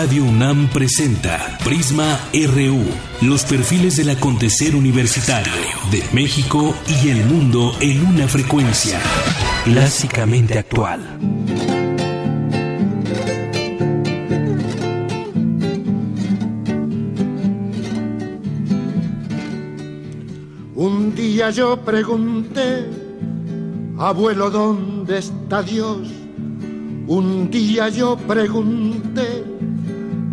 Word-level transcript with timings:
Radio 0.00 0.22
UNAM 0.22 0.68
presenta 0.68 1.58
Prisma 1.64 2.20
RU, 2.32 2.84
los 3.26 3.42
perfiles 3.42 3.96
del 3.96 4.10
acontecer 4.10 4.76
universitario 4.76 5.52
de 5.90 6.04
México 6.12 6.72
y 6.86 7.08
el 7.08 7.24
mundo 7.24 7.72
en 7.80 8.06
una 8.06 8.28
frecuencia 8.28 9.00
clásicamente 9.64 10.56
actual. 10.56 11.00
Un 20.76 21.12
día 21.16 21.50
yo 21.50 21.84
pregunté, 21.84 22.86
abuelo, 23.98 24.48
¿dónde 24.48 25.18
está 25.18 25.64
Dios? 25.64 26.06
Un 27.08 27.50
día 27.50 27.88
yo 27.88 28.16
pregunté, 28.16 29.27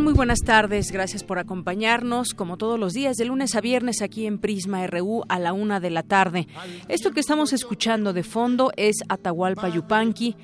Muy 0.00 0.12
buenas 0.12 0.40
tardes. 0.40 0.90
Gracias 0.90 1.22
por 1.22 1.38
acompañarnos, 1.38 2.34
como 2.34 2.56
todos 2.56 2.80
los 2.80 2.94
días, 2.94 3.16
de 3.16 3.26
lunes 3.26 3.54
a 3.54 3.60
viernes, 3.60 4.02
aquí 4.02 4.26
en 4.26 4.38
Prisma 4.38 4.84
RU 4.88 5.22
a 5.28 5.38
la 5.38 5.52
una 5.52 5.78
de 5.78 5.90
la 5.90 6.02
tarde. 6.02 6.48
Esto 6.88 7.12
que 7.12 7.20
estamos 7.20 7.52
escuchando 7.52 8.12
de 8.12 8.24
fondo 8.24 8.72
es 8.76 8.96
Atahualpa 9.08 9.68
Yupanqui, 9.68 10.36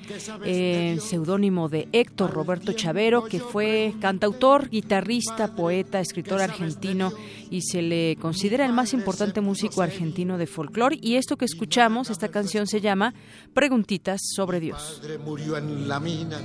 eh, 0.45 0.97
seudónimo 1.01 1.67
de 1.67 1.89
Héctor 1.91 2.31
Roberto 2.31 2.71
Chavero, 2.71 3.25
que 3.25 3.39
fue 3.39 3.93
cantautor, 3.99 4.69
guitarrista, 4.69 5.53
poeta, 5.53 5.99
escritor 5.99 6.41
argentino 6.41 7.11
y 7.49 7.61
se 7.61 7.81
le 7.81 8.15
considera 8.21 8.65
el 8.65 8.71
más 8.71 8.93
importante 8.93 9.41
músico 9.41 9.81
argentino 9.81 10.37
de 10.37 10.47
folclore. 10.47 10.97
Y 11.01 11.15
esto 11.15 11.35
que 11.35 11.45
escuchamos, 11.45 12.09
esta 12.09 12.29
canción 12.29 12.67
se 12.67 12.79
llama 12.79 13.13
Preguntitas 13.53 14.21
sobre 14.33 14.61
Dios. 14.61 15.01
murió 15.25 15.57
en 15.57 15.89
la 15.89 15.99
mina 15.99 16.39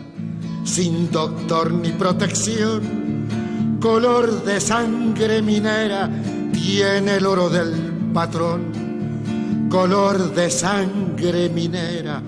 sin 0.66 1.10
doctor 1.12 1.72
ni 1.72 1.90
protección, 1.92 2.95
color 3.80 4.44
de 4.44 4.60
sangre 4.60 5.42
minera 5.42 6.10
tiene 6.52 7.16
el 7.16 7.26
oro 7.26 7.48
del 7.48 7.72
patrón, 8.12 9.68
color 9.70 10.34
de 10.34 10.50
sangre 10.50 11.48
minera 11.48 12.22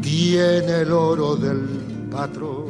tiene 0.00 0.82
el 0.82 0.92
oro 0.92 1.36
del 1.36 2.08
patrón. 2.10 2.69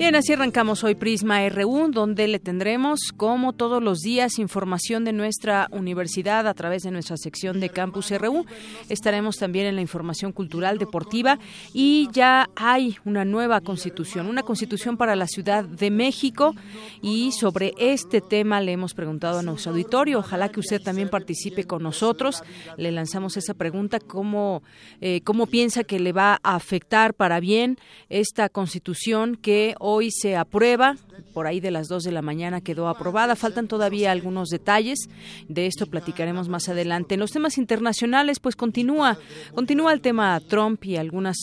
Bien, 0.00 0.14
así 0.14 0.32
arrancamos 0.32 0.82
hoy 0.82 0.94
Prisma 0.94 1.46
RU, 1.50 1.90
donde 1.90 2.26
le 2.26 2.38
tendremos, 2.38 3.12
como 3.14 3.52
todos 3.52 3.82
los 3.82 3.98
días, 3.98 4.38
información 4.38 5.04
de 5.04 5.12
nuestra 5.12 5.68
universidad 5.72 6.48
a 6.48 6.54
través 6.54 6.84
de 6.84 6.90
nuestra 6.90 7.18
sección 7.18 7.60
de 7.60 7.68
Campus 7.68 8.10
RU. 8.10 8.46
Estaremos 8.88 9.36
también 9.36 9.66
en 9.66 9.74
la 9.74 9.82
información 9.82 10.32
cultural 10.32 10.78
deportiva 10.78 11.38
y 11.74 12.08
ya 12.12 12.48
hay 12.56 12.96
una 13.04 13.26
nueva 13.26 13.60
constitución, 13.60 14.26
una 14.26 14.42
constitución 14.42 14.96
para 14.96 15.16
la 15.16 15.26
Ciudad 15.26 15.64
de 15.64 15.90
México 15.90 16.54
y 17.02 17.32
sobre 17.32 17.74
este 17.76 18.22
tema 18.22 18.62
le 18.62 18.72
hemos 18.72 18.94
preguntado 18.94 19.40
a 19.40 19.42
nuestro 19.42 19.72
auditorio. 19.72 20.20
Ojalá 20.20 20.48
que 20.48 20.60
usted 20.60 20.80
también 20.80 21.10
participe 21.10 21.64
con 21.64 21.82
nosotros. 21.82 22.42
Le 22.78 22.90
lanzamos 22.90 23.36
esa 23.36 23.52
pregunta, 23.52 24.00
¿cómo, 24.00 24.62
eh, 25.02 25.20
cómo 25.24 25.46
piensa 25.46 25.84
que 25.84 26.00
le 26.00 26.14
va 26.14 26.40
a 26.42 26.54
afectar 26.54 27.12
para 27.12 27.38
bien 27.38 27.76
esta 28.08 28.48
constitución 28.48 29.36
que 29.36 29.74
Hoy 29.78 29.89
se 30.10 30.36
aprueba, 30.36 30.96
por 31.32 31.46
ahí 31.46 31.60
de 31.60 31.70
las 31.70 31.88
2 31.88 32.04
de 32.04 32.12
la 32.12 32.22
mañana 32.22 32.60
quedó 32.60 32.88
aprobada. 32.88 33.36
Faltan 33.36 33.68
todavía 33.68 34.12
algunos 34.12 34.48
detalles, 34.48 35.08
de 35.48 35.66
esto 35.66 35.86
platicaremos 35.86 36.48
más 36.48 36.68
adelante. 36.68 37.14
En 37.14 37.20
los 37.20 37.30
temas 37.30 37.58
internacionales, 37.58 38.40
pues 38.40 38.56
continúa, 38.56 39.18
continúa 39.54 39.92
el 39.92 40.00
tema 40.00 40.40
Trump 40.40 40.84
y 40.84 40.96
algunas 40.96 41.36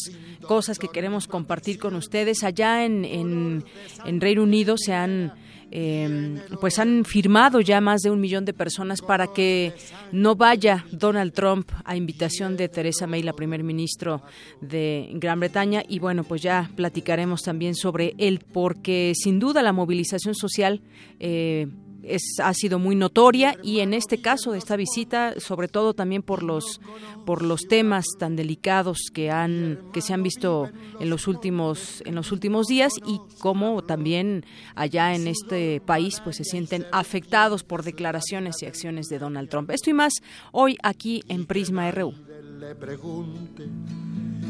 cosas 0.47 0.79
que 0.79 0.87
queremos 0.87 1.27
compartir 1.27 1.79
con 1.79 1.95
ustedes. 1.95 2.43
Allá 2.43 2.85
en, 2.85 3.05
en, 3.05 3.65
en 4.05 4.21
Reino 4.21 4.43
Unido 4.43 4.75
se 4.77 4.93
han 4.93 5.33
eh, 5.71 6.39
pues 6.61 6.79
han 6.79 7.03
firmado 7.05 7.61
ya 7.61 7.81
más 7.81 8.01
de 8.01 8.11
un 8.11 8.21
millón 8.21 8.45
de 8.45 8.53
personas 8.53 9.01
para 9.01 9.27
que 9.27 9.73
no 10.11 10.35
vaya 10.35 10.85
Donald 10.91 11.33
Trump 11.33 11.69
a 11.83 11.95
invitación 11.95 12.57
de 12.57 12.69
Theresa 12.69 13.07
May, 13.07 13.23
la 13.23 13.33
primer 13.33 13.63
ministro 13.63 14.21
de 14.61 15.09
Gran 15.13 15.39
Bretaña. 15.39 15.83
Y 15.87 15.99
bueno, 15.99 16.23
pues 16.23 16.41
ya 16.41 16.69
platicaremos 16.75 17.41
también 17.41 17.75
sobre 17.75 18.13
él, 18.17 18.39
porque 18.53 19.13
sin 19.15 19.39
duda 19.39 19.61
la 19.61 19.73
movilización 19.73 20.35
social 20.35 20.81
eh, 21.19 21.67
es, 22.07 22.39
ha 22.43 22.53
sido 22.53 22.79
muy 22.79 22.95
notoria 22.95 23.57
y 23.63 23.79
en 23.79 23.93
este 23.93 24.19
caso 24.19 24.51
de 24.51 24.57
esta 24.57 24.75
visita, 24.75 25.39
sobre 25.39 25.67
todo 25.67 25.93
también 25.93 26.23
por 26.23 26.43
los 26.43 26.79
por 27.25 27.41
los 27.43 27.67
temas 27.67 28.05
tan 28.17 28.35
delicados 28.35 29.09
que 29.13 29.31
han 29.31 29.79
que 29.93 30.01
se 30.01 30.13
han 30.13 30.23
visto 30.23 30.69
en 30.99 31.09
los 31.09 31.27
últimos 31.27 32.01
en 32.05 32.15
los 32.15 32.31
últimos 32.31 32.67
días 32.67 32.93
y 33.05 33.19
cómo 33.39 33.83
también 33.83 34.45
allá 34.75 35.13
en 35.13 35.27
este 35.27 35.81
país 35.81 36.21
pues 36.23 36.37
se 36.37 36.43
sienten 36.43 36.85
afectados 36.91 37.63
por 37.63 37.83
declaraciones 37.83 38.61
y 38.61 38.65
acciones 38.65 39.07
de 39.07 39.19
Donald 39.19 39.49
Trump. 39.49 39.69
Esto 39.71 39.89
y 39.89 39.93
más 39.93 40.13
hoy 40.51 40.77
aquí 40.83 41.23
en 41.27 41.45
Prisma 41.45 41.91
RU. 41.91 42.26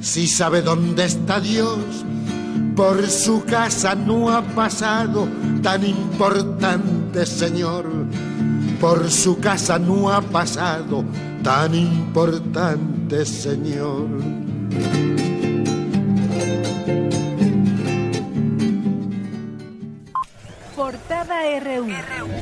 Si 0.01 0.27
sabe 0.27 0.61
dónde 0.61 1.05
está 1.05 1.39
Dios 1.39 2.05
por 2.75 3.07
su 3.07 3.43
casa 3.43 3.95
no 3.95 4.29
ha 4.29 4.41
pasado 4.41 5.27
tan 5.63 5.83
importante 5.83 7.25
señor. 7.25 7.85
Por 8.79 9.09
su 9.09 9.39
casa 9.39 9.79
no 9.79 10.11
ha 10.11 10.21
pasado 10.21 11.03
tan 11.43 11.73
importante 11.73 13.25
señor. 13.25 14.07
Portada 20.75 21.59
RU. 21.59 22.36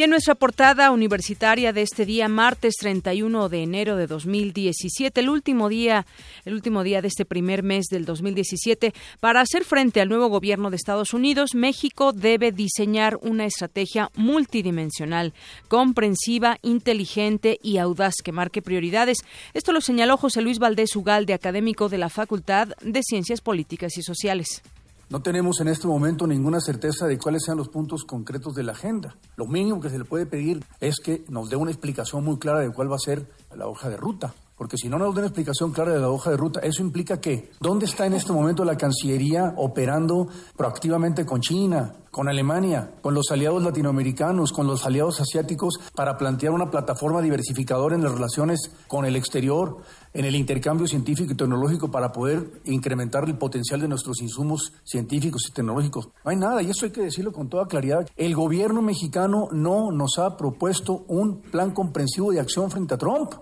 Y 0.00 0.02
en 0.02 0.08
nuestra 0.08 0.34
portada 0.34 0.92
universitaria 0.92 1.74
de 1.74 1.82
este 1.82 2.06
día, 2.06 2.26
martes 2.26 2.76
31 2.80 3.50
de 3.50 3.62
enero 3.62 3.96
de 3.96 4.06
2017, 4.06 5.20
el 5.20 5.28
último 5.28 5.68
día, 5.68 6.06
el 6.46 6.54
último 6.54 6.82
día 6.82 7.02
de 7.02 7.08
este 7.08 7.26
primer 7.26 7.62
mes 7.62 7.84
del 7.90 8.06
2017, 8.06 8.94
para 9.20 9.42
hacer 9.42 9.62
frente 9.62 10.00
al 10.00 10.08
nuevo 10.08 10.28
gobierno 10.28 10.70
de 10.70 10.76
Estados 10.76 11.12
Unidos, 11.12 11.54
México 11.54 12.14
debe 12.14 12.50
diseñar 12.50 13.18
una 13.20 13.44
estrategia 13.44 14.10
multidimensional, 14.14 15.34
comprensiva, 15.68 16.56
inteligente 16.62 17.58
y 17.62 17.76
audaz 17.76 18.14
que 18.24 18.32
marque 18.32 18.62
prioridades. 18.62 19.18
Esto 19.52 19.72
lo 19.72 19.82
señaló 19.82 20.16
José 20.16 20.40
Luis 20.40 20.58
Valdés 20.58 20.96
Ugalde, 20.96 21.34
académico 21.34 21.90
de 21.90 21.98
la 21.98 22.08
Facultad 22.08 22.68
de 22.80 23.02
Ciencias 23.02 23.42
Políticas 23.42 23.98
y 23.98 24.02
Sociales. 24.02 24.62
No 25.10 25.22
tenemos 25.22 25.60
en 25.60 25.66
este 25.66 25.88
momento 25.88 26.24
ninguna 26.24 26.60
certeza 26.60 27.08
de 27.08 27.18
cuáles 27.18 27.42
sean 27.44 27.58
los 27.58 27.68
puntos 27.68 28.04
concretos 28.04 28.54
de 28.54 28.62
la 28.62 28.70
agenda. 28.70 29.16
Lo 29.34 29.44
mínimo 29.44 29.80
que 29.80 29.90
se 29.90 29.98
le 29.98 30.04
puede 30.04 30.24
pedir 30.24 30.64
es 30.78 31.00
que 31.00 31.24
nos 31.28 31.50
dé 31.50 31.56
una 31.56 31.72
explicación 31.72 32.24
muy 32.24 32.38
clara 32.38 32.60
de 32.60 32.70
cuál 32.70 32.92
va 32.92 32.94
a 32.94 33.00
ser 33.00 33.28
la 33.56 33.66
hoja 33.66 33.88
de 33.88 33.96
ruta. 33.96 34.32
Porque 34.56 34.76
si 34.76 34.88
no 34.88 34.98
nos 34.98 35.12
da 35.14 35.22
una 35.22 35.26
explicación 35.26 35.72
clara 35.72 35.94
de 35.94 35.98
la 35.98 36.10
hoja 36.10 36.30
de 36.30 36.36
ruta, 36.36 36.60
eso 36.60 36.82
implica 36.82 37.20
que, 37.20 37.50
¿dónde 37.58 37.86
está 37.86 38.06
en 38.06 38.12
este 38.12 38.30
momento 38.30 38.64
la 38.64 38.76
Cancillería 38.76 39.54
operando 39.56 40.28
proactivamente 40.56 41.26
con 41.26 41.40
China, 41.40 41.94
con 42.10 42.28
Alemania, 42.28 42.92
con 43.00 43.14
los 43.14 43.30
aliados 43.30 43.62
latinoamericanos, 43.62 44.52
con 44.52 44.66
los 44.66 44.84
aliados 44.84 45.20
asiáticos, 45.20 45.80
para 45.94 46.18
plantear 46.18 46.52
una 46.52 46.70
plataforma 46.70 47.22
diversificadora 47.22 47.96
en 47.96 48.04
las 48.04 48.12
relaciones 48.12 48.70
con 48.86 49.06
el 49.06 49.16
exterior, 49.16 49.78
en 50.12 50.24
el 50.24 50.34
intercambio 50.34 50.86
científico 50.86 51.32
y 51.32 51.36
tecnológico 51.36 51.90
para 51.90 52.12
poder 52.12 52.60
incrementar 52.64 53.24
el 53.24 53.38
potencial 53.38 53.80
de 53.80 53.88
nuestros 53.88 54.20
insumos 54.20 54.72
científicos 54.84 55.42
y 55.48 55.52
tecnológicos. 55.52 56.08
No 56.24 56.30
hay 56.30 56.36
nada, 56.36 56.62
y 56.62 56.70
eso 56.70 56.86
hay 56.86 56.92
que 56.92 57.02
decirlo 57.02 57.32
con 57.32 57.48
toda 57.48 57.66
claridad. 57.66 58.08
El 58.16 58.34
gobierno 58.34 58.82
mexicano 58.82 59.48
no 59.52 59.90
nos 59.92 60.18
ha 60.18 60.36
propuesto 60.36 61.04
un 61.08 61.40
plan 61.40 61.70
comprensivo 61.72 62.32
de 62.32 62.40
acción 62.40 62.70
frente 62.70 62.94
a 62.94 62.98
Trump. 62.98 63.34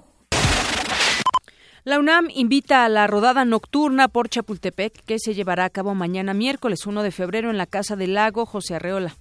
La 1.84 1.98
UNAM 1.98 2.28
invita 2.34 2.84
a 2.84 2.88
la 2.90 3.06
rodada 3.06 3.46
nocturna 3.46 4.08
por 4.08 4.28
Chapultepec 4.28 5.04
que 5.06 5.18
se 5.18 5.32
llevará 5.32 5.64
a 5.64 5.70
cabo 5.70 5.94
mañana 5.94 6.34
miércoles 6.34 6.84
1 6.84 7.02
de 7.02 7.10
febrero 7.10 7.50
en 7.50 7.56
la 7.56 7.64
Casa 7.64 7.96
del 7.96 8.12
Lago 8.12 8.44
José 8.44 8.74
Arreola. 8.74 9.16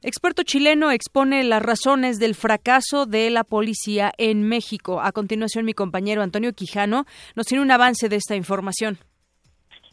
Experto 0.00 0.44
chileno 0.44 0.92
expone 0.92 1.42
las 1.42 1.60
razones 1.60 2.20
del 2.20 2.36
fracaso 2.36 3.04
de 3.04 3.30
la 3.30 3.42
policía 3.42 4.12
en 4.16 4.48
México. 4.48 5.00
A 5.00 5.10
continuación, 5.10 5.64
mi 5.64 5.74
compañero 5.74 6.22
Antonio 6.22 6.52
Quijano 6.52 7.04
nos 7.34 7.46
tiene 7.46 7.64
un 7.64 7.70
avance 7.72 8.08
de 8.08 8.14
esta 8.14 8.36
información. 8.36 8.98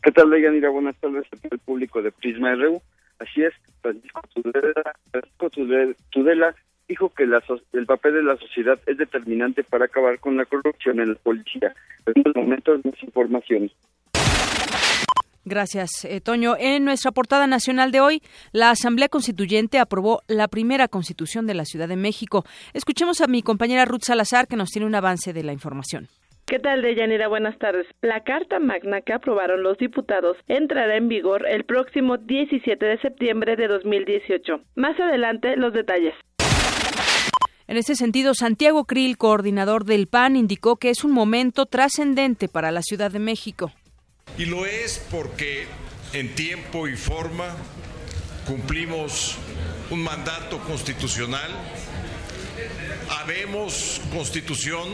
¿Qué 0.04 0.12
tal, 0.12 0.30
Deyanira? 0.30 0.70
Buenas 0.70 0.96
tardes 0.98 1.26
al 1.50 1.58
público 1.58 2.04
de 2.04 2.12
Prisma 2.12 2.54
RU. 2.54 2.84
Así 3.18 3.42
es, 3.42 3.54
Francisco 3.82 4.22
Tudela, 6.12 6.56
dijo 6.88 7.10
que 7.10 7.24
el 7.24 7.86
papel 7.88 8.14
de 8.14 8.24
la 8.24 8.38
sociedad 8.38 8.80
es 8.86 9.00
determinante 9.00 9.64
para 9.64 9.86
acabar 9.86 10.20
con 10.20 10.38
la 10.38 10.46
corrupción 10.46 11.00
en 11.00 11.14
la 11.14 11.16
policía. 11.16 11.74
En 12.06 12.14
estos 12.16 12.36
momentos, 12.36 12.86
más 12.86 13.02
información. 13.02 13.72
Gracias, 15.46 16.06
eh, 16.06 16.22
Toño. 16.22 16.56
En 16.58 16.86
nuestra 16.86 17.12
portada 17.12 17.46
nacional 17.46 17.92
de 17.92 18.02
hoy, 18.02 18.22
la 18.52 18.72
Asamblea 18.72 19.10
Constituyente 19.10 19.78
aprobó 19.78 20.22
la 20.28 20.48
primera 20.48 20.88
constitución 20.88 21.46
de 21.46 21.54
la 21.54 21.66
Ciudad 21.66 21.88
de 21.88 21.96
México. 21.96 22.44
Escuchemos 22.74 23.22
a 23.22 23.28
mi 23.28 23.44
compañera 23.44 23.86
Ruth 23.86 24.06
Salazar, 24.06 24.48
que 24.48 24.56
nos 24.56 24.72
tiene 24.72 24.88
un 24.88 24.96
avance 24.96 25.34
de 25.34 25.44
la 25.44 25.54
información. 25.54 26.08
¿Qué 26.48 26.58
tal, 26.58 26.82
Deyanira? 26.82 27.28
Buenas 27.28 27.58
tardes. 27.60 27.86
La 28.02 28.24
Carta 28.24 28.60
Magna 28.60 29.02
que 29.02 29.14
aprobaron 29.14 29.62
los 29.62 29.78
diputados 29.78 30.36
entrará 30.48 30.98
en 30.98 31.08
vigor 31.10 31.48
el 31.48 31.64
próximo 31.64 32.18
17 32.18 32.84
de 32.84 33.00
septiembre 33.00 33.56
de 33.56 33.68
2018. 33.68 34.62
Más 34.76 35.00
adelante, 35.00 35.56
los 35.58 35.74
detalles. 35.74 36.14
En 37.68 37.78
este 37.78 37.96
sentido, 37.96 38.34
Santiago 38.36 38.86
Krill, 38.86 39.18
coordinador 39.18 39.86
del 39.86 40.08
PAN, 40.08 40.36
indicó 40.36 40.76
que 40.76 40.90
es 40.90 41.04
un 41.04 41.12
momento 41.12 41.66
trascendente 41.66 42.48
para 42.48 42.72
la 42.72 42.84
Ciudad 42.84 43.12
de 43.12 43.20
México. 43.20 43.72
Y 44.38 44.46
lo 44.46 44.66
es 44.66 45.02
porque 45.12 45.66
en 46.14 46.36
tiempo 46.36 46.88
y 46.88 46.96
forma 46.96 47.56
cumplimos 48.46 49.38
un 49.90 50.04
mandato 50.04 50.60
constitucional, 50.60 51.52
habemos 53.10 54.02
constitución. 54.12 54.90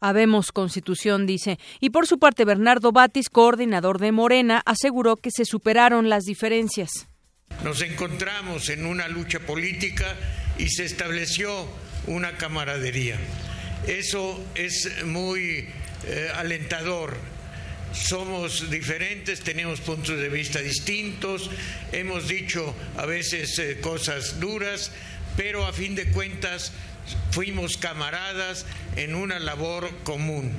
Habemos 0.00 0.50
constitución, 0.50 1.26
dice. 1.26 1.58
Y 1.78 1.90
por 1.90 2.08
su 2.08 2.18
parte, 2.18 2.44
Bernardo 2.44 2.90
Batis, 2.90 3.28
coordinador 3.28 4.00
de 4.00 4.10
Morena, 4.10 4.60
aseguró 4.66 5.16
que 5.16 5.30
se 5.30 5.44
superaron 5.44 6.08
las 6.08 6.24
diferencias. 6.24 7.06
Nos 7.62 7.82
encontramos 7.82 8.68
en 8.68 8.84
una 8.84 9.06
lucha 9.06 9.38
política 9.40 10.16
y 10.58 10.68
se 10.68 10.84
estableció 10.84 11.68
una 12.08 12.36
camaradería. 12.36 13.16
Eso 13.86 14.42
es 14.56 15.04
muy 15.04 15.68
eh, 16.06 16.30
alentador. 16.34 17.16
Somos 17.92 18.70
diferentes, 18.70 19.40
tenemos 19.40 19.80
puntos 19.80 20.18
de 20.18 20.28
vista 20.28 20.60
distintos, 20.60 21.50
hemos 21.92 22.26
dicho 22.26 22.74
a 22.96 23.04
veces 23.04 23.58
eh, 23.58 23.80
cosas 23.80 24.40
duras, 24.40 24.90
pero 25.36 25.66
a 25.66 25.72
fin 25.72 25.94
de 25.94 26.10
cuentas 26.10 26.72
fuimos 27.30 27.76
camaradas 27.76 28.64
en 28.96 29.14
una 29.14 29.38
labor 29.38 29.90
común. 30.04 30.52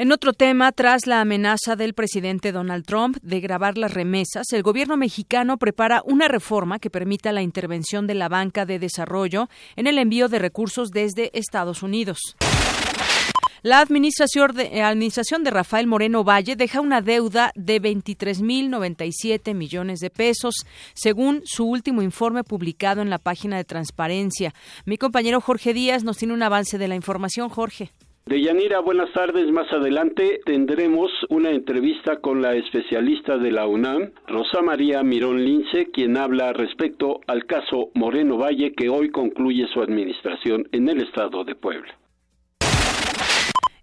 En 0.00 0.12
otro 0.12 0.32
tema, 0.32 0.72
tras 0.72 1.06
la 1.06 1.20
amenaza 1.20 1.76
del 1.76 1.92
presidente 1.92 2.52
Donald 2.52 2.86
Trump 2.86 3.18
de 3.20 3.40
grabar 3.40 3.76
las 3.76 3.92
remesas, 3.92 4.46
el 4.52 4.62
gobierno 4.62 4.96
mexicano 4.96 5.58
prepara 5.58 6.00
una 6.06 6.26
reforma 6.26 6.78
que 6.78 6.88
permita 6.88 7.32
la 7.32 7.42
intervención 7.42 8.06
de 8.06 8.14
la 8.14 8.30
banca 8.30 8.64
de 8.64 8.78
desarrollo 8.78 9.50
en 9.76 9.86
el 9.86 9.98
envío 9.98 10.28
de 10.28 10.38
recursos 10.38 10.90
desde 10.90 11.30
Estados 11.38 11.82
Unidos. 11.82 12.34
La 13.62 13.80
administración 13.80 14.52
de, 14.54 14.62
eh, 14.72 14.82
administración 14.82 15.44
de 15.44 15.50
Rafael 15.50 15.86
Moreno 15.86 16.24
Valle 16.24 16.56
deja 16.56 16.80
una 16.80 17.02
deuda 17.02 17.52
de 17.54 17.78
23.097 17.78 19.52
millones 19.52 20.00
de 20.00 20.08
pesos, 20.08 20.64
según 20.94 21.42
su 21.44 21.68
último 21.68 22.00
informe 22.00 22.42
publicado 22.42 23.02
en 23.02 23.10
la 23.10 23.18
página 23.18 23.58
de 23.58 23.64
transparencia. 23.64 24.54
Mi 24.86 24.96
compañero 24.96 25.42
Jorge 25.42 25.74
Díaz 25.74 26.04
nos 26.04 26.16
tiene 26.16 26.32
un 26.32 26.42
avance 26.42 26.78
de 26.78 26.88
la 26.88 26.94
información. 26.94 27.50
Jorge. 27.50 27.90
Deyanira, 28.24 28.80
buenas 28.80 29.12
tardes. 29.12 29.50
Más 29.52 29.70
adelante 29.72 30.40
tendremos 30.46 31.10
una 31.28 31.50
entrevista 31.50 32.16
con 32.20 32.40
la 32.40 32.54
especialista 32.54 33.36
de 33.36 33.52
la 33.52 33.66
UNAM, 33.66 34.12
Rosa 34.26 34.62
María 34.62 35.02
Mirón 35.02 35.44
Lince, 35.44 35.90
quien 35.92 36.16
habla 36.16 36.54
respecto 36.54 37.20
al 37.26 37.44
caso 37.44 37.90
Moreno 37.94 38.38
Valle 38.38 38.72
que 38.72 38.88
hoy 38.88 39.10
concluye 39.10 39.66
su 39.74 39.82
administración 39.82 40.66
en 40.72 40.88
el 40.88 41.02
estado 41.02 41.44
de 41.44 41.54
Puebla. 41.56 41.94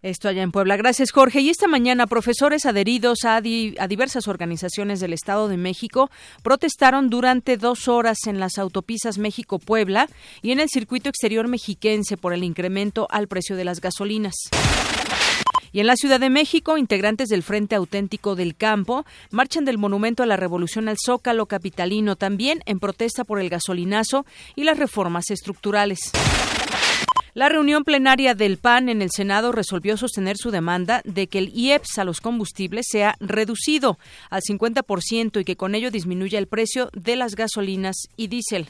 Esto 0.01 0.29
allá 0.29 0.43
en 0.43 0.51
Puebla. 0.51 0.77
Gracias, 0.77 1.11
Jorge. 1.11 1.41
Y 1.41 1.49
esta 1.49 1.67
mañana, 1.67 2.07
profesores 2.07 2.65
adheridos 2.65 3.19
a, 3.25 3.41
diversas 3.41 4.27
organizaciones 4.27 4.99
del 4.99 5.13
Estado 5.13 5.47
de 5.47 5.57
México 5.57 6.11
protestaron 6.43 7.09
durante 7.09 7.57
dos 7.57 7.87
horas 7.87 8.19
en 8.27 8.39
las 8.39 8.57
autopistas 8.57 9.17
México-Puebla 9.17 10.07
y 10.41 10.51
en 10.51 10.59
el 10.59 10.69
circuito 10.69 11.09
exterior 11.09 11.47
mexiquense 11.47 12.17
por 12.17 12.33
el 12.33 12.43
incremento 12.43 13.07
al 13.09 13.27
precio 13.27 13.55
de 13.55 13.65
las 13.65 13.81
gasolinas. 13.81 14.35
Y 15.71 15.79
en 15.79 15.87
la 15.87 15.95
Ciudad 15.95 16.19
de 16.19 16.29
México, 16.29 16.77
integrantes 16.77 17.29
del 17.29 17.43
Frente 17.43 17.75
Auténtico 17.75 18.35
del 18.35 18.55
Campo 18.55 19.05
marchan 19.31 19.65
del 19.65 19.77
Monumento 19.77 20.23
a 20.23 20.25
la 20.25 20.37
Revolución 20.37 20.87
al 20.89 20.97
Zócalo 21.03 21.45
Capitalino 21.45 22.15
también 22.15 22.61
en 22.65 22.79
protesta 22.79 23.23
por 23.23 23.39
el 23.39 23.49
gasolinazo 23.49 24.25
y 24.55 24.63
las 24.63 24.77
reformas 24.77 25.29
estructurales. 25.29 26.11
La 27.37 27.49
reunión 27.49 27.83
plenaria 27.83 28.33
del 28.33 28.57
PAN 28.57 28.89
en 28.89 29.03
el 29.03 29.11
Senado 29.15 29.51
resolvió 29.51 29.95
sostener 29.95 30.37
su 30.37 30.49
demanda 30.49 31.03
de 31.05 31.27
que 31.27 31.37
el 31.37 31.51
IEPS 31.55 31.99
a 31.99 32.03
los 32.03 32.19
combustibles 32.19 32.87
sea 32.89 33.15
reducido 33.19 33.99
al 34.31 34.41
50% 34.41 35.41
y 35.41 35.45
que 35.45 35.55
con 35.55 35.75
ello 35.75 35.91
disminuya 35.91 36.39
el 36.39 36.47
precio 36.47 36.89
de 36.93 37.15
las 37.15 37.35
gasolinas 37.35 37.95
y 38.15 38.25
diésel. 38.25 38.69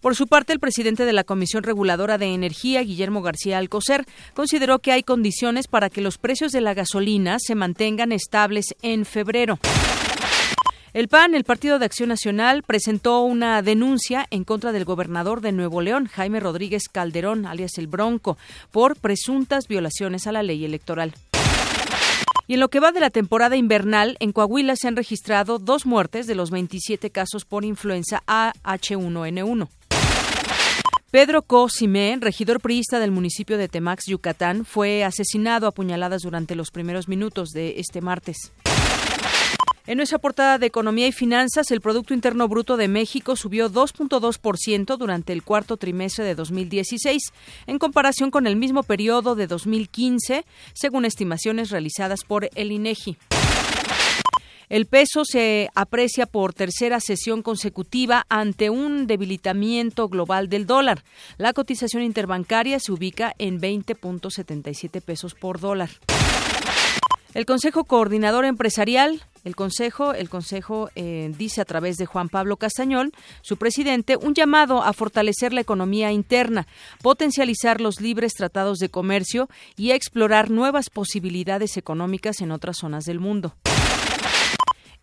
Por 0.00 0.14
su 0.14 0.28
parte, 0.28 0.52
el 0.52 0.60
presidente 0.60 1.04
de 1.04 1.12
la 1.12 1.24
Comisión 1.24 1.64
Reguladora 1.64 2.18
de 2.18 2.26
Energía, 2.26 2.82
Guillermo 2.82 3.20
García 3.20 3.58
Alcocer, 3.58 4.06
consideró 4.34 4.78
que 4.78 4.92
hay 4.92 5.02
condiciones 5.02 5.66
para 5.66 5.90
que 5.90 6.02
los 6.02 6.18
precios 6.18 6.52
de 6.52 6.60
la 6.60 6.72
gasolina 6.72 7.38
se 7.40 7.56
mantengan 7.56 8.12
estables 8.12 8.76
en 8.80 9.04
febrero. 9.04 9.58
El 10.94 11.08
PAN, 11.08 11.34
el 11.34 11.42
Partido 11.42 11.80
de 11.80 11.86
Acción 11.86 12.08
Nacional, 12.08 12.62
presentó 12.62 13.22
una 13.22 13.62
denuncia 13.62 14.28
en 14.30 14.44
contra 14.44 14.70
del 14.70 14.84
gobernador 14.84 15.40
de 15.40 15.50
Nuevo 15.50 15.80
León, 15.80 16.06
Jaime 16.06 16.38
Rodríguez 16.38 16.88
Calderón, 16.88 17.46
alias 17.46 17.78
el 17.78 17.88
Bronco, 17.88 18.38
por 18.70 18.96
presuntas 18.96 19.66
violaciones 19.66 20.28
a 20.28 20.32
la 20.32 20.44
ley 20.44 20.64
electoral. 20.64 21.12
Y 22.46 22.54
en 22.54 22.60
lo 22.60 22.68
que 22.68 22.78
va 22.78 22.92
de 22.92 23.00
la 23.00 23.10
temporada 23.10 23.56
invernal, 23.56 24.16
en 24.20 24.30
Coahuila 24.30 24.76
se 24.76 24.86
han 24.86 24.94
registrado 24.94 25.58
dos 25.58 25.84
muertes 25.84 26.28
de 26.28 26.36
los 26.36 26.52
27 26.52 27.10
casos 27.10 27.44
por 27.44 27.64
influenza 27.64 28.22
AH1N1. 28.28 29.68
Pedro 31.10 31.42
Cosimé, 31.42 32.16
regidor 32.20 32.60
priista 32.60 33.00
del 33.00 33.10
municipio 33.10 33.58
de 33.58 33.66
Temax, 33.66 34.06
Yucatán, 34.06 34.64
fue 34.64 35.02
asesinado 35.02 35.66
a 35.66 35.72
puñaladas 35.72 36.22
durante 36.22 36.54
los 36.54 36.70
primeros 36.70 37.08
minutos 37.08 37.48
de 37.48 37.80
este 37.80 38.00
martes. 38.00 38.52
En 39.86 39.98
nuestra 39.98 40.18
portada 40.18 40.56
de 40.56 40.64
Economía 40.64 41.06
y 41.06 41.12
Finanzas, 41.12 41.70
el 41.70 41.82
Producto 41.82 42.14
Interno 42.14 42.48
Bruto 42.48 42.78
de 42.78 42.88
México 42.88 43.36
subió 43.36 43.70
2.2% 43.70 44.96
durante 44.96 45.34
el 45.34 45.42
cuarto 45.42 45.76
trimestre 45.76 46.24
de 46.24 46.34
2016, 46.34 47.34
en 47.66 47.78
comparación 47.78 48.30
con 48.30 48.46
el 48.46 48.56
mismo 48.56 48.82
periodo 48.82 49.34
de 49.34 49.46
2015, 49.46 50.46
según 50.72 51.04
estimaciones 51.04 51.68
realizadas 51.68 52.20
por 52.26 52.48
el 52.54 52.72
INEGI. 52.72 53.18
El 54.70 54.86
peso 54.86 55.26
se 55.26 55.68
aprecia 55.74 56.24
por 56.24 56.54
tercera 56.54 56.98
sesión 56.98 57.42
consecutiva 57.42 58.24
ante 58.30 58.70
un 58.70 59.06
debilitamiento 59.06 60.08
global 60.08 60.48
del 60.48 60.64
dólar. 60.64 61.04
La 61.36 61.52
cotización 61.52 62.02
interbancaria 62.02 62.80
se 62.80 62.90
ubica 62.90 63.34
en 63.36 63.60
20.77 63.60 65.02
pesos 65.02 65.34
por 65.34 65.60
dólar. 65.60 65.90
El 67.34 67.46
Consejo 67.46 67.82
Coordinador 67.82 68.44
Empresarial, 68.44 69.20
el 69.42 69.56
Consejo, 69.56 70.14
el 70.14 70.28
Consejo 70.28 70.88
eh, 70.94 71.32
dice 71.36 71.60
a 71.60 71.64
través 71.64 71.96
de 71.96 72.06
Juan 72.06 72.28
Pablo 72.28 72.58
Castañol, 72.58 73.12
su 73.42 73.56
presidente, 73.56 74.16
un 74.16 74.34
llamado 74.34 74.84
a 74.84 74.92
fortalecer 74.92 75.52
la 75.52 75.60
economía 75.60 76.12
interna, 76.12 76.68
potencializar 77.02 77.80
los 77.80 78.00
libres 78.00 78.34
tratados 78.34 78.78
de 78.78 78.88
comercio 78.88 79.48
y 79.76 79.90
a 79.90 79.96
explorar 79.96 80.48
nuevas 80.48 80.90
posibilidades 80.90 81.76
económicas 81.76 82.40
en 82.40 82.52
otras 82.52 82.76
zonas 82.78 83.04
del 83.04 83.18
mundo. 83.18 83.56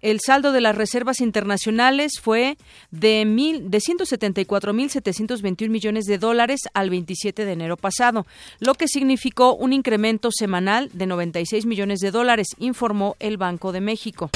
El 0.02 0.20
saldo 0.20 0.52
de 0.52 0.62
las 0.62 0.76
reservas 0.76 1.22
internacionales 1.22 2.14
fue 2.22 2.58
de, 2.90 3.24
mil, 3.26 3.70
de 3.70 3.78
174.721 3.78 5.70
millones 5.70 6.06
de 6.06 6.18
dólares 6.18 6.62
al 6.74 6.90
27 6.90 7.46
de 7.46 7.52
enero 7.52 7.78
pasado, 7.78 8.26
lo 8.60 8.74
que 8.74 8.88
significó 8.88 9.56
un 9.56 9.74
incremento 9.74 10.30
semanal 10.32 10.90
de 10.94 11.06
96 11.06 11.66
millones 11.66 12.00
de 12.00 12.12
dólares, 12.12 12.48
informó 12.58 13.16
el 13.20 13.38
Banco 13.38 13.72
de 13.72 13.82
México. 13.82 14.32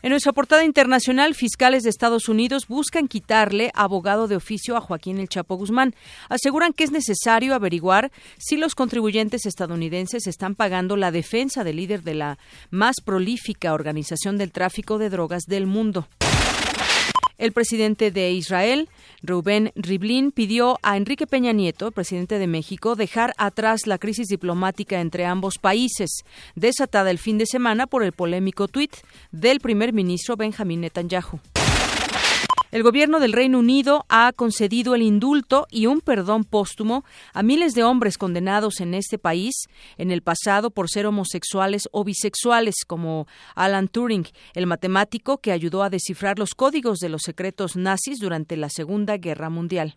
En 0.00 0.10
nuestra 0.10 0.32
portada 0.32 0.64
internacional, 0.64 1.34
fiscales 1.34 1.82
de 1.82 1.90
Estados 1.90 2.28
Unidos 2.28 2.68
buscan 2.68 3.08
quitarle 3.08 3.72
abogado 3.74 4.28
de 4.28 4.36
oficio 4.36 4.76
a 4.76 4.80
Joaquín 4.80 5.18
El 5.18 5.28
Chapo 5.28 5.56
Guzmán. 5.56 5.92
Aseguran 6.28 6.72
que 6.72 6.84
es 6.84 6.92
necesario 6.92 7.52
averiguar 7.52 8.12
si 8.38 8.56
los 8.56 8.76
contribuyentes 8.76 9.44
estadounidenses 9.44 10.28
están 10.28 10.54
pagando 10.54 10.96
la 10.96 11.10
defensa 11.10 11.64
del 11.64 11.76
líder 11.76 12.04
de 12.04 12.14
la 12.14 12.38
más 12.70 12.96
prolífica 13.04 13.74
organización 13.74 14.38
del 14.38 14.52
tráfico 14.52 14.98
de 14.98 15.10
drogas 15.10 15.42
del 15.48 15.66
mundo. 15.66 16.06
El 17.38 17.52
presidente 17.52 18.10
de 18.10 18.32
Israel, 18.32 18.88
Rubén 19.22 19.72
Rivlin, 19.76 20.32
pidió 20.32 20.78
a 20.82 20.96
Enrique 20.96 21.26
Peña 21.26 21.52
Nieto, 21.52 21.92
presidente 21.92 22.38
de 22.38 22.46
México, 22.48 22.96
dejar 22.96 23.32
atrás 23.38 23.86
la 23.86 23.98
crisis 23.98 24.26
diplomática 24.26 25.00
entre 25.00 25.24
ambos 25.24 25.58
países, 25.58 26.24
desatada 26.56 27.10
el 27.10 27.18
fin 27.18 27.38
de 27.38 27.46
semana 27.46 27.86
por 27.86 28.02
el 28.02 28.12
polémico 28.12 28.66
tuit 28.66 28.94
del 29.30 29.60
primer 29.60 29.92
ministro 29.92 30.36
Benjamín 30.36 30.80
Netanyahu. 30.80 31.38
El 32.70 32.82
gobierno 32.82 33.18
del 33.18 33.32
Reino 33.32 33.60
Unido 33.60 34.04
ha 34.10 34.30
concedido 34.34 34.94
el 34.94 35.00
indulto 35.00 35.66
y 35.70 35.86
un 35.86 36.02
perdón 36.02 36.44
póstumo 36.44 37.02
a 37.32 37.42
miles 37.42 37.72
de 37.72 37.82
hombres 37.82 38.18
condenados 38.18 38.80
en 38.80 38.92
este 38.92 39.18
país 39.18 39.54
en 39.96 40.10
el 40.10 40.20
pasado 40.20 40.70
por 40.70 40.90
ser 40.90 41.06
homosexuales 41.06 41.88
o 41.92 42.04
bisexuales, 42.04 42.84
como 42.86 43.26
Alan 43.54 43.88
Turing, 43.88 44.26
el 44.52 44.66
matemático 44.66 45.38
que 45.38 45.52
ayudó 45.52 45.82
a 45.82 45.88
descifrar 45.88 46.38
los 46.38 46.54
códigos 46.54 46.98
de 46.98 47.08
los 47.08 47.22
secretos 47.22 47.74
nazis 47.74 48.18
durante 48.20 48.58
la 48.58 48.68
Segunda 48.68 49.16
Guerra 49.16 49.48
Mundial. 49.48 49.96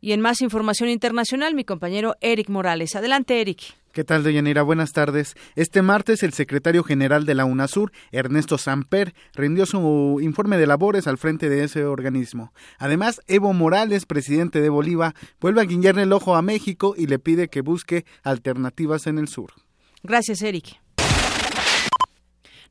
Y 0.00 0.12
en 0.12 0.20
más 0.20 0.42
información 0.42 0.90
internacional, 0.90 1.54
mi 1.54 1.64
compañero 1.64 2.14
Eric 2.20 2.50
Morales. 2.50 2.94
Adelante, 2.94 3.40
Eric. 3.40 3.81
¿Qué 3.92 4.04
tal, 4.04 4.24
Deyanira? 4.24 4.62
Buenas 4.62 4.94
tardes. 4.94 5.34
Este 5.54 5.82
martes, 5.82 6.22
el 6.22 6.32
secretario 6.32 6.82
general 6.82 7.26
de 7.26 7.34
la 7.34 7.44
UNASUR, 7.44 7.92
Ernesto 8.10 8.56
Samper, 8.56 9.14
rindió 9.34 9.66
su 9.66 10.18
informe 10.22 10.56
de 10.56 10.66
labores 10.66 11.06
al 11.06 11.18
frente 11.18 11.50
de 11.50 11.64
ese 11.64 11.84
organismo. 11.84 12.54
Además, 12.78 13.20
Evo 13.26 13.52
Morales, 13.52 14.06
presidente 14.06 14.62
de 14.62 14.70
Bolivia, 14.70 15.14
vuelve 15.40 15.60
a 15.60 15.64
guiñarle 15.64 16.04
el 16.04 16.12
ojo 16.14 16.36
a 16.36 16.42
México 16.42 16.94
y 16.96 17.06
le 17.06 17.18
pide 17.18 17.48
que 17.48 17.60
busque 17.60 18.06
alternativas 18.22 19.06
en 19.06 19.18
el 19.18 19.28
sur. 19.28 19.52
Gracias, 20.02 20.40
Eric. 20.40 20.81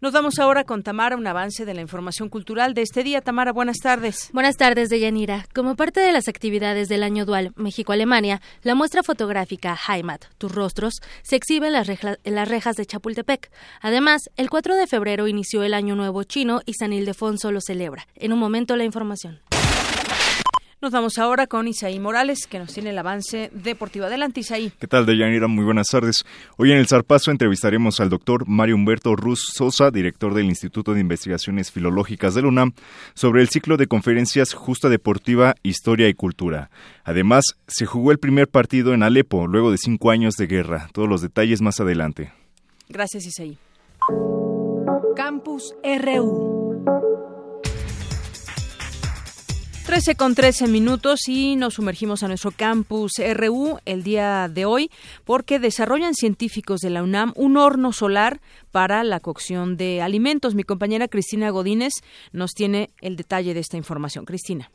Nos 0.02 0.14
vamos 0.14 0.40
ahora 0.40 0.64
con 0.64 0.82
Tamara, 0.82 1.16
un 1.16 1.28
avance 1.28 1.64
de 1.64 1.76
la 1.76 1.82
información 1.82 2.28
cultural 2.28 2.74
de 2.74 2.82
este 2.82 3.04
día. 3.04 3.22
Tamara, 3.22 3.52
buenas 3.52 3.78
tardes. 3.78 4.32
Buenas 4.34 4.58
tardes, 4.58 4.90
Deyanira. 4.90 5.46
Como 5.54 5.76
parte 5.76 6.00
de 6.00 6.12
las 6.12 6.28
actividades 6.28 6.90
del 6.90 7.04
año 7.04 7.24
dual 7.24 7.52
México-Alemania, 7.56 8.42
la 8.64 8.74
muestra 8.74 9.04
fotográfica 9.04 9.78
Heimat, 9.88 10.26
Tus 10.40 10.52
Rostros, 10.56 11.02
se 11.22 11.36
exhibe 11.36 11.68
en 11.68 11.74
las, 11.74 11.88
en 11.88 12.34
las, 12.34 12.50
rejas 12.50 12.78
de 12.78 12.88
Chapultepec. 12.88 13.52
Además, 13.80 14.32
el 14.38 14.50
4 14.50 14.76
de 14.76 14.88
febrero 14.88 15.28
inició 15.28 15.62
el 15.62 15.76
Año 15.76 15.94
Nuevo 15.94 16.24
Chino 16.24 16.62
y 16.66 16.74
San 16.74 16.94
Ildefonso 16.94 17.52
lo 17.52 17.62
celebra. 17.62 18.08
En 18.16 18.34
un 18.34 18.40
momento, 18.40 18.76
la 18.78 18.86
información. 18.86 19.40
Nos 20.82 20.94
vamos 20.94 21.20
ahora 21.20 21.46
con 21.46 21.68
Isaí 21.68 22.00
Morales, 22.00 22.48
que 22.48 22.58
nos 22.58 22.74
tiene 22.74 22.90
el 22.90 22.98
avance 22.98 23.52
deportivo. 23.54 24.06
Adelante, 24.06 24.40
Isaí. 24.40 24.72
¿Qué 24.80 24.88
tal, 24.88 25.06
Deyanira? 25.06 25.46
Muy 25.46 25.64
buenas 25.64 25.86
tardes. 25.86 26.26
Hoy 26.58 26.72
en 26.72 26.80
el 26.80 26.88
Zarpazo 26.88 27.30
entrevistaremos 27.30 28.00
al 28.00 28.10
doctor 28.10 28.48
Mario 28.48 28.78
Humberto 28.78 29.16
Ruz 29.16 29.52
Sosa, 29.54 29.92
director 29.92 30.34
del 30.34 30.46
Instituto 30.46 30.96
de 30.96 31.02
Investigaciones 31.02 31.72
Filológicas 31.72 32.34
de 32.34 32.42
la 32.42 32.48
UNAM, 32.48 32.74
sobre 33.14 33.44
el 33.44 33.50
ciclo 33.50 33.78
de 33.78 33.86
conferencias 33.86 34.56
Justa 34.56 34.90
Deportiva, 34.90 35.54
Historia 35.62 36.10
y 36.10 36.16
Cultura. 36.16 36.72
Además, 37.04 37.44
se 37.68 37.86
jugó 37.86 38.12
el 38.12 38.18
primer 38.18 38.48
partido 38.48 38.96
en 38.96 39.04
Alepo, 39.04 39.46
luego 39.46 39.70
de 39.70 39.78
cinco 39.78 40.10
años 40.10 40.34
de 40.34 40.48
guerra. 40.48 40.90
Todos 40.94 41.08
los 41.08 41.22
detalles 41.22 41.62
más 41.62 41.80
adelante. 41.80 42.34
Gracias, 42.90 43.28
Isaí. 43.28 43.56
Campus 45.16 45.76
RU. 45.84 46.51
13 49.92 50.16
con 50.16 50.36
13 50.36 50.70
minutos 50.70 51.28
y 51.28 51.58
nos 51.58 51.74
sumergimos 51.74 52.24
a 52.24 52.30
nuestro 52.30 52.52
campus 52.52 53.12
RU 53.36 53.80
el 53.86 54.04
día 54.04 54.48
de 54.48 54.64
hoy 54.64 54.90
porque 55.26 55.60
desarrollan 55.60 56.14
científicos 56.14 56.80
de 56.80 56.90
la 56.90 57.04
UNAM 57.04 57.34
un 57.36 57.58
horno 57.58 57.92
solar 57.92 58.38
para 58.72 59.04
la 59.04 59.20
cocción 59.20 59.76
de 59.76 60.02
alimentos. 60.02 60.56
Mi 60.56 60.64
compañera 60.64 61.10
Cristina 61.10 61.50
Godínez 61.50 61.92
nos 62.32 62.52
tiene 62.52 62.92
el 63.02 63.18
detalle 63.18 63.54
de 63.54 63.60
esta 63.60 63.76
información. 63.76 64.24
Cristina. 64.24 64.72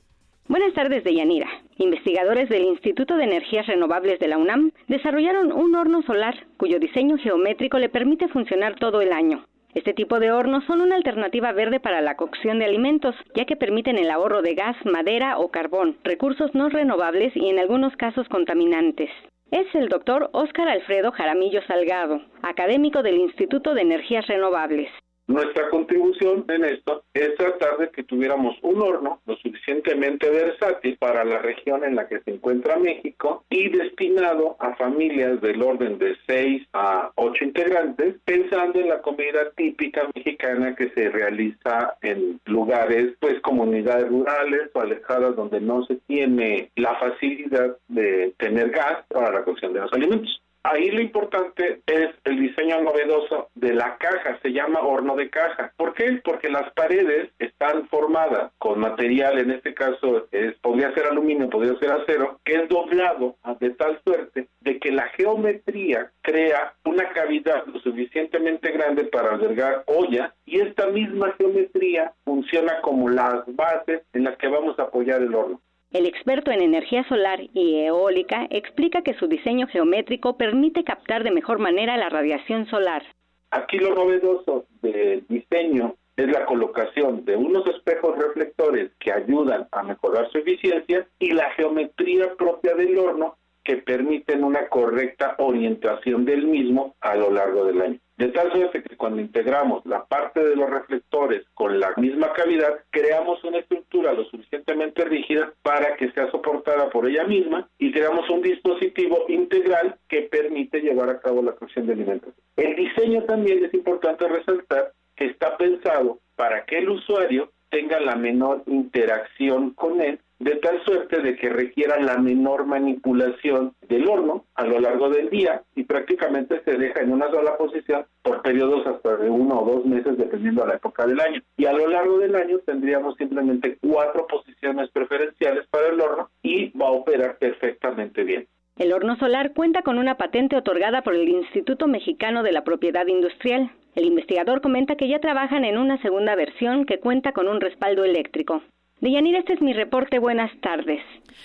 Buenas 0.49 0.75
tardes, 0.75 1.03
Deyanira. 1.03 1.49
Investigadores 1.79 2.51
del 2.51 2.65
Instituto 2.65 3.17
de 3.17 3.25
Energías 3.25 3.67
Renovables 3.67 4.21
de 4.21 4.29
la 4.29 4.37
UNAM 4.37 4.71
desarrollaron 4.87 5.51
un 5.51 5.77
horno 5.77 6.03
solar 6.03 6.35
cuyo 6.59 6.79
diseño 6.79 7.17
geométrico 7.17 7.79
le 7.79 7.89
permite 7.89 8.29
funcionar 8.29 8.79
todo 8.79 9.01
el 9.01 9.15
año. 9.15 9.47
Este 9.77 9.93
tipo 9.93 10.19
de 10.21 10.33
hornos 10.33 10.65
son 10.65 10.81
una 10.81 10.97
alternativa 10.97 11.53
verde 11.53 11.81
para 11.81 12.01
la 12.01 12.17
cocción 12.17 12.59
de 12.59 12.65
alimentos, 12.65 13.15
ya 13.35 13.45
que 13.45 13.57
permiten 13.57 13.99
el 13.99 14.11
ahorro 14.11 14.41
de 14.41 14.55
gas, 14.55 14.75
madera 14.87 15.37
o 15.37 15.51
carbón, 15.51 15.99
recursos 16.03 16.55
no 16.55 16.71
renovables 16.71 17.37
y 17.37 17.51
en 17.51 17.59
algunos 17.59 17.95
casos 17.97 18.27
contaminantes. 18.31 19.11
Es 19.51 19.67
el 19.75 19.91
doctor 19.91 20.31
Óscar 20.33 20.67
Alfredo 20.71 21.13
Jaramillo 21.13 21.61
Salgado, 21.67 22.23
académico 22.41 23.03
del 23.03 23.19
Instituto 23.19 23.75
de 23.75 23.83
Energías 23.83 24.27
Renovables. 24.27 24.89
Nuestra 25.29 25.69
contribución 25.71 26.45
en 26.49 26.65
esto 26.65 27.03
es 27.13 27.35
tratar 27.35 27.79
de 27.79 27.91
que 27.91 28.05
tuviéramos 28.05 28.57
un 28.63 28.81
horno 28.81 29.21
lo 29.27 29.37
suficientemente 29.37 30.31
versátil 30.31 30.97
para 30.99 31.25
la 31.25 31.39
región 31.39 31.83
en 31.83 31.97
la 31.97 32.07
que 32.07 32.21
se 32.21 32.31
encuentra 32.31 32.79
México 32.79 33.45
y 33.51 33.69
destinado 33.69 34.57
a 34.61 34.77
familias 34.77 35.41
del 35.41 35.63
orden 35.63 35.99
de 35.99 36.17
6 36.29 36.69
a 36.75 37.11
8 37.17 37.45
integrantes, 37.45 38.15
pensando 38.25 38.79
en 38.79 38.89
la 38.89 39.03
comida 39.03 39.51
típica 39.57 40.09
mexicana 40.15 40.77
que 40.77 40.91
se 40.91 41.09
realiza 41.11 41.97
en 42.03 42.41
lugares, 42.45 43.15
pues 43.19 43.41
comunidades 43.41 44.09
rurales 44.09 44.71
o 44.75 44.81
alejadas 44.81 45.35
donde 45.35 45.61
no 45.61 45.85
se 45.87 45.97
tiene 46.07 46.71
la 46.77 46.95
facilidad 47.01 47.77
de 47.89 48.33
tener 48.39 48.71
gas 48.71 49.05
para 49.09 49.33
la 49.33 49.43
cocción 49.43 49.73
de 49.73 49.81
los 49.81 49.93
alimentos. 49.93 50.41
Ahí 50.69 50.91
lo 50.91 51.01
importante 51.01 51.81
es 51.87 52.09
el 52.25 52.41
diseño 52.41 52.83
novedoso 52.83 53.51
de 53.55 53.73
la 53.73 53.97
caja, 53.99 54.37
se 54.43 54.53
llama 54.53 54.81
horno 54.81 55.15
de 55.15 55.31
caja. 55.31 55.73
¿Por 55.77 55.95
qué? 55.95 56.21
Porque 56.25 56.49
las 56.49 56.73
paredes 56.73 57.31
están 57.39 57.87
formadas 57.87 58.51
con 58.59 58.81
material, 58.81 59.39
en 59.39 59.53
este 59.53 59.75
caso 59.75 60.27
podría 60.63 60.93
ser 60.93 61.07
aluminio, 61.07 61.49
podría 61.51 61.79
ser 61.79 61.93
acero, 61.93 62.41
que 62.45 62.55
es 62.55 62.69
doblado 62.69 63.37
de 63.61 63.71
tal 63.71 64.01
suerte 64.05 64.49
de 64.61 64.81
que 64.81 64.91
la 64.91 65.05
geometría 65.11 66.11
crea 66.21 66.75
una 66.85 67.11
cavidad 67.11 67.65
lo 67.67 67.79
suficientemente 67.79 68.73
grande 68.73 69.05
para 69.05 69.35
albergar 69.35 69.85
olla 69.87 70.35
y 70.47 70.61
esta 70.61 70.89
misma 70.89 71.33
geometría 71.39 72.13
funciona 72.25 72.81
como 72.81 73.09
las 73.09 73.45
bases 73.55 74.03
en 74.13 74.25
las 74.25 74.37
que 74.37 74.49
vamos 74.49 74.77
a 74.81 74.83
apoyar 74.83 75.23
el 75.23 75.33
horno. 75.33 75.61
El 75.93 76.07
experto 76.07 76.51
en 76.51 76.63
energía 76.63 77.05
solar 77.09 77.41
y 77.55 77.77
eólica 77.81 78.47
explica 78.51 79.03
que 79.03 79.15
su 79.15 79.29
diseño 79.29 79.67
geométrico 79.69 80.37
permite 80.37 80.85
captar 80.85 81.23
de 81.23 81.31
mejor 81.31 81.59
manera 81.59 81.97
la 81.97 82.09
radiación 82.09 82.67
solar. 82.67 83.03
Aquí 83.51 83.79
lo 83.79 83.95
novedoso 83.95 84.67
del 84.83 85.25
diseño 85.29 85.95
es 86.17 86.27
la 86.27 86.45
colocación 86.47 87.25
de 87.25 87.37
unos 87.37 87.67
espejos 87.69 88.19
reflectores 88.19 88.91
que 88.99 89.13
ayudan 89.13 89.69
a 89.71 89.83
mejorar 89.83 90.29
su 90.33 90.39
eficiencia 90.39 91.07
y 91.19 91.33
la 91.33 91.51
geometría 91.53 92.35
propia 92.37 92.75
del 92.75 92.99
horno 92.99 93.37
que 93.63 93.77
permiten 93.77 94.45
una 94.45 94.69
correcta 94.69 95.35
orientación 95.39 96.25
del 96.25 96.47
mismo 96.47 96.95
a 97.01 97.15
lo 97.17 97.31
largo 97.31 97.65
del 97.65 97.83
año. 97.83 98.01
De 98.17 98.29
tal 98.29 98.51
suerte 98.51 98.83
que 98.83 98.97
cuando 98.97 99.21
integramos 99.21 99.85
la 99.85 100.07
parte 100.07 100.43
de 100.43 100.57
los 100.57 100.71
reflectores 100.71 101.45
con 101.53 101.79
la 101.79 101.93
misma 101.99 102.33
cavidad, 102.33 102.81
creamos 102.91 103.45
una 103.45 103.59
estructura 103.59 104.15
lo 104.15 104.25
suficientemente 104.25 105.05
rígida 105.05 105.53
para 105.63 105.97
que 105.97 106.11
sea 106.13 106.31
soportada 106.31 106.89
por 106.89 107.07
ella 107.07 107.25
misma 107.25 107.69
y 107.79 107.93
creamos 107.93 108.29
un 108.31 108.41
dispositivo 108.41 109.27
integral 109.29 109.97
que 110.09 110.23
permite 110.23 110.81
llevar 110.81 111.11
a 111.11 111.21
cabo 111.21 111.43
la 111.43 111.53
cocción 111.53 111.87
de 111.87 111.93
alimentos. 111.93 112.33
El 112.57 112.75
diseño 112.75 113.23
también 113.25 113.63
es 113.63 113.75
importante 113.75 114.27
resaltar 114.27 114.93
que 115.15 115.27
está 115.27 115.59
pensado 115.59 116.19
para 116.37 116.65
que 116.65 116.79
el 116.79 116.89
usuario 116.89 117.53
tenga 117.69 118.01
la 118.01 118.17
menor 118.17 118.63
interacción 118.67 119.75
con 119.75 120.01
él 120.01 120.21
de 120.39 120.57
tal 120.57 120.83
suerte 120.85 121.21
de 121.21 121.37
que 121.37 121.49
requiera 121.49 121.99
la 122.01 122.19
menor 122.19 122.67
manipulación 122.67 123.73
del 123.89 124.09
horno 124.09 124.45
a 124.55 124.67
lo 124.67 124.81
largo 124.81 125.09
del 125.09 125.31
día 125.31 125.63
y 125.75 125.85
prácticamente 125.85 126.63
se 126.65 126.77
deja 126.77 127.01
en 127.01 127.13
una 127.13 127.31
sola 127.31 127.57
posición 127.57 128.05
por 128.23 128.43
periodos 128.43 128.87
hasta 128.87 129.17
de 129.17 129.31
uno 129.31 129.61
o 129.61 129.75
dos 129.77 129.87
meses 129.87 130.19
dependiendo 130.19 130.63
de 130.63 130.69
la 130.69 130.75
época 130.75 131.07
del 131.07 131.21
año. 131.21 131.43
Y 131.57 131.67
a 131.67 131.73
lo 131.73 131.89
largo 131.89 132.19
del 132.19 132.37
año 132.37 132.59
tendríamos 132.67 133.17
simplemente 133.17 133.79
cuatro 133.81 134.27
posiciones 134.27 134.91
preferenciales 134.91 135.67
para 135.69 135.89
el 135.89 136.01
horno 136.01 136.31
y 136.43 136.77
va 136.77 136.89
a 136.89 136.93
operar 136.93 137.39
perfectamente 137.39 138.25
bien. 138.25 138.47
El 138.77 138.93
horno 138.93 139.17
solar 139.17 139.55
cuenta 139.55 139.81
con 139.81 139.99
una 139.99 140.19
patente 140.19 140.55
otorgada 140.55 141.01
por 141.01 141.15
el 141.15 141.27
Instituto 141.31 141.87
Mexicano 141.87 142.43
de 142.43 142.53
la 142.53 142.63
Propiedad 142.63 143.07
Industrial. 143.07 143.71
El 143.95 144.05
investigador 144.05 144.61
comenta 144.61 144.97
que 144.97 145.09
ya 145.09 145.19
trabajan 145.19 145.65
en 145.65 145.79
una 145.79 145.97
segunda 146.03 146.35
versión 146.35 146.85
que 146.85 147.01
cuenta 147.01 147.33
con 147.33 147.49
un 147.49 147.63
respaldo 147.63 148.05
eléctrico. 148.05 148.63
Deyanira, 149.01 149.41
este 149.41 149.53
es 149.53 149.61
mi 149.61 149.75
reporte. 149.75 150.19
Buenas 150.19 150.51
tardes. 150.63 151.01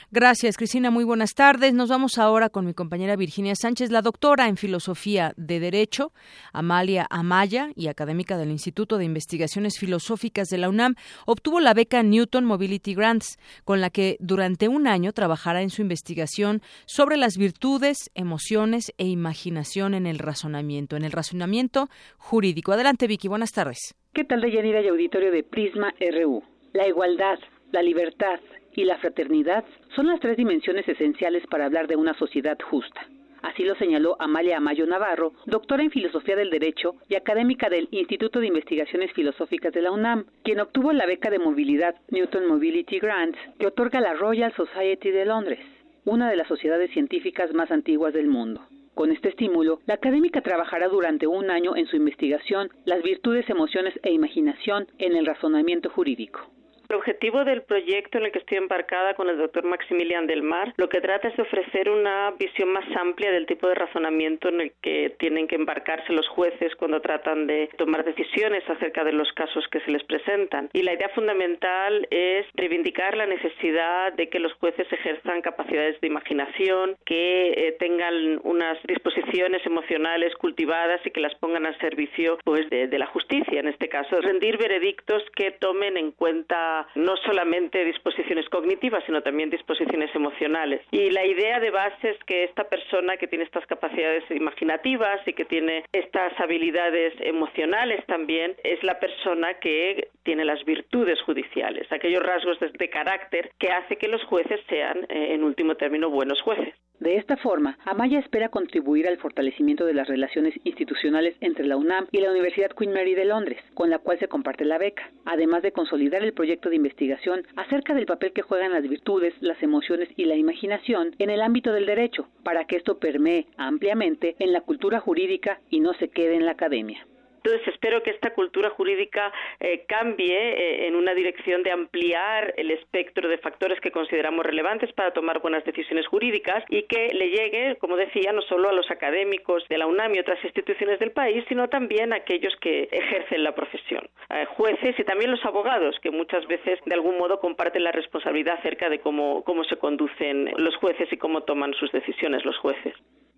Gracias, 0.09 0.55
Cristina. 0.55 0.89
Muy 0.89 1.03
buenas 1.03 1.33
tardes. 1.33 1.73
Nos 1.73 1.89
vamos 1.89 2.17
ahora 2.17 2.47
con 2.47 2.65
mi 2.65 2.73
compañera 2.73 3.17
Virginia 3.17 3.55
Sánchez, 3.55 3.91
la 3.91 4.01
doctora 4.01 4.47
en 4.47 4.55
Filosofía 4.55 5.33
de 5.35 5.59
Derecho, 5.59 6.13
Amalia 6.53 7.07
Amaya, 7.09 7.67
y 7.75 7.87
académica 7.87 8.37
del 8.37 8.51
Instituto 8.51 8.97
de 8.97 9.03
Investigaciones 9.03 9.77
Filosóficas 9.77 10.47
de 10.47 10.59
la 10.59 10.69
UNAM, 10.69 10.95
obtuvo 11.25 11.59
la 11.59 11.73
beca 11.73 12.03
Newton 12.03 12.45
Mobility 12.45 12.95
Grants, 12.95 13.37
con 13.65 13.81
la 13.81 13.89
que 13.89 14.15
durante 14.21 14.69
un 14.69 14.87
año 14.87 15.11
trabajará 15.11 15.61
en 15.61 15.71
su 15.71 15.81
investigación 15.81 16.61
sobre 16.85 17.17
las 17.17 17.37
virtudes, 17.37 18.11
emociones 18.15 18.93
e 18.97 19.07
imaginación 19.07 19.93
en 19.93 20.07
el 20.07 20.19
razonamiento, 20.19 20.95
en 20.95 21.03
el 21.03 21.11
razonamiento 21.11 21.89
jurídico. 22.17 22.71
Adelante, 22.71 23.07
Vicky. 23.07 23.27
Buenas 23.27 23.51
tardes. 23.51 23.93
¿Qué 24.13 24.23
tal, 24.23 24.39
Deyanira 24.39 24.81
y 24.81 24.87
auditorio 24.87 25.31
de 25.31 25.43
Prisma 25.43 25.93
RU? 25.99 26.43
La 26.73 26.87
igualdad, 26.87 27.37
la 27.73 27.81
libertad 27.81 28.39
y 28.73 28.85
la 28.85 28.97
fraternidad 28.97 29.65
son 29.93 30.07
las 30.07 30.21
tres 30.21 30.37
dimensiones 30.37 30.87
esenciales 30.87 31.45
para 31.47 31.65
hablar 31.65 31.87
de 31.87 31.97
una 31.97 32.13
sociedad 32.13 32.57
justa. 32.61 33.05
Así 33.41 33.63
lo 33.63 33.75
señaló 33.75 34.15
Amalia 34.19 34.57
Amayo 34.57 34.85
Navarro, 34.85 35.33
doctora 35.47 35.83
en 35.83 35.91
Filosofía 35.91 36.37
del 36.37 36.49
Derecho 36.49 36.95
y 37.09 37.15
académica 37.15 37.69
del 37.69 37.89
Instituto 37.91 38.39
de 38.39 38.47
Investigaciones 38.47 39.11
Filosóficas 39.11 39.73
de 39.73 39.81
la 39.81 39.91
UNAM, 39.91 40.25
quien 40.43 40.61
obtuvo 40.61 40.93
la 40.93 41.05
beca 41.05 41.29
de 41.29 41.39
movilidad 41.39 41.95
Newton 42.09 42.47
Mobility 42.47 42.99
Grants 42.99 43.37
que 43.59 43.67
otorga 43.67 43.99
la 43.99 44.13
Royal 44.13 44.53
Society 44.53 45.11
de 45.11 45.25
Londres, 45.25 45.59
una 46.05 46.29
de 46.29 46.37
las 46.37 46.47
sociedades 46.47 46.91
científicas 46.91 47.53
más 47.53 47.69
antiguas 47.71 48.13
del 48.13 48.27
mundo. 48.27 48.61
Con 48.93 49.11
este 49.11 49.29
estímulo, 49.29 49.79
la 49.87 49.95
académica 49.95 50.39
trabajará 50.41 50.87
durante 50.87 51.27
un 51.27 51.49
año 51.49 51.75
en 51.75 51.87
su 51.87 51.97
investigación 51.97 52.69
Las 52.85 53.01
virtudes, 53.03 53.49
emociones 53.49 53.93
e 54.03 54.13
imaginación 54.13 54.87
en 54.99 55.17
el 55.17 55.25
razonamiento 55.25 55.89
jurídico. 55.89 56.49
El 56.91 56.97
objetivo 56.97 57.45
del 57.45 57.61
proyecto 57.61 58.17
en 58.17 58.25
el 58.25 58.33
que 58.33 58.39
estoy 58.39 58.57
embarcada 58.57 59.13
con 59.13 59.29
el 59.29 59.37
doctor 59.37 59.63
Maximilian 59.63 60.27
del 60.27 60.43
Mar 60.43 60.73
lo 60.75 60.89
que 60.89 60.99
trata 60.99 61.29
es 61.29 61.37
de 61.37 61.43
ofrecer 61.43 61.89
una 61.89 62.31
visión 62.31 62.67
más 62.67 62.83
amplia 62.97 63.31
del 63.31 63.45
tipo 63.45 63.65
de 63.69 63.75
razonamiento 63.75 64.49
en 64.49 64.59
el 64.59 64.73
que 64.81 65.15
tienen 65.17 65.47
que 65.47 65.55
embarcarse 65.55 66.11
los 66.11 66.27
jueces 66.27 66.75
cuando 66.75 66.99
tratan 66.99 67.47
de 67.47 67.69
tomar 67.77 68.03
decisiones 68.03 68.69
acerca 68.69 69.05
de 69.05 69.13
los 69.13 69.31
casos 69.31 69.65
que 69.69 69.79
se 69.79 69.91
les 69.91 70.03
presentan. 70.03 70.69
Y 70.73 70.81
la 70.81 70.91
idea 70.91 71.07
fundamental 71.15 72.09
es 72.11 72.45
reivindicar 72.55 73.15
la 73.15 73.25
necesidad 73.25 74.11
de 74.11 74.27
que 74.27 74.39
los 74.39 74.51
jueces 74.55 74.91
ejerzan 74.91 75.41
capacidades 75.41 76.01
de 76.01 76.07
imaginación, 76.07 76.97
que 77.05 77.53
eh, 77.53 77.71
tengan 77.79 78.41
unas 78.43 78.77
disposiciones 78.83 79.65
emocionales 79.65 80.35
cultivadas 80.35 80.99
y 81.05 81.11
que 81.11 81.21
las 81.21 81.35
pongan 81.35 81.65
al 81.65 81.79
servicio 81.79 82.37
pues, 82.43 82.69
de, 82.69 82.87
de 82.87 82.99
la 82.99 83.07
justicia, 83.07 83.61
en 83.61 83.69
este 83.69 83.87
caso, 83.87 84.19
rendir 84.19 84.57
veredictos 84.57 85.23
que 85.37 85.51
tomen 85.51 85.95
en 85.95 86.11
cuenta 86.11 86.80
no 86.95 87.17
solamente 87.17 87.85
disposiciones 87.85 88.47
cognitivas, 88.49 89.03
sino 89.05 89.21
también 89.21 89.49
disposiciones 89.49 90.13
emocionales. 90.15 90.81
Y 90.91 91.09
la 91.11 91.25
idea 91.25 91.59
de 91.59 91.71
base 91.71 92.11
es 92.11 92.23
que 92.25 92.43
esta 92.43 92.65
persona 92.65 93.17
que 93.17 93.27
tiene 93.27 93.43
estas 93.43 93.65
capacidades 93.65 94.23
imaginativas 94.31 95.19
y 95.27 95.33
que 95.33 95.45
tiene 95.45 95.83
estas 95.91 96.37
habilidades 96.39 97.13
emocionales 97.19 98.05
también, 98.05 98.55
es 98.63 98.81
la 98.83 98.99
persona 98.99 99.55
que 99.55 100.09
tiene 100.23 100.45
las 100.45 100.63
virtudes 100.65 101.21
judiciales, 101.21 101.91
aquellos 101.91 102.23
rasgos 102.23 102.59
de, 102.59 102.89
carácter 102.89 103.51
que 103.57 103.71
hace 103.71 103.97
que 103.97 104.07
los 104.07 104.23
jueces 104.25 104.59
sean, 104.67 105.05
eh, 105.09 105.33
en 105.33 105.43
último 105.43 105.75
término, 105.75 106.09
buenos 106.09 106.41
jueces. 106.41 106.73
De 107.01 107.15
esta 107.15 107.35
forma, 107.35 107.79
Amaya 107.83 108.19
espera 108.19 108.49
contribuir 108.49 109.07
al 109.07 109.17
fortalecimiento 109.17 109.85
de 109.87 109.95
las 109.95 110.07
relaciones 110.07 110.53
institucionales 110.63 111.35
entre 111.41 111.65
la 111.65 111.75
UNAM 111.75 112.05
y 112.11 112.19
la 112.19 112.29
Universidad 112.29 112.69
Queen 112.77 112.93
Mary 112.93 113.15
de 113.15 113.25
Londres, 113.25 113.57
con 113.73 113.89
la 113.89 113.97
cual 113.97 114.19
se 114.19 114.27
comparte 114.27 114.65
la 114.65 114.77
beca, 114.77 115.09
además 115.25 115.63
de 115.63 115.71
consolidar 115.71 116.21
el 116.21 116.33
proyecto 116.33 116.69
de 116.69 116.75
investigación 116.75 117.41
acerca 117.55 117.95
del 117.95 118.05
papel 118.05 118.33
que 118.33 118.43
juegan 118.43 118.71
las 118.71 118.87
virtudes, 118.87 119.33
las 119.41 119.63
emociones 119.63 120.09
y 120.15 120.25
la 120.25 120.35
imaginación 120.35 121.15
en 121.17 121.31
el 121.31 121.41
ámbito 121.41 121.73
del 121.73 121.87
derecho, 121.87 122.27
para 122.43 122.65
que 122.65 122.75
esto 122.75 122.99
permee 122.99 123.47
ampliamente 123.57 124.35
en 124.37 124.53
la 124.53 124.61
cultura 124.61 124.99
jurídica 124.99 125.59
y 125.71 125.79
no 125.79 125.95
se 125.95 126.09
quede 126.09 126.35
en 126.35 126.45
la 126.45 126.51
academia. 126.51 127.07
Entonces 127.43 127.67
espero 127.69 128.03
que 128.03 128.11
esta 128.11 128.33
cultura 128.33 128.69
jurídica 128.69 129.33
eh, 129.59 129.83
cambie 129.87 130.37
eh, 130.37 130.87
en 130.87 130.95
una 130.95 131.15
dirección 131.15 131.63
de 131.63 131.71
ampliar 131.71 132.53
el 132.57 132.69
espectro 132.69 133.27
de 133.27 133.39
factores 133.39 133.79
que 133.79 133.89
consideramos 133.89 134.45
relevantes 134.45 134.93
para 134.93 135.11
tomar 135.11 135.41
buenas 135.41 135.65
decisiones 135.65 136.05
jurídicas 136.05 136.63
y 136.69 136.83
que 136.83 137.09
le 137.13 137.29
llegue, 137.29 137.77
como 137.77 137.97
decía, 137.97 138.31
no 138.31 138.41
solo 138.43 138.69
a 138.69 138.73
los 138.73 138.91
académicos 138.91 139.67
de 139.69 139.79
la 139.79 139.87
UNAM 139.87 140.13
y 140.13 140.19
otras 140.19 140.43
instituciones 140.43 140.99
del 140.99 141.11
país, 141.11 141.43
sino 141.49 141.67
también 141.67 142.13
a 142.13 142.17
aquellos 142.17 142.55
que 142.61 142.87
ejercen 142.91 143.43
la 143.43 143.55
profesión, 143.55 144.07
jueces 144.55 144.99
y 144.99 145.03
también 145.03 145.31
los 145.31 145.43
abogados, 145.45 145.97
que 146.01 146.11
muchas 146.11 146.45
veces 146.47 146.79
de 146.85 146.93
algún 146.93 147.17
modo 147.17 147.39
comparten 147.39 147.83
la 147.83 147.91
responsabilidad 147.91 148.59
acerca 148.59 148.89
de 148.89 148.99
cómo, 148.99 149.43
cómo 149.43 149.63
se 149.63 149.77
conducen 149.77 150.51
los 150.57 150.75
jueces 150.75 151.11
y 151.11 151.17
cómo 151.17 151.41
toman 151.41 151.73
sus 151.73 151.91
decisiones 151.91 152.45
los 152.45 152.57
jueces. 152.57 152.93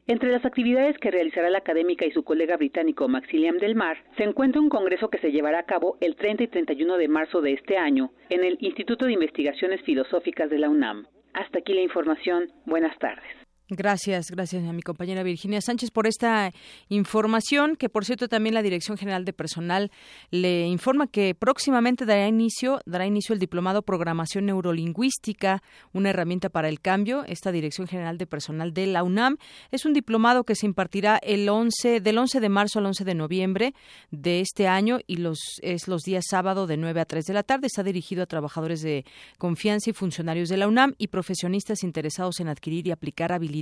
Entre 0.06 0.32
las 0.32 0.44
actividades 0.44 0.98
que 0.98 1.12
realizará 1.12 1.50
la 1.50 1.60
académica 1.60 2.06
y 2.06 2.12
su 2.12 2.24
colega 2.24 2.58
británico 2.58 3.08
Maximilian 3.08 3.58
Del 3.58 3.76
Mar 3.76 4.04
se 4.18 4.24
encuentra 4.24 4.60
un 4.60 4.68
congreso 4.68 5.10
que 5.10 5.20
se 5.20 5.32
llevará 5.32 5.60
a 5.60 5.66
cabo 5.66 5.98
el 6.02 6.18
30 6.18 6.44
y 6.44 6.48
31 6.48 6.98
de 6.98 7.08
marzo 7.08 7.42
de 7.42 7.54
este 7.54 7.78
año 7.78 8.12
en 8.30 8.44
el 8.44 8.58
Instituto 8.60 9.06
de 9.06 9.14
Investigaciones 9.14 9.82
Filosóficas 9.84 10.50
de 10.50 10.60
la 10.60 10.70
UNAM. 10.70 11.08
Hasta 11.34 11.60
aquí 11.60 11.74
la 11.74 11.82
información. 11.82 12.52
Buenas 12.66 12.98
tardes. 13.00 13.43
Gracias, 13.70 14.30
gracias 14.30 14.68
a 14.68 14.74
mi 14.74 14.82
compañera 14.82 15.24
Virginia 15.24 15.62
Sánchez 15.62 15.90
por 15.90 16.06
esta 16.06 16.52
información, 16.90 17.78
que 17.78 17.88
por 17.88 18.04
cierto 18.04 18.28
también 18.28 18.54
la 18.54 18.62
Dirección 18.62 18.98
General 18.98 19.24
de 19.24 19.32
Personal 19.32 19.90
le 20.32 20.68
informa 20.68 21.08
que 21.08 21.34
próximamente 21.34 22.06
dará 22.06 22.28
inicio, 22.28 22.82
dará 22.86 23.08
inicio 23.08 23.32
el 23.32 23.40
diplomado 23.40 23.82
Programación 23.82 24.48
Neurolingüística, 24.48 25.64
una 25.94 26.10
herramienta 26.10 26.50
para 26.50 26.68
el 26.68 26.82
cambio. 26.82 27.24
Esta 27.26 27.54
Dirección 27.54 27.88
General 27.88 28.18
de 28.18 28.28
Personal 28.28 28.74
de 28.74 28.86
la 28.86 29.02
UNAM 29.02 29.38
es 29.72 29.86
un 29.86 29.94
diplomado 29.94 30.44
que 30.44 30.56
se 30.56 30.66
impartirá 30.66 31.18
el 31.24 31.48
11 31.48 32.02
del 32.02 32.18
11 32.18 32.42
de 32.42 32.50
marzo 32.50 32.80
al 32.80 32.88
11 32.88 33.06
de 33.06 33.16
noviembre 33.16 33.74
de 34.12 34.42
este 34.42 34.68
año 34.68 35.00
y 35.08 35.16
los 35.18 35.40
es 35.62 35.88
los 35.88 36.02
días 36.02 36.26
sábado 36.30 36.68
de 36.68 36.76
9 36.76 37.00
a 37.00 37.06
3 37.06 37.24
de 37.24 37.34
la 37.34 37.44
tarde. 37.44 37.68
Está 37.68 37.82
dirigido 37.82 38.24
a 38.24 38.26
trabajadores 38.26 38.82
de 38.82 39.06
confianza 39.38 39.90
y 39.90 39.94
funcionarios 39.94 40.50
de 40.50 40.58
la 40.58 40.68
UNAM 40.68 40.96
y 40.98 41.08
profesionistas 41.08 41.84
interesados 41.84 42.42
en 42.42 42.50
adquirir 42.50 42.88
y 42.88 42.92
aplicar 42.92 43.32
habilidades 43.32 43.53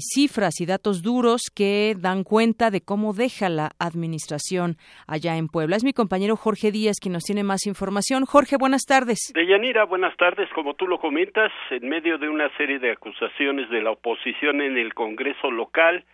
cifras 0.00 0.60
y 0.60 0.66
datos 0.66 1.02
duros 1.02 1.42
que 1.54 1.94
dan 1.98 2.24
cuenta 2.24 2.70
de 2.70 2.82
cómo 2.82 3.14
deja 3.14 3.48
la 3.48 3.70
administración 3.78 4.76
allá 5.06 5.36
en 5.36 5.48
Puebla. 5.48 5.76
Es 5.76 5.84
mi 5.84 5.92
compañero 5.92 6.36
Jorge 6.36 6.70
Díaz 6.70 6.96
quien 7.00 7.12
nos 7.12 7.24
tiene 7.24 7.44
más 7.44 7.66
información. 7.66 8.26
Jorge, 8.26 8.56
buenas 8.58 8.82
tardes. 8.82 9.18
Deyanira, 9.34 9.84
buenas 9.84 10.16
tardes. 10.16 10.50
Como 10.54 10.74
tú 10.74 10.86
lo 10.86 10.98
comentas, 10.98 11.52
en 11.70 11.88
medio 11.88 12.18
de 12.18 12.28
una 12.28 12.54
serie 12.56 12.78
de 12.78 12.92
acusaciones 12.92 13.70
de 13.70 13.82
la 13.82 13.92
oposición 13.92 14.60
en 14.60 14.76
el 14.76 14.92
Congreso 14.92 15.50
local, 15.50 16.04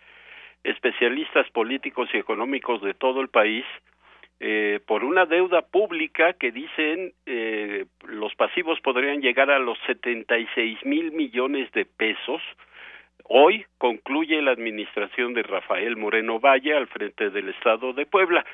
especialistas 0.63 1.49
políticos 1.51 2.09
y 2.13 2.17
económicos 2.17 2.81
de 2.81 2.93
todo 2.93 3.21
el 3.21 3.27
país 3.27 3.65
eh, 4.39 4.79
por 4.85 5.03
una 5.03 5.25
deuda 5.25 5.61
pública 5.61 6.33
que 6.33 6.51
dicen 6.51 7.13
eh, 7.25 7.85
los 8.07 8.35
pasivos 8.35 8.79
podrían 8.81 9.21
llegar 9.21 9.49
a 9.51 9.59
los 9.59 9.77
76 9.87 10.85
mil 10.85 11.11
millones 11.11 11.71
de 11.71 11.85
pesos. 11.85 12.41
Hoy 13.25 13.65
concluye 13.77 14.41
la 14.41 14.51
administración 14.51 15.33
de 15.33 15.43
Rafael 15.43 15.95
Moreno 15.95 16.39
Valle 16.39 16.75
al 16.75 16.87
frente 16.87 17.29
del 17.29 17.49
Estado 17.49 17.93
de 17.93 18.05
Puebla. 18.05 18.45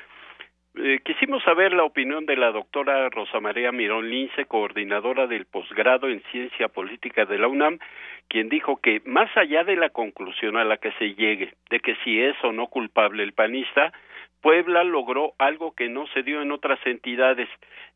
Eh, 0.76 1.00
quisimos 1.04 1.42
saber 1.42 1.72
la 1.72 1.82
opinión 1.82 2.26
de 2.26 2.36
la 2.36 2.52
doctora 2.52 3.08
Rosa 3.10 3.40
María 3.40 3.72
Mirón 3.72 4.08
Lince, 4.08 4.44
coordinadora 4.44 5.26
del 5.26 5.46
posgrado 5.46 6.08
en 6.08 6.22
Ciencia 6.30 6.68
Política 6.68 7.24
de 7.24 7.38
la 7.38 7.48
UNAM, 7.48 7.80
quien 8.28 8.48
dijo 8.48 8.76
que 8.76 9.02
más 9.04 9.36
allá 9.36 9.64
de 9.64 9.74
la 9.74 9.90
conclusión 9.90 10.56
a 10.56 10.64
la 10.64 10.76
que 10.76 10.92
se 10.92 11.14
llegue 11.16 11.52
de 11.70 11.80
que 11.80 11.96
si 12.04 12.20
es 12.20 12.36
o 12.44 12.52
no 12.52 12.68
culpable 12.68 13.24
el 13.24 13.32
panista, 13.32 13.92
Puebla 14.40 14.84
logró 14.84 15.34
algo 15.38 15.72
que 15.72 15.88
no 15.88 16.06
se 16.08 16.22
dio 16.22 16.42
en 16.42 16.52
otras 16.52 16.78
entidades 16.86 17.48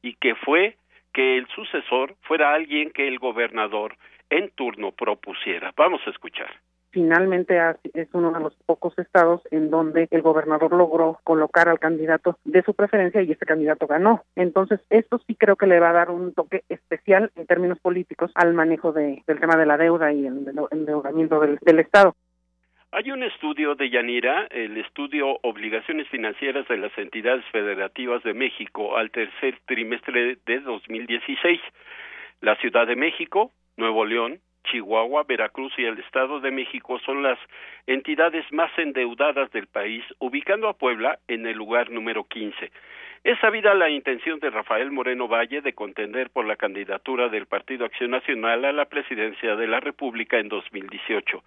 y 0.03 0.15
que 0.15 0.35
fue 0.35 0.77
que 1.13 1.39
el 1.39 1.47
sucesor 1.49 2.17
fuera 2.23 2.53
alguien 2.55 2.91
que 2.91 3.09
el 3.09 3.19
gobernador 3.19 3.97
en 4.31 4.51
turno 4.51 4.93
propusiera. 4.93 5.73
Vamos 5.77 6.01
a 6.07 6.11
escuchar. 6.11 6.51
finalmente 6.91 7.59
es 7.93 8.09
uno 8.13 8.31
de 8.31 8.39
los 8.39 8.55
pocos 8.67 8.97
estados 8.99 9.43
en 9.51 9.69
donde 9.69 10.07
el 10.13 10.23
gobernador 10.23 10.73
logró 10.73 11.19
colocar 11.25 11.69
al 11.69 11.81
candidato 11.81 12.39
de 12.45 12.63
su 12.63 12.73
preferencia 12.75 13.21
y 13.21 13.33
este 13.33 13.47
candidato 13.47 13.89
ganó. 13.89 14.23
Entonces, 14.37 14.81
esto 14.91 15.21
sí 15.27 15.35
creo 15.35 15.57
que 15.57 15.67
le 15.67 15.81
va 15.81 15.91
a 15.91 15.95
dar 15.95 16.11
un 16.11 16.35
toque 16.35 16.63
especial 16.69 17.33
en 17.35 17.47
términos 17.47 17.81
políticos 17.81 18.31
al 18.37 18.55
manejo 18.55 18.93
de, 18.93 19.25
del 19.27 19.41
tema 19.41 19.57
de 19.57 19.67
la 19.67 19.77
deuda 19.77 20.13
y 20.13 20.25
el, 20.27 20.47
endeudamiento 20.71 21.41
del 21.41 21.79
Estado. 21.81 22.15
Hay 22.97 23.11
un 23.11 23.25
estudio 23.25 23.75
de 23.75 23.91
Yanira, 23.91 24.47
el 24.53 24.77
estudio 24.77 25.41
Obligaciones 25.43 26.07
Financieras 26.11 26.69
de 26.69 26.77
las 26.77 26.97
Entidades 26.97 27.45
Federativas 27.47 28.23
de 28.23 28.35
México 28.35 28.97
al 28.97 29.11
tercer 29.11 29.59
trimestre 29.67 30.39
de 30.47 30.61
2016. 30.61 31.61
La 32.41 32.55
Ciudad 32.55 32.87
de 32.87 32.95
México, 32.95 33.51
Nuevo 33.77 34.05
León, 34.05 34.39
Chihuahua, 34.71 35.25
Veracruz 35.25 35.73
y 35.77 35.87
el 35.87 35.99
Estado 35.99 36.39
de 36.39 36.53
México 36.53 37.01
son 37.01 37.25
las 37.25 37.37
entidades 37.89 38.45
más 38.53 38.71
endeudadas 38.79 39.51
del 39.51 39.67
país, 39.67 40.05
ubicando 40.21 40.69
a 40.69 40.79
Puebla 40.79 41.19
en 41.27 41.49
el 41.49 41.57
lugar 41.57 41.91
número 41.91 42.23
15. 42.23 42.71
Es 43.25 43.39
sabida 43.41 43.75
la 43.75 43.91
intención 43.91 44.39
de 44.39 44.51
Rafael 44.51 44.93
Moreno 44.93 45.27
Valle 45.27 45.63
de 45.63 45.73
contender 45.73 46.31
por 46.31 46.47
la 46.47 46.55
candidatura 46.55 47.29
del 47.29 47.47
Partido 47.47 47.87
Acción 47.87 48.13
Nacional 48.13 48.65
a 48.65 48.73
la 48.73 48.85
presidencia 48.85 49.57
de 49.57 49.67
la 49.67 49.81
República 49.81 50.39
en 50.39 50.49
2018. 50.49 51.43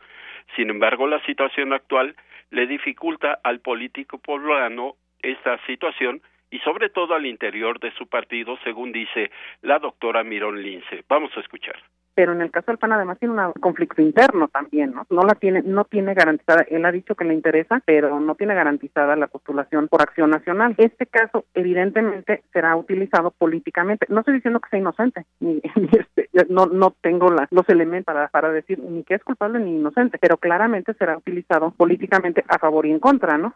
Sin 0.56 0.70
embargo, 0.70 1.08
la 1.08 1.24
situación 1.26 1.74
actual 1.74 2.16
le 2.50 2.68
dificulta 2.68 3.40
al 3.44 3.60
político 3.60 4.18
poblano 4.18 4.96
esta 5.22 5.58
situación 5.66 6.22
y 6.50 6.60
sobre 6.60 6.90
todo 6.90 7.14
al 7.14 7.26
interior 7.26 7.80
de 7.80 7.92
su 7.92 8.08
partido, 8.08 8.58
según 8.64 8.92
dice 8.92 9.32
la 9.62 9.80
doctora 9.80 10.24
Mirón 10.24 10.62
Lince. 10.62 11.04
Vamos 11.10 11.36
a 11.36 11.42
escuchar 11.42 11.76
pero 12.18 12.32
en 12.32 12.42
el 12.42 12.50
caso 12.50 12.72
del 12.72 12.80
PAN 12.80 12.94
además 12.94 13.20
tiene 13.20 13.36
un 13.36 13.54
conflicto 13.62 14.02
interno 14.02 14.48
también, 14.48 14.92
¿no? 14.92 15.06
No 15.12 15.22
la 15.22 15.36
tiene, 15.36 15.62
no 15.62 15.86
tiene 15.86 16.16
garantizada, 16.16 16.66
él 16.68 16.84
ha 16.84 16.92
dicho 16.92 17.14
que 17.14 17.26
le 17.26 17.36
interesa, 17.36 17.80
pero 17.86 18.20
no 18.20 18.34
tiene 18.34 18.56
garantizada 18.56 19.16
la 19.16 19.28
postulación 19.28 19.88
por 19.88 20.02
acción 20.02 20.32
nacional. 20.32 20.74
Este 20.80 21.06
caso 21.06 21.46
evidentemente 21.54 22.42
será 22.52 22.76
utilizado 22.76 23.30
políticamente. 23.30 24.08
No 24.10 24.22
estoy 24.22 24.34
diciendo 24.34 24.60
que 24.60 24.70
sea 24.70 24.80
inocente, 24.80 25.26
ni, 25.40 25.62
este, 25.92 26.28
no, 26.50 26.66
no 26.66 26.96
tengo 27.02 27.30
los 27.52 27.70
elementos 27.70 28.06
para, 28.12 28.30
para 28.30 28.52
decir 28.52 28.80
ni 28.80 29.04
que 29.04 29.14
es 29.14 29.24
culpable 29.24 29.60
ni 29.60 29.76
inocente, 29.76 30.18
pero 30.18 30.38
claramente 30.38 30.96
será 30.96 31.18
utilizado 31.18 31.70
políticamente 31.70 32.44
a 32.48 32.58
favor 32.58 32.88
y 32.88 32.94
en 32.94 33.00
contra, 33.00 33.38
¿no? 33.38 33.54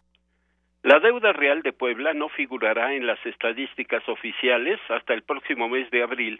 La 0.83 0.99
deuda 0.99 1.33
real 1.33 1.63
de 1.63 1.73
Puebla 1.73 2.13
no 2.13 2.29
figurará 2.29 2.93
en 2.93 3.07
las 3.07 3.25
estadísticas 3.25 4.07
oficiales 4.07 4.79
hasta 4.89 5.15
el 5.15 5.23
próximo 5.23 5.67
mes 5.67 5.89
de 5.89 6.03
abril, 6.03 6.39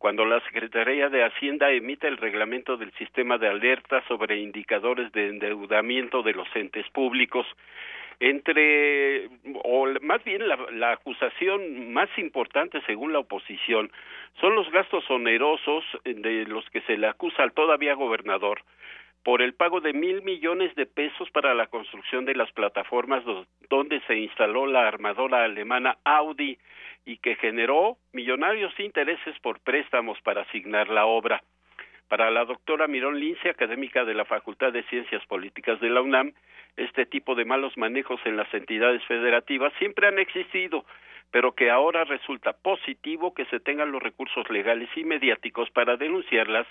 cuando 0.00 0.24
la 0.24 0.40
Secretaría 0.40 1.10
de 1.10 1.22
Hacienda 1.22 1.70
emite 1.70 2.08
el 2.08 2.16
reglamento 2.16 2.78
del 2.78 2.90
sistema 2.92 3.36
de 3.36 3.48
alerta 3.48 4.02
sobre 4.08 4.40
indicadores 4.40 5.12
de 5.12 5.28
endeudamiento 5.28 6.22
de 6.22 6.32
los 6.32 6.48
entes 6.56 6.88
públicos, 6.88 7.46
entre, 8.18 9.28
o 9.62 9.86
más 10.00 10.24
bien 10.24 10.48
la, 10.48 10.56
la, 10.72 10.92
acusación 10.92 11.92
más 11.92 12.08
importante 12.16 12.80
según 12.86 13.12
la 13.12 13.18
oposición, 13.18 13.92
son 14.40 14.54
los 14.54 14.70
gastos 14.70 15.04
onerosos 15.10 15.84
de 16.04 16.46
los 16.46 16.64
que 16.70 16.80
se 16.82 16.96
le 16.96 17.06
acusa 17.06 17.42
al 17.42 17.52
todavía 17.52 17.92
gobernador 17.92 18.62
por 19.22 19.42
el 19.42 19.54
pago 19.54 19.80
de 19.80 19.92
mil 19.92 20.22
millones 20.22 20.74
de 20.76 20.86
pesos 20.86 21.30
para 21.30 21.54
la 21.54 21.66
construcción 21.66 22.24
de 22.24 22.34
las 22.34 22.50
plataformas 22.52 23.22
donde 23.68 24.00
se 24.06 24.16
instaló 24.16 24.66
la 24.66 24.88
armadora 24.88 25.44
alemana 25.44 25.98
Audi 26.04 26.58
y 27.04 27.18
que 27.18 27.36
generó 27.36 27.96
millonarios 28.12 28.78
intereses 28.78 29.38
por 29.40 29.60
préstamos 29.60 30.20
para 30.22 30.42
asignar 30.42 30.88
la 30.88 31.06
obra. 31.06 31.42
Para 32.08 32.30
la 32.30 32.44
doctora 32.44 32.88
Mirón 32.88 33.20
Lince, 33.20 33.50
académica 33.50 34.04
de 34.04 34.14
la 34.14 34.24
Facultad 34.24 34.72
de 34.72 34.82
Ciencias 34.84 35.24
Políticas 35.26 35.78
de 35.80 35.90
la 35.90 36.00
UNAM, 36.00 36.32
este 36.76 37.06
tipo 37.06 37.34
de 37.34 37.44
malos 37.44 37.76
manejos 37.76 38.20
en 38.24 38.36
las 38.36 38.52
entidades 38.52 39.04
federativas 39.04 39.72
siempre 39.78 40.08
han 40.08 40.18
existido, 40.18 40.84
pero 41.30 41.52
que 41.54 41.70
ahora 41.70 42.04
resulta 42.04 42.52
positivo 42.52 43.34
que 43.34 43.44
se 43.46 43.60
tengan 43.60 43.92
los 43.92 44.02
recursos 44.02 44.48
legales 44.50 44.88
y 44.96 45.04
mediáticos 45.04 45.70
para 45.70 45.96
denunciarlas 45.96 46.66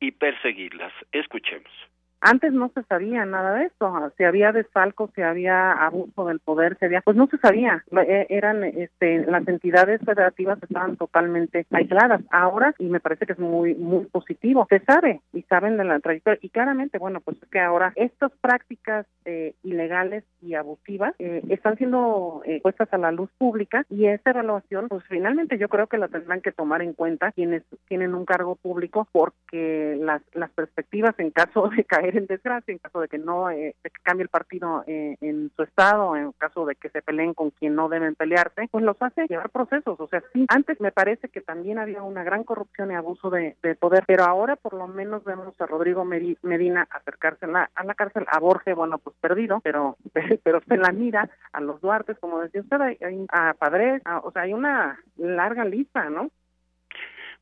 y 0.00 0.12
perseguirlas. 0.12 0.92
Escuchemos. 1.12 1.89
Antes 2.20 2.52
no 2.52 2.70
se 2.74 2.82
sabía 2.82 3.24
nada 3.24 3.54
de 3.54 3.64
esto, 3.64 4.12
si 4.18 4.24
había 4.24 4.52
desfalco, 4.52 5.10
si 5.14 5.22
había 5.22 5.72
abuso 5.72 6.26
del 6.26 6.38
poder, 6.38 6.76
si 6.78 6.84
había, 6.84 7.00
pues 7.00 7.16
no 7.16 7.26
se 7.28 7.38
sabía, 7.38 7.82
e, 7.92 8.26
eran, 8.28 8.62
este, 8.62 9.24
las 9.24 9.46
entidades 9.48 10.00
federativas 10.04 10.62
estaban 10.62 10.96
totalmente 10.96 11.66
aisladas. 11.70 12.20
Ahora, 12.30 12.74
y 12.78 12.86
me 12.86 13.00
parece 13.00 13.24
que 13.24 13.32
es 13.32 13.38
muy, 13.38 13.74
muy 13.74 14.04
positivo, 14.06 14.66
se 14.68 14.80
sabe 14.80 15.22
y 15.32 15.42
saben 15.42 15.78
de 15.78 15.84
la 15.84 15.98
trayectoria 16.00 16.38
y 16.42 16.50
claramente, 16.50 16.98
bueno, 16.98 17.20
pues 17.20 17.38
es 17.42 17.48
que 17.48 17.60
ahora 17.60 17.92
estas 17.96 18.32
prácticas 18.42 19.06
eh, 19.24 19.54
ilegales 19.62 20.24
y 20.42 20.54
abusivas 20.54 21.14
eh, 21.18 21.42
están 21.48 21.76
siendo 21.76 22.42
eh, 22.44 22.60
puestas 22.62 22.92
a 22.92 22.98
la 22.98 23.12
luz 23.12 23.30
pública 23.38 23.86
y 23.88 24.06
esa 24.06 24.30
evaluación, 24.30 24.88
pues 24.88 25.04
finalmente 25.08 25.56
yo 25.56 25.68
creo 25.68 25.86
que 25.86 25.96
la 25.96 26.08
tendrán 26.08 26.42
que 26.42 26.52
tomar 26.52 26.82
en 26.82 26.92
cuenta 26.92 27.32
quienes 27.32 27.62
tienen 27.88 28.14
un 28.14 28.26
cargo 28.26 28.56
público 28.56 29.08
porque 29.10 29.96
las, 29.98 30.22
las 30.34 30.50
perspectivas 30.50 31.18
en 31.18 31.30
caso 31.30 31.68
de 31.68 31.84
caer 31.84 32.09
en 32.16 32.26
desgracia, 32.26 32.72
en 32.72 32.78
caso 32.78 33.00
de 33.00 33.08
que 33.08 33.18
no 33.18 33.50
eh, 33.50 33.74
cambie 34.02 34.24
el 34.24 34.28
partido 34.28 34.84
eh, 34.86 35.16
en 35.20 35.50
su 35.54 35.62
estado, 35.62 36.16
en 36.16 36.32
caso 36.32 36.66
de 36.66 36.74
que 36.74 36.88
se 36.90 37.02
peleen 37.02 37.34
con 37.34 37.50
quien 37.50 37.74
no 37.74 37.88
deben 37.88 38.14
pelearse, 38.14 38.68
pues 38.70 38.84
los 38.84 39.00
hace 39.00 39.26
llevar 39.26 39.50
procesos. 39.50 39.98
O 39.98 40.08
sea, 40.08 40.22
sí, 40.32 40.46
antes 40.48 40.80
me 40.80 40.92
parece 40.92 41.28
que 41.28 41.40
también 41.40 41.78
había 41.78 42.02
una 42.02 42.24
gran 42.24 42.44
corrupción 42.44 42.90
y 42.90 42.94
abuso 42.94 43.30
de, 43.30 43.56
poder, 43.78 44.04
pero 44.06 44.24
ahora 44.24 44.56
por 44.56 44.74
lo 44.74 44.86
menos 44.88 45.24
vemos 45.24 45.58
a 45.60 45.66
Rodrigo 45.66 46.04
Medina 46.04 46.86
acercarse 46.90 47.46
a 47.46 47.48
la, 47.48 47.70
a 47.74 47.84
la 47.84 47.94
cárcel, 47.94 48.26
a 48.28 48.38
Borges, 48.38 48.74
bueno, 48.74 48.98
pues 48.98 49.16
perdido, 49.20 49.60
pero 49.62 49.96
pero 50.44 50.60
se 50.60 50.76
la 50.76 50.92
mira, 50.92 51.30
a 51.52 51.60
los 51.60 51.80
Duartes, 51.80 52.18
como 52.18 52.40
decía 52.40 52.60
usted, 52.60 52.96
a 53.30 53.54
Padres, 53.54 54.02
o 54.22 54.30
sea, 54.32 54.42
hay 54.42 54.52
una 54.52 54.98
larga 55.16 55.64
lista, 55.64 56.10
¿no? 56.10 56.30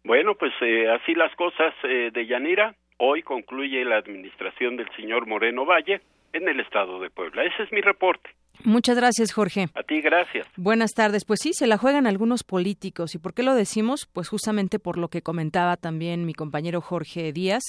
Bueno, 0.05 0.35
pues 0.37 0.53
eh, 0.61 0.89
así 0.91 1.15
las 1.15 1.35
cosas 1.35 1.75
de 1.83 2.27
Yanira. 2.27 2.75
Hoy 3.01 3.23
concluye 3.23 3.85
la 3.85 3.97
administración 3.99 4.77
del 4.77 4.91
señor 4.97 5.27
Moreno 5.27 5.65
Valle 5.65 6.01
en 6.33 6.49
el 6.49 6.59
estado 6.59 6.99
de 6.99 7.11
Puebla. 7.11 7.45
Ese 7.45 7.63
es 7.63 7.71
mi 7.71 7.81
reporte. 7.81 8.31
Muchas 8.64 8.97
gracias, 8.97 9.33
Jorge. 9.33 9.68
A 9.75 9.83
ti, 9.83 10.01
gracias. 10.01 10.47
Buenas 10.57 10.92
tardes. 10.92 11.25
Pues 11.25 11.40
sí, 11.42 11.53
se 11.53 11.66
la 11.66 11.79
juegan 11.79 12.07
algunos 12.07 12.42
políticos. 12.42 13.14
¿Y 13.14 13.18
por 13.18 13.35
qué 13.35 13.42
lo 13.42 13.55
decimos? 13.55 14.09
Pues 14.12 14.29
justamente 14.29 14.79
por 14.79 14.99
lo 14.99 15.09
que 15.09 15.23
comentaba 15.23 15.77
también 15.77 16.27
mi 16.27 16.35
compañero 16.35 16.81
Jorge 16.81 17.33
Díaz, 17.33 17.62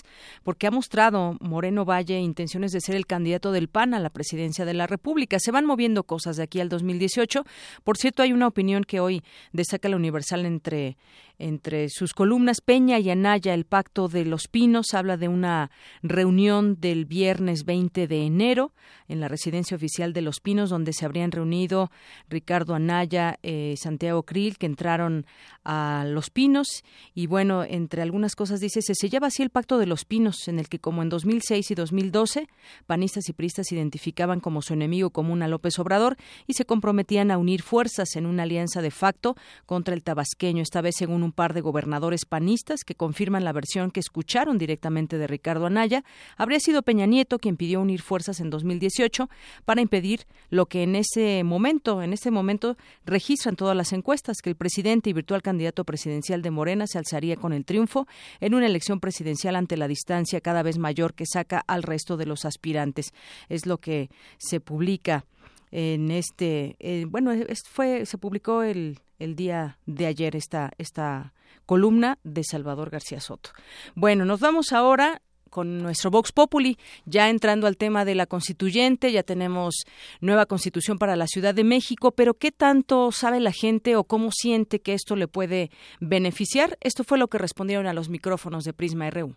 porque 0.43 0.67
ha 0.67 0.71
mostrado 0.71 1.38
Moreno 1.39 1.86
Valle 1.86 2.19
intenciones 2.19 2.71
de 2.71 2.82
ser 2.82 2.95
el 2.95 3.06
candidato 3.06 3.52
del 3.52 3.67
PAN 3.67 3.93
a 3.93 3.99
la 3.99 4.10
presidencia 4.10 4.65
de 4.65 4.73
la 4.73 4.88
República. 4.88 5.38
Se 5.39 5.52
van 5.52 5.65
moviendo 5.65 6.04
cosas 6.04 6.38
de 6.38 6.43
aquí 6.43 6.60
al 6.60 6.69
2018. 6.69 7.43
Por 7.84 7.97
cierto, 7.97 8.23
hay 8.23 8.34
una 8.34 8.47
opinión 8.47 8.84
que 8.84 8.99
hoy 8.99 9.21
destaca 9.52 9.89
la 9.89 9.95
Universal 9.95 10.45
entre 10.45 10.97
entre 11.39 11.88
sus 11.89 12.13
columnas 12.13 12.60
Peña 12.60 12.99
y 12.99 13.10
Anaya, 13.10 13.54
el 13.54 13.65
Pacto 13.65 14.10
de 14.10 14.25
los 14.25 14.47
Pinos, 14.47 14.93
habla 14.93 15.15
de 15.15 15.30
una 15.30 15.71
reunión 16.04 16.80
del 16.80 17.06
viernes 17.06 17.63
20 17.63 18.08
de 18.08 18.25
enero 18.25 18.73
en 19.08 19.21
la 19.21 19.30
residencia 19.30 19.75
oficial 19.75 20.12
de 20.12 20.21
Los 20.21 20.41
Pinos, 20.41 20.69
donde 20.69 20.79
se 20.94 21.06
habrían 21.06 21.32
reunido 21.32 21.92
Ricardo 22.30 22.76
Anaya, 22.76 23.39
eh, 23.44 23.76
Santiago 23.78 24.24
Krill, 24.24 24.58
que 24.58 24.65
entraron 24.65 25.26
a 25.63 26.06
Los 26.08 26.30
Pinos. 26.30 26.84
Y 27.13 27.28
bueno, 27.28 27.63
entre 27.63 28.02
algunas 28.02 28.36
cosas 28.36 28.60
dice, 28.60 28.82
se 28.82 28.96
sellaba 28.96 29.28
así 29.28 29.44
el 29.44 29.50
Pacto 29.50 29.78
de 29.78 29.86
los 29.86 30.06
Pinos, 30.06 30.48
en 30.48 30.60
el 30.60 30.70
que 30.70 30.80
como 30.80 31.02
en 31.02 31.10
2006 31.10 31.72
y 31.72 31.76
2012, 31.76 32.48
panistas 32.88 33.30
y 33.30 33.34
priistas 33.34 33.72
identificaban 33.72 34.39
como 34.39 34.62
su 34.62 34.74
enemigo 34.74 35.10
común 35.12 35.44
a 35.44 35.48
López 35.48 35.78
Obrador 35.80 36.18
y 36.48 36.54
se 36.54 36.65
comprometían 36.65 37.32
a 37.32 37.38
unir 37.38 37.62
fuerzas 37.62 38.15
en 38.15 38.26
una 38.26 38.44
alianza 38.44 38.82
de 38.82 38.92
facto 38.92 39.36
contra 39.65 39.94
el 39.94 40.04
tabasqueño, 40.04 40.62
esta 40.63 40.82
vez 40.82 40.96
según 40.98 41.24
un 41.24 41.32
par 41.32 41.54
de 41.54 41.62
gobernadores 41.62 42.26
panistas 42.26 42.84
que 42.84 42.96
confirman 42.96 43.44
la 43.44 43.54
versión 43.54 43.92
que 43.92 44.00
escucharon 44.00 44.58
directamente 44.58 45.18
de 45.18 45.28
Ricardo 45.28 45.65
Anaya, 45.65 46.04
habría 46.38 46.60
sido 46.60 46.82
Peña 46.82 47.06
Nieto 47.06 47.39
quien 47.39 47.58
pidió 47.58 47.82
unir 47.82 48.02
fuerzas 48.02 48.39
en 48.39 48.50
2018 48.50 49.30
para 49.65 49.82
impedir 49.82 50.26
lo 50.50 50.68
que 50.69 50.84
en 50.84 50.95
ese 50.95 51.43
momento, 51.43 52.01
en 52.01 52.13
este 52.13 52.32
momento 52.32 52.77
registran 53.05 53.55
todas 53.55 53.75
las 53.75 53.91
encuestas 53.91 54.38
que 54.41 54.49
el 54.49 54.55
presidente 54.55 55.10
y 55.10 55.13
virtual 55.13 55.41
candidato 55.41 55.84
presidencial 55.84 56.41
de 56.41 56.51
Morena 56.51 56.88
se 56.88 56.97
alzaría 56.97 57.36
con 57.36 57.51
el 57.51 57.65
triunfo 57.65 58.08
en 58.39 58.53
una 58.53 58.67
elección 58.67 58.99
presidencial 58.99 59.55
ante 59.55 59.75
la 59.75 59.88
distancia 59.88 60.39
cada 60.39 60.63
vez 60.63 60.77
mayor 60.77 61.13
que 61.13 61.25
saca 61.25 61.63
al 61.67 61.84
resto 61.84 62.15
de 62.15 62.25
los 62.25 62.45
aspirantes. 62.45 63.13
Es 63.49 63.65
lo 63.65 63.79
que 63.79 64.10
se 64.38 64.60
publica 64.62 65.25
en 65.71 66.10
este 66.10 66.77
eh, 66.79 67.05
bueno 67.08 67.32
fue 67.69 68.08
se 68.08 68.17
publicó 68.17 68.63
el 68.63 68.99
el 69.19 69.36
día 69.36 69.77
de 69.86 70.08
ayer 70.08 70.36
esta, 70.36 70.71
esta 70.77 71.34
columna 71.65 72.17
de 72.23 72.43
Salvador 72.43 72.89
García 72.89 73.19
Soto. 73.19 73.51
Bueno, 73.93 74.25
nos 74.25 74.39
vamos 74.39 74.71
ahora 74.71 75.21
con 75.50 75.82
nuestro 75.84 76.12
Vox 76.12 76.32
Populi. 76.32 76.78
Ya 77.06 77.30
entrando 77.30 77.68
al 77.68 77.78
tema 77.78 78.06
de 78.06 78.16
la 78.16 78.26
constituyente, 78.26 79.12
ya 79.12 79.24
tenemos 79.24 79.86
nueva 80.22 80.46
constitución 80.46 80.98
para 80.98 81.16
la 81.16 81.28
Ciudad 81.28 81.54
de 81.54 81.64
México, 81.64 82.12
pero 82.12 82.36
¿qué 82.36 82.52
tanto 82.52 83.12
sabe 83.12 83.40
la 83.40 83.52
gente 83.52 83.96
o 83.96 84.04
cómo 84.04 84.32
siente 84.32 84.82
que 84.82 84.94
esto 84.94 85.16
le 85.16 85.28
puede 85.28 85.72
beneficiar? 86.00 86.78
Esto 86.82 87.04
fue 87.04 87.18
lo 87.18 87.28
que 87.28 87.38
respondieron 87.38 87.88
a 87.88 87.94
los 87.94 88.10
micrófonos 88.10 88.64
de 88.64 88.74
Prisma 88.74 89.10
RU. 89.10 89.36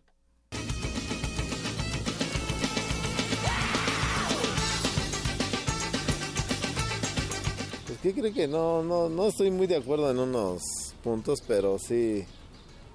Pues 7.86 7.98
que 8.00 8.14
creo 8.14 8.32
que 8.32 8.48
no, 8.48 8.82
no, 8.82 9.08
no 9.08 9.26
estoy 9.26 9.50
muy 9.50 9.66
de 9.66 9.76
acuerdo 9.76 10.10
en 10.10 10.18
unos 10.18 10.62
puntos, 11.02 11.42
pero 11.46 11.78
sí, 11.78 12.24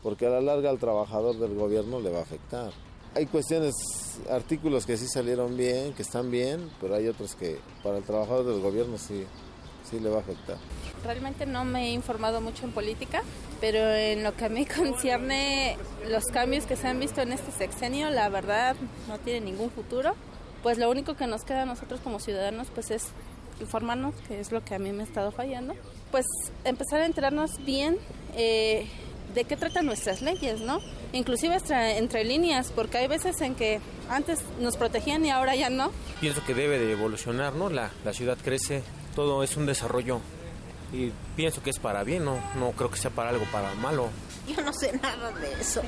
porque 0.02 0.26
a 0.26 0.30
la 0.30 0.42
larga 0.42 0.70
al 0.70 0.80
trabajador 0.80 1.38
del 1.38 1.56
gobierno 1.56 2.00
le 2.00 2.10
va 2.10 2.20
a 2.20 2.24
afectar 2.24 2.72
hay 3.16 3.26
cuestiones, 3.26 3.74
artículos 4.30 4.86
que 4.86 4.98
sí 4.98 5.08
salieron 5.08 5.58
bien, 5.58 5.94
que 5.94 6.02
están 6.04 6.30
bien, 6.30 6.70
pero 6.80 6.96
hay 6.96 7.08
otros 7.08 7.36
que 7.36 7.60
para 7.84 7.98
el 7.98 8.04
trabajador 8.04 8.46
del 8.46 8.62
gobierno 8.62 8.98
sí, 8.98 9.26
sí 9.90 10.00
le 10.00 10.10
va 10.10 10.18
a 10.18 10.20
afectar. 10.20 10.58
Realmente 11.04 11.46
no 11.46 11.66
me 11.66 11.88
he 11.88 11.92
informado 11.92 12.42
mucho 12.42 12.66
en 12.66 12.72
política, 12.72 13.24
pero 13.62 13.80
en 13.94 14.24
lo 14.24 14.36
que 14.36 14.46
a 14.46 14.50
mí 14.50 14.66
concierne 14.78 15.78
los 16.10 16.26
cambios 16.26 16.66
que 16.66 16.76
se 16.76 16.88
han 16.88 17.00
visto 17.00 17.22
en 17.22 17.32
este 17.32 17.52
sexenio, 17.52 18.10
la 18.10 18.30
verdad 18.30 18.76
no 19.08 19.18
tiene 19.20 19.42
ningún 19.42 19.72
futuro. 19.72 20.16
Pues 20.64 20.78
lo 20.78 20.90
único 20.90 21.16
que 21.16 21.28
nos 21.28 21.44
queda 21.44 21.64
a 21.64 21.66
nosotros 21.66 22.00
como 22.02 22.20
ciudadanos 22.20 22.68
pues 22.74 22.92
es 22.92 23.08
informarnos, 23.62 24.16
que 24.28 24.40
es 24.40 24.52
lo 24.52 24.64
que 24.64 24.76
a 24.76 24.80
mí 24.80 24.92
me 24.92 25.04
ha 25.04 25.06
estado 25.06 25.32
fallando. 25.32 25.76
Pues 26.12 26.26
empezar 26.64 27.02
a 27.02 27.06
enterarnos 27.06 27.64
bien 27.64 27.98
eh, 28.36 28.88
de 29.38 29.46
qué 29.46 29.56
tratan 29.56 29.86
nuestras 29.86 30.24
leyes, 30.24 30.62
¿no? 30.62 30.80
Inclusive 31.14 31.54
entre, 31.56 31.98
entre 32.00 32.24
líneas, 32.26 32.72
porque 32.76 32.98
hay 32.98 33.08
veces 33.08 33.40
en 33.42 33.54
que 33.54 33.80
antes 34.10 34.40
nos 34.60 34.78
protegían 34.78 35.24
y 35.26 35.30
ahora 35.30 35.56
ya 35.56 35.70
no. 35.70 35.92
Pienso 36.20 36.44
que 36.44 36.56
debe 36.56 36.80
de 36.80 36.92
evolucionar, 36.92 37.54
¿no? 37.54 37.70
La, 37.70 37.92
la 38.04 38.14
ciudad 38.14 38.36
crece, 38.44 38.82
todo 39.16 39.44
es 39.44 39.56
un 39.56 39.68
desarrollo 39.68 40.22
y 40.92 41.12
pienso 41.36 41.62
que 41.62 41.70
es 41.70 41.78
para 41.78 42.04
bien, 42.04 42.26
no, 42.26 42.40
no 42.56 42.72
creo 42.72 42.90
que 42.90 42.98
sea 42.98 43.12
para 43.12 43.30
algo 43.30 43.46
para 43.52 43.74
malo. 43.76 44.10
Yo 44.48 44.60
no 44.64 44.74
sé 44.74 44.98
nada 45.02 45.32
de 45.34 45.54
eso. 45.62 45.82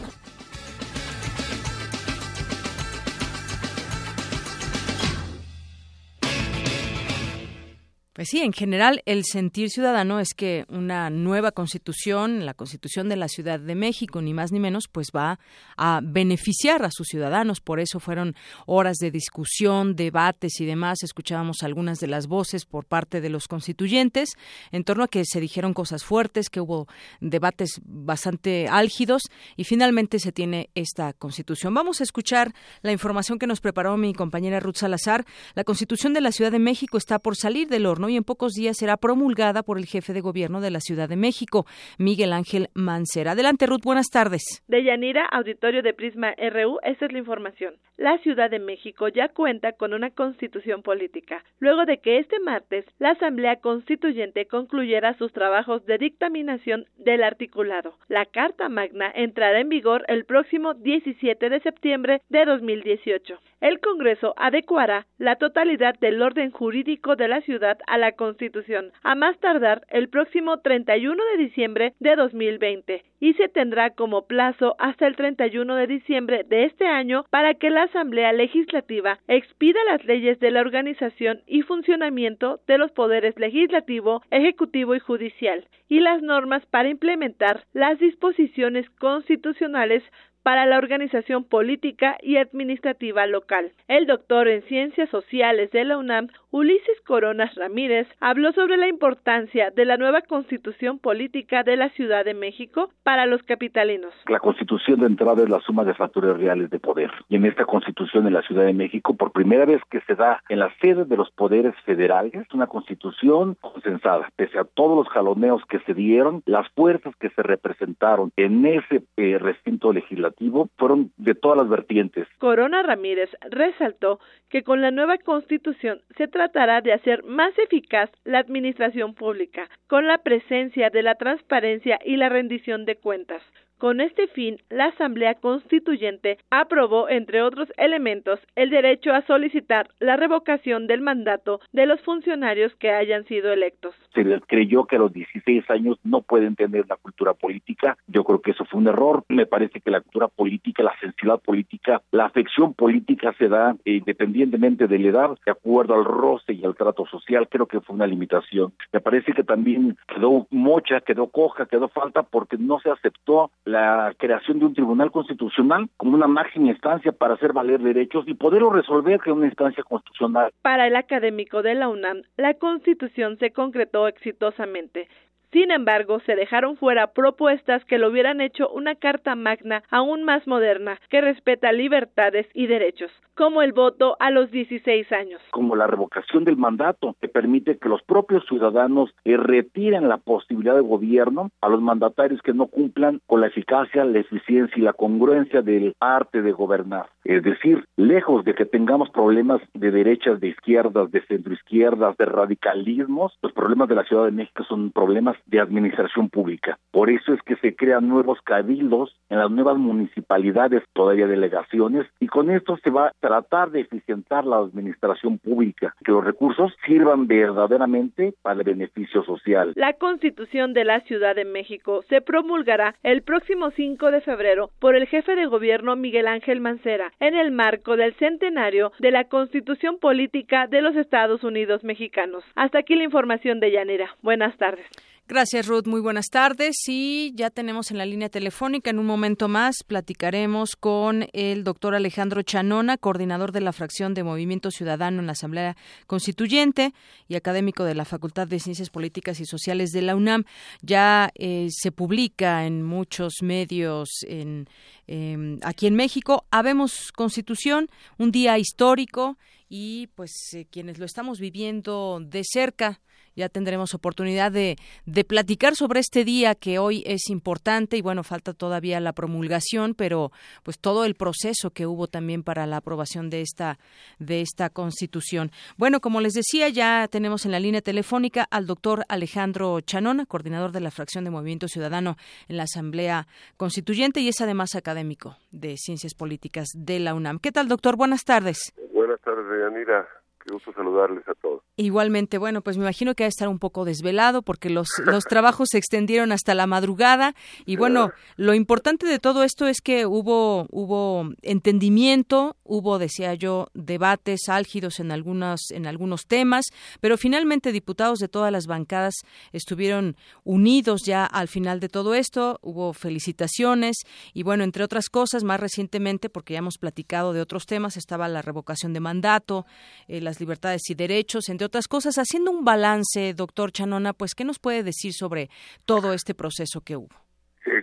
Pues 8.19 8.27
sí, 8.31 8.41
en 8.41 8.51
general 8.51 9.01
el 9.05 9.23
sentir 9.23 9.69
ciudadano 9.69 10.19
es 10.19 10.33
que 10.33 10.65
una 10.67 11.09
nueva 11.09 11.53
constitución, 11.53 12.45
la 12.45 12.53
constitución 12.53 13.07
de 13.07 13.15
la 13.15 13.29
Ciudad 13.29 13.61
de 13.61 13.75
México, 13.75 14.21
ni 14.21 14.33
más 14.33 14.51
ni 14.51 14.59
menos, 14.59 14.89
pues 14.91 15.11
va 15.15 15.39
a 15.77 16.01
beneficiar 16.03 16.83
a 16.83 16.91
sus 16.91 17.07
ciudadanos. 17.07 17.61
Por 17.61 17.79
eso 17.79 18.01
fueron 18.01 18.35
horas 18.65 18.97
de 18.97 19.09
discusión, 19.09 19.95
debates 19.95 20.59
y 20.59 20.65
demás. 20.65 21.01
Escuchábamos 21.01 21.63
algunas 21.63 22.01
de 22.01 22.07
las 22.07 22.27
voces 22.27 22.65
por 22.65 22.83
parte 22.83 23.21
de 23.21 23.29
los 23.29 23.47
constituyentes 23.47 24.31
en 24.73 24.83
torno 24.83 25.05
a 25.05 25.07
que 25.07 25.23
se 25.23 25.39
dijeron 25.39 25.73
cosas 25.73 26.03
fuertes, 26.03 26.49
que 26.49 26.59
hubo 26.59 26.89
debates 27.21 27.79
bastante 27.85 28.67
álgidos 28.67 29.21
y 29.55 29.63
finalmente 29.63 30.19
se 30.19 30.33
tiene 30.33 30.71
esta 30.75 31.13
constitución. 31.13 31.73
Vamos 31.73 32.01
a 32.01 32.03
escuchar 32.03 32.53
la 32.81 32.91
información 32.91 33.39
que 33.39 33.47
nos 33.47 33.61
preparó 33.61 33.95
mi 33.95 34.13
compañera 34.13 34.59
Ruth 34.59 34.75
Salazar. 34.75 35.25
La 35.55 35.63
constitución 35.63 36.13
de 36.13 36.19
la 36.19 36.33
Ciudad 36.33 36.51
de 36.51 36.59
México 36.59 36.97
está 36.97 37.19
por 37.19 37.37
salir 37.37 37.69
del 37.69 37.85
horno 37.85 38.08
y 38.09 38.17
en 38.17 38.23
pocos 38.23 38.53
días 38.53 38.77
será 38.77 38.97
promulgada 38.97 39.63
por 39.63 39.77
el 39.77 39.85
jefe 39.85 40.13
de 40.13 40.21
gobierno 40.21 40.61
de 40.61 40.71
la 40.71 40.79
Ciudad 40.79 41.09
de 41.09 41.15
México, 41.15 41.65
Miguel 41.97 42.33
Ángel 42.33 42.69
Mancera. 42.73 43.31
Adelante, 43.31 43.65
Ruth, 43.65 43.83
buenas 43.83 44.07
tardes. 44.09 44.63
De 44.67 44.83
Yanira, 44.83 45.25
auditorio 45.25 45.81
de 45.81 45.93
Prisma 45.93 46.33
RU, 46.37 46.79
esta 46.83 47.05
es 47.05 47.11
la 47.11 47.19
información. 47.19 47.75
La 47.97 48.17
Ciudad 48.19 48.49
de 48.49 48.59
México 48.59 49.09
ya 49.09 49.27
cuenta 49.27 49.73
con 49.73 49.93
una 49.93 50.09
constitución 50.11 50.83
política, 50.83 51.43
luego 51.59 51.85
de 51.85 51.97
que 51.97 52.19
este 52.19 52.39
martes 52.39 52.85
la 52.97 53.11
Asamblea 53.11 53.57
Constituyente 53.57 54.45
concluyera 54.45 55.17
sus 55.17 55.33
trabajos 55.33 55.85
de 55.85 55.97
dictaminación 55.97 56.85
del 56.97 57.23
articulado. 57.23 57.95
La 58.07 58.25
Carta 58.25 58.69
Magna 58.69 59.11
entrará 59.13 59.59
en 59.59 59.69
vigor 59.69 60.05
el 60.07 60.23
próximo 60.25 60.73
17 60.73 61.49
de 61.49 61.59
septiembre 61.59 62.21
de 62.29 62.45
2018. 62.45 63.37
El 63.61 63.81
Congreso 63.81 64.33
adecuará 64.37 65.05
la 65.17 65.35
totalidad 65.35 65.99
del 65.99 66.21
orden 66.21 66.49
jurídico 66.49 67.17
de 67.17 67.27
la 67.27 67.41
ciudad 67.41 67.77
a 67.87 67.97
la 67.97 68.13
Constitución, 68.13 68.93
a 69.03 69.15
más 69.15 69.37
tardar 69.39 69.85
el 69.89 70.07
próximo 70.07 70.59
31 70.59 71.21
de 71.33 71.43
diciembre 71.43 71.93
de 71.99 72.15
2020, 72.15 73.03
y 73.19 73.33
se 73.33 73.49
tendrá 73.49 73.89
como 73.89 74.27
plazo 74.27 74.77
hasta 74.79 75.07
el 75.07 75.17
31 75.17 75.75
de 75.75 75.87
diciembre 75.87 76.45
de 76.47 76.63
este 76.63 76.85
año 76.87 77.25
para 77.29 77.53
que 77.53 77.69
la 77.69 77.83
Asamblea 77.83 78.31
Legislativa 78.31 79.19
expida 79.27 79.79
las 79.91 80.05
leyes 80.05 80.39
de 80.39 80.51
la 80.51 80.61
organización 80.61 81.41
y 81.45 81.63
funcionamiento 81.63 82.61
de 82.65 82.77
los 82.77 82.91
poderes 82.91 83.37
legislativo, 83.37 84.23
ejecutivo 84.31 84.95
y 84.95 84.99
judicial, 84.99 85.67
y 85.89 85.99
las 85.99 86.21
normas 86.21 86.65
para 86.67 86.87
implementar 86.87 87.65
las 87.73 87.99
disposiciones 87.99 88.89
constitucionales 88.91 90.03
para 90.43 90.65
la 90.65 90.77
organización 90.77 91.43
política 91.43 92.17
y 92.21 92.37
administrativa 92.37 93.25
local. 93.27 93.71
El 93.87 94.05
doctor 94.05 94.47
en 94.47 94.63
Ciencias 94.63 95.09
Sociales 95.09 95.71
de 95.71 95.83
la 95.83 95.97
UNAM, 95.97 96.27
Ulises 96.51 96.99
Coronas 97.05 97.53
Ramírez, 97.55 98.07
habló 98.19 98.51
sobre 98.53 98.77
la 98.77 98.87
importancia 98.87 99.71
de 99.71 99.85
la 99.85 99.97
nueva 99.97 100.21
constitución 100.21 100.99
política 100.99 101.63
de 101.63 101.77
la 101.77 101.89
Ciudad 101.89 102.25
de 102.25 102.33
México 102.33 102.89
para 103.03 103.25
los 103.25 103.43
capitalinos. 103.43 104.13
La 104.27 104.39
constitución 104.39 105.01
de 105.01 105.07
entrada 105.07 105.43
es 105.43 105.49
la 105.49 105.59
suma 105.59 105.83
de 105.83 105.93
factores 105.93 106.37
reales 106.37 106.69
de 106.69 106.79
poder. 106.79 107.11
Y 107.27 107.35
en 107.35 107.45
esta 107.45 107.65
constitución 107.65 108.25
de 108.25 108.31
la 108.31 108.41
Ciudad 108.41 108.65
de 108.65 108.73
México, 108.73 109.15
por 109.15 109.31
primera 109.31 109.65
vez 109.65 109.81
que 109.91 110.01
se 110.01 110.15
da 110.15 110.41
en 110.49 110.59
la 110.59 110.73
sede 110.81 111.05
de 111.05 111.17
los 111.17 111.29
poderes 111.31 111.75
federales, 111.85 112.47
una 112.53 112.67
constitución 112.67 113.55
consensada. 113.61 114.29
Pese 114.35 114.57
a 114.57 114.63
todos 114.63 114.97
los 114.97 115.09
jaloneos 115.09 115.63
que 115.65 115.79
se 115.81 115.93
dieron, 115.93 116.41
las 116.45 116.67
fuerzas 116.69 117.15
que 117.19 117.29
se 117.29 117.43
representaron 117.43 118.31
en 118.35 118.65
ese 118.65 119.03
eh, 119.17 119.37
recinto 119.39 119.93
legislativo 119.93 120.28
fueron 120.77 121.11
de 121.17 121.35
todas 121.35 121.57
las 121.57 121.69
vertientes. 121.69 122.27
Corona 122.37 122.83
Ramírez 122.83 123.29
resaltó 123.49 124.19
que 124.49 124.63
con 124.63 124.81
la 124.81 124.91
nueva 124.91 125.17
constitución 125.17 126.01
se 126.17 126.27
tratará 126.27 126.81
de 126.81 126.93
hacer 126.93 127.23
más 127.23 127.57
eficaz 127.57 128.09
la 128.23 128.39
administración 128.39 129.13
pública, 129.13 129.69
con 129.87 130.07
la 130.07 130.19
presencia 130.19 130.89
de 130.89 131.03
la 131.03 131.15
transparencia 131.15 131.99
y 132.03 132.17
la 132.17 132.29
rendición 132.29 132.85
de 132.85 132.95
cuentas. 132.95 133.41
Con 133.79 134.01
este 134.01 134.27
fin, 134.27 134.57
la 134.69 134.87
Asamblea 134.87 135.35
Constituyente 135.35 136.37
aprobó, 136.51 137.07
entre 137.07 137.41
otros 137.41 137.71
elementos, 137.77 138.37
el 138.57 138.71
derecho 138.71 139.13
a 139.13 139.21
solicitar 139.21 139.87
la 140.01 140.17
revocación 140.17 140.85
del 140.85 140.99
mandato 140.99 141.61
de 141.71 141.85
los 141.85 142.01
funcionarios 142.01 142.75
que 142.75 142.91
hayan 142.91 143.23
sido 143.23 143.53
electos. 143.53 143.95
Se 144.13 144.25
creyó 144.47 144.83
que 144.83 144.97
a 144.97 144.99
los 144.99 145.13
16 145.13 145.69
años 145.69 145.97
no 146.03 146.21
pueden 146.21 146.57
tener 146.57 146.89
la 146.89 146.97
cultura 146.97 147.33
política. 147.33 147.97
Yo 148.07 148.25
creo 148.25 148.41
que 148.41 148.51
eso 148.51 148.65
fue 148.65 148.81
un 148.81 148.89
error. 148.89 149.23
Me 149.29 149.45
parece 149.45 149.79
que 149.79 149.91
la 149.91 150.01
cultura 150.01 150.27
política, 150.27 150.83
la 150.83 150.99
sensibilidad 150.99 151.39
política, 151.39 152.01
la 152.11 152.25
afección 152.25 152.73
política 152.73 153.33
se 153.37 153.47
da 153.47 153.77
independientemente 153.85 154.87
de 154.87 154.99
la 154.99 155.07
edad, 155.07 155.37
de 155.45 155.53
acuerdo 155.53 155.93
al 155.93 156.03
roce 156.03 156.51
y 156.51 156.65
al 156.65 156.75
trato 156.75 157.05
social. 157.05 157.47
Creo 157.47 157.65
que 157.65 157.79
fue 157.79 157.95
una 157.95 158.07
limitación. 158.07 158.73
Me 158.91 158.99
parece 158.99 159.31
que 159.31 159.45
también 159.45 159.97
quedó 160.05 160.47
mocha, 160.49 160.99
quedó 160.99 161.27
coja, 161.27 161.65
quedó 161.65 161.87
falta 161.87 162.23
porque 162.23 162.57
no 162.57 162.81
se 162.81 162.89
aceptó 162.89 163.51
la 163.69 164.13
creación 164.17 164.59
de 164.59 164.65
un 164.65 164.73
tribunal 164.73 165.11
constitucional 165.11 165.89
como 165.97 166.15
una 166.15 166.27
máxima 166.27 166.67
instancia 166.67 167.11
para 167.11 167.35
hacer 167.35 167.53
valer 167.53 167.79
derechos 167.79 168.27
y 168.27 168.33
poderlo 168.33 168.71
resolver 168.71 169.19
que 169.19 169.31
una 169.31 169.47
instancia 169.47 169.83
constitucional. 169.83 170.51
Para 170.61 170.87
el 170.87 170.95
académico 170.95 171.61
de 171.61 171.75
la 171.75 171.87
UNAM, 171.87 172.23
la 172.37 172.55
constitución 172.55 173.37
se 173.37 173.51
concretó 173.51 174.07
exitosamente. 174.07 175.07
Sin 175.51 175.71
embargo, 175.71 176.19
se 176.27 176.35
dejaron 176.35 176.77
fuera 176.77 177.07
propuestas 177.07 177.83
que 177.85 177.97
lo 177.97 178.09
hubieran 178.09 178.39
hecho 178.39 178.69
una 178.69 178.93
Carta 178.93 179.35
Magna 179.35 179.81
aún 179.89 180.23
más 180.23 180.45
moderna, 180.45 180.99
que 181.09 181.21
respeta 181.21 181.71
libertades 181.71 182.45
y 182.53 182.67
derechos, 182.67 183.11
como 183.35 183.63
el 183.63 183.73
voto 183.73 184.15
a 184.19 184.29
los 184.29 184.51
16 184.51 185.11
años. 185.11 185.41
Como 185.49 185.75
la 185.75 185.87
revocación 185.87 186.43
del 186.43 186.57
mandato, 186.57 187.15
que 187.19 187.27
permite 187.27 187.79
que 187.79 187.89
los 187.89 188.03
propios 188.03 188.45
ciudadanos 188.47 189.09
retiren 189.25 190.07
la 190.07 190.17
posibilidad 190.17 190.75
de 190.75 190.81
gobierno 190.81 191.49
a 191.61 191.69
los 191.69 191.81
mandatarios 191.81 192.41
que 192.43 192.53
no 192.53 192.67
cumplan 192.67 193.19
con 193.25 193.41
la 193.41 193.47
eficacia, 193.47 194.05
la 194.05 194.19
eficiencia 194.19 194.77
y 194.77 194.81
la 194.81 194.93
congruencia 194.93 195.61
del 195.61 195.95
arte 195.99 196.43
de 196.43 196.51
gobernar. 196.51 197.07
Es 197.23 197.43
decir, 197.43 197.85
lejos 197.95 198.45
de 198.45 198.53
que 198.53 198.65
tengamos 198.65 199.09
problemas 199.09 199.61
de 199.73 199.91
derechas, 199.91 200.39
de 200.39 200.49
izquierdas, 200.49 201.11
de 201.11 201.21
centroizquierdas, 201.21 202.17
de 202.17 202.25
radicalismos, 202.25 203.37
los 203.41 203.53
problemas 203.53 203.89
de 203.89 203.95
la 203.95 204.03
Ciudad 204.03 204.25
de 204.25 204.31
México 204.31 204.63
son 204.63 204.91
problemas 204.91 205.37
de 205.45 205.59
administración 205.59 206.29
pública. 206.29 206.77
Por 206.91 207.09
eso 207.09 207.33
es 207.33 207.41
que 207.43 207.55
se 207.57 207.75
crean 207.75 208.07
nuevos 208.07 208.39
cabildos 208.43 209.15
en 209.29 209.39
las 209.39 209.51
nuevas 209.51 209.77
municipalidades, 209.77 210.83
todavía 210.93 211.27
delegaciones, 211.27 212.07
y 212.19 212.27
con 212.27 212.49
esto 212.49 212.77
se 212.83 212.89
va 212.89 213.07
a 213.07 213.13
tratar 213.19 213.71
de 213.71 213.81
eficientar 213.81 214.45
la 214.45 214.57
administración 214.57 215.37
pública, 215.37 215.95
que 216.03 216.11
los 216.11 216.23
recursos 216.23 216.73
sirvan 216.85 217.27
verdaderamente 217.27 218.33
para 218.41 218.59
el 218.59 218.65
beneficio 218.65 219.23
social. 219.23 219.73
La 219.75 219.93
Constitución 219.93 220.73
de 220.73 220.85
la 220.85 221.01
Ciudad 221.01 221.35
de 221.35 221.45
México 221.45 222.01
se 222.09 222.21
promulgará 222.21 222.95
el 223.03 223.21
próximo 223.21 223.71
5 223.71 224.11
de 224.11 224.21
febrero 224.21 224.69
por 224.79 224.95
el 224.95 225.07
jefe 225.07 225.35
de 225.35 225.45
gobierno 225.45 225.95
Miguel 225.95 226.27
Ángel 226.27 226.61
Mancera 226.61 227.11
en 227.19 227.35
el 227.35 227.51
marco 227.51 227.95
del 227.95 228.13
centenario 228.15 228.91
de 228.99 229.11
la 229.11 229.25
Constitución 229.25 229.99
Política 229.99 230.67
de 230.67 230.81
los 230.81 230.95
Estados 230.95 231.43
Unidos 231.43 231.83
Mexicanos. 231.83 232.43
Hasta 232.55 232.79
aquí 232.79 232.95
la 232.95 233.03
información 233.03 233.59
de 233.59 233.71
Llanera. 233.71 234.15
Buenas 234.21 234.57
tardes. 234.57 234.85
Gracias, 235.29 235.67
Ruth. 235.67 235.85
Muy 235.85 236.01
buenas 236.01 236.29
tardes. 236.31 236.75
Y 236.87 237.33
ya 237.35 237.51
tenemos 237.51 237.91
en 237.91 237.99
la 237.99 238.05
línea 238.07 238.29
telefónica, 238.29 238.89
en 238.89 238.97
un 238.97 239.05
momento 239.05 239.47
más, 239.47 239.75
platicaremos 239.85 240.75
con 240.75 241.27
el 241.33 241.63
doctor 241.63 241.93
Alejandro 241.93 242.41
Chanona, 242.41 242.97
coordinador 242.97 243.51
de 243.51 243.61
la 243.61 243.71
fracción 243.71 244.15
de 244.15 244.23
Movimiento 244.23 244.71
Ciudadano 244.71 245.19
en 245.19 245.27
la 245.27 245.33
Asamblea 245.33 245.77
Constituyente 246.07 246.95
y 247.27 247.35
académico 247.35 247.83
de 247.83 247.93
la 247.93 248.05
Facultad 248.05 248.47
de 248.47 248.59
Ciencias 248.59 248.89
Políticas 248.89 249.39
y 249.39 249.45
Sociales 249.45 249.91
de 249.91 250.01
la 250.01 250.15
UNAM. 250.15 250.45
Ya 250.81 251.29
eh, 251.35 251.67
se 251.69 251.91
publica 251.91 252.65
en 252.65 252.81
muchos 252.81 253.43
medios 253.43 254.09
en, 254.23 254.67
em, 255.05 255.59
aquí 255.61 255.85
en 255.85 255.93
México. 255.93 256.47
Habemos 256.49 257.11
Constitución, 257.11 257.87
un 258.17 258.31
día 258.31 258.57
histórico 258.57 259.37
y 259.69 260.07
pues 260.15 260.31
eh, 260.53 260.65
quienes 260.71 260.97
lo 260.97 261.05
estamos 261.05 261.39
viviendo 261.39 262.19
de 262.19 262.41
cerca 262.43 262.99
ya 263.39 263.49
tendremos 263.49 263.93
oportunidad 263.93 264.51
de, 264.51 264.75
de 265.05 265.23
platicar 265.23 265.75
sobre 265.75 265.99
este 265.99 266.25
día 266.25 266.55
que 266.55 266.77
hoy 266.77 267.03
es 267.05 267.29
importante 267.29 267.97
y 267.97 268.01
bueno, 268.01 268.23
falta 268.23 268.53
todavía 268.53 268.99
la 268.99 269.13
promulgación, 269.13 269.95
pero 269.95 270.31
pues 270.63 270.77
todo 270.77 271.05
el 271.05 271.15
proceso 271.15 271.71
que 271.71 271.87
hubo 271.87 272.07
también 272.07 272.43
para 272.43 272.67
la 272.67 272.77
aprobación 272.77 273.29
de 273.29 273.41
esta, 273.41 273.79
de 274.19 274.41
esta 274.41 274.69
constitución. 274.69 275.51
Bueno, 275.77 276.01
como 276.01 276.21
les 276.21 276.33
decía, 276.33 276.69
ya 276.69 277.07
tenemos 277.09 277.45
en 277.45 277.51
la 277.51 277.59
línea 277.59 277.81
telefónica 277.81 278.45
al 278.51 278.67
doctor 278.67 279.05
Alejandro 279.07 279.79
Chanona, 279.81 280.25
coordinador 280.25 280.71
de 280.71 280.81
la 280.81 280.91
fracción 280.91 281.23
de 281.23 281.31
Movimiento 281.31 281.67
Ciudadano 281.67 282.17
en 282.47 282.57
la 282.57 282.63
Asamblea 282.63 283.27
Constituyente 283.57 284.19
y 284.19 284.27
es 284.27 284.41
además 284.41 284.75
académico 284.75 285.37
de 285.51 285.77
Ciencias 285.77 286.13
Políticas 286.13 286.67
de 286.75 286.99
la 286.99 287.13
UNAM. 287.13 287.39
¿Qué 287.39 287.51
tal, 287.51 287.67
doctor? 287.69 287.95
Buenas 287.95 288.25
tardes. 288.25 288.73
Buenas 288.93 289.21
tardes, 289.21 289.45
Yanira. 289.47 290.18
Qué 290.49 290.53
gusto 290.53 290.73
saludarles 290.73 291.27
a 291.27 291.35
todos. 291.35 291.61
Igualmente, 291.75 292.39
bueno, 292.39 292.61
pues 292.61 292.75
me 292.75 292.83
imagino 292.83 293.13
que 293.13 293.23
va 293.23 293.27
a 293.27 293.29
estar 293.29 293.47
un 293.47 293.59
poco 293.59 293.85
desvelado 293.85 294.41
porque 294.41 294.71
los, 294.71 294.89
los 295.05 295.25
trabajos 295.25 295.67
se 295.71 295.77
extendieron 295.77 296.31
hasta 296.31 296.55
la 296.55 296.65
madrugada 296.65 297.35
y 297.67 297.77
bueno, 297.77 298.09
lo 298.35 298.55
importante 298.55 299.05
de 299.05 299.19
todo 299.19 299.43
esto 299.43 299.67
es 299.67 299.79
que 299.79 300.07
hubo, 300.07 300.65
hubo 300.71 301.29
entendimiento, 301.43 302.55
hubo, 302.69 302.99
decía 302.99 303.33
yo, 303.33 303.67
debates 303.73 304.47
álgidos 304.47 304.99
en, 304.99 305.11
algunos, 305.11 305.71
en 305.71 305.87
algunos 305.87 306.27
temas, 306.27 306.65
pero 307.01 307.17
finalmente 307.17 307.71
diputados 307.71 308.19
de 308.19 308.27
todas 308.27 308.51
las 308.51 308.67
bancadas 308.67 309.15
estuvieron 309.51 310.15
unidos 310.43 311.01
ya 311.03 311.25
al 311.25 311.47
final 311.47 311.79
de 311.79 311.89
todo 311.89 312.13
esto, 312.13 312.59
hubo 312.61 312.93
felicitaciones 312.93 313.97
y 314.33 314.43
bueno, 314.43 314.63
entre 314.63 314.83
otras 314.83 315.09
cosas, 315.09 315.43
más 315.43 315.59
recientemente, 315.59 316.29
porque 316.29 316.53
ya 316.53 316.59
hemos 316.59 316.77
platicado 316.77 317.33
de 317.33 317.41
otros 317.41 317.65
temas, 317.65 317.97
estaba 317.97 318.27
la 318.27 318.41
revocación 318.41 318.93
de 318.93 318.99
mandato, 318.99 319.65
eh, 320.07 320.21
las 320.21 320.39
libertades 320.39 320.89
y 320.89 320.93
derechos, 320.93 321.49
entre 321.49 321.65
otras 321.65 321.87
cosas. 321.87 322.17
Haciendo 322.17 322.51
un 322.51 322.63
balance, 322.63 323.33
doctor 323.33 323.71
Chanona, 323.71 324.13
pues, 324.13 324.35
¿qué 324.35 324.45
nos 324.45 324.59
puede 324.59 324.83
decir 324.83 325.13
sobre 325.13 325.49
todo 325.85 326.13
este 326.13 326.35
proceso 326.35 326.81
que 326.81 326.95
hubo? 326.95 327.09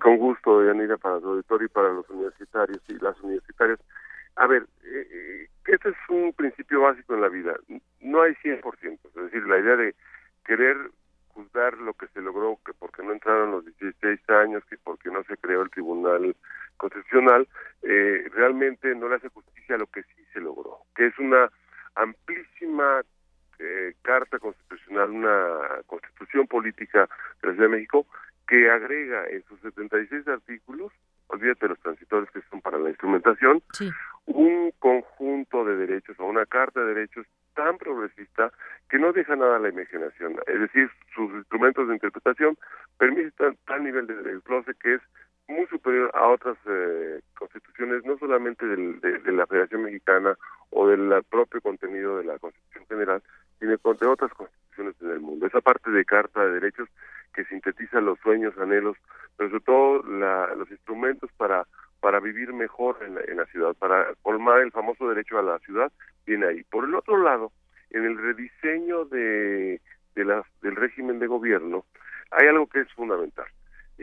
con 0.01 0.19
gusto, 0.19 0.65
Yanira, 0.65 0.97
para 0.97 1.19
el 1.19 1.25
auditorio 1.25 1.67
y 1.67 1.69
para 1.69 1.93
los 1.93 2.09
universitarios 2.11 2.81
y 2.89 2.95
las 2.95 3.21
universitarias. 3.21 3.79
A 4.37 4.47
ver, 4.47 4.67
eh, 4.85 5.09
eh, 5.11 5.49
este 5.67 5.89
es 5.89 5.97
un 6.09 6.33
principio 6.33 6.83
básico 6.83 7.15
en 7.15 7.21
la 7.21 7.29
vida. 7.29 7.55
No 8.01 8.23
hay 8.23 8.35
100%, 8.37 8.99
es 9.09 9.15
decir, 9.15 9.47
la 9.47 9.59
idea 9.59 9.77
de 9.77 9.95
querer 10.45 10.77
juzgar 11.37 11.77
lo 11.79 11.93
que 11.95 12.09
se 12.09 12.21
logró, 12.21 12.59
que 12.65 12.73
porque 12.73 13.03
no 13.03 13.13
entraron 13.13 13.51
los 13.51 13.65
16 13.65 14.21
años, 14.31 14.65
que 14.69 14.79
porque 14.79 15.11
no 15.11 15.23
se 15.25 15.37
creó 15.37 15.63
el 15.63 15.71
Tribunal 15.71 16.35
Constitucional, 16.79 17.47
eh, 17.83 18.27
realmente 18.33 18.95
no 18.95 19.09
le 19.09 19.17
hace 19.17 19.29
justicia 19.29 19.75
a 19.75 19.79
lo 19.79 19.87
que 19.87 20.03
sí 20.03 20.25
se 20.33 20.41
logró, 20.41 20.79
que 20.95 21.07
es 21.07 21.19
una 21.19 21.51
amplísima 21.95 23.03
eh, 23.59 23.95
carta 24.03 24.39
constitucional, 24.39 25.11
una 25.11 25.83
constitución 25.87 26.47
política 26.47 27.09
de 27.43 27.49
la 27.49 27.55
Ciudad 27.55 27.69
de 27.69 27.77
México 27.77 28.07
que 28.47 28.71
agrega 28.71 29.27
en 29.29 29.43
sus 29.45 29.61
76 29.61 30.29
artículos, 30.29 30.93
olvídate 31.27 31.69
los 31.69 31.81
transitorios 31.81 32.31
que 32.31 32.43
son 32.51 32.61
para 32.61 32.79
la 32.79 32.91
instrumentación, 32.91 33.63
un 34.27 34.73
conjunto 34.79 35.65
de 35.65 35.77
derechos 35.77 36.19
o 36.19 36.27
una 36.27 36.47
carta 36.47 36.81
de 36.81 36.95
derechos 36.95 37.27
tan 37.55 37.79
progresista 37.79 38.53
que 38.91 38.99
no 38.99 39.13
deja 39.13 39.35
nada 39.35 39.57
a 39.57 39.61
la 39.61 39.71
imaginación. 39.71 40.37
Es 40.47 40.61
decir, 40.61 40.91
sus 41.15 41.33
instrumentos 41.33 41.89
de 41.89 41.95
interpretación 41.95 42.57
permiten 42.99 43.57
tal 43.67 43.85
nivel 43.85 44.07
de 44.07 44.15
desglose 44.23 44.73
que 44.75 44.95
es 44.95 45.01
muy 45.49 45.67
superior 45.67 46.11
a 46.15 46.27
otras 46.29 46.57
eh, 46.67 47.21
constituciones, 47.39 48.05
no 48.05 48.19
solamente 48.19 48.67
del, 48.67 49.01
de, 49.01 49.33
la 49.33 49.47
Federación 49.47 49.85
Mexicana 49.85 50.37
o 50.71 50.89
del 50.89 51.23
propio 51.31 51.61
contenido 51.61 52.19
de 52.19 52.25
la 52.25 52.39
Constitución 52.39 52.87
General, 52.89 53.23
sino 53.59 53.71
de 53.71 54.07
otras 54.07 54.33
constituciones 54.33 54.95
en 55.01 55.11
el 55.11 55.21
mundo. 55.21 55.47
Esa 55.47 55.61
parte 55.61 55.91
de 55.91 56.05
Carta 56.05 56.45
de 56.45 56.53
Derechos 56.53 56.89
que 57.33 57.45
sintetiza 57.45 58.01
los 58.01 58.19
sueños, 58.21 58.59
anhelos, 58.59 58.97
pero 59.37 59.51
sobre 59.51 59.65
todo 59.65 60.03
la, 60.05 60.55
los 60.55 60.71
instrumentos 60.71 61.31
para 61.37 61.67
para 62.07 62.21
vivir 62.21 62.53
mejor 62.53 62.99
en 63.05 63.17
la, 63.17 63.23
en 63.27 63.39
la 63.39 63.47
ciudad, 63.47 63.75
para 63.75 64.15
colmar 64.23 64.61
el 64.61 64.71
famoso 64.71 65.09
derecho 65.09 65.41
a 65.41 65.43
la 65.43 65.59
ciudad, 65.59 65.91
viene 66.25 66.47
ahí. 66.47 66.63
Por 66.63 66.85
el 66.85 66.95
otro 66.95 67.21
lado, 67.21 67.51
en 67.91 68.05
el 68.05 68.17
rediseño 68.17 69.07
de, 69.07 69.81
de 70.15 70.25
las, 70.25 70.45
del 70.63 70.77
régimen 70.77 71.19
de 71.19 71.27
gobierno, 71.27 71.85
hay 72.31 72.47
algo 72.47 72.69
que 72.69 72.83
es 72.83 72.93
fundamental 72.93 73.47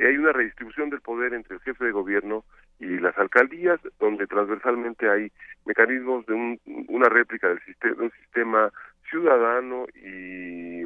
hay 0.02 0.18
una 0.18 0.34
redistribución 0.34 0.89
del 0.89 1.02
poder 1.02 1.34
entre 1.34 1.56
el 1.56 1.62
jefe 1.62 1.86
de 1.86 1.92
gobierno 1.92 2.44
y 2.80 2.98
las 2.98 3.18
alcaldías, 3.18 3.80
donde 4.00 4.28
transversalmente 4.28 5.10
hay 5.10 5.32
mecanismos 5.66 6.26
de 6.26 6.34
un, 6.34 6.60
una 6.89 7.08
réplica 7.08 7.48
del 7.48 7.63
sistema, 7.63 7.96
de 7.96 8.04
un 8.04 8.12
sistema 8.12 8.74
ciudadano 9.10 9.86
y 9.96 10.84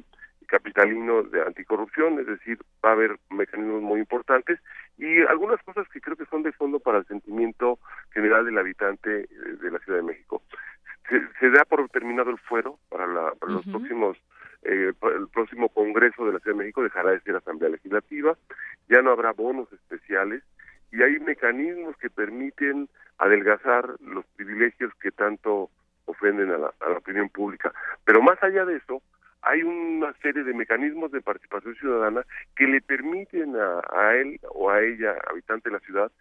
capitalino 0.48 1.24
de 1.24 1.42
anticorrupción, 1.42 2.20
es 2.20 2.28
decir, 2.28 2.58
va 2.84 2.90
a 2.90 2.94
haber 2.94 3.18
mecanismos 3.30 3.82
muy 3.82 4.00
importantes 4.00 4.60
y 4.98 5.22
algunas 5.24 5.62
cosas 5.64 5.88
que 5.90 6.02
creo 6.02 6.16
que 6.16 6.26
son 6.26 6.44
de 6.44 6.52
fondo 6.54 6.80
para 6.80 7.00
el 7.00 7.06
sentimiento 7.06 7.80
general 8.12 8.46
del 8.46 8.58
habitante 8.58 9.22
eh, 9.22 9.28
de 9.62 9.72
la 9.72 9.80
Ciudad 9.80 10.00
de 10.00 10.06
México. 10.06 10.42
Se, 11.40 11.50
da 11.50 11.64
por 11.64 11.88
terminado 11.90 12.32
el 12.32 12.38
fuero 12.38 12.80
para, 12.90 13.08
la, 13.08 13.32
para 13.36 13.54
los 13.54 13.66
próximos 13.66 14.18
eh, 14.64 14.92
el 15.16 15.28
próximo 15.30 15.70
Congreso 15.70 16.26
de 16.26 16.34
la 16.34 16.40
Ciudad 16.40 16.58
de 16.58 16.64
México 16.64 16.84
dejará 16.84 17.12
de 17.12 17.22
ser 17.22 17.36
Asamblea 17.36 17.70
Legislativa, 17.70 18.36
ya 18.90 19.02
no 19.02 19.12
habrá 19.12 19.32
bonos 19.32 19.72
especiales 19.72 20.44
y 20.92 21.02
hay 21.04 21.20
mecanismos 21.20 21.96
que 21.98 22.10
permiten 22.10 22.90
adelgazar 23.18 23.96
los 24.02 24.26
privilegios 24.36 24.94
que 25.02 25.12
tanto 25.12 25.70
ofenden 26.06 26.52
a 26.52 26.58
la, 26.58 26.74
opinión 26.98 27.30
pública. 27.30 27.74
Pero 28.06 28.22
más 28.22 28.42
allá 28.42 28.66
de 28.66 28.78
eso, 28.78 29.02
hay 29.42 29.64
una 29.64 30.14
serie 30.22 30.44
de 30.44 30.54
mecanismos 30.54 31.12
de 31.12 31.22
participación 31.22 31.76
ciudadana 31.76 32.24
que 32.56 32.66
le 32.66 32.82
permiten 32.82 33.56
a, 33.56 34.16
él 34.16 34.40
o 34.50 34.70
a 34.70 34.82
ella, 34.82 35.16
habitante 35.30 35.70
de 35.70 35.74
la 35.74 35.80
ciudad, 35.82 36.12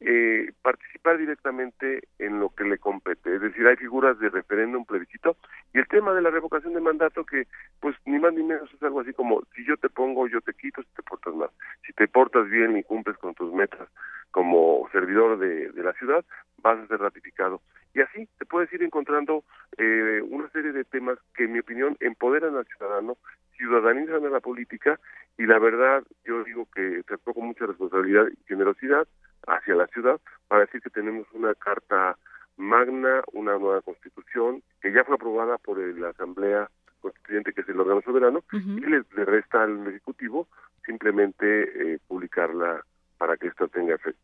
eh, 0.00 0.52
participar 0.62 1.18
directamente 1.18 2.08
en 2.18 2.40
lo 2.40 2.50
que 2.50 2.64
le 2.64 2.78
compete. 2.78 3.36
Es 3.36 3.40
decir, 3.40 3.66
hay 3.66 3.76
figuras 3.76 4.18
de 4.18 4.30
referéndum, 4.30 4.84
plebiscito, 4.84 5.36
y 5.72 5.78
el 5.78 5.86
tema 5.86 6.12
de 6.12 6.22
la 6.22 6.30
revocación 6.30 6.74
de 6.74 6.80
mandato 6.80 7.24
que, 7.24 7.46
pues, 7.78 7.94
ni 8.04 8.18
más 8.18 8.34
ni 8.34 8.42
menos 8.42 8.72
es 8.74 8.82
algo 8.82 9.00
así 9.00 9.12
como, 9.12 9.42
si 9.54 9.64
yo 9.64 9.76
te 9.76 9.88
pongo, 9.88 10.26
yo 10.26 10.40
te 10.40 10.54
quito, 10.54 10.82
si 10.82 10.88
te 10.96 11.02
portas 11.02 11.34
mal. 11.34 11.50
Si 11.86 11.92
te 11.92 12.08
portas 12.08 12.48
bien 12.48 12.76
y 12.76 12.82
cumples 12.82 13.16
con 13.18 13.34
tus 13.34 13.52
metas 13.52 13.88
como 14.32 14.88
servidor 14.90 15.38
de 15.38 15.82
la 15.82 15.92
ciudad, 15.92 16.24
vas 16.62 16.78
a 16.78 16.86
ser 16.86 16.98
ratificado. 16.98 17.60
Y 17.94 18.00
así 18.00 18.28
te 18.38 18.46
puedes 18.46 18.72
ir 18.72 18.82
encontrando 18.82 19.44
eh, 19.76 20.22
una 20.28 20.48
serie 20.50 20.72
de 20.72 20.84
temas 20.84 21.18
que, 21.34 21.44
en 21.44 21.52
mi 21.52 21.58
opinión, 21.58 21.96
empoderan 22.00 22.56
al 22.56 22.66
ciudadano, 22.66 23.18
ciudadanizan 23.56 24.24
a 24.24 24.30
la 24.30 24.40
política, 24.40 24.98
y 25.38 25.46
la 25.46 25.58
verdad, 25.58 26.02
yo 26.24 26.42
digo 26.44 26.66
que 26.74 27.02
se 27.06 27.32
con 27.32 27.46
mucha 27.46 27.66
responsabilidad 27.66 28.26
y 28.28 28.44
generosidad, 28.46 29.06
hacia 29.46 29.74
la 29.74 29.86
ciudad 29.88 30.20
para 30.48 30.62
decir 30.62 30.80
que 30.80 30.90
tenemos 30.90 31.26
una 31.32 31.54
carta 31.54 32.16
magna, 32.56 33.22
una 33.32 33.58
nueva 33.58 33.80
constitución 33.82 34.62
que 34.80 34.92
ya 34.92 35.04
fue 35.04 35.16
aprobada 35.16 35.58
por 35.58 35.78
la 35.78 36.10
Asamblea 36.10 36.70
Constituyente, 37.00 37.52
que 37.52 37.62
es 37.62 37.68
el 37.68 37.80
órgano 37.80 38.00
soberano, 38.02 38.44
y 38.52 38.80
le, 38.80 39.02
resta 39.24 39.64
al 39.64 39.88
Ejecutivo 39.88 40.46
simplemente 40.86 41.94
eh, 41.94 41.98
publicarla 42.06 42.84
para 43.18 43.36
que 43.36 43.48
esto 43.48 43.66
tenga 43.68 43.94
efecto. 43.94 44.21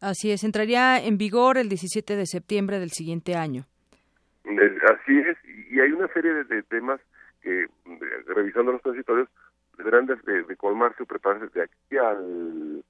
Así 0.00 0.30
es, 0.30 0.44
entraría 0.44 0.98
en 0.98 1.18
vigor 1.18 1.58
el 1.58 1.68
17 1.68 2.16
de 2.16 2.26
septiembre 2.26 2.78
del 2.78 2.90
siguiente 2.90 3.34
año. 3.34 3.66
así 4.44 5.18
es, 5.18 5.36
y 5.70 5.80
hay 5.80 5.92
una 5.92 6.08
serie 6.08 6.32
de, 6.44 6.62
temas 6.64 7.00
que, 7.42 7.66
revisando 8.26 8.72
los 8.72 8.82
transitorios, 8.82 9.28
deberán 9.76 10.06
de, 10.06 10.16
de 10.16 10.56
colmarse 10.56 11.02
o 11.02 11.06
prepararse 11.06 11.46
de 11.54 11.62
aquí 11.62 11.96
al 11.96 12.82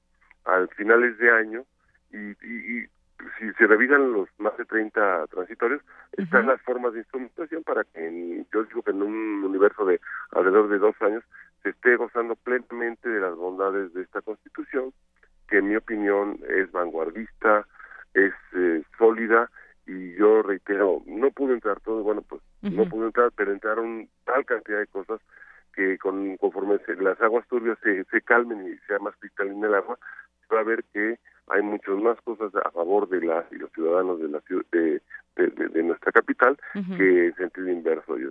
al 0.45 0.69
finales 0.71 1.19
de 1.19 1.31
año 1.31 1.65
y, 2.13 2.19
y, 2.19 2.87
si 3.39 3.53
se 3.53 3.67
revisan 3.67 4.13
los 4.15 4.29
más 4.39 4.57
de 4.57 4.65
30 4.65 5.27
transitorios, 5.27 5.83
están 6.17 6.47
las 6.47 6.61
formas 6.63 6.95
de 6.95 7.01
instrumentación 7.01 7.63
para 7.65 7.85
que, 7.85 8.07
en, 8.07 8.47
yo 8.51 8.65
digo 8.65 8.83
que 8.83 8.93
en 8.93 9.03
un 9.03 9.45
universo 9.45 9.85
de 9.85 10.01
alrededor 10.31 10.71
de 10.71 10.79
dos 10.79 10.95
años, 11.03 11.23
se 11.63 11.69
esté 11.69 11.97
gozando 11.97 12.35
plenamente 12.37 13.11
de 13.11 13.21
las 13.21 13.35
bondades 13.35 13.93
de 13.93 14.01
esta 14.03 14.23
constitución, 14.23 14.95
que 15.51 15.59
en 15.59 15.69
mi 15.69 15.77
opinión 15.77 16.39
es 16.49 16.71
vanguardista, 16.71 17.67
es 18.15 18.33
eh, 18.55 18.83
sólida, 18.97 19.51
y 19.87 20.15
yo 20.15 20.43
reitero, 20.43 21.03
no 21.07 21.31
pude 21.31 21.55
entrar 21.55 21.81
todo, 21.81 22.03
bueno, 22.03 22.23
pues 22.23 22.41
no 22.63 22.89
pude 22.89 23.07
entrar, 23.07 23.33
pero 23.35 23.53
entraron 23.53 24.09
tal 24.25 24.45
cantidad 24.45 24.79
de 24.79 24.87
cosas 24.87 25.21
que 25.75 25.99
con, 25.99 26.37
conforme 26.37 26.79
las 27.01 27.21
aguas 27.21 27.47
turbias 27.49 27.79
se, 27.83 28.05
se 28.05 28.23
calmen 28.23 28.73
y 28.73 28.77
sea 28.87 28.99
más 29.01 29.17
cristalina 29.17 29.67
el 29.67 29.75
agua, 29.75 29.99
se 30.47 30.55
va 30.55 30.61
a 30.61 30.65
ver 30.65 30.85
que 30.93 31.19
hay 31.51 31.63
muchas 31.63 31.97
más 31.97 32.21
cosas 32.23 32.53
a 32.55 32.71
favor 32.71 33.09
de 33.09 33.21
las 33.21 33.45
y 33.53 33.57
los 33.57 33.71
ciudadanos 33.73 34.21
de 34.21 34.29
la 34.29 34.41
de, 34.73 35.01
de, 35.37 35.83
nuestra 35.83 36.13
capital 36.13 36.57
que 36.73 37.27
en 37.27 37.35
sentido 37.35 37.69
inverso, 37.69 38.19
yo, 38.19 38.31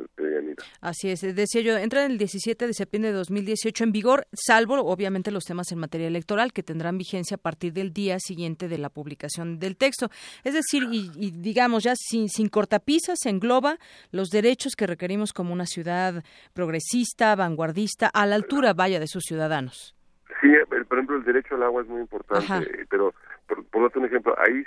Así 0.82 1.10
es, 1.10 1.22
decía 1.22 1.62
yo, 1.62 1.78
entra 1.78 2.06
el 2.06 2.18
17 2.18 2.68
de 2.68 2.74
septiembre 2.74 3.12
de 3.12 3.18
2018 3.18 3.84
en 3.84 3.92
vigor, 3.92 4.28
salvo 4.34 4.76
obviamente 4.76 5.32
los 5.32 5.44
temas 5.46 5.72
en 5.72 5.80
materia 5.80 6.08
electoral 6.08 6.54
que 6.54 6.64
tendrán 6.64 6.98
vigencia 6.98 7.36
a 7.36 7.38
partir 7.38 7.74
del 7.74 7.94
día 7.94 8.18
siguiente 8.20 8.68
de 8.68 8.78
la 8.78 8.90
publicación 8.90 9.60
del 9.60 9.78
texto. 9.78 10.10
Es 10.44 10.54
decir, 10.54 10.84
y, 10.92 11.32
digamos 11.32 11.84
ya 11.84 11.94
sin, 11.96 12.28
sin 12.30 12.50
cortapisas, 12.50 13.26
engloba 13.26 13.78
los 14.12 14.30
derechos 14.30 14.76
que 14.76 14.88
requerimos 14.88 15.34
como 15.34 15.54
una 15.54 15.66
ciudad 15.66 16.24
progresista, 16.54 17.36
vanguardista, 17.36 18.08
a 18.08 18.26
la 18.26 18.36
altura, 18.36 18.74
vaya, 18.74 19.00
de 19.00 19.08
sus 19.08 19.24
ciudadanos. 19.24 19.96
Sí, 20.42 20.48
por 20.90 20.98
ejemplo, 20.98 21.18
el 21.18 21.24
derecho 21.24 21.56
al 21.56 21.64
agua 21.64 21.84
es 21.84 21.88
muy 21.88 22.02
importante, 22.02 22.86
pero 22.90 23.14
por, 23.48 23.64
por 23.66 23.92
un 23.96 24.06
ejemplo, 24.06 24.36
ahí 24.40 24.64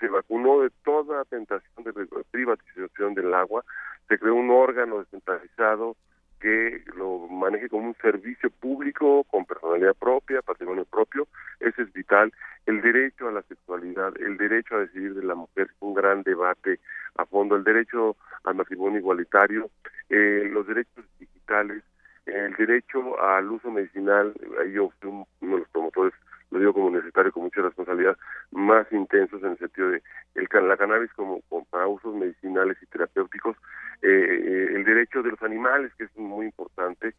se, 0.00 0.08
vacunó 0.08 0.62
de 0.62 0.70
toda 0.84 1.24
tentación 1.26 1.84
de 1.84 1.92
privatización 2.32 3.14
del 3.14 3.32
agua, 3.32 3.64
se 4.08 4.18
creó 4.18 4.34
un 4.34 4.50
órgano 4.50 4.98
descentralizado 4.98 5.96
que 6.40 6.82
lo 6.96 7.28
maneje 7.28 7.68
como 7.68 7.86
un 7.86 7.96
servicio 8.02 8.50
público 8.50 9.24
con 9.24 9.44
personalidad 9.44 9.94
propia, 9.94 10.42
patrimonio 10.42 10.84
propio, 10.86 11.28
ese 11.60 11.82
es 11.82 11.92
vital. 11.92 12.32
El 12.66 12.80
derecho 12.80 13.28
a 13.28 13.32
la 13.32 13.42
sexualidad, 13.42 14.12
el 14.20 14.38
derecho 14.38 14.74
a 14.74 14.80
decidir 14.80 15.14
de 15.14 15.22
la 15.22 15.34
mujer, 15.36 15.70
un 15.80 15.94
gran 15.94 16.22
debate 16.22 16.80
a 17.16 17.26
fondo, 17.26 17.54
el 17.54 17.64
derecho 17.64 18.16
al 18.44 18.56
matrimonio 18.56 18.98
igualitario, 18.98 19.70
eh, 20.08 20.48
los 20.50 20.66
derechos 20.66 21.04
digitales, 21.18 21.84
el 22.32 22.54
derecho 22.54 23.20
al 23.20 23.50
uso 23.50 23.70
medicinal, 23.70 24.32
ahí 24.60 24.72
yo 24.72 24.90
fui 25.00 25.10
uno 25.10 25.26
de 25.40 25.58
los 25.58 25.68
promotores 25.68 26.14
lo 26.50 26.58
digo 26.58 26.72
como 26.72 26.90
necesario 26.90 27.32
con 27.32 27.44
mucha 27.44 27.62
responsabilidad, 27.62 28.16
más 28.50 28.90
intensos 28.92 29.42
en 29.42 29.52
el 29.52 29.58
sentido 29.58 29.90
de 29.90 30.02
el, 30.34 30.48
la 30.68 30.76
cannabis 30.76 31.12
como, 31.12 31.40
para 31.70 31.86
usos 31.86 32.14
medicinales 32.14 32.76
y 32.82 32.86
terapéuticos, 32.86 33.56
eh, 34.02 34.08
eh, 34.08 34.68
el 34.74 34.84
derecho 34.84 35.22
de 35.22 35.30
los 35.30 35.42
animales, 35.42 35.92
que 35.96 36.04
es 36.04 36.16
muy 36.16 36.46
importante. 36.46 37.14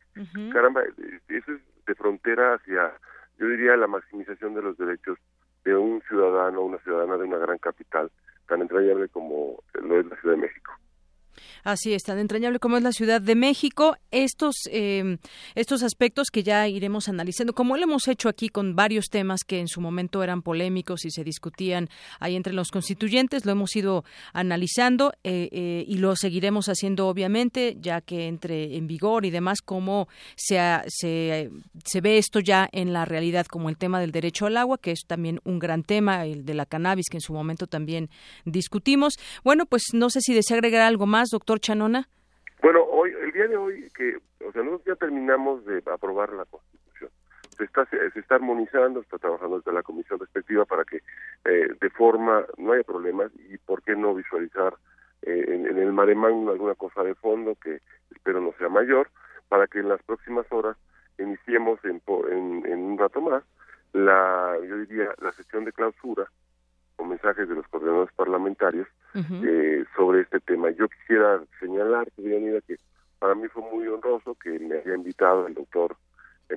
Caramba, 0.52 0.84
eso 1.30 1.52
es 1.54 1.62
de 1.86 1.96
frontera 1.96 2.56
hacia, 2.56 2.92
yo 3.38 3.48
diría, 3.48 3.78
la 3.78 3.88
maximización 3.88 4.54
de 4.54 4.64
los 4.64 4.78
derechos 4.78 5.18
de 5.64 5.76
un 5.76 6.02
ciudadano, 6.02 6.62
una 6.62 6.80
ciudadana 6.80 7.18
de 7.18 7.24
una 7.24 7.38
gran 7.38 7.58
capital 7.58 8.12
tan 8.48 8.62
entrañable 8.62 9.08
como 9.10 9.64
lo 9.82 10.00
es 10.00 10.06
la 10.08 10.16
Ciudad 10.18 10.36
de 10.36 10.42
México. 10.42 10.74
Así 11.64 11.94
es, 11.94 12.04
tan 12.04 12.20
entrañable 12.20 12.60
como 12.60 12.78
es 12.78 12.84
la 12.84 12.92
Ciudad 12.92 13.22
de 13.22 13.36
México. 13.36 13.98
Estos, 14.12 14.56
eh, 14.72 15.18
estos 15.56 15.84
aspectos 15.84 16.30
que 16.32 16.44
ya 16.44 16.68
iremos 16.68 17.10
analizando, 17.10 17.54
como 17.54 17.78
lo 17.78 17.84
hemos 17.84 18.08
hecho 18.08 18.30
aquí 18.30 18.50
con 18.50 18.76
varios 18.76 19.06
temas 19.10 19.44
que 19.44 19.60
en 19.60 19.68
su 19.68 19.82
momento 19.82 20.24
eran 20.24 20.42
polémicos 20.42 21.06
y 21.06 21.12
se 21.12 21.24
discutían 21.24 21.90
ahí 22.20 22.36
entre 22.36 22.54
los 22.54 22.70
constituyentes, 22.70 23.46
lo 23.46 23.52
hemos 23.52 23.76
ido 23.76 24.04
analizando 24.34 25.14
eh, 25.24 25.50
eh, 25.52 25.86
y 25.88 25.98
lo 25.98 26.16
seguiremos 26.16 26.68
haciendo 26.68 27.08
obviamente, 27.08 27.78
ya 27.80 28.02
que 28.02 28.28
entre 28.28 28.76
en 28.76 28.88
vigor 28.88 29.26
y 29.26 29.32
demás, 29.32 29.62
cómo 29.62 30.08
se, 30.36 30.60
se, 30.88 31.50
se 31.84 32.02
ve 32.02 32.18
esto 32.18 32.40
ya 32.40 32.70
en 32.72 32.94
la 32.94 33.06
realidad, 33.06 33.46
como 33.46 33.70
el 33.70 33.78
tema 33.78 34.00
del 34.00 34.12
derecho 34.12 34.46
al 34.46 34.58
agua, 34.58 34.78
que 34.78 34.92
es 34.92 35.02
también 35.08 35.40
un 35.44 35.60
gran 35.60 35.84
tema, 35.84 36.26
el 36.26 36.46
de 36.46 36.54
la 36.54 36.66
cannabis, 36.66 37.08
que 37.10 37.18
en 37.18 37.22
su 37.22 37.34
momento 37.34 37.68
también 37.68 38.10
discutimos. 38.46 39.16
Bueno, 39.44 39.66
pues 39.66 39.84
no 39.94 40.10
sé 40.10 40.22
si 40.22 40.34
desea 40.34 40.58
agregar 40.58 40.82
algo 40.82 41.06
más 41.06 41.31
doctor 41.32 41.60
Chanona? 41.60 42.08
Bueno, 42.62 42.84
hoy, 42.84 43.12
el 43.24 43.32
día 43.32 43.48
de 43.48 43.58
hoy, 43.58 43.90
que, 43.96 44.18
o 44.46 44.52
sea, 44.52 44.62
nosotros 44.62 44.86
ya 44.86 44.96
terminamos 44.96 45.66
de 45.66 45.82
aprobar 45.92 46.32
la 46.34 46.46
Constitución. 46.46 47.10
Se 47.58 47.64
está, 47.64 47.86
se 47.86 48.20
está 48.20 48.36
armonizando, 48.36 49.02
está 49.02 49.18
trabajando 49.18 49.58
desde 49.58 49.74
la 49.74 49.84
comisión 49.84 50.20
respectiva 50.20 50.66
para 50.66 50.84
que 50.84 50.98
eh, 51.46 51.68
de 51.80 51.90
forma 51.90 52.46
no 52.58 52.74
haya 52.74 52.84
problemas 52.84 53.32
y 53.50 53.58
por 53.58 53.82
qué 53.82 53.96
no 53.96 54.14
visualizar 54.14 54.76
eh, 55.24 55.46
en, 55.48 55.78
el 55.78 55.92
mare 55.92 56.14
alguna 56.14 56.76
cosa 56.76 57.04
de 57.04 57.16
fondo 57.16 57.56
que 57.56 57.82
espero 58.12 58.42
no 58.42 58.54
sea 58.58 58.70
mayor, 58.70 59.10
para 59.50 59.68
que 59.68 59.80
en 59.80 59.90
las 59.90 60.02
próximas 60.04 60.46
horas 60.52 60.78
iniciemos 61.18 61.80
en, 61.84 62.02
en, 62.30 62.66
en 62.66 62.80
un 62.80 62.98
rato 62.98 63.22
más 63.22 63.44
la, 63.94 64.58
yo 64.68 64.78
diría, 64.78 65.14
la 65.20 65.32
sesión 65.32 65.66
de 65.66 65.74
clausura 65.74 66.30
mensajes 67.06 67.48
de 67.48 67.56
los 67.56 67.68
coordinadores 67.68 68.14
parlamentarios 68.16 68.88
eh, 69.16 69.84
sobre 69.96 70.22
este 70.22 70.40
tema. 70.40 70.70
Yo 70.72 70.88
quisiera 70.88 71.42
señalar, 71.60 72.08
que 72.16 72.78
para 73.20 73.36
mí 73.36 73.48
fue 73.50 73.64
muy 73.72 73.88
honroso 73.88 74.36
que 74.36 74.58
me 74.60 74.76
haya 74.76 74.96
invitado 74.96 75.48
el 75.48 75.54
doctor 75.54 75.96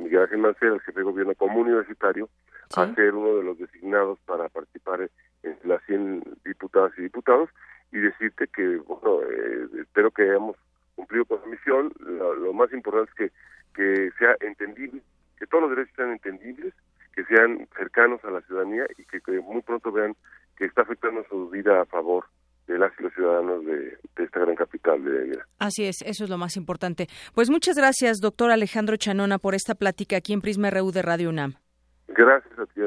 Miguel 0.01 0.23
Ángel 0.23 0.39
Mancera, 0.39 0.75
el 0.75 0.81
jefe 0.81 1.01
de 1.01 1.05
gobierno 1.05 1.35
como 1.35 1.61
universitario, 1.61 2.29
a 2.77 2.95
ser 2.95 3.15
uno 3.15 3.37
de 3.37 3.45
los 3.45 3.59
designados 3.59 4.19
para 4.27 4.49
participar 4.49 5.09
en 5.43 5.57
las 5.65 5.83
100 5.85 6.23
diputadas 6.45 6.93
y 6.99 7.03
diputados 7.03 7.51
y 7.93 7.99
decirte 7.99 8.49
que, 8.49 8.77
bueno, 8.79 9.23
eh, 9.23 9.69
espero 9.81 10.11
que 10.11 10.23
hayamos 10.23 10.57
cumplido 10.97 11.25
con 11.27 11.41
la 11.41 11.47
misión. 11.47 11.93
Lo, 12.01 12.53
más 12.53 12.73
importante 12.73 13.11
es 13.11 13.15
que, 13.15 13.33
que 13.75 14.11
sea 14.19 14.37
entendible, 14.41 15.01
que 15.39 15.47
todos 15.47 15.63
los 15.65 15.71
derechos 15.71 15.95
sean 15.97 16.13
entendibles, 16.13 16.75
que 17.15 17.25
sean 17.27 17.67
cercanos 17.95 18.25
a 18.25 18.31
la 18.31 18.41
ciudadanía 18.43 18.87
y 18.99 19.05
que 19.05 19.41
muy 19.41 19.63
pronto 19.63 19.93
vean 19.93 20.15
que 20.57 20.67
está 20.67 20.83
afectando 20.83 21.25
su 21.29 21.49
vida 21.51 21.81
a 21.81 21.85
favor 21.87 22.25
de 22.67 22.79
las 22.79 22.93
y 22.99 23.03
los 23.03 23.13
ciudadanos 23.13 23.65
de, 23.65 23.99
esta 24.17 24.41
gran 24.41 24.57
capital 24.57 25.05
de 25.05 25.39
Así 25.59 25.85
es, 25.85 26.03
eso 26.03 26.25
es 26.25 26.31
lo 26.31 26.39
más 26.39 26.57
importante. 26.57 27.09
Pues 27.35 27.51
muchas 27.51 27.77
gracias, 27.77 28.19
doctor 28.21 28.51
Alejandro 28.51 28.97
Chanona, 28.97 29.39
por 29.39 29.55
esta 29.55 29.75
plática 29.75 30.17
aquí 30.17 30.33
en 30.33 30.41
Prisma 30.41 30.71
RU 30.71 30.91
de 30.91 31.03
Radio 31.03 31.29
UNAM. 31.29 31.55
Gracias 32.09 32.59
a 32.59 32.67
ti. 32.67 32.81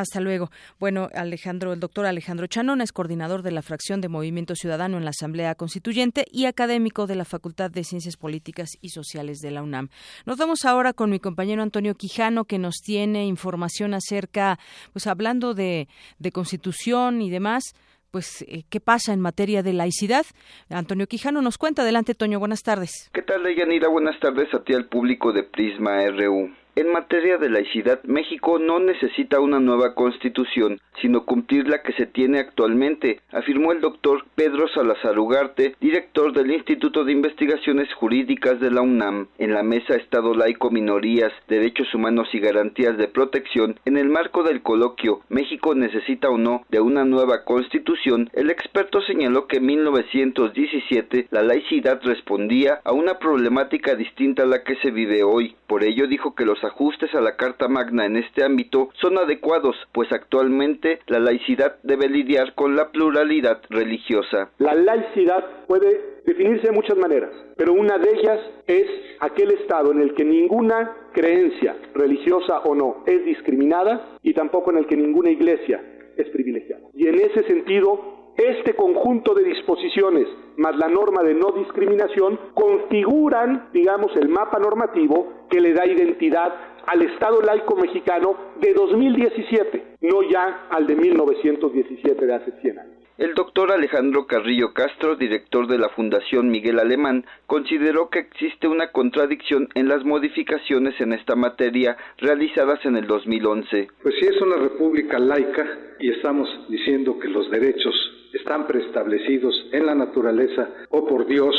Hasta 0.00 0.20
luego. 0.20 0.50
Bueno, 0.78 1.08
Alejandro, 1.14 1.72
el 1.72 1.80
doctor 1.80 2.06
Alejandro 2.06 2.46
Chanona 2.46 2.84
es 2.84 2.92
coordinador 2.92 3.42
de 3.42 3.50
la 3.50 3.62
fracción 3.62 4.00
de 4.00 4.08
Movimiento 4.08 4.54
Ciudadano 4.54 4.96
en 4.96 5.04
la 5.04 5.10
Asamblea 5.10 5.54
Constituyente 5.54 6.24
y 6.30 6.46
académico 6.46 7.06
de 7.06 7.14
la 7.14 7.24
Facultad 7.24 7.70
de 7.70 7.84
Ciencias 7.84 8.16
Políticas 8.16 8.70
y 8.80 8.90
Sociales 8.90 9.38
de 9.38 9.50
la 9.50 9.62
UNAM. 9.62 9.88
Nos 10.26 10.38
vamos 10.38 10.64
ahora 10.64 10.92
con 10.92 11.10
mi 11.10 11.20
compañero 11.20 11.62
Antonio 11.62 11.94
Quijano, 11.94 12.44
que 12.44 12.58
nos 12.58 12.76
tiene 12.82 13.26
información 13.26 13.94
acerca, 13.94 14.58
pues 14.92 15.06
hablando 15.06 15.54
de, 15.54 15.88
de 16.18 16.32
Constitución 16.32 17.22
y 17.22 17.30
demás, 17.30 17.74
pues 18.10 18.42
eh, 18.42 18.64
qué 18.68 18.80
pasa 18.80 19.12
en 19.12 19.20
materia 19.20 19.62
de 19.62 19.72
laicidad. 19.72 20.26
Antonio 20.68 21.06
Quijano 21.06 21.42
nos 21.42 21.58
cuenta. 21.58 21.82
Adelante, 21.82 22.14
Toño. 22.14 22.38
Buenas 22.38 22.62
tardes. 22.62 23.10
¿Qué 23.12 23.22
tal, 23.22 23.42
Deyanira? 23.42 23.88
Buenas 23.88 24.18
tardes 24.20 24.52
a 24.54 24.62
ti 24.64 24.74
al 24.74 24.86
público 24.86 25.32
de 25.32 25.44
Prisma 25.44 26.04
RU. 26.08 26.50
En 26.76 26.92
materia 26.92 27.36
de 27.36 27.50
laicidad, 27.50 28.00
México 28.04 28.58
no 28.58 28.78
necesita 28.78 29.40
una 29.40 29.58
nueva 29.58 29.94
constitución, 29.94 30.80
sino 31.00 31.24
cumplir 31.24 31.68
la 31.68 31.82
que 31.82 31.92
se 31.94 32.06
tiene 32.06 32.38
actualmente, 32.38 33.20
afirmó 33.32 33.72
el 33.72 33.80
doctor 33.80 34.24
Pedro 34.36 34.68
Salazar 34.68 35.18
Ugarte, 35.18 35.74
director 35.80 36.32
del 36.32 36.52
Instituto 36.52 37.04
de 37.04 37.12
Investigaciones 37.12 37.92
Jurídicas 37.94 38.60
de 38.60 38.70
la 38.70 38.82
UNAM, 38.82 39.26
en 39.38 39.52
la 39.52 39.62
mesa 39.62 39.96
Estado 39.96 40.34
laico 40.34 40.70
minorías, 40.70 41.32
derechos 41.48 41.92
humanos 41.92 42.28
y 42.32 42.38
garantías 42.38 42.96
de 42.96 43.08
protección, 43.08 43.78
en 43.84 43.96
el 43.96 44.08
marco 44.08 44.42
del 44.42 44.62
coloquio 44.62 45.20
México 45.28 45.74
necesita 45.74 46.30
o 46.30 46.38
no 46.38 46.62
de 46.68 46.80
una 46.80 47.04
nueva 47.04 47.44
constitución, 47.44 48.30
el 48.32 48.50
experto 48.50 49.00
señaló 49.02 49.46
que 49.48 49.56
en 49.56 49.66
1917 49.66 51.26
la 51.30 51.42
laicidad 51.42 52.00
respondía 52.02 52.80
a 52.84 52.92
una 52.92 53.18
problemática 53.18 53.94
distinta 53.96 54.44
a 54.44 54.46
la 54.46 54.62
que 54.62 54.76
se 54.76 54.90
vive 54.90 55.22
hoy. 55.24 55.56
Por 55.66 55.84
ello 55.84 56.06
dijo 56.06 56.34
que 56.34 56.44
los 56.44 56.59
ajustes 56.64 57.14
a 57.14 57.20
la 57.20 57.36
Carta 57.36 57.68
Magna 57.68 58.06
en 58.06 58.16
este 58.16 58.44
ámbito 58.44 58.90
son 59.00 59.18
adecuados, 59.18 59.76
pues 59.92 60.10
actualmente 60.12 61.00
la 61.06 61.18
laicidad 61.18 61.76
debe 61.82 62.08
lidiar 62.08 62.54
con 62.54 62.76
la 62.76 62.90
pluralidad 62.90 63.60
religiosa. 63.70 64.50
La 64.58 64.74
laicidad 64.74 65.44
puede 65.66 66.20
definirse 66.26 66.68
de 66.68 66.72
muchas 66.72 66.96
maneras, 66.96 67.30
pero 67.56 67.72
una 67.72 67.98
de 67.98 68.10
ellas 68.10 68.40
es 68.66 68.86
aquel 69.20 69.52
estado 69.52 69.92
en 69.92 70.00
el 70.00 70.14
que 70.14 70.24
ninguna 70.24 70.96
creencia, 71.12 71.76
religiosa 71.94 72.60
o 72.60 72.74
no, 72.74 73.04
es 73.06 73.24
discriminada 73.24 74.16
y 74.22 74.34
tampoco 74.34 74.70
en 74.70 74.78
el 74.78 74.86
que 74.86 74.96
ninguna 74.96 75.30
iglesia 75.30 75.82
es 76.16 76.28
privilegiada. 76.30 76.82
Y 76.94 77.08
en 77.08 77.16
ese 77.16 77.42
sentido, 77.44 78.19
este 78.48 78.74
conjunto 78.74 79.34
de 79.34 79.44
disposiciones 79.44 80.26
más 80.56 80.76
la 80.76 80.88
norma 80.88 81.22
de 81.22 81.34
no 81.34 81.52
discriminación 81.52 82.38
configuran, 82.54 83.68
digamos, 83.72 84.14
el 84.16 84.28
mapa 84.28 84.58
normativo 84.58 85.46
que 85.48 85.60
le 85.60 85.72
da 85.72 85.86
identidad 85.86 86.52
al 86.86 87.02
Estado 87.02 87.40
laico 87.40 87.76
mexicano 87.76 88.36
de 88.60 88.74
2017, 88.74 89.96
no 90.02 90.22
ya 90.22 90.66
al 90.70 90.86
de 90.86 90.96
1917 90.96 92.26
de 92.26 92.34
hace 92.34 92.52
100 92.60 92.78
años. 92.78 92.99
El 93.20 93.34
doctor 93.34 93.70
Alejandro 93.70 94.26
Carrillo 94.26 94.72
Castro, 94.72 95.14
director 95.14 95.66
de 95.66 95.76
la 95.76 95.90
Fundación 95.90 96.50
Miguel 96.50 96.78
Alemán, 96.78 97.26
consideró 97.46 98.08
que 98.08 98.20
existe 98.20 98.66
una 98.66 98.92
contradicción 98.92 99.68
en 99.74 99.88
las 99.88 100.06
modificaciones 100.06 100.98
en 101.02 101.12
esta 101.12 101.36
materia 101.36 101.98
realizadas 102.16 102.82
en 102.86 102.96
el 102.96 103.06
2011. 103.06 103.88
Pues 104.02 104.14
si 104.18 104.26
es 104.26 104.40
una 104.40 104.56
república 104.56 105.18
laica 105.18 105.66
y 105.98 106.10
estamos 106.12 106.48
diciendo 106.70 107.18
que 107.18 107.28
los 107.28 107.50
derechos 107.50 107.94
están 108.32 108.66
preestablecidos 108.66 109.68
en 109.72 109.84
la 109.84 109.94
naturaleza 109.94 110.70
o 110.88 111.06
por 111.06 111.26
Dios, 111.26 111.54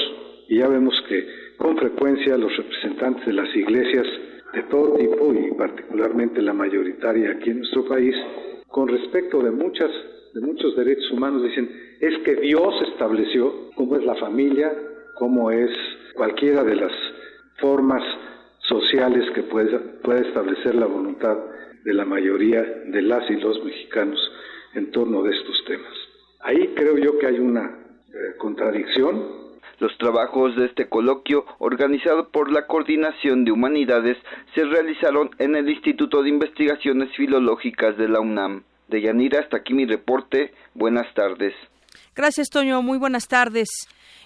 y 0.50 0.58
ya 0.58 0.68
vemos 0.68 0.96
que 1.08 1.28
con 1.58 1.78
frecuencia 1.78 2.40
los 2.40 2.58
representantes 2.58 3.24
de 3.28 3.34
las 3.34 3.56
iglesias 3.56 4.08
de 4.56 4.64
todo 4.64 4.98
tipo 4.98 5.32
y 5.32 5.54
particularmente 5.56 6.42
la 6.42 6.54
mayoritaria 6.54 7.34
aquí 7.34 7.52
en 7.52 7.60
nuestro 7.60 7.86
país, 7.86 8.16
con 8.68 8.88
respecto 8.88 9.44
de 9.44 9.52
muchas 9.52 9.92
de 10.34 10.42
muchos 10.42 10.76
derechos 10.76 11.12
humanos 11.12 11.44
dicen 11.44 11.70
es 12.00 12.18
que 12.24 12.36
Dios 12.36 12.74
estableció 12.92 13.70
cómo 13.76 13.96
es 13.96 14.04
la 14.04 14.16
familia, 14.16 14.72
cómo 15.16 15.52
es 15.52 15.72
cualquiera 16.14 16.64
de 16.64 16.76
las 16.76 16.92
formas 17.60 18.04
sociales 18.60 19.30
que 19.36 19.44
puede, 19.44 19.78
puede 20.04 20.28
establecer 20.28 20.76
la 20.76 20.86
voluntad 20.86 21.38
de 21.84 21.94
la 21.94 22.06
mayoría 22.06 22.62
de 22.62 23.02
las 23.02 23.30
y 23.30 23.36
los 23.36 23.64
mexicanos 23.64 24.20
en 24.74 24.92
torno 24.92 25.24
de 25.24 25.32
estos 25.36 25.64
temas. 25.66 25.94
Ahí 26.42 26.74
creo 26.76 26.98
yo 26.98 27.18
que 27.20 27.28
hay 27.28 27.40
una 27.40 27.66
eh, 27.66 28.38
contradicción. 28.38 29.42
Los 29.80 29.98
trabajos 29.98 30.56
de 30.56 30.66
este 30.66 30.88
coloquio, 30.88 31.46
organizado 31.60 32.30
por 32.30 32.52
la 32.52 32.68
Coordinación 32.68 33.46
de 33.46 33.52
Humanidades, 33.52 34.18
se 34.54 34.64
realizaron 34.64 35.32
en 35.40 35.56
el 35.56 35.70
Instituto 35.70 36.22
de 36.22 36.30
Investigaciones 36.30 37.16
Filológicas 37.16 37.98
de 37.98 38.08
la 38.08 38.20
UNAM. 38.20 38.64
De 38.92 39.02
Yanira, 39.02 39.40
hasta 39.40 39.58
aquí 39.58 39.74
mi 39.74 39.86
reporte. 39.86 40.54
Buenas 40.74 41.12
tardes. 41.16 41.54
Gracias, 42.14 42.50
Toño. 42.50 42.82
Muy 42.82 42.98
buenas 42.98 43.30
tardes. 43.30 43.70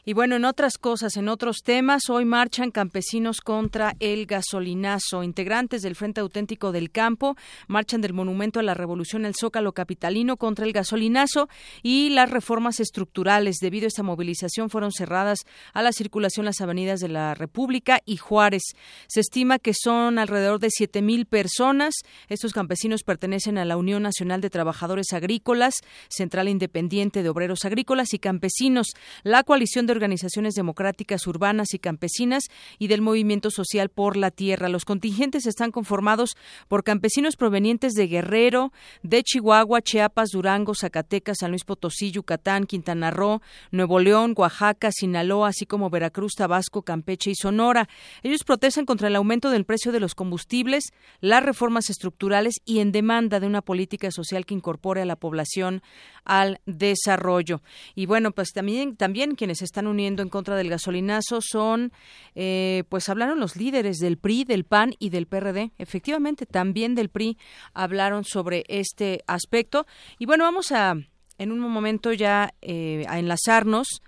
Y 0.08 0.14
bueno, 0.14 0.36
en 0.36 0.46
otras 0.46 0.78
cosas, 0.78 1.18
en 1.18 1.28
otros 1.28 1.64
temas, 1.64 2.12
hoy 2.12 2.26
marchan 2.26 2.70
campesinos 2.70 3.42
contra 3.42 3.96
el 4.00 4.28
gasolinazo. 4.28 5.24
Integrantes 5.24 5.82
del 5.82 5.96
Frente 5.96 6.22
Auténtico 6.22 6.72
del 6.72 6.92
Campo 6.92 7.36
marchan 7.68 8.02
del 8.02 8.14
Monumento 8.14 8.60
a 8.60 8.64
la 8.64 8.76
Revolución 8.76 9.26
el 9.26 9.34
Zócalo 9.34 9.72
Capitalino 9.72 10.38
contra 10.38 10.68
el 10.68 10.74
gasolinazo 10.74 11.50
y 11.82 12.10
las 12.10 12.30
reformas 12.30 12.80
estructurales. 12.80 13.56
Debido 13.60 13.86
a 13.86 13.88
esta 13.88 14.04
movilización 14.04 14.70
fueron 14.70 14.92
cerradas 14.92 15.40
a 15.74 15.82
la 15.82 15.92
circulación 15.92 16.46
las 16.46 16.62
avenidas 16.62 17.00
de 17.00 17.08
la 17.08 17.34
República 17.34 18.00
y 18.06 18.18
Juárez. 18.18 18.76
Se 19.08 19.22
estima 19.22 19.58
que 19.58 19.74
son 19.74 20.20
alrededor 20.20 20.60
de 20.60 20.70
siete 20.70 21.02
mil 21.02 21.26
personas. 21.26 21.96
Estos 22.30 22.54
campesinos 22.54 23.02
pertenecen 23.02 23.58
a 23.58 23.66
la 23.66 23.76
Unión 23.76 24.04
Nacional 24.04 24.40
de 24.40 24.52
Trabajadores 24.52 25.14
Agrícolas, 25.14 25.74
Central 26.10 26.48
Independiente 26.48 27.24
de 27.24 27.30
Obreros 27.30 27.66
Agrícolas 27.66 28.14
y 28.14 28.20
Campesinos, 28.20 28.90
la 29.24 29.42
coalición 29.42 29.88
de 29.88 29.95
organizaciones 29.96 30.54
democráticas 30.54 31.26
urbanas 31.28 31.74
y 31.74 31.80
campesinas 31.80 32.44
y 32.78 32.88
del 32.88 33.02
Movimiento 33.02 33.50
Social 33.50 33.90
por 33.90 34.18
la 34.18 34.32
Tierra. 34.32 34.70
Los 34.70 34.86
contingentes 34.86 35.46
están 35.46 35.72
conformados 35.72 36.36
por 36.68 36.84
campesinos 36.84 37.36
provenientes 37.36 37.94
de 37.94 38.08
Guerrero, 38.08 38.72
de 39.04 39.24
Chihuahua, 39.24 39.82
Chiapas, 39.82 40.30
Durango, 40.30 40.74
Zacatecas, 40.76 41.38
San 41.40 41.52
Luis 41.52 41.64
Potosí, 41.64 42.12
Yucatán, 42.12 42.66
Quintana 42.66 43.12
Roo, 43.12 43.42
Nuevo 43.72 44.00
León, 44.00 44.34
Oaxaca, 44.38 44.92
Sinaloa, 44.92 45.50
así 45.50 45.66
como 45.66 45.90
Veracruz, 45.90 46.34
Tabasco, 46.36 46.82
Campeche 46.82 47.32
y 47.32 47.36
Sonora. 47.36 47.88
Ellos 48.24 48.44
protestan 48.44 48.86
contra 48.86 49.08
el 49.08 49.16
aumento 49.16 49.50
del 49.50 49.66
precio 49.66 49.92
de 49.92 50.00
los 50.00 50.16
combustibles, 50.16 50.92
las 51.22 51.44
reformas 51.44 51.90
estructurales 51.90 52.56
y 52.66 52.80
en 52.80 52.92
demanda 52.92 53.40
de 53.40 53.48
una 53.48 53.62
política 53.62 54.12
social 54.12 54.46
que 54.46 54.54
incorpore 54.54 55.02
a 55.02 55.06
la 55.06 55.16
población 55.16 55.82
al 56.24 56.60
desarrollo. 56.66 57.62
Y 57.94 58.06
bueno, 58.06 58.32
pues 58.32 58.52
también, 58.52 58.96
también 58.96 59.36
quienes 59.36 59.62
están 59.62 59.85
uniendo 59.88 60.22
en 60.22 60.30
contra 60.30 60.56
del 60.56 60.70
gasolinazo 60.70 61.40
son, 61.42 61.92
eh, 62.36 62.84
pues 62.90 63.10
hablaron 63.10 63.40
los 63.40 63.56
líderes 63.56 63.98
del 63.98 64.18
PRI, 64.18 64.44
del 64.44 64.66
PAN 64.66 64.94
y 65.00 65.10
del 65.10 65.28
PRD. 65.28 65.72
Efectivamente, 65.78 66.46
también 66.46 66.96
del 66.96 67.10
PRI 67.10 67.38
hablaron 67.74 68.24
sobre 68.24 68.64
este 68.68 69.24
aspecto. 69.28 69.86
Y 70.20 70.26
bueno, 70.26 70.44
vamos 70.44 70.72
a, 70.72 70.96
en 71.38 71.52
un 71.52 71.60
momento 71.60 72.14
ya, 72.14 72.54
eh, 72.62 73.06
a 73.08 73.20
enlazarnos 73.20 74.02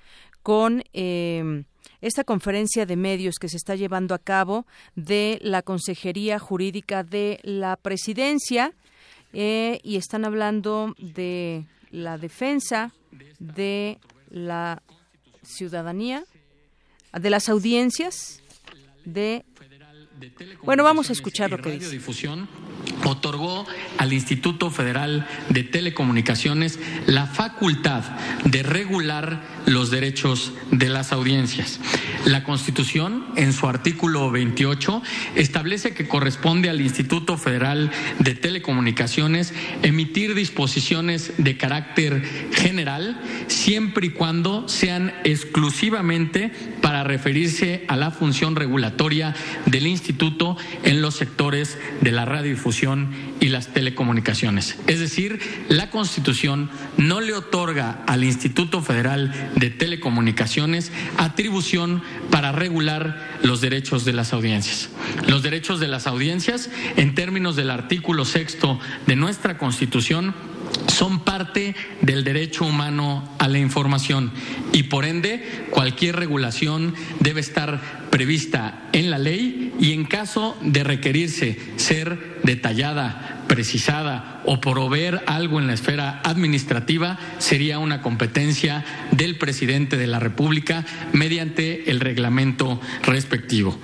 con... 0.43 0.83
Eh, 0.93 1.63
esta 1.99 2.23
conferencia 2.23 2.85
de 2.85 2.95
medios 2.95 3.37
que 3.39 3.49
se 3.49 3.57
está 3.57 3.75
llevando 3.75 4.13
a 4.13 4.19
cabo 4.19 4.67
de 4.95 5.39
la 5.41 5.63
Consejería 5.63 6.37
Jurídica 6.37 7.03
de 7.03 7.39
la 7.41 7.75
Presidencia 7.75 8.71
y 9.33 9.95
están 9.95 10.23
hablando 10.23 10.93
de 10.99 11.65
la 11.89 12.19
defensa 12.19 12.93
de 13.39 13.97
la 14.29 14.81
ciudadanía, 15.47 16.23
de 17.13 17.29
las 17.29 17.49
audiencias 17.49 18.41
de... 19.05 19.45
Bueno, 20.63 20.83
vamos 20.83 21.09
a 21.09 21.13
escuchar 21.13 21.51
lo 21.51 21.59
que 21.59 21.71
dice 21.71 21.99
otorgó 23.05 23.65
al 23.97 24.13
Instituto 24.13 24.69
Federal 24.69 25.27
de 25.49 25.63
Telecomunicaciones 25.63 26.79
la 27.05 27.25
facultad 27.25 28.03
de 28.43 28.63
regular 28.63 29.41
los 29.65 29.91
derechos 29.91 30.53
de 30.71 30.89
las 30.89 31.11
audiencias. 31.11 31.79
La 32.25 32.43
Constitución, 32.43 33.25
en 33.35 33.53
su 33.53 33.67
artículo 33.67 34.31
28, 34.31 35.01
establece 35.35 35.93
que 35.93 36.07
corresponde 36.07 36.69
al 36.69 36.81
Instituto 36.81 37.37
Federal 37.37 37.91
de 38.19 38.35
Telecomunicaciones 38.35 39.53
emitir 39.83 40.35
disposiciones 40.35 41.33
de 41.37 41.57
carácter 41.57 42.23
general 42.53 43.21
siempre 43.47 44.07
y 44.07 44.11
cuando 44.11 44.67
sean 44.67 45.13
exclusivamente 45.23 46.51
para 46.81 47.03
referirse 47.03 47.85
a 47.87 47.95
la 47.95 48.11
función 48.11 48.55
regulatoria 48.55 49.35
del 49.65 49.87
instituto 49.87 50.06
en 50.83 51.01
los 51.01 51.15
sectores 51.15 51.77
de 52.01 52.11
la 52.11 52.25
radiodifusión 52.25 53.09
y 53.39 53.49
las 53.49 53.67
telecomunicaciones. 53.67 54.77
Es 54.87 54.99
decir, 54.99 55.39
la 55.69 55.89
Constitución 55.89 56.69
no 56.97 57.21
le 57.21 57.33
otorga 57.33 58.03
al 58.07 58.23
Instituto 58.23 58.81
Federal 58.81 59.51
de 59.55 59.69
Telecomunicaciones 59.69 60.91
atribución 61.17 62.01
para 62.31 62.51
regular 62.51 63.39
los 63.43 63.61
derechos 63.61 64.05
de 64.05 64.13
las 64.13 64.33
audiencias. 64.33 64.89
Los 65.27 65.43
derechos 65.43 65.79
de 65.79 65.87
las 65.87 66.07
audiencias, 66.07 66.69
en 66.95 67.15
términos 67.15 67.55
del 67.55 67.69
artículo 67.69 68.25
sexto 68.25 68.79
de 69.05 69.15
nuestra 69.15 69.57
Constitución, 69.57 70.33
son 70.87 71.19
parte 71.19 71.75
del 72.01 72.23
derecho 72.23 72.65
humano 72.65 73.35
a 73.39 73.47
la 73.47 73.59
información 73.59 74.31
y 74.73 74.83
por 74.83 75.05
ende 75.05 75.67
cualquier 75.69 76.15
regulación 76.15 76.95
debe 77.19 77.41
estar 77.41 78.09
prevista 78.09 78.89
en 78.93 79.09
la 79.09 79.19
ley 79.19 79.73
y 79.79 79.93
en 79.93 80.05
caso 80.05 80.57
de 80.61 80.83
requerirse 80.83 81.57
ser 81.75 82.39
detallada, 82.43 83.36
precisada 83.47 84.41
o 84.45 84.61
proveer 84.61 85.23
algo 85.25 85.59
en 85.59 85.67
la 85.67 85.73
esfera 85.73 86.21
administrativa 86.23 87.17
sería 87.39 87.79
una 87.79 88.01
competencia 88.01 88.85
del 89.11 89.37
presidente 89.37 89.97
de 89.97 90.07
la 90.07 90.19
República 90.19 90.85
mediante 91.13 91.89
el 91.89 91.99
reglamento 91.99 92.79
respectivo. 93.03 93.77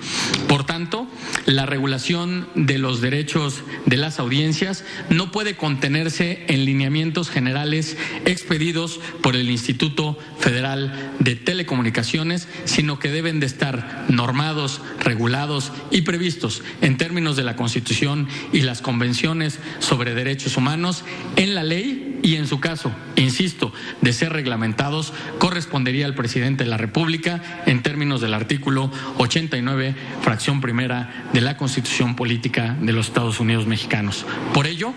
Por 0.48 0.64
tanto, 0.64 1.06
la 1.46 1.66
regulación 1.66 2.48
de 2.54 2.78
los 2.78 3.00
derechos 3.00 3.62
de 3.86 3.96
las 3.96 4.18
audiencias 4.18 4.84
no 5.10 5.30
puede 5.30 5.56
contenerse 5.56 6.44
en 6.48 6.64
lineamientos 6.64 7.30
generales 7.30 7.96
expedidos 8.24 9.00
por 9.22 9.36
el 9.36 9.50
Instituto 9.50 10.18
Federal 10.38 11.12
de 11.18 11.36
Telecomunicaciones, 11.36 12.48
sino 12.64 12.98
que 12.98 13.10
deben 13.10 13.40
de 13.40 13.46
estar 13.46 14.04
normados, 14.08 14.80
regulados 15.00 15.72
y 15.90 16.02
previstos 16.02 16.62
en 16.80 16.96
términos 16.96 17.36
de 17.36 17.44
la 17.44 17.56
Constitución 17.56 18.28
y 18.52 18.60
las 18.60 18.82
convenciones 18.82 19.53
sobre 19.78 20.14
derechos 20.14 20.56
humanos 20.56 21.04
en 21.36 21.54
la 21.54 21.62
ley 21.62 22.20
y 22.22 22.36
en 22.36 22.46
su 22.46 22.58
caso, 22.58 22.90
insisto, 23.16 23.72
de 24.00 24.12
ser 24.12 24.32
reglamentados, 24.32 25.12
correspondería 25.38 26.06
al 26.06 26.14
presidente 26.14 26.64
de 26.64 26.70
la 26.70 26.78
República 26.78 27.42
en 27.66 27.82
términos 27.82 28.20
del 28.20 28.32
artículo 28.32 28.90
89, 29.18 29.94
fracción 30.22 30.60
primera 30.60 31.28
de 31.32 31.42
la 31.42 31.56
Constitución 31.56 32.16
Política 32.16 32.76
de 32.80 32.92
los 32.92 33.08
Estados 33.08 33.40
Unidos 33.40 33.66
Mexicanos. 33.66 34.24
Por 34.54 34.66
ello, 34.66 34.94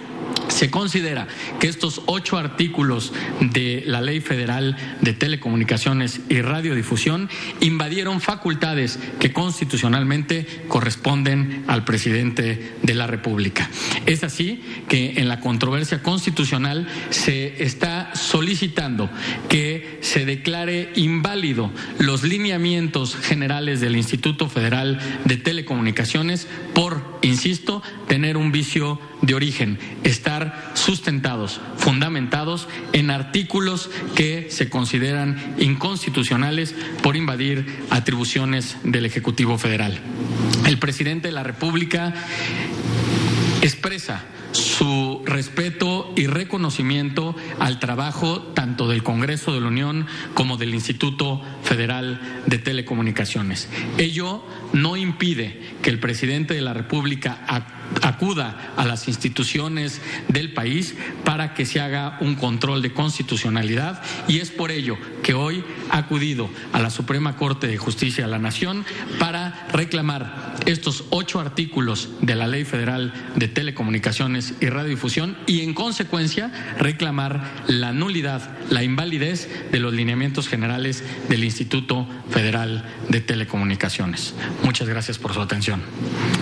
se 0.48 0.70
considera 0.72 1.28
que 1.60 1.68
estos 1.68 2.02
ocho 2.06 2.38
artículos 2.38 3.14
de 3.40 3.84
la 3.86 4.02
Ley 4.02 4.22
Federal 4.22 4.76
de 5.02 5.14
Telecomunicaciones 5.14 6.22
y 6.30 6.42
Radiodifusión 6.42 7.30
invadieron 7.60 8.22
facultades 8.22 9.00
que 9.20 9.34
constitucionalmente 9.34 10.48
corresponden 10.68 11.64
al 11.68 11.84
presidente 11.84 12.76
de 12.82 12.96
la 12.96 13.08
República. 13.08 13.70
Es 14.06 14.24
así 14.24 14.64
que 14.88 15.16
en 15.18 15.28
la 15.28 15.40
controversia 15.40 16.02
constitucional 16.02 16.88
se 17.10 17.64
está 17.64 18.16
solicitando 18.16 19.10
que 19.50 20.00
se 20.02 20.26
declare 20.26 20.92
inválido 20.96 21.72
los 22.00 22.24
lineamientos 22.24 23.16
generales 23.16 23.82
del 23.82 23.96
Instituto 23.96 24.50
Federal 24.50 25.00
de 25.26 25.38
Telecomunicaciones 25.38 26.48
por, 26.74 27.20
insisto, 27.22 27.82
tener 28.08 28.38
un 28.38 28.52
vicio 28.52 29.00
de 29.22 29.34
origen, 29.34 29.80
sustentados, 30.74 31.62
fundamentados 31.78 32.68
en 32.94 33.12
artículos 33.12 33.90
que 34.16 34.48
se 34.50 34.70
consideran 34.70 35.56
inconstitucionales 35.58 36.76
por 37.02 37.16
invadir 37.16 37.86
atribuciones 37.90 38.78
del 38.84 39.06
Ejecutivo 39.06 39.58
Federal. 39.58 40.00
El 40.66 40.80
presidente 40.80 41.30
de 41.30 41.34
la 41.34 41.44
República 41.44 42.14
expresa 43.62 44.26
su 44.52 45.22
respeto 45.26 46.14
y 46.16 46.28
reconocimiento 46.28 47.36
al 47.60 47.80
trabajo 47.80 48.42
tanto 48.42 48.88
del 48.88 49.04
Congreso 49.04 49.54
de 49.54 49.62
la 49.62 49.68
Unión 49.68 50.08
como 50.34 50.58
del 50.58 50.74
Instituto 50.74 51.42
Federal 51.64 52.20
de 52.48 52.58
Telecomunicaciones. 52.58 53.70
Ello 53.98 54.44
no 54.74 54.98
impide 54.98 55.62
que 55.82 55.90
el 55.90 56.00
presidente 56.00 56.54
de 56.54 56.62
la 56.62 56.74
República 56.74 57.44
acuda 58.02 58.74
a 58.76 58.86
las 58.86 59.08
instituciones 59.08 60.02
del 60.28 60.54
país 60.54 60.96
para 61.24 61.54
que 61.54 61.66
se 61.66 61.80
haga 61.80 62.18
un 62.22 62.36
control 62.36 62.82
de 62.82 62.94
constitucionalidad 62.94 64.02
y 64.28 64.40
es 64.40 64.52
por 64.52 64.72
ello 64.72 64.98
que 65.24 65.34
hoy 65.34 65.64
ha 65.90 65.98
acudido 65.98 66.50
a 66.74 66.80
la 66.80 66.90
Suprema 66.90 67.36
Corte 67.36 67.68
de 67.68 67.78
Justicia 67.78 68.26
de 68.26 68.32
la 68.32 68.40
Nación 68.40 68.86
para 69.20 69.68
reclamar 69.72 70.56
estos 70.66 71.06
ocho 71.10 71.40
artículos 71.40 72.10
de 72.22 72.36
la 72.36 72.48
Ley 72.48 72.66
Federal 72.66 73.14
de 73.36 73.48
Telecomunicaciones 73.48 74.54
y 74.60 74.68
Radiodifusión 74.68 75.38
y 75.46 75.62
en 75.62 75.74
consecuencia 75.74 76.52
reclamar 76.80 77.44
la 77.68 77.94
nulidad, 77.94 78.58
la 78.70 78.84
invalidez 78.84 79.50
de 79.72 79.80
los 79.80 79.94
lineamientos 79.94 80.48
generales 80.48 81.04
del 81.30 81.44
Instituto 81.44 82.08
Federal 82.30 82.86
de 83.10 83.22
Telecomunicaciones. 83.22 84.34
Muchas 84.64 84.88
gracias 84.88 85.18
por 85.18 85.34
su 85.34 85.42
atención. 85.42 85.82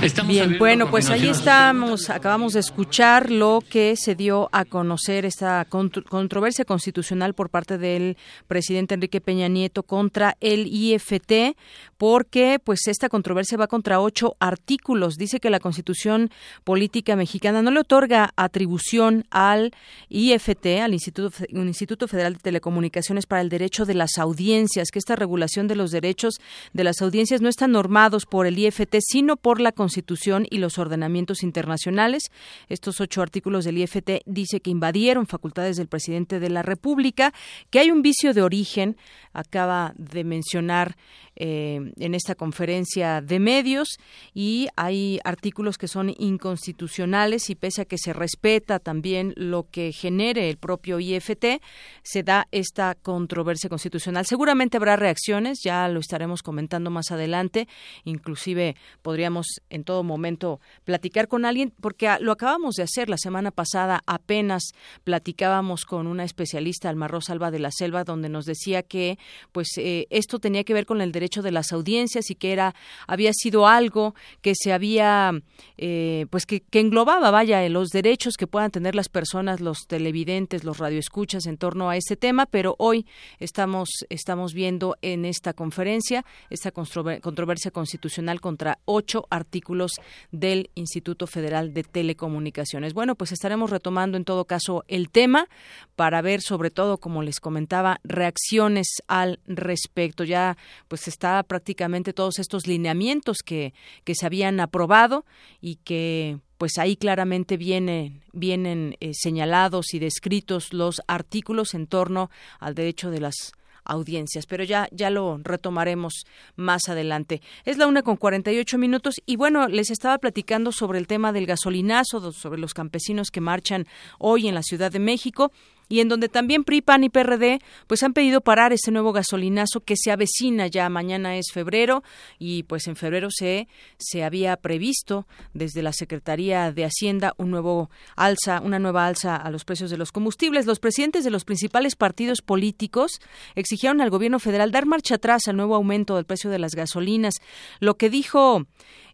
Estamos 0.01 0.31
Bien, 0.31 0.57
bueno, 0.57 0.89
pues 0.89 1.09
ahí 1.09 1.27
estamos, 1.35 2.09
acabamos 2.09 2.53
de 2.53 2.61
escuchar 2.61 3.29
lo 3.29 3.61
que 3.69 3.95
se 3.97 4.15
dio 4.15 4.47
a 4.53 4.63
conocer 4.63 5.25
esta 5.25 5.65
controversia 5.65 6.63
constitucional 6.63 7.33
por 7.33 7.49
parte 7.49 7.77
del 7.77 8.15
presidente 8.47 8.93
Enrique 8.93 9.19
Peña 9.19 9.49
Nieto 9.49 9.83
contra 9.83 10.37
el 10.39 10.65
IFT, 10.67 11.57
porque 11.97 12.59
pues 12.63 12.87
esta 12.87 13.09
controversia 13.09 13.57
va 13.57 13.67
contra 13.67 14.01
ocho 14.01 14.35
artículos. 14.39 15.15
Dice 15.15 15.39
que 15.39 15.49
la 15.49 15.59
Constitución 15.59 16.29
Política 16.63 17.15
Mexicana 17.15 17.61
no 17.61 17.71
le 17.71 17.79
otorga 17.79 18.31
atribución 18.35 19.25
al 19.29 19.71
IFT, 20.09 20.81
al 20.81 20.93
Instituto, 20.93 21.43
Instituto 21.49 22.07
Federal 22.07 22.33
de 22.33 22.39
Telecomunicaciones 22.39 23.25
para 23.25 23.41
el 23.41 23.49
derecho 23.49 23.85
de 23.85 23.93
las 23.93 24.17
audiencias, 24.17 24.89
que 24.91 24.99
esta 24.99 25.15
regulación 25.15 25.67
de 25.67 25.75
los 25.75 25.91
derechos 25.91 26.35
de 26.73 26.83
las 26.83 27.01
audiencias 27.01 27.41
no 27.41 27.49
están 27.49 27.71
normados 27.71 28.25
por 28.25 28.47
el 28.47 28.57
IFT, 28.57 28.97
sino 28.99 29.37
por 29.37 29.61
la 29.61 29.71
Constitución 29.71 30.45
y 30.49 30.57
los 30.57 30.77
ordenamientos 30.77 31.43
internacionales. 31.43 32.23
Estos 32.69 32.99
ocho 33.01 33.21
artículos 33.21 33.65
del 33.65 33.77
IFT 33.77 34.23
dice 34.25 34.59
que 34.59 34.69
invadieron 34.69 35.27
facultades 35.27 35.77
del 35.77 35.87
presidente 35.87 36.39
de 36.39 36.49
la 36.49 36.61
República, 36.61 37.33
que 37.69 37.79
hay 37.79 37.91
un 37.91 38.01
vicio 38.01 38.33
de 38.33 38.41
origen, 38.41 38.97
acaba 39.33 39.93
de 39.97 40.23
mencionar 40.23 40.95
eh, 41.35 41.91
en 41.97 42.15
esta 42.15 42.35
conferencia 42.35 43.21
de 43.21 43.39
medios 43.39 43.97
y 44.33 44.67
hay 44.75 45.19
artículos 45.23 45.77
que 45.77 45.87
son 45.87 46.13
inconstitucionales 46.17 47.49
y 47.49 47.55
pese 47.55 47.81
a 47.81 47.85
que 47.85 47.97
se 47.97 48.13
respeta 48.13 48.79
también 48.79 49.33
lo 49.35 49.67
que 49.69 49.91
genere 49.91 50.49
el 50.49 50.57
propio 50.57 50.99
IFT, 50.99 51.61
se 52.03 52.23
da 52.23 52.47
esta 52.51 52.95
controversia 52.95 53.69
constitucional. 53.69 54.25
Seguramente 54.25 54.77
habrá 54.77 54.95
reacciones, 54.95 55.59
ya 55.63 55.87
lo 55.87 55.99
estaremos 55.99 56.41
comentando 56.41 56.89
más 56.89 57.11
adelante, 57.11 57.67
inclusive 58.03 58.75
podríamos 59.01 59.47
en 59.69 59.83
todo 59.83 60.03
momento 60.03 60.59
platicar 60.83 61.27
con 61.27 61.45
alguien, 61.45 61.73
porque 61.81 62.09
lo 62.21 62.31
acabamos 62.31 62.75
de 62.75 62.83
hacer 62.83 63.09
la 63.09 63.17
semana 63.17 63.51
pasada, 63.51 64.01
apenas 64.05 64.71
platicábamos 65.03 65.85
con 65.85 66.07
una 66.07 66.23
especialista, 66.23 66.89
Almarroz 66.89 67.29
Alba 67.29 67.51
de 67.51 67.59
la 67.59 67.71
Selva, 67.71 68.03
donde 68.03 68.29
nos 68.29 68.45
decía 68.45 68.83
que 68.83 69.17
pues 69.51 69.69
eh, 69.77 70.07
esto 70.09 70.39
tenía 70.39 70.63
que 70.63 70.73
ver 70.73 70.85
con 70.85 71.01
el 71.01 71.11
derecho 71.11 71.24
derecho 71.25 71.41
de 71.41 71.51
las 71.51 71.71
audiencias 71.71 72.29
y 72.29 72.35
que 72.35 72.53
era 72.53 72.75
había 73.07 73.31
sido 73.33 73.67
algo 73.67 74.13
que 74.41 74.53
se 74.55 74.73
había 74.73 75.31
eh, 75.77 76.27
pues 76.29 76.45
que, 76.45 76.63
englobaba 76.71 77.31
vaya 77.31 77.67
los 77.69 77.89
derechos 77.89 78.35
que 78.37 78.45
puedan 78.45 78.69
tener 78.69 78.93
las 78.93 79.09
personas 79.09 79.59
los 79.59 79.87
televidentes 79.87 80.63
los 80.63 80.77
radioescuchas 80.77 81.47
en 81.47 81.57
torno 81.57 81.89
a 81.89 81.97
este 81.97 82.15
tema 82.15 82.45
pero 82.45 82.75
hoy 82.77 83.07
estamos 83.39 83.89
estamos 84.09 84.53
viendo 84.53 84.97
en 85.01 85.25
esta 85.25 85.53
conferencia 85.53 86.23
esta 86.51 86.71
controversia 86.71 87.71
constitucional 87.71 88.39
contra 88.39 88.77
ocho 88.85 89.25
artículos 89.31 89.93
del 90.31 90.69
Instituto 90.75 91.25
Federal 91.25 91.73
de 91.73 91.83
Telecomunicaciones. 91.83 92.93
Bueno 92.93 93.15
pues 93.15 93.31
estaremos 93.31 93.71
retomando 93.71 94.17
en 94.17 94.25
todo 94.25 94.45
caso 94.45 94.83
el 94.87 95.09
tema 95.09 95.47
para 95.95 96.21
ver 96.21 96.41
sobre 96.41 96.69
todo 96.69 96.99
como 96.99 97.23
les 97.23 97.39
comentaba 97.39 97.99
reacciones 98.03 98.87
al 99.07 99.39
respecto. 99.47 100.23
Ya 100.23 100.57
pues 100.87 101.07
está 101.15 101.41
prácticamente 101.43 102.13
todos 102.13 102.39
estos 102.39 102.67
lineamientos 102.67 103.37
que, 103.43 103.73
que 104.03 104.15
se 104.15 104.25
habían 104.25 104.59
aprobado 104.59 105.25
y 105.61 105.77
que 105.77 106.39
pues 106.57 106.77
ahí 106.77 106.95
claramente 106.95 107.57
vienen, 107.57 108.21
vienen 108.33 108.95
eh, 108.99 109.11
señalados 109.13 109.93
y 109.93 109.99
descritos 109.99 110.73
los 110.73 111.01
artículos 111.07 111.73
en 111.73 111.87
torno 111.87 112.29
al 112.59 112.75
derecho 112.75 113.11
de 113.11 113.21
las 113.21 113.53
audiencias, 113.85 114.47
pero 114.47 114.63
ya 114.63 114.87
ya 114.91 115.09
lo 115.09 115.39
retomaremos 115.43 116.25
más 116.55 116.89
adelante. 116.89 117.41
Es 117.65 117.77
la 117.77 117.87
una 117.87 118.01
con 118.01 118.17
48 118.17 118.77
minutos 118.77 119.15
y 119.25 119.35
bueno, 119.35 119.67
les 119.67 119.91
estaba 119.91 120.17
platicando 120.17 120.71
sobre 120.71 120.97
el 120.97 121.07
tema 121.07 121.31
del 121.31 121.45
gasolinazo, 121.45 122.31
sobre 122.31 122.59
los 122.59 122.73
campesinos 122.73 123.29
que 123.29 123.41
marchan 123.41 123.85
hoy 124.17 124.47
en 124.47 124.55
la 124.55 124.63
Ciudad 124.63 124.91
de 124.91 124.99
México 124.99 125.51
y 125.87 125.99
en 125.99 126.09
donde 126.09 126.29
también 126.29 126.63
PRI, 126.63 126.81
PAN 126.81 127.03
y 127.03 127.09
PRD 127.09 127.59
pues 127.87 128.03
han 128.03 128.13
pedido 128.13 128.41
parar 128.41 128.73
ese 128.73 128.91
nuevo 128.91 129.13
gasolinazo 129.13 129.81
que 129.81 129.95
se 129.97 130.11
avecina 130.11 130.67
ya 130.67 130.89
mañana 130.89 131.37
es 131.37 131.47
febrero 131.53 132.03
y 132.39 132.63
pues 132.63 132.87
en 132.87 132.95
febrero 132.95 133.29
se 133.31 133.67
se 133.97 134.23
había 134.23 134.57
previsto 134.57 135.27
desde 135.53 135.81
la 135.81 135.93
Secretaría 135.93 136.71
de 136.71 136.85
Hacienda 136.85 137.33
un 137.37 137.51
nuevo 137.51 137.89
alza, 138.15 138.61
una 138.61 138.79
nueva 138.79 139.07
alza 139.07 139.35
a 139.35 139.49
los 139.51 139.65
precios 139.65 139.91
de 139.91 139.97
los 139.97 140.11
combustibles. 140.11 140.65
Los 140.65 140.79
presidentes 140.79 141.23
de 141.23 141.31
los 141.31 141.45
principales 141.45 141.95
partidos 141.95 142.41
políticos 142.41 143.19
exigieron 143.55 144.01
al 144.01 144.09
gobierno 144.09 144.39
federal 144.39 144.71
dar 144.71 144.85
marcha 144.85 145.15
atrás 145.15 145.47
al 145.47 145.57
nuevo 145.57 145.75
aumento 145.75 146.15
del 146.15 146.25
precio 146.25 146.49
de 146.49 146.59
las 146.59 146.73
gasolinas. 146.75 147.35
Lo 147.79 147.97
que 147.97 148.09
dijo 148.09 148.65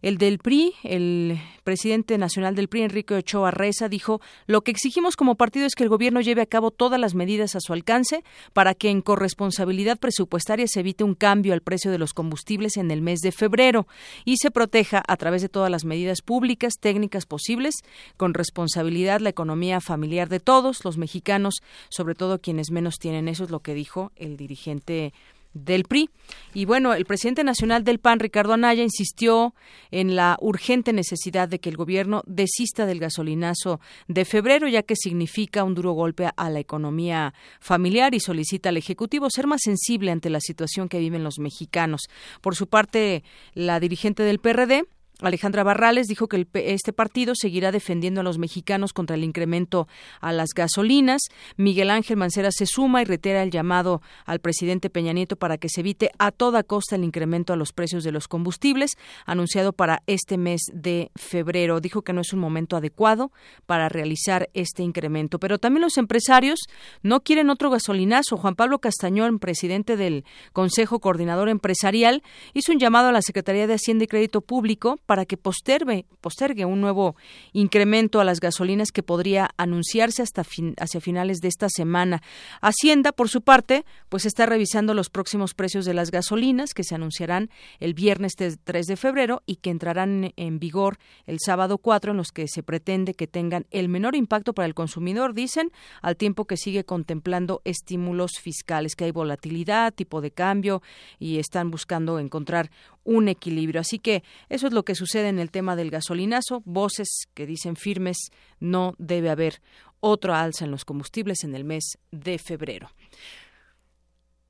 el 0.01 0.17
del 0.17 0.39
PRI, 0.39 0.73
el 0.83 1.39
presidente 1.63 2.17
nacional 2.17 2.55
del 2.55 2.67
PRI, 2.67 2.83
Enrique 2.83 3.13
Ochoa 3.13 3.51
Reza, 3.51 3.87
dijo, 3.87 4.19
lo 4.47 4.61
que 4.61 4.71
exigimos 4.71 5.15
como 5.15 5.35
partido 5.35 5.65
es 5.65 5.75
que 5.75 5.83
el 5.83 5.89
gobierno 5.89 6.21
lleve 6.21 6.41
a 6.41 6.47
cabo 6.47 6.60
todas 6.69 6.99
las 6.99 7.15
medidas 7.15 7.55
a 7.55 7.59
su 7.59 7.73
alcance 7.73 8.23
para 8.53 8.75
que 8.75 8.91
en 8.91 9.01
corresponsabilidad 9.01 9.97
presupuestaria 9.97 10.67
se 10.67 10.81
evite 10.81 11.03
un 11.03 11.15
cambio 11.15 11.53
al 11.53 11.61
precio 11.61 11.89
de 11.89 11.97
los 11.97 12.13
combustibles 12.13 12.77
en 12.77 12.91
el 12.91 13.01
mes 13.01 13.21
de 13.21 13.31
febrero 13.31 13.87
y 14.25 14.37
se 14.37 14.51
proteja 14.51 15.01
a 15.07 15.17
través 15.17 15.41
de 15.41 15.49
todas 15.49 15.71
las 15.71 15.85
medidas 15.85 16.21
públicas, 16.21 16.75
técnicas 16.79 17.25
posibles, 17.25 17.77
con 18.17 18.35
responsabilidad 18.35 19.21
la 19.21 19.29
economía 19.29 19.81
familiar 19.81 20.29
de 20.29 20.39
todos 20.39 20.85
los 20.85 20.97
mexicanos, 20.97 21.63
sobre 21.89 22.13
todo 22.13 22.39
quienes 22.39 22.69
menos 22.69 22.99
tienen. 22.99 23.27
Eso 23.27 23.45
es 23.45 23.49
lo 23.49 23.61
que 23.61 23.73
dijo 23.73 24.11
el 24.15 24.37
dirigente 24.37 25.13
del 25.53 25.83
PRI. 25.83 26.09
Y 26.53 26.65
bueno, 26.65 26.93
el 26.93 27.05
presidente 27.05 27.43
nacional 27.43 27.83
del 27.83 27.99
PAN, 27.99 28.19
Ricardo 28.19 28.53
Anaya, 28.53 28.83
insistió 28.83 29.53
en 29.89 30.15
la 30.15 30.37
urgente 30.41 30.93
necesidad 30.93 31.47
de 31.47 31.59
que 31.59 31.69
el 31.69 31.77
gobierno 31.77 32.23
desista 32.25 32.85
del 32.85 32.99
gasolinazo 32.99 33.79
de 34.07 34.25
febrero, 34.25 34.67
ya 34.67 34.83
que 34.83 34.95
significa 34.95 35.63
un 35.63 35.75
duro 35.75 35.91
golpe 35.91 36.29
a 36.35 36.49
la 36.49 36.59
economía 36.59 37.33
familiar 37.59 38.13
y 38.13 38.19
solicita 38.19 38.69
al 38.69 38.77
Ejecutivo 38.77 39.27
ser 39.29 39.47
más 39.47 39.61
sensible 39.63 40.11
ante 40.11 40.29
la 40.29 40.39
situación 40.39 40.89
que 40.89 40.99
viven 40.99 41.23
los 41.23 41.39
mexicanos. 41.39 42.01
Por 42.41 42.55
su 42.55 42.67
parte, 42.67 43.23
la 43.53 43.79
dirigente 43.79 44.23
del 44.23 44.39
PRD, 44.39 44.85
Alejandra 45.21 45.63
Barrales 45.63 46.07
dijo 46.07 46.27
que 46.27 46.47
este 46.53 46.93
partido 46.93 47.33
seguirá 47.35 47.71
defendiendo 47.71 48.21
a 48.21 48.23
los 48.23 48.37
mexicanos 48.37 48.91
contra 48.93 49.15
el 49.15 49.23
incremento 49.23 49.87
a 50.19 50.31
las 50.33 50.49
gasolinas. 50.55 51.21
Miguel 51.57 51.89
Ángel 51.91 52.17
Mancera 52.17 52.49
se 52.51 52.65
suma 52.65 53.01
y 53.01 53.05
reitera 53.05 53.43
el 53.43 53.51
llamado 53.51 54.01
al 54.25 54.39
presidente 54.39 54.89
Peña 54.89 55.13
Nieto 55.13 55.35
para 55.35 55.57
que 55.57 55.69
se 55.69 55.81
evite 55.81 56.11
a 56.17 56.31
toda 56.31 56.63
costa 56.63 56.95
el 56.95 57.03
incremento 57.03 57.53
a 57.53 57.55
los 57.55 57.71
precios 57.71 58.03
de 58.03 58.11
los 58.11 58.27
combustibles 58.27 58.97
anunciado 59.25 59.73
para 59.73 60.01
este 60.07 60.37
mes 60.37 60.61
de 60.73 61.11
febrero. 61.15 61.79
Dijo 61.79 62.01
que 62.01 62.13
no 62.13 62.21
es 62.21 62.33
un 62.33 62.39
momento 62.39 62.75
adecuado 62.75 63.31
para 63.65 63.89
realizar 63.89 64.49
este 64.53 64.83
incremento. 64.83 65.39
Pero 65.39 65.59
también 65.59 65.81
los 65.81 65.97
empresarios 65.97 66.59
no 67.03 67.21
quieren 67.21 67.49
otro 67.49 67.69
gasolinazo. 67.69 68.37
Juan 68.37 68.55
Pablo 68.55 68.79
Castañón, 68.79 69.39
presidente 69.39 69.97
del 69.97 70.25
Consejo 70.53 70.99
Coordinador 70.99 71.49
Empresarial, 71.49 72.23
hizo 72.53 72.71
un 72.71 72.79
llamado 72.79 73.09
a 73.09 73.11
la 73.11 73.21
Secretaría 73.21 73.67
de 73.67 73.75
Hacienda 73.75 74.05
y 74.05 74.07
Crédito 74.07 74.41
Público 74.41 74.99
para 75.11 75.25
que 75.25 75.35
postergue, 75.35 76.05
postergue 76.21 76.63
un 76.63 76.79
nuevo 76.79 77.17
incremento 77.51 78.21
a 78.21 78.23
las 78.23 78.39
gasolinas 78.39 78.93
que 78.93 79.03
podría 79.03 79.49
anunciarse 79.57 80.21
hasta 80.21 80.45
hacia 80.77 81.01
finales 81.01 81.39
de 81.39 81.49
esta 81.49 81.67
semana. 81.67 82.23
Hacienda, 82.61 83.11
por 83.11 83.27
su 83.27 83.41
parte, 83.41 83.83
pues 84.07 84.25
está 84.25 84.45
revisando 84.45 84.93
los 84.93 85.09
próximos 85.09 85.53
precios 85.53 85.83
de 85.83 85.93
las 85.93 86.11
gasolinas 86.11 86.73
que 86.73 86.85
se 86.85 86.95
anunciarán 86.95 87.49
el 87.81 87.93
viernes 87.93 88.35
3 88.37 88.85
de 88.85 88.95
febrero 88.95 89.43
y 89.45 89.57
que 89.57 89.71
entrarán 89.71 90.31
en 90.37 90.59
vigor 90.59 90.97
el 91.25 91.39
sábado 91.45 91.77
4 91.77 92.11
en 92.11 92.17
los 92.17 92.31
que 92.31 92.47
se 92.47 92.63
pretende 92.63 93.13
que 93.13 93.27
tengan 93.27 93.65
el 93.69 93.89
menor 93.89 94.15
impacto 94.15 94.53
para 94.53 94.65
el 94.65 94.73
consumidor, 94.73 95.33
dicen, 95.33 95.73
al 96.01 96.15
tiempo 96.15 96.45
que 96.45 96.55
sigue 96.55 96.85
contemplando 96.85 97.61
estímulos 97.65 98.31
fiscales, 98.41 98.95
que 98.95 99.03
hay 99.03 99.11
volatilidad, 99.11 99.93
tipo 99.93 100.21
de 100.21 100.31
cambio 100.31 100.81
y 101.19 101.39
están 101.39 101.69
buscando 101.69 102.17
encontrar 102.17 102.71
un 103.03 103.27
equilibrio. 103.27 103.81
Así 103.81 103.99
que 103.99 104.23
eso 104.49 104.67
es 104.67 104.73
lo 104.73 104.83
que 104.83 104.95
sucede 104.95 105.29
en 105.29 105.39
el 105.39 105.51
tema 105.51 105.75
del 105.75 105.91
gasolinazo. 105.91 106.61
Voces 106.65 107.27
que 107.33 107.45
dicen 107.45 107.75
firmes, 107.75 108.17
no 108.59 108.95
debe 108.97 109.29
haber 109.29 109.61
otro 109.99 110.33
alza 110.33 110.65
en 110.65 110.71
los 110.71 110.85
combustibles 110.85 111.43
en 111.43 111.55
el 111.55 111.63
mes 111.63 111.97
de 112.11 112.37
febrero. 112.37 112.89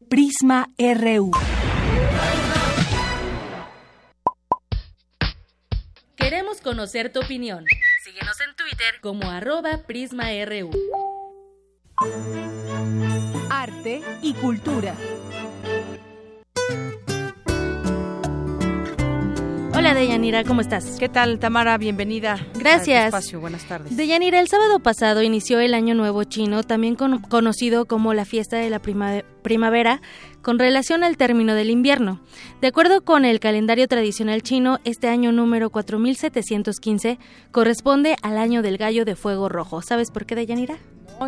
Prisma 0.09 0.69
RU. 0.77 1.31
Queremos 6.15 6.61
conocer 6.61 7.11
tu 7.11 7.19
opinión. 7.19 7.65
Síguenos 8.03 8.39
en 8.41 8.55
Twitter 8.55 9.01
como 9.01 9.29
arroba 9.29 9.83
PrismaRU. 9.85 10.71
Arte 13.49 14.01
y 14.21 14.33
cultura. 14.35 14.95
Hola 19.82 19.95
Deyanira, 19.95 20.43
¿cómo 20.43 20.61
estás? 20.61 20.97
¿Qué 20.99 21.09
tal, 21.09 21.39
Tamara? 21.39 21.75
Bienvenida. 21.79 22.38
Gracias. 22.53 23.05
espacio. 23.05 23.39
Buenas 23.39 23.65
tardes. 23.65 23.97
Deyanira, 23.97 24.39
el 24.39 24.47
sábado 24.47 24.77
pasado 24.77 25.23
inició 25.23 25.59
el 25.59 25.73
Año 25.73 25.95
Nuevo 25.95 26.23
Chino, 26.23 26.61
también 26.61 26.95
conocido 26.95 27.86
como 27.86 28.13
la 28.13 28.23
fiesta 28.23 28.57
de 28.57 28.69
la 28.69 28.79
primavera, 28.79 29.99
con 30.43 30.59
relación 30.59 31.03
al 31.03 31.17
término 31.17 31.55
del 31.55 31.71
invierno. 31.71 32.21
De 32.61 32.67
acuerdo 32.67 33.01
con 33.01 33.25
el 33.25 33.39
calendario 33.39 33.88
tradicional 33.88 34.43
chino, 34.43 34.77
este 34.84 35.07
año 35.07 35.32
número 35.32 35.71
4715 35.71 37.17
corresponde 37.51 38.17
al 38.21 38.38
año 38.38 38.61
del 38.61 38.77
gallo 38.77 39.03
de 39.03 39.15
fuego 39.15 39.49
rojo. 39.49 39.82
¿Sabes 39.82 40.11
por 40.11 40.27
qué, 40.27 40.36
Deyanira? 40.36 40.77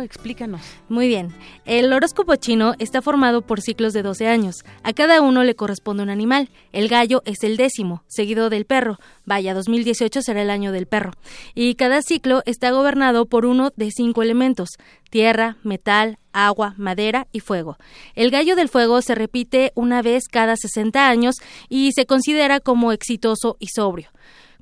Explícanos. 0.00 0.60
Muy 0.88 1.08
bien. 1.08 1.34
El 1.64 1.92
horóscopo 1.92 2.36
chino 2.36 2.74
está 2.78 3.02
formado 3.02 3.42
por 3.42 3.60
ciclos 3.60 3.92
de 3.92 4.02
12 4.02 4.26
años. 4.26 4.56
A 4.82 4.92
cada 4.92 5.20
uno 5.20 5.44
le 5.44 5.54
corresponde 5.54 6.02
un 6.02 6.10
animal. 6.10 6.48
El 6.72 6.88
gallo 6.88 7.22
es 7.24 7.42
el 7.44 7.56
décimo, 7.56 8.02
seguido 8.06 8.50
del 8.50 8.64
perro. 8.64 8.98
Vaya, 9.24 9.54
2018 9.54 10.22
será 10.22 10.42
el 10.42 10.50
año 10.50 10.72
del 10.72 10.86
perro. 10.86 11.12
Y 11.54 11.74
cada 11.74 12.02
ciclo 12.02 12.42
está 12.46 12.70
gobernado 12.70 13.26
por 13.26 13.46
uno 13.46 13.70
de 13.76 13.90
cinco 13.90 14.22
elementos: 14.22 14.70
tierra, 15.10 15.56
metal, 15.62 16.18
agua, 16.32 16.74
madera 16.76 17.28
y 17.32 17.40
fuego. 17.40 17.78
El 18.14 18.30
gallo 18.30 18.56
del 18.56 18.68
fuego 18.68 19.00
se 19.02 19.14
repite 19.14 19.72
una 19.74 20.02
vez 20.02 20.24
cada 20.28 20.56
60 20.56 21.08
años 21.08 21.36
y 21.68 21.92
se 21.92 22.06
considera 22.06 22.60
como 22.60 22.92
exitoso 22.92 23.56
y 23.60 23.68
sobrio. 23.68 24.08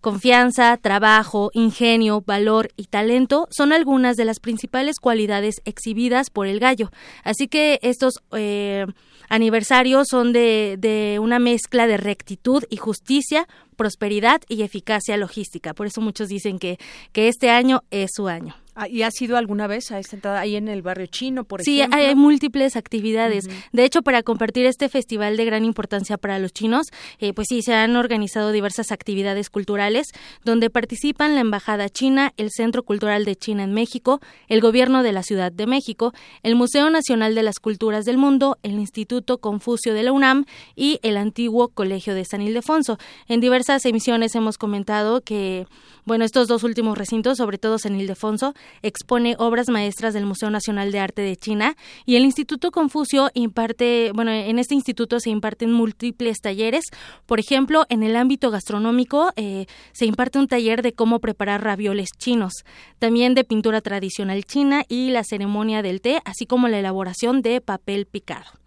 Confianza, 0.02 0.76
trabajo, 0.78 1.50
ingenio, 1.54 2.22
valor 2.26 2.70
y 2.76 2.86
talento 2.86 3.46
son 3.52 3.72
algunas 3.72 4.16
de 4.16 4.24
las 4.24 4.40
principales 4.40 4.98
cualidades 4.98 5.62
exhibidas 5.64 6.28
por 6.28 6.48
el 6.48 6.58
gallo. 6.58 6.90
Así 7.22 7.46
que 7.46 7.78
estos 7.82 8.14
eh, 8.32 8.84
aniversarios 9.28 10.08
son 10.10 10.32
de, 10.32 10.74
de 10.76 11.20
una 11.20 11.38
mezcla 11.38 11.86
de 11.86 11.98
rectitud 11.98 12.64
y 12.68 12.78
justicia, 12.78 13.46
prosperidad 13.76 14.42
y 14.48 14.62
eficacia 14.62 15.16
logística. 15.16 15.72
Por 15.72 15.86
eso 15.86 16.00
muchos 16.00 16.28
dicen 16.28 16.58
que, 16.58 16.80
que 17.12 17.28
este 17.28 17.50
año 17.50 17.84
es 17.92 18.10
su 18.12 18.26
año. 18.26 18.56
Ah, 18.74 18.88
¿Y 18.88 19.02
has 19.02 19.20
ido 19.20 19.36
alguna 19.36 19.66
vez 19.66 19.92
a 19.92 19.98
esta 19.98 20.16
entrada 20.16 20.40
ahí 20.40 20.56
en 20.56 20.66
el 20.66 20.80
barrio 20.80 21.06
chino, 21.06 21.44
por 21.44 21.62
sí, 21.62 21.80
ejemplo? 21.80 22.00
Sí, 22.00 22.06
hay 22.06 22.14
múltiples 22.14 22.74
actividades. 22.74 23.46
De 23.72 23.84
hecho, 23.84 24.00
para 24.00 24.22
compartir 24.22 24.64
este 24.64 24.88
festival 24.88 25.36
de 25.36 25.44
gran 25.44 25.66
importancia 25.66 26.16
para 26.16 26.38
los 26.38 26.54
chinos, 26.54 26.86
eh, 27.18 27.34
pues 27.34 27.48
sí, 27.50 27.60
se 27.60 27.74
han 27.74 27.96
organizado 27.96 28.50
diversas 28.50 28.90
actividades 28.90 29.50
culturales 29.50 30.12
donde 30.42 30.70
participan 30.70 31.34
la 31.34 31.42
Embajada 31.42 31.90
China, 31.90 32.32
el 32.38 32.50
Centro 32.50 32.82
Cultural 32.82 33.26
de 33.26 33.36
China 33.36 33.62
en 33.62 33.74
México, 33.74 34.20
el 34.48 34.62
Gobierno 34.62 35.02
de 35.02 35.12
la 35.12 35.22
Ciudad 35.22 35.52
de 35.52 35.66
México, 35.66 36.14
el 36.42 36.56
Museo 36.56 36.88
Nacional 36.88 37.34
de 37.34 37.42
las 37.42 37.58
Culturas 37.58 38.06
del 38.06 38.16
Mundo, 38.16 38.56
el 38.62 38.72
Instituto 38.72 39.36
Confucio 39.38 39.92
de 39.92 40.02
la 40.02 40.12
UNAM 40.12 40.46
y 40.74 40.98
el 41.02 41.18
antiguo 41.18 41.68
Colegio 41.68 42.14
de 42.14 42.24
San 42.24 42.40
Ildefonso. 42.40 42.98
En 43.28 43.40
diversas 43.40 43.84
emisiones 43.84 44.34
hemos 44.34 44.56
comentado 44.56 45.20
que 45.20 45.66
bueno, 46.04 46.24
estos 46.24 46.48
dos 46.48 46.64
últimos 46.64 46.98
recintos, 46.98 47.38
sobre 47.38 47.58
todo 47.58 47.78
San 47.78 47.98
Ildefonso, 47.98 48.54
expone 48.82 49.36
obras 49.38 49.68
maestras 49.68 50.14
del 50.14 50.26
Museo 50.26 50.50
Nacional 50.50 50.90
de 50.90 50.98
Arte 50.98 51.22
de 51.22 51.36
China 51.36 51.76
y 52.04 52.16
el 52.16 52.24
Instituto 52.24 52.70
Confucio 52.70 53.30
imparte, 53.34 54.10
bueno, 54.14 54.32
en 54.32 54.58
este 54.58 54.74
instituto 54.74 55.20
se 55.20 55.30
imparten 55.30 55.72
múltiples 55.72 56.40
talleres. 56.40 56.86
Por 57.26 57.38
ejemplo, 57.38 57.86
en 57.88 58.02
el 58.02 58.16
ámbito 58.16 58.50
gastronómico 58.50 59.32
eh, 59.36 59.66
se 59.92 60.06
imparte 60.06 60.38
un 60.38 60.48
taller 60.48 60.82
de 60.82 60.92
cómo 60.92 61.20
preparar 61.20 61.62
ravioles 61.62 62.10
chinos, 62.18 62.64
también 62.98 63.34
de 63.34 63.44
pintura 63.44 63.80
tradicional 63.80 64.44
china 64.44 64.84
y 64.88 65.10
la 65.10 65.24
ceremonia 65.24 65.82
del 65.82 66.00
té, 66.00 66.20
así 66.24 66.46
como 66.46 66.68
la 66.68 66.78
elaboración 66.78 67.42
de 67.42 67.60
papel 67.60 68.06
picado. 68.06 68.61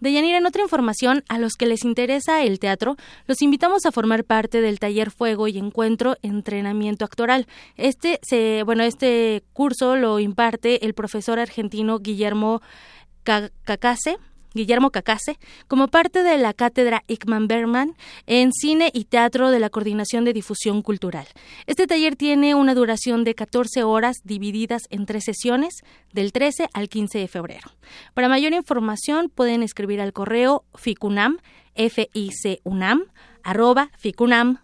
Deyanira, 0.00 0.38
en 0.38 0.46
otra 0.46 0.62
información, 0.62 1.24
a 1.28 1.38
los 1.38 1.54
que 1.54 1.66
les 1.66 1.84
interesa 1.84 2.42
el 2.42 2.58
teatro, 2.58 2.96
los 3.26 3.42
invitamos 3.42 3.86
a 3.86 3.92
formar 3.92 4.24
parte 4.24 4.60
del 4.60 4.78
taller 4.78 5.10
Fuego 5.10 5.48
y 5.48 5.58
Encuentro 5.58 6.16
Entrenamiento 6.22 7.04
Actoral. 7.04 7.46
Este, 7.76 8.18
se, 8.22 8.62
bueno, 8.64 8.82
este 8.84 9.42
curso 9.52 9.96
lo 9.96 10.18
imparte 10.18 10.84
el 10.84 10.94
profesor 10.94 11.38
argentino 11.38 11.98
Guillermo 11.98 12.62
Cacase 13.24 14.18
Guillermo 14.54 14.90
Cacase, 14.90 15.38
como 15.68 15.88
parte 15.88 16.22
de 16.22 16.38
la 16.38 16.52
cátedra 16.52 17.02
Ickman 17.08 17.48
Berman 17.48 17.96
en 18.26 18.52
Cine 18.52 18.90
y 18.92 19.04
Teatro 19.04 19.50
de 19.50 19.60
la 19.60 19.70
Coordinación 19.70 20.24
de 20.24 20.32
Difusión 20.32 20.82
Cultural. 20.82 21.26
Este 21.66 21.86
taller 21.86 22.16
tiene 22.16 22.54
una 22.54 22.74
duración 22.74 23.24
de 23.24 23.34
14 23.34 23.82
horas 23.82 24.16
divididas 24.24 24.82
en 24.90 25.06
tres 25.06 25.24
sesiones, 25.24 25.82
del 26.12 26.32
13 26.32 26.68
al 26.72 26.88
15 26.88 27.18
de 27.18 27.28
febrero. 27.28 27.70
Para 28.14 28.28
mayor 28.28 28.52
información 28.52 29.30
pueden 29.34 29.62
escribir 29.62 30.00
al 30.00 30.12
correo 30.12 30.64
ficunam, 30.74 31.38
f 31.74 32.10
i 32.12 32.30
c 32.30 32.60
unam 32.64 33.04
arroba 33.42 33.90
ficunam.org 33.98 34.62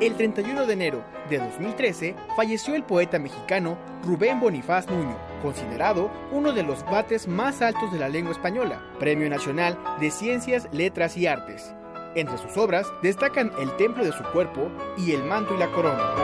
El 0.00 0.14
31 0.16 0.64
de 0.64 0.72
enero 0.72 1.04
de 1.28 1.36
2013 1.36 2.14
falleció 2.34 2.74
el 2.74 2.84
poeta 2.84 3.18
mexicano 3.18 3.76
Rubén 4.02 4.40
Bonifaz 4.40 4.88
Nuño, 4.88 5.18
considerado 5.42 6.10
uno 6.32 6.52
de 6.52 6.62
los 6.62 6.82
bates 6.86 7.28
más 7.28 7.60
altos 7.60 7.92
de 7.92 7.98
la 7.98 8.08
lengua 8.08 8.32
española, 8.32 8.82
Premio 8.98 9.28
Nacional 9.28 9.78
de 10.00 10.10
Ciencias, 10.10 10.68
Letras 10.72 11.18
y 11.18 11.26
Artes. 11.26 11.74
Entre 12.14 12.38
sus 12.38 12.56
obras 12.56 12.86
destacan 13.02 13.52
El 13.60 13.76
Templo 13.76 14.02
de 14.02 14.12
su 14.12 14.24
Cuerpo 14.32 14.70
y 14.96 15.12
El 15.12 15.22
Manto 15.22 15.54
y 15.54 15.58
la 15.58 15.70
Corona. 15.70 16.14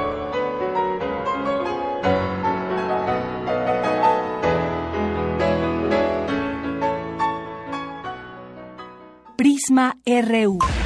Prisma 9.37 9.99
RU. 10.07 10.86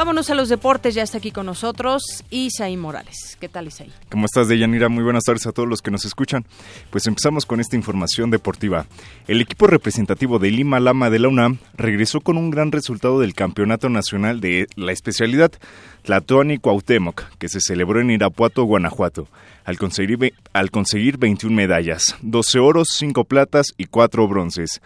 Vámonos 0.00 0.30
a 0.30 0.34
los 0.34 0.48
deportes, 0.48 0.94
ya 0.94 1.02
está 1.02 1.18
aquí 1.18 1.30
con 1.30 1.44
nosotros 1.44 2.24
Isaí 2.30 2.74
Morales. 2.78 3.36
¿Qué 3.38 3.50
tal 3.50 3.66
Isaí? 3.66 3.92
¿Cómo 4.10 4.24
estás, 4.24 4.48
Deyanira? 4.48 4.88
Muy 4.88 5.04
buenas 5.04 5.24
tardes 5.24 5.46
a 5.46 5.52
todos 5.52 5.68
los 5.68 5.82
que 5.82 5.90
nos 5.90 6.06
escuchan. 6.06 6.46
Pues 6.88 7.06
empezamos 7.06 7.44
con 7.44 7.60
esta 7.60 7.76
información 7.76 8.30
deportiva. 8.30 8.86
El 9.28 9.42
equipo 9.42 9.66
representativo 9.66 10.38
de 10.38 10.52
Lima 10.52 10.80
Lama 10.80 11.10
de 11.10 11.18
la 11.18 11.28
UNAM 11.28 11.58
regresó 11.76 12.22
con 12.22 12.38
un 12.38 12.50
gran 12.50 12.72
resultado 12.72 13.20
del 13.20 13.34
Campeonato 13.34 13.90
Nacional 13.90 14.40
de 14.40 14.68
la 14.74 14.92
especialidad 14.92 15.52
Tlatoani 16.04 16.56
Cuauhtémoc, 16.56 17.36
que 17.36 17.50
se 17.50 17.60
celebró 17.60 18.00
en 18.00 18.10
Irapuato, 18.10 18.64
Guanajuato, 18.64 19.28
al 19.66 19.76
conseguir, 19.76 20.32
al 20.54 20.70
conseguir 20.70 21.18
21 21.18 21.54
medallas, 21.54 22.16
12 22.22 22.58
oros, 22.58 22.88
5 22.96 23.24
platas 23.24 23.66
y 23.76 23.84
4 23.84 24.26
bronces. 24.26 24.80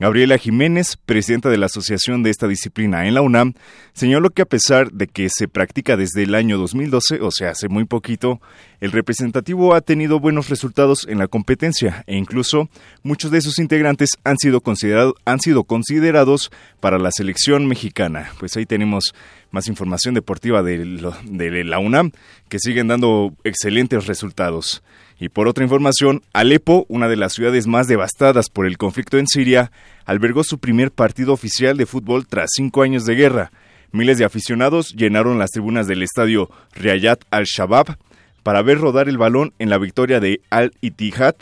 Gabriela 0.00 0.38
Jiménez, 0.38 0.96
presidenta 0.96 1.50
de 1.50 1.58
la 1.58 1.66
asociación 1.66 2.22
de 2.22 2.30
esta 2.30 2.48
disciplina 2.48 3.06
en 3.06 3.12
la 3.12 3.20
UNAM, 3.20 3.52
señaló 3.92 4.30
que 4.30 4.40
a 4.40 4.46
pesar 4.46 4.92
de 4.92 5.06
que 5.06 5.28
se 5.28 5.46
practica 5.46 5.98
desde 5.98 6.22
el 6.22 6.34
año 6.34 6.56
2012, 6.56 7.20
o 7.20 7.30
sea, 7.30 7.50
hace 7.50 7.68
muy 7.68 7.84
poquito, 7.84 8.40
el 8.80 8.92
representativo 8.92 9.74
ha 9.74 9.82
tenido 9.82 10.18
buenos 10.18 10.48
resultados 10.48 11.06
en 11.06 11.18
la 11.18 11.28
competencia 11.28 12.02
e 12.06 12.16
incluso 12.16 12.70
muchos 13.02 13.30
de 13.30 13.42
sus 13.42 13.58
integrantes 13.58 14.12
han 14.24 14.38
sido, 14.38 14.62
considerados 14.62 16.50
para 16.80 16.98
la 16.98 17.12
selección 17.12 17.66
mexicana. 17.66 18.30
Pues 18.40 18.56
ahí 18.56 18.64
tenemos 18.64 19.14
más 19.50 19.68
información 19.68 20.14
deportiva 20.14 20.62
de, 20.62 20.78
de 21.24 21.64
la 21.64 21.78
UNAM 21.78 22.12
que 22.48 22.58
siguen 22.58 22.88
dando 22.88 23.34
excelentes 23.44 24.06
resultados. 24.06 24.82
Y 25.20 25.28
por 25.28 25.48
otra 25.48 25.62
información, 25.62 26.22
Alepo, 26.32 26.86
una 26.88 27.06
de 27.06 27.16
las 27.16 27.34
ciudades 27.34 27.66
más 27.66 27.86
devastadas 27.86 28.48
por 28.48 28.64
el 28.66 28.78
conflicto 28.78 29.18
en 29.18 29.26
Siria, 29.26 29.70
albergó 30.06 30.44
su 30.44 30.58
primer 30.58 30.90
partido 30.90 31.34
oficial 31.34 31.76
de 31.76 31.84
fútbol 31.84 32.26
tras 32.26 32.48
cinco 32.54 32.82
años 32.82 33.04
de 33.04 33.16
guerra. 33.16 33.52
Miles 33.92 34.16
de 34.16 34.24
aficionados 34.24 34.94
llenaron 34.94 35.38
las 35.38 35.50
tribunas 35.50 35.86
del 35.86 36.02
estadio 36.02 36.48
Riyadh 36.74 37.20
al-Shabaab 37.30 37.98
para 38.42 38.62
ver 38.62 38.78
rodar 38.78 39.10
el 39.10 39.18
balón 39.18 39.52
en 39.58 39.68
la 39.68 39.76
victoria 39.76 40.20
de 40.20 40.40
Al-Ittihad, 40.48 41.34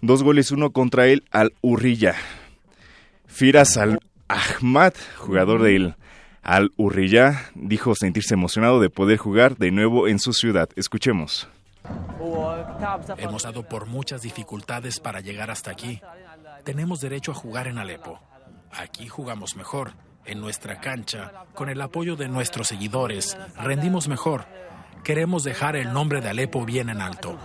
dos 0.00 0.22
goles 0.22 0.50
uno 0.50 0.70
contra 0.70 1.06
el 1.06 1.22
Al-Urriya. 1.30 2.14
Firas 3.26 3.76
Al-Ahmad, 3.76 4.94
jugador 5.18 5.62
del 5.62 5.94
Al-Urriya, 6.42 7.50
dijo 7.54 7.94
sentirse 7.94 8.32
emocionado 8.32 8.80
de 8.80 8.88
poder 8.88 9.18
jugar 9.18 9.58
de 9.58 9.72
nuevo 9.72 10.08
en 10.08 10.20
su 10.20 10.32
ciudad. 10.32 10.70
Escuchemos. 10.74 11.50
Hemos 13.18 13.42
dado 13.42 13.62
por 13.62 13.86
muchas 13.86 14.22
dificultades 14.22 15.00
para 15.00 15.20
llegar 15.20 15.50
hasta 15.50 15.70
aquí. 15.70 16.00
Tenemos 16.64 17.00
derecho 17.00 17.32
a 17.32 17.34
jugar 17.34 17.68
en 17.68 17.78
Alepo. 17.78 18.20
Aquí 18.72 19.08
jugamos 19.08 19.56
mejor. 19.56 19.92
En 20.24 20.40
nuestra 20.40 20.80
cancha, 20.80 21.44
con 21.54 21.68
el 21.68 21.80
apoyo 21.80 22.16
de 22.16 22.28
nuestros 22.28 22.66
seguidores, 22.66 23.38
rendimos 23.56 24.08
mejor. 24.08 24.44
Queremos 25.04 25.44
dejar 25.44 25.76
el 25.76 25.92
nombre 25.92 26.20
de 26.20 26.30
Alepo 26.30 26.64
bien 26.64 26.88
en 26.88 27.00
alto. 27.00 27.38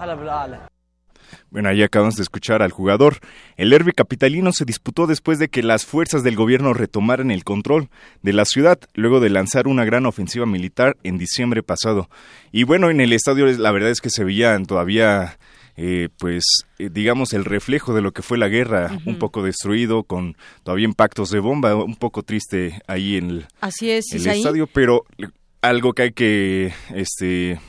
Bueno, 1.52 1.68
ahí 1.68 1.84
acabamos 1.84 2.16
de 2.16 2.24
escuchar 2.24 2.62
al 2.62 2.72
jugador. 2.72 3.18
El 3.58 3.70
derby 3.70 3.91
capitalino 3.91 4.54
se 4.54 4.64
disputó 4.64 5.06
después 5.06 5.38
de 5.38 5.49
que 5.49 5.62
las 5.62 5.86
fuerzas 5.86 6.24
del 6.24 6.38
gobierno 6.38 6.74
retomaran 6.74 7.30
el 7.30 7.43
control 7.43 7.89
de 8.22 8.32
la 8.32 8.45
ciudad, 8.45 8.80
luego 8.93 9.20
de 9.20 9.30
lanzar 9.30 9.68
una 9.68 9.84
gran 9.84 10.06
ofensiva 10.06 10.45
militar 10.45 10.95
en 11.04 11.18
diciembre 11.18 11.62
pasado. 11.62 12.10
Y 12.54 12.64
bueno, 12.64 12.89
en 12.89 13.02
el 13.02 13.12
estadio 13.12 13.45
la 13.47 13.72
verdad 13.72 13.89
es 13.89 13.99
que 13.99 14.10
se 14.10 14.24
veían 14.24 14.66
todavía 14.66 15.38
eh, 15.76 16.10
pues 16.18 16.43
eh, 16.80 16.89
digamos 16.89 17.34
el 17.34 17.43
reflejo 17.43 17.93
de 17.93 18.02
lo 18.02 18.12
que 18.12 18.22
fue 18.22 18.38
la 18.38 18.47
guerra, 18.47 18.97
un 19.06 19.20
poco 19.20 19.43
destruido, 19.43 20.04
con 20.04 20.38
todavía 20.64 20.86
impactos 20.86 21.32
de 21.32 21.39
bomba, 21.39 21.76
un 21.76 21.95
poco 21.95 22.24
triste 22.24 22.82
ahí 22.88 23.18
en 23.18 23.30
el, 23.30 23.47
Así 23.60 23.91
es, 23.91 24.06
el 24.14 24.26
estadio, 24.26 24.68
pero 24.68 25.06
algo 25.62 25.93
que 25.93 26.02
hay 26.04 26.12
que 26.12 26.74
este 26.93 27.60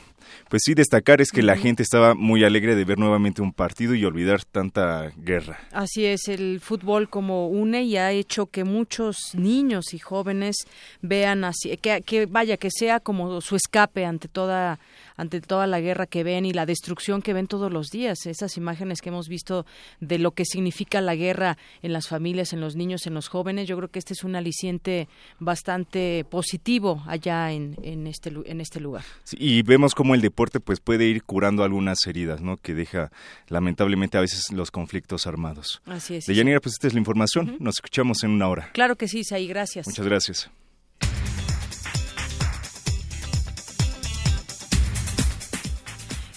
pues 0.53 0.61
sí 0.65 0.75
destacar 0.75 1.19
es 1.19 1.31
que 1.31 1.41
la 1.41 1.57
gente 1.57 1.81
estaba 1.81 2.13
muy 2.13 2.43
alegre 2.43 2.75
de 2.75 2.85
ver 2.85 2.99
nuevamente 2.99 3.41
un 3.41 3.53
partido 3.53 3.95
y 3.95 4.05
olvidar 4.05 4.45
tanta 4.45 5.11
guerra. 5.17 5.57
Así 5.71 6.05
es, 6.05 6.27
el 6.27 6.59
fútbol 6.59 7.09
como 7.09 7.47
une 7.47 7.81
y 7.81 7.97
ha 7.97 8.11
hecho 8.11 8.45
que 8.45 8.63
muchos 8.63 9.17
niños 9.33 9.95
y 9.95 9.97
jóvenes 9.97 10.57
vean 11.01 11.43
así, 11.43 11.75
que, 11.77 12.03
que 12.03 12.27
vaya, 12.27 12.57
que 12.57 12.69
sea 12.69 12.99
como 12.99 13.41
su 13.41 13.55
escape 13.55 14.05
ante 14.05 14.27
toda 14.27 14.77
ante 15.15 15.41
toda 15.41 15.67
la 15.67 15.79
guerra 15.79 16.05
que 16.05 16.23
ven 16.23 16.45
y 16.45 16.53
la 16.53 16.65
destrucción 16.65 17.21
que 17.21 17.33
ven 17.33 17.47
todos 17.47 17.71
los 17.71 17.89
días. 17.89 18.25
Esas 18.25 18.57
imágenes 18.57 19.01
que 19.01 19.09
hemos 19.09 19.27
visto 19.27 19.65
de 19.99 20.19
lo 20.19 20.31
que 20.31 20.45
significa 20.45 21.01
la 21.01 21.15
guerra 21.15 21.57
en 21.81 21.93
las 21.93 22.07
familias, 22.07 22.53
en 22.53 22.61
los 22.61 22.75
niños, 22.75 23.05
en 23.07 23.13
los 23.13 23.27
jóvenes, 23.27 23.67
yo 23.67 23.77
creo 23.77 23.89
que 23.89 23.99
este 23.99 24.13
es 24.13 24.23
un 24.23 24.35
aliciente 24.35 25.07
bastante 25.39 26.25
positivo 26.29 27.03
allá 27.07 27.51
en, 27.51 27.75
en 27.83 28.07
este, 28.07 28.31
en 28.45 28.61
este 28.61 28.79
lugar. 28.79 29.03
y 29.33 29.61
vemos 29.63 29.95
cómo 29.95 30.15
el 30.15 30.21
deporte 30.21 30.59
pues 30.59 30.79
puede 30.79 31.05
ir 31.05 31.23
curando 31.23 31.63
algunas 31.63 32.05
heridas, 32.07 32.41
¿no? 32.41 32.57
Que 32.57 32.73
deja 32.73 33.11
lamentablemente 33.47 34.17
a 34.17 34.21
veces 34.21 34.51
los 34.51 34.71
conflictos 34.71 35.27
armados. 35.27 35.81
Así 35.85 36.15
es. 36.15 36.25
De 36.25 36.35
Yanira, 36.35 36.59
pues 36.59 36.73
esta 36.73 36.87
es 36.87 36.93
la 36.93 36.99
información. 36.99 37.57
Nos 37.59 37.75
escuchamos 37.75 38.23
en 38.23 38.31
una 38.31 38.47
hora. 38.47 38.69
Claro 38.73 38.95
que 38.95 39.07
sí, 39.07 39.23
Saí, 39.23 39.47
gracias. 39.47 39.87
Muchas 39.87 40.05
gracias. 40.05 40.62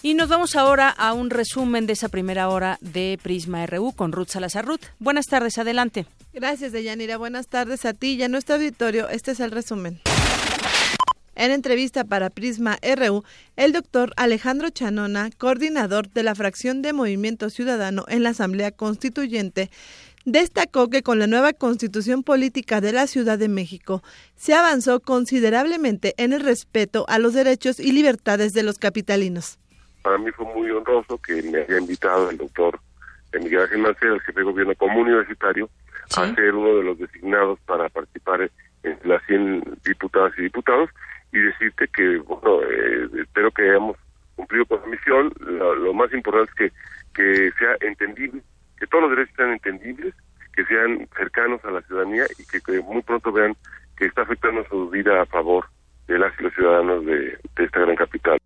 Y 0.06 0.14
nos 0.14 0.28
vamos 0.28 0.54
ahora 0.54 0.88
a 0.88 1.14
un 1.14 1.30
resumen 1.30 1.88
de 1.88 1.94
esa 1.94 2.08
primera 2.08 2.48
hora 2.48 2.78
de 2.80 3.18
Prisma 3.20 3.66
RU 3.66 3.90
con 3.90 4.12
Ruth 4.12 4.28
Salazar. 4.28 4.64
Ruth, 4.64 4.82
buenas 5.00 5.26
tardes, 5.26 5.58
adelante. 5.58 6.06
Gracias, 6.32 6.70
Deyanira. 6.70 7.16
Buenas 7.16 7.48
tardes 7.48 7.84
a 7.84 7.92
ti 7.92 8.12
y 8.12 8.22
a 8.22 8.28
nuestro 8.28 8.54
auditorio. 8.54 9.08
Este 9.08 9.32
es 9.32 9.40
el 9.40 9.50
resumen. 9.50 10.00
En 11.34 11.50
entrevista 11.50 12.04
para 12.04 12.30
Prisma 12.30 12.78
RU, 12.82 13.24
el 13.56 13.72
doctor 13.72 14.12
Alejandro 14.16 14.70
Chanona, 14.70 15.30
coordinador 15.36 16.08
de 16.10 16.22
la 16.22 16.36
fracción 16.36 16.82
de 16.82 16.92
Movimiento 16.92 17.50
Ciudadano 17.50 18.04
en 18.06 18.22
la 18.22 18.28
Asamblea 18.28 18.70
Constituyente, 18.70 19.72
destacó 20.24 20.88
que 20.88 21.02
con 21.02 21.18
la 21.18 21.26
nueva 21.26 21.52
constitución 21.52 22.22
política 22.22 22.80
de 22.80 22.92
la 22.92 23.08
Ciudad 23.08 23.38
de 23.40 23.48
México 23.48 24.04
se 24.36 24.54
avanzó 24.54 25.00
considerablemente 25.00 26.14
en 26.16 26.32
el 26.32 26.42
respeto 26.42 27.06
a 27.08 27.18
los 27.18 27.34
derechos 27.34 27.80
y 27.80 27.90
libertades 27.90 28.52
de 28.52 28.62
los 28.62 28.78
capitalinos 28.78 29.58
para 30.06 30.18
mí 30.18 30.30
fue 30.30 30.46
muy 30.54 30.70
honroso 30.70 31.20
que 31.20 31.42
me 31.42 31.58
haya 31.58 31.78
invitado 31.80 32.30
el 32.30 32.36
doctor 32.36 32.78
Miguel 33.32 33.62
Ángel 33.62 33.78
Mancera, 33.78 34.14
el 34.14 34.20
jefe 34.20 34.38
de 34.38 34.44
gobierno 34.44 34.72
como 34.76 35.00
universitario, 35.00 35.68
a 36.16 36.32
ser 36.32 36.54
uno 36.54 36.76
de 36.76 36.84
los 36.84 36.96
designados 36.96 37.58
para 37.66 37.88
participar 37.88 38.48
en 38.84 38.98
las 39.02 39.20
100 39.26 39.78
diputadas 39.84 40.32
y 40.38 40.42
diputados 40.42 40.90
y 41.32 41.40
decirte 41.40 41.88
que, 41.88 42.18
bueno, 42.18 42.62
eh, 42.62 43.08
espero 43.20 43.50
que 43.50 43.68
hayamos 43.68 43.96
cumplido 44.36 44.64
con 44.66 44.80
la 44.82 44.86
misión. 44.86 45.32
Lo, 45.40 45.92
más 45.92 46.12
importante 46.12 46.52
es 46.66 46.72
que, 47.12 47.20
que 47.20 47.50
sea 47.58 47.76
entendible, 47.80 48.40
que 48.78 48.86
todos 48.86 49.08
los 49.08 49.10
derechos 49.10 49.34
sean 49.34 49.54
entendibles, 49.54 50.14
que 50.54 50.64
sean 50.66 51.08
cercanos 51.16 51.64
a 51.64 51.72
la 51.72 51.82
ciudadanía 51.82 52.26
y 52.38 52.44
que, 52.44 52.80
muy 52.80 53.02
pronto 53.02 53.32
vean 53.32 53.56
que 53.98 54.04
está 54.06 54.22
afectando 54.22 54.64
su 54.68 54.88
vida 54.88 55.20
a 55.20 55.26
favor 55.26 55.66
de 56.06 56.16
las 56.16 56.32
y 56.38 56.44
los 56.44 56.54
ciudadanos 56.54 57.04
de 57.04 57.36
esta 57.56 57.80
gran 57.80 57.96
capital. 57.96 58.38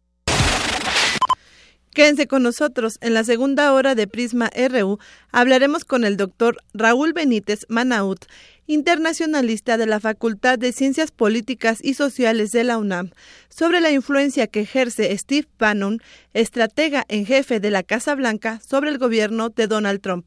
Quédense 1.92 2.28
con 2.28 2.44
nosotros. 2.44 2.98
En 3.00 3.14
la 3.14 3.24
segunda 3.24 3.72
hora 3.72 3.96
de 3.96 4.06
Prisma 4.06 4.48
RU 4.54 4.98
hablaremos 5.32 5.84
con 5.84 6.04
el 6.04 6.16
doctor 6.16 6.58
Raúl 6.72 7.12
Benítez 7.12 7.66
Manaut, 7.68 8.26
internacionalista 8.66 9.76
de 9.76 9.86
la 9.86 9.98
Facultad 9.98 10.56
de 10.56 10.72
Ciencias 10.72 11.10
Políticas 11.10 11.80
y 11.82 11.94
Sociales 11.94 12.52
de 12.52 12.62
la 12.62 12.78
UNAM, 12.78 13.10
sobre 13.48 13.80
la 13.80 13.90
influencia 13.90 14.46
que 14.46 14.60
ejerce 14.60 15.16
Steve 15.18 15.48
Bannon, 15.58 16.00
estratega 16.32 17.04
en 17.08 17.26
jefe 17.26 17.58
de 17.58 17.72
la 17.72 17.82
Casa 17.82 18.14
Blanca, 18.14 18.60
sobre 18.64 18.90
el 18.90 18.98
gobierno 18.98 19.48
de 19.48 19.66
Donald 19.66 20.00
Trump. 20.00 20.26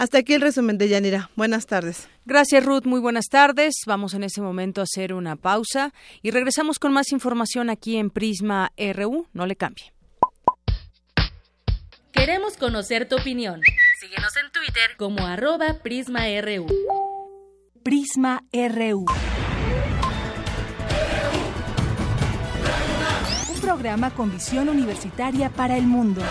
Hasta 0.00 0.16
aquí 0.16 0.32
el 0.32 0.40
resumen 0.40 0.78
de 0.78 0.88
Yanira. 0.88 1.28
Buenas 1.36 1.66
tardes. 1.66 2.08
Gracias, 2.24 2.64
Ruth. 2.64 2.86
Muy 2.86 3.00
buenas 3.00 3.26
tardes. 3.26 3.74
Vamos 3.86 4.14
en 4.14 4.22
ese 4.24 4.40
momento 4.40 4.80
a 4.80 4.84
hacer 4.84 5.12
una 5.12 5.36
pausa 5.36 5.92
y 6.22 6.30
regresamos 6.30 6.78
con 6.78 6.94
más 6.94 7.12
información 7.12 7.68
aquí 7.68 7.98
en 7.98 8.08
Prisma 8.08 8.72
RU. 8.94 9.26
No 9.34 9.44
le 9.44 9.56
cambie. 9.56 9.92
Queremos 12.12 12.56
conocer 12.56 13.10
tu 13.10 13.16
opinión. 13.16 13.60
Síguenos 14.00 14.34
en 14.42 14.50
Twitter 14.52 14.96
como 14.96 15.26
arroba 15.26 15.74
PrismaRU. 15.82 16.66
Prisma 17.82 18.42
RU. 18.54 19.04
Un 23.52 23.60
programa 23.60 24.14
con 24.14 24.32
visión 24.32 24.70
universitaria 24.70 25.50
para 25.50 25.76
el 25.76 25.84
mundo. 25.84 26.22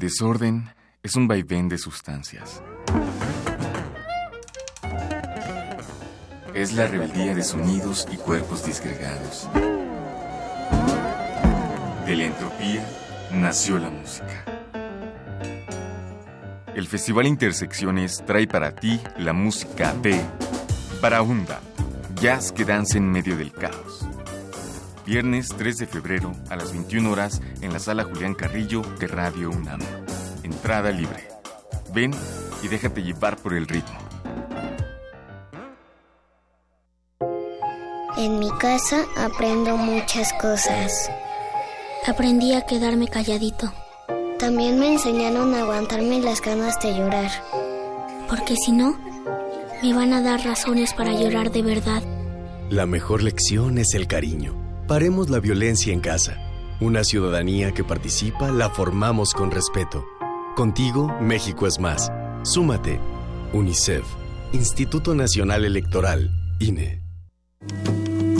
El 0.00 0.08
desorden 0.08 0.66
es 1.02 1.14
un 1.14 1.28
vaivén 1.28 1.68
de 1.68 1.76
sustancias. 1.76 2.62
Es 6.54 6.72
la 6.72 6.86
rebeldía 6.86 7.34
de 7.34 7.42
sonidos 7.42 8.08
y 8.10 8.16
cuerpos 8.16 8.64
disgregados. 8.64 9.46
De 12.06 12.16
la 12.16 12.24
entropía 12.24 12.82
nació 13.30 13.78
la 13.78 13.90
música. 13.90 14.42
El 16.74 16.86
Festival 16.86 17.26
Intersecciones 17.26 18.24
trae 18.26 18.46
para 18.46 18.74
ti 18.74 18.98
la 19.18 19.34
música 19.34 19.92
de 19.92 20.18
Barahunda, 21.02 21.60
jazz 22.14 22.52
que 22.52 22.64
danza 22.64 22.96
en 22.96 23.10
medio 23.10 23.36
del 23.36 23.52
caos. 23.52 24.08
Viernes 25.10 25.48
3 25.58 25.76
de 25.76 25.86
febrero 25.88 26.30
a 26.50 26.54
las 26.54 26.70
21 26.70 27.10
horas 27.10 27.42
en 27.62 27.72
la 27.72 27.80
sala 27.80 28.04
Julián 28.04 28.32
Carrillo 28.32 28.82
de 29.00 29.08
Radio 29.08 29.50
UNAM. 29.50 29.80
Entrada 30.44 30.92
libre. 30.92 31.26
Ven 31.92 32.12
y 32.62 32.68
déjate 32.68 33.02
llevar 33.02 33.36
por 33.36 33.54
el 33.54 33.66
ritmo. 33.66 33.98
En 38.16 38.38
mi 38.38 38.52
casa 38.60 39.04
aprendo 39.16 39.76
muchas 39.76 40.32
cosas. 40.34 41.10
Aprendí 42.06 42.54
a 42.54 42.64
quedarme 42.64 43.08
calladito. 43.08 43.72
También 44.38 44.78
me 44.78 44.92
enseñaron 44.92 45.52
a 45.54 45.62
aguantarme 45.62 46.20
las 46.20 46.40
ganas 46.40 46.78
de 46.78 46.96
llorar. 46.96 47.32
Porque 48.28 48.54
si 48.54 48.70
no, 48.70 48.96
me 49.82 49.92
van 49.92 50.12
a 50.12 50.22
dar 50.22 50.44
razones 50.44 50.94
para 50.94 51.14
llorar 51.14 51.50
de 51.50 51.62
verdad. 51.62 52.04
La 52.70 52.86
mejor 52.86 53.24
lección 53.24 53.78
es 53.78 53.94
el 53.94 54.06
cariño. 54.06 54.59
Paremos 54.90 55.30
la 55.30 55.38
violencia 55.38 55.92
en 55.92 56.00
casa. 56.00 56.36
Una 56.80 57.04
ciudadanía 57.04 57.70
que 57.70 57.84
participa 57.84 58.50
la 58.50 58.70
formamos 58.70 59.34
con 59.34 59.52
respeto. 59.52 60.04
Contigo, 60.56 61.16
México 61.20 61.68
es 61.68 61.78
más. 61.78 62.10
Súmate. 62.42 62.98
UNICEF. 63.52 64.02
Instituto 64.52 65.14
Nacional 65.14 65.64
Electoral. 65.64 66.32
INE. 66.58 67.00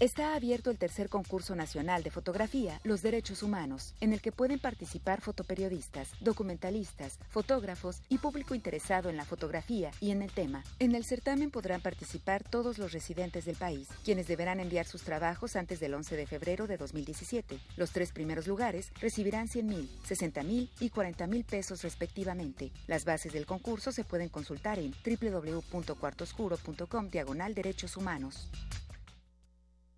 Está 0.00 0.36
abierto 0.36 0.70
el 0.70 0.78
tercer 0.78 1.08
concurso 1.08 1.56
nacional 1.56 2.04
de 2.04 2.12
fotografía, 2.12 2.80
Los 2.84 3.02
Derechos 3.02 3.42
Humanos, 3.42 3.96
en 4.00 4.12
el 4.12 4.20
que 4.20 4.30
pueden 4.30 4.60
participar 4.60 5.20
fotoperiodistas, 5.20 6.10
documentalistas, 6.20 7.18
fotógrafos 7.30 8.00
y 8.08 8.18
público 8.18 8.54
interesado 8.54 9.10
en 9.10 9.16
la 9.16 9.24
fotografía 9.24 9.90
y 10.00 10.12
en 10.12 10.22
el 10.22 10.30
tema. 10.30 10.62
En 10.78 10.94
el 10.94 11.04
certamen 11.04 11.50
podrán 11.50 11.80
participar 11.80 12.44
todos 12.44 12.78
los 12.78 12.92
residentes 12.92 13.44
del 13.44 13.56
país, 13.56 13.88
quienes 14.04 14.28
deberán 14.28 14.60
enviar 14.60 14.86
sus 14.86 15.02
trabajos 15.02 15.56
antes 15.56 15.80
del 15.80 15.94
11 15.94 16.14
de 16.14 16.28
febrero 16.28 16.68
de 16.68 16.76
2017. 16.76 17.58
Los 17.76 17.90
tres 17.90 18.12
primeros 18.12 18.46
lugares 18.46 18.92
recibirán 19.00 19.48
100 19.48 19.66
mil, 19.66 19.90
60 20.04 20.44
mil 20.44 20.70
y 20.78 20.90
40 20.90 21.26
mil 21.26 21.42
pesos 21.42 21.82
respectivamente. 21.82 22.70
Las 22.86 23.04
bases 23.04 23.32
del 23.32 23.46
concurso 23.46 23.90
se 23.90 24.04
pueden 24.04 24.28
consultar 24.28 24.78
en 24.78 24.94
www.cuartoscuro.com 25.04 27.08
diagonal 27.08 27.56
derechos 27.56 27.96
humanos. 27.96 28.48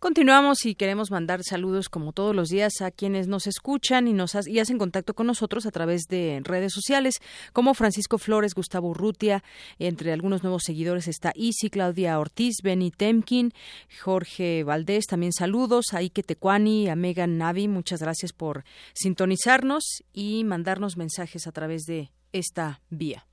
Continuamos 0.00 0.64
y 0.64 0.76
queremos 0.76 1.10
mandar 1.10 1.44
saludos 1.44 1.90
como 1.90 2.14
todos 2.14 2.34
los 2.34 2.48
días 2.48 2.80
a 2.80 2.90
quienes 2.90 3.28
nos 3.28 3.46
escuchan 3.46 4.08
y 4.08 4.14
nos 4.14 4.34
y 4.46 4.58
hacen 4.58 4.78
contacto 4.78 5.12
con 5.12 5.26
nosotros 5.26 5.66
a 5.66 5.70
través 5.70 6.04
de 6.08 6.40
redes 6.42 6.72
sociales, 6.72 7.16
como 7.52 7.74
Francisco 7.74 8.16
Flores, 8.16 8.54
Gustavo 8.54 8.88
Urrutia, 8.88 9.44
entre 9.78 10.14
algunos 10.14 10.42
nuevos 10.42 10.62
seguidores 10.64 11.06
está 11.06 11.32
Isi, 11.34 11.68
Claudia 11.68 12.18
Ortiz, 12.18 12.62
Benny 12.64 12.90
Temkin, 12.90 13.52
Jorge 14.02 14.64
Valdés, 14.64 15.04
también 15.04 15.34
saludos 15.34 15.92
a 15.92 15.98
Ike 15.98 16.22
Tecuani, 16.22 16.88
a 16.88 16.96
Megan 16.96 17.36
Navi, 17.36 17.68
muchas 17.68 18.00
gracias 18.00 18.32
por 18.32 18.64
sintonizarnos 18.94 19.84
y 20.14 20.44
mandarnos 20.44 20.96
mensajes 20.96 21.46
a 21.46 21.52
través 21.52 21.82
de 21.82 22.10
esta 22.32 22.80
vía. 22.88 23.26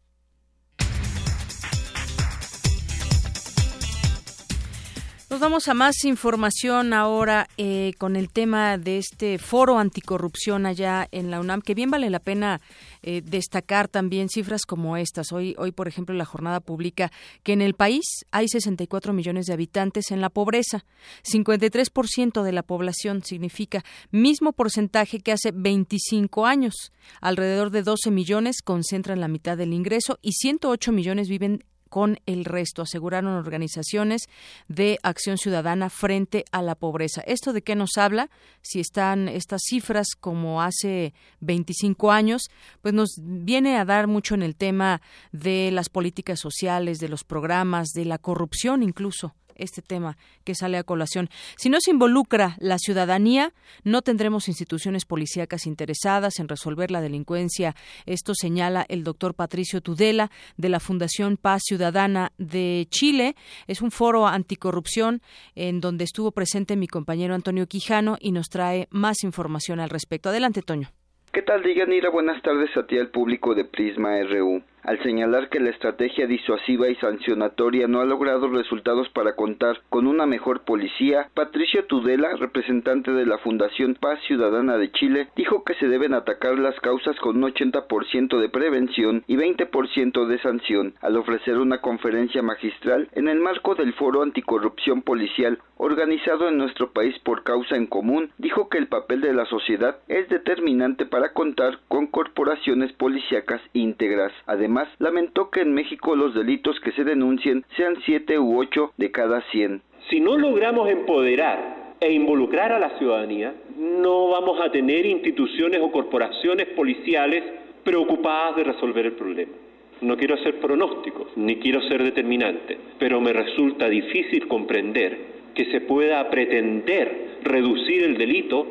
Nos 5.30 5.42
vamos 5.42 5.68
a 5.68 5.74
más 5.74 6.06
información 6.06 6.94
ahora 6.94 7.50
eh, 7.58 7.92
con 7.98 8.16
el 8.16 8.30
tema 8.30 8.78
de 8.78 8.98
este 8.98 9.38
foro 9.38 9.78
anticorrupción 9.78 10.66
allá 10.66 11.06
en 11.12 11.30
la 11.30 11.42
UNAM, 11.42 11.62
que 11.62 11.74
bien 11.74 11.92
vale 11.92 12.10
la 12.10 12.22
pena 12.22 12.62
eh, 13.04 13.22
destacar 13.26 13.90
también 13.90 14.30
cifras 14.30 14.62
como 14.66 14.96
estas. 14.96 15.34
Hoy, 15.34 15.54
hoy, 15.58 15.74
por 15.74 15.90
ejemplo, 15.90 16.16
la 16.16 16.24
jornada 16.24 16.62
publica 16.62 17.12
que 17.44 17.52
en 17.52 17.62
el 17.62 17.74
país 17.74 18.06
hay 18.32 18.48
64 18.48 19.12
millones 19.12 19.48
de 19.48 19.54
habitantes 19.54 20.12
en 20.12 20.22
la 20.22 20.30
pobreza. 20.30 20.86
53% 21.30 22.42
de 22.42 22.52
la 22.54 22.64
población 22.64 23.22
significa 23.22 23.84
mismo 24.12 24.54
porcentaje 24.54 25.20
que 25.20 25.34
hace 25.34 25.52
25 25.54 26.46
años. 26.46 26.94
Alrededor 27.20 27.72
de 27.72 27.84
12 27.84 28.12
millones 28.12 28.62
concentran 28.64 29.20
la 29.20 29.28
mitad 29.28 29.58
del 29.58 29.74
ingreso 29.74 30.20
y 30.22 30.32
108 30.32 30.94
millones 30.94 31.28
viven 31.28 31.66
con 31.88 32.20
el 32.26 32.46
resto, 32.46 32.82
aseguraron 32.82 33.34
organizaciones 33.34 34.30
de 34.68 35.00
acción 35.04 35.38
ciudadana 35.38 35.90
frente 35.90 36.46
a 36.52 36.62
la 36.62 36.76
pobreza. 36.76 37.22
¿Esto 37.22 37.54
de 37.54 37.62
qué 37.62 37.76
nos 37.76 37.98
habla? 37.98 38.30
Si 38.62 38.80
están 38.80 39.28
estas 39.28 39.62
cifras 39.68 40.08
como 40.20 40.62
hace 40.62 41.14
25 41.40 42.12
años, 42.12 42.44
pues 42.82 42.94
nos 42.94 43.10
viene 43.22 43.78
a 43.78 43.86
dar 43.86 44.08
mucho 44.08 44.36
en 44.36 44.44
el 44.44 44.56
tema 44.56 45.02
de 45.32 45.72
las 45.72 45.90
políticas 45.90 46.40
sociales, 46.40 47.00
de 47.00 47.10
los 47.10 47.24
programas, 47.24 47.90
de 47.90 48.06
la 48.06 48.18
corrupción 48.18 48.84
incluso 48.84 49.34
este 49.58 49.82
tema 49.82 50.18
que 50.44 50.56
sale 50.56 50.78
a 50.78 50.84
colación. 50.84 51.30
Si 51.58 51.70
no 51.70 51.80
se 51.80 51.92
involucra 51.92 52.56
la 52.60 52.78
ciudadanía, 52.78 53.54
no 53.84 54.02
tendremos 54.02 54.48
instituciones 54.48 55.06
policíacas 55.06 55.66
interesadas 55.66 56.40
en 56.40 56.48
resolver 56.48 56.92
la 56.92 57.02
delincuencia. 57.02 57.76
Esto 58.06 58.34
señala 58.36 58.86
el 58.90 59.04
doctor 59.04 59.34
Patricio 59.34 59.82
Tudela 59.82 60.32
de 60.58 60.70
la 60.70 60.80
Fundación 60.80 61.38
Paz 61.38 61.64
Ciudadana 61.66 62.32
de 62.38 62.88
Chile. 62.90 63.36
Es 63.68 63.82
un 63.82 63.92
foro 63.92 64.28
anticorrupción 64.28 65.22
en 65.56 65.82
donde 65.82 66.04
estuvo 66.04 66.32
presente 66.32 66.76
mi 66.76 66.88
compañero 66.88 67.36
Antonio 67.36 67.68
Quijano 67.68 68.18
y 68.20 68.32
nos 68.32 68.50
trae 68.50 68.88
más 68.92 69.24
información 69.24 69.80
al 69.80 69.90
respecto. 69.90 70.30
Adelante, 70.30 70.62
Toño. 70.62 70.90
¿Qué 71.32 71.42
tal, 71.42 71.62
Diganira? 71.62 72.10
Buenas 72.10 72.42
tardes 72.42 72.76
a 72.78 72.88
ti 72.88 72.98
al 72.98 73.10
público 73.10 73.54
de 73.54 73.66
Prisma 73.66 74.22
RU 74.24 74.64
al 74.88 75.04
señalar 75.04 75.50
que 75.50 75.60
la 75.60 75.70
estrategia 75.70 76.28
disuasiva 76.28 76.88
y 76.88 76.96
sancionatoria 76.96 77.90
no 77.90 78.00
ha 78.00 78.06
logrado 78.06 78.48
resultados 78.48 79.10
para 79.10 79.36
contar 79.36 79.82
con 79.90 80.08
una 80.08 80.26
mejor 80.26 80.62
policía, 80.62 81.30
Patricio 81.34 81.86
Tudela, 81.86 82.38
representante 82.38 83.12
de 83.12 83.26
la 83.26 83.38
Fundación 83.40 83.96
Paz 83.96 84.18
Ciudadana 84.28 84.78
de 84.78 84.90
Chile, 84.94 85.28
dijo 85.36 85.66
que 85.66 85.74
se 85.74 85.90
deben 85.90 86.14
atacar 86.14 86.58
las 86.58 86.80
causas 86.80 87.18
con 87.18 87.44
un 87.44 87.52
80% 87.52 88.40
de 88.40 88.48
prevención 88.48 89.26
y 89.28 89.36
20% 89.36 90.26
de 90.26 90.40
sanción, 90.40 90.94
al 91.02 91.18
ofrecer 91.18 91.58
una 91.58 91.82
conferencia 91.82 92.42
magistral 92.42 93.10
en 93.12 93.28
el 93.28 93.42
marco 93.42 93.76
del 93.76 93.92
Foro 93.94 94.22
Anticorrupción 94.22 95.02
Policial 95.02 95.60
organizado 95.78 96.50
en 96.50 96.58
nuestro 96.58 96.92
país 96.92 97.18
por 97.20 97.44
causa 97.44 97.76
en 97.76 97.88
común, 97.88 98.32
dijo 98.38 98.70
que 98.70 98.78
el 98.78 98.88
papel 98.88 99.22
de 99.22 99.34
la 99.34 99.46
sociedad 99.46 99.98
es 100.08 100.28
determinante 100.30 101.06
para 101.06 101.34
contar 101.34 101.80
con 101.88 102.08
corporaciones 102.08 102.92
policíacas 102.94 103.62
íntegras. 103.74 104.32
Además, 104.48 104.77
lamentó 105.00 105.50
que 105.50 105.62
en 105.62 105.74
México 105.74 106.16
los 106.16 106.34
delitos 106.34 106.80
que 106.82 106.92
se 106.92 107.04
denuncien 107.04 107.66
sean 107.76 107.96
siete 108.06 108.38
u 108.38 108.60
ocho 108.60 108.92
de 108.98 109.12
cada 109.12 109.42
cien. 109.52 109.82
Si 110.10 110.20
no 110.20 110.38
logramos 110.38 110.90
empoderar 110.90 111.96
e 112.00 112.12
involucrar 112.12 112.72
a 112.72 112.80
la 112.80 112.98
ciudadanía, 112.98 113.54
no 113.78 114.30
vamos 114.30 114.60
a 114.62 114.72
tener 114.72 115.06
instituciones 115.06 115.82
o 115.82 115.92
corporaciones 115.92 116.68
policiales 116.68 117.44
preocupadas 117.84 118.56
de 118.56 118.64
resolver 118.66 119.06
el 119.06 119.14
problema. 119.14 119.54
No 120.02 120.16
quiero 120.16 120.36
hacer 120.36 120.60
pronósticos, 120.60 121.36
ni 121.36 121.58
quiero 121.58 121.82
ser 121.84 122.04
determinante, 122.04 122.78
pero 123.00 123.20
me 123.20 123.34
resulta 123.34 123.90
difícil 123.90 124.48
comprender 124.48 125.18
que 125.56 125.72
se 125.72 125.82
pueda 125.82 126.30
pretender 126.30 127.40
reducir 127.44 128.04
el 128.04 128.18
delito 128.18 128.68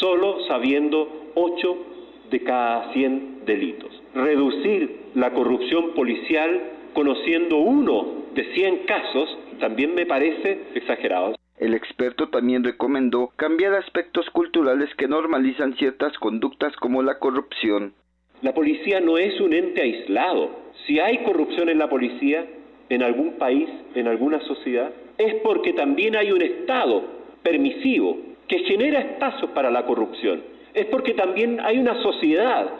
solo 0.00 0.46
sabiendo 0.48 1.32
ocho 1.34 1.76
de 2.30 2.40
cada 2.42 2.92
cien 2.94 3.40
delitos. 3.44 3.99
Reducir 4.14 5.00
la 5.14 5.32
corrupción 5.32 5.94
policial 5.94 6.60
conociendo 6.94 7.58
uno 7.58 8.24
de 8.34 8.44
100 8.54 8.78
casos 8.86 9.38
también 9.60 9.94
me 9.94 10.06
parece 10.06 10.58
exagerado. 10.74 11.36
El 11.58 11.74
experto 11.74 12.28
también 12.28 12.64
recomendó 12.64 13.28
cambiar 13.36 13.74
aspectos 13.74 14.28
culturales 14.30 14.88
que 14.96 15.06
normalizan 15.06 15.76
ciertas 15.76 16.16
conductas 16.18 16.74
como 16.76 17.02
la 17.02 17.18
corrupción. 17.18 17.92
La 18.42 18.54
policía 18.54 19.00
no 19.00 19.18
es 19.18 19.38
un 19.40 19.52
ente 19.52 19.82
aislado. 19.82 20.50
Si 20.86 20.98
hay 20.98 21.18
corrupción 21.18 21.68
en 21.68 21.78
la 21.78 21.90
policía, 21.90 22.46
en 22.88 23.02
algún 23.02 23.34
país, 23.34 23.68
en 23.94 24.08
alguna 24.08 24.40
sociedad, 24.40 24.90
es 25.18 25.34
porque 25.44 25.74
también 25.74 26.16
hay 26.16 26.32
un 26.32 26.40
Estado 26.40 27.04
permisivo 27.42 28.16
que 28.48 28.60
genera 28.60 29.00
espacios 29.00 29.50
para 29.50 29.70
la 29.70 29.84
corrupción. 29.84 30.42
Es 30.72 30.86
porque 30.86 31.14
también 31.14 31.60
hay 31.60 31.78
una 31.78 32.02
sociedad 32.02 32.70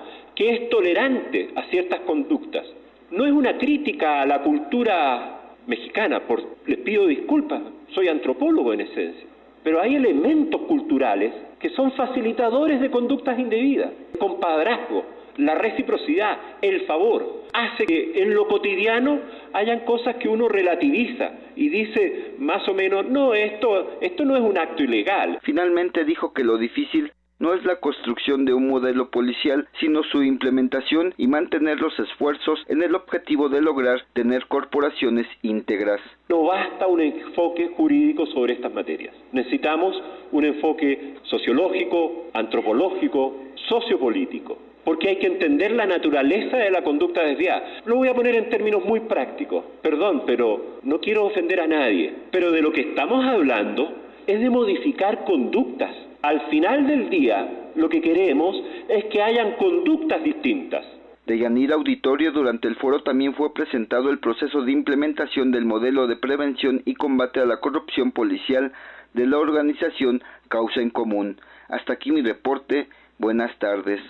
que 0.41 0.55
es 0.55 0.71
tolerante 0.71 1.51
a 1.55 1.65
ciertas 1.65 2.01
conductas. 2.01 2.65
No 3.11 3.27
es 3.27 3.33
una 3.33 3.59
crítica 3.59 4.23
a 4.23 4.27
la 4.27 4.41
cultura 4.41 5.57
mexicana, 5.67 6.23
les 6.65 6.79
pido 6.79 7.07
disculpas, 7.07 7.61
soy 7.91 8.09
antropólogo 8.09 8.73
en 8.73 8.81
esencia, 8.81 9.27
pero 9.63 9.83
hay 9.83 9.97
elementos 9.97 10.63
culturales 10.63 11.35
que 11.59 11.69
son 11.69 11.93
facilitadores 11.93 12.81
de 12.81 12.91
conductas 12.91 13.39
indebidas, 13.39 13.91
compadrazgo, 14.19 15.05
la 15.37 15.57
reciprocidad, 15.57 16.39
el 16.63 16.87
favor, 16.87 17.43
hace 17.53 17.85
que 17.85 18.23
en 18.23 18.35
lo 18.35 18.49
cotidiano 18.49 19.21
hayan 19.53 19.81
cosas 19.81 20.17
que 20.17 20.31
uno 20.31 20.49
relativiza 20.49 21.33
y 21.55 21.69
dice 21.69 22.37
más 22.39 22.67
o 22.67 22.73
menos, 22.73 23.07
no, 23.11 23.35
esto, 23.35 23.99
esto 24.01 24.25
no 24.25 24.37
es 24.37 24.43
un 24.43 24.57
acto 24.57 24.85
ilegal. 24.85 25.39
Finalmente 25.43 26.03
dijo 26.07 26.33
que 26.33 26.45
lo 26.45 26.57
difícil 26.57 27.13
no 27.41 27.55
es 27.55 27.65
la 27.65 27.77
construcción 27.77 28.45
de 28.45 28.53
un 28.53 28.69
modelo 28.69 29.11
policial, 29.11 29.67
sino 29.81 30.05
su 30.05 30.23
implementación 30.23 31.15
y 31.17 31.27
mantener 31.27 31.81
los 31.81 31.99
esfuerzos 31.99 32.61
en 32.69 32.83
el 32.83 32.95
objetivo 32.95 33.49
de 33.49 33.63
lograr 33.63 34.05
tener 34.13 34.47
corporaciones 34.47 35.27
íntegras. 35.43 36.01
No 36.29 36.45
basta 36.45 36.87
un 36.87 37.01
enfoque 37.01 37.73
jurídico 37.77 38.27
sobre 38.27 38.53
estas 38.53 38.73
materias. 38.73 39.15
Necesitamos 39.33 40.01
un 40.31 40.45
enfoque 40.45 41.17
sociológico, 41.23 42.27
antropológico, 42.35 43.35
sociopolítico 43.69 44.59
porque 44.85 45.11
hay 45.11 45.17
que 45.17 45.27
entender 45.27 45.73
la 45.73 45.87
naturaleza 45.87 46.57
de 46.57 46.71
la 46.71 46.83
conducta 46.83 47.23
desviada. 47.23 47.83
Lo 47.85 47.97
voy 47.97 48.09
a 48.09 48.15
poner 48.15 48.35
en 48.35 48.49
términos 48.49 48.85
muy 48.85 49.01
prácticos. 49.01 49.63
Perdón, 49.83 50.23
pero 50.27 50.79
no 50.83 51.01
quiero 51.01 51.27
ofender 51.27 51.61
a 51.61 51.67
nadie. 51.67 52.15
Pero 52.31 52.51
de 52.51 52.63
lo 52.63 52.73
que 52.73 52.81
estamos 52.81 53.25
hablando 53.25 53.93
es 54.27 54.41
de 54.41 54.49
modificar 54.51 55.25
conductas 55.25 55.95
al 56.23 56.41
final 56.51 56.87
del 56.87 57.09
día, 57.11 57.71
lo 57.77 57.89
que 57.89 58.01
queremos 58.01 58.57
es 58.89 59.05
que 59.07 59.23
hayan 59.23 59.53
conductas 59.53 60.23
distintas. 60.23 60.85
De 61.27 61.39
Yanir 61.39 61.73
Auditorio, 61.73 62.33
durante 62.33 62.67
el 62.67 62.77
foro 62.77 63.03
también 63.03 63.35
fue 63.35 63.55
presentado 63.55 64.11
el 64.11 64.19
proceso 64.19 64.63
de 64.63 64.73
implementación 64.73 65.53
del 65.53 65.65
modelo 65.65 66.07
de 66.07 66.17
prevención 66.17 66.83
y 66.85 66.95
combate 66.95 67.41
a 67.41 67.47
la 67.47 67.59
corrupción 67.59 68.11
policial 68.11 68.73
de 69.15 69.27
la 69.27 69.39
organización 69.39 70.23
Causa 70.49 70.81
en 70.81 70.91
Común. 70.91 71.41
Hasta 71.69 71.93
aquí 71.93 72.11
mi 72.11 72.23
reporte. 72.23 72.89
Buenas 73.19 73.57
tardes. 73.59 74.01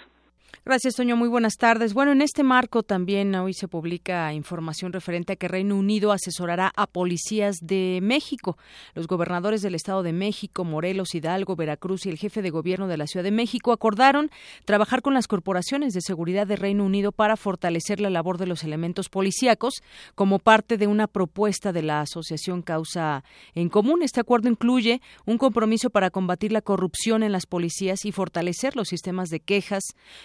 Gracias, 0.70 0.94
Toño. 0.94 1.16
Muy 1.16 1.28
buenas 1.28 1.56
tardes. 1.56 1.94
Bueno, 1.94 2.12
en 2.12 2.22
este 2.22 2.44
marco 2.44 2.84
también 2.84 3.34
hoy 3.34 3.54
se 3.54 3.66
publica 3.66 4.32
información 4.32 4.92
referente 4.92 5.32
a 5.32 5.36
que 5.36 5.48
Reino 5.48 5.74
Unido 5.74 6.12
asesorará 6.12 6.70
a 6.76 6.86
policías 6.86 7.56
de 7.60 7.98
México. 8.00 8.56
Los 8.94 9.08
gobernadores 9.08 9.62
del 9.62 9.74
Estado 9.74 10.04
de 10.04 10.12
México, 10.12 10.62
Morelos, 10.62 11.12
Hidalgo, 11.16 11.56
Veracruz 11.56 12.06
y 12.06 12.10
el 12.10 12.18
jefe 12.18 12.40
de 12.40 12.50
gobierno 12.50 12.86
de 12.86 12.98
la 12.98 13.08
Ciudad 13.08 13.24
de 13.24 13.32
México 13.32 13.72
acordaron 13.72 14.30
trabajar 14.64 15.02
con 15.02 15.12
las 15.12 15.26
corporaciones 15.26 15.92
de 15.92 16.02
seguridad 16.02 16.46
de 16.46 16.54
Reino 16.54 16.84
Unido 16.84 17.10
para 17.10 17.36
fortalecer 17.36 17.98
la 17.98 18.08
labor 18.08 18.38
de 18.38 18.46
los 18.46 18.62
elementos 18.62 19.08
policíacos 19.08 19.82
como 20.14 20.38
parte 20.38 20.78
de 20.78 20.86
una 20.86 21.08
propuesta 21.08 21.72
de 21.72 21.82
la 21.82 22.02
Asociación 22.02 22.62
Causa 22.62 23.24
en 23.56 23.70
Común. 23.70 24.04
Este 24.04 24.20
acuerdo 24.20 24.48
incluye 24.48 25.02
un 25.26 25.36
compromiso 25.36 25.90
para 25.90 26.10
combatir 26.10 26.52
la 26.52 26.62
corrupción 26.62 27.24
en 27.24 27.32
las 27.32 27.46
policías 27.46 28.04
y 28.04 28.12
fortalecer 28.12 28.76
los 28.76 28.86
sistemas 28.86 29.30
de 29.30 29.40
quejas 29.40 29.82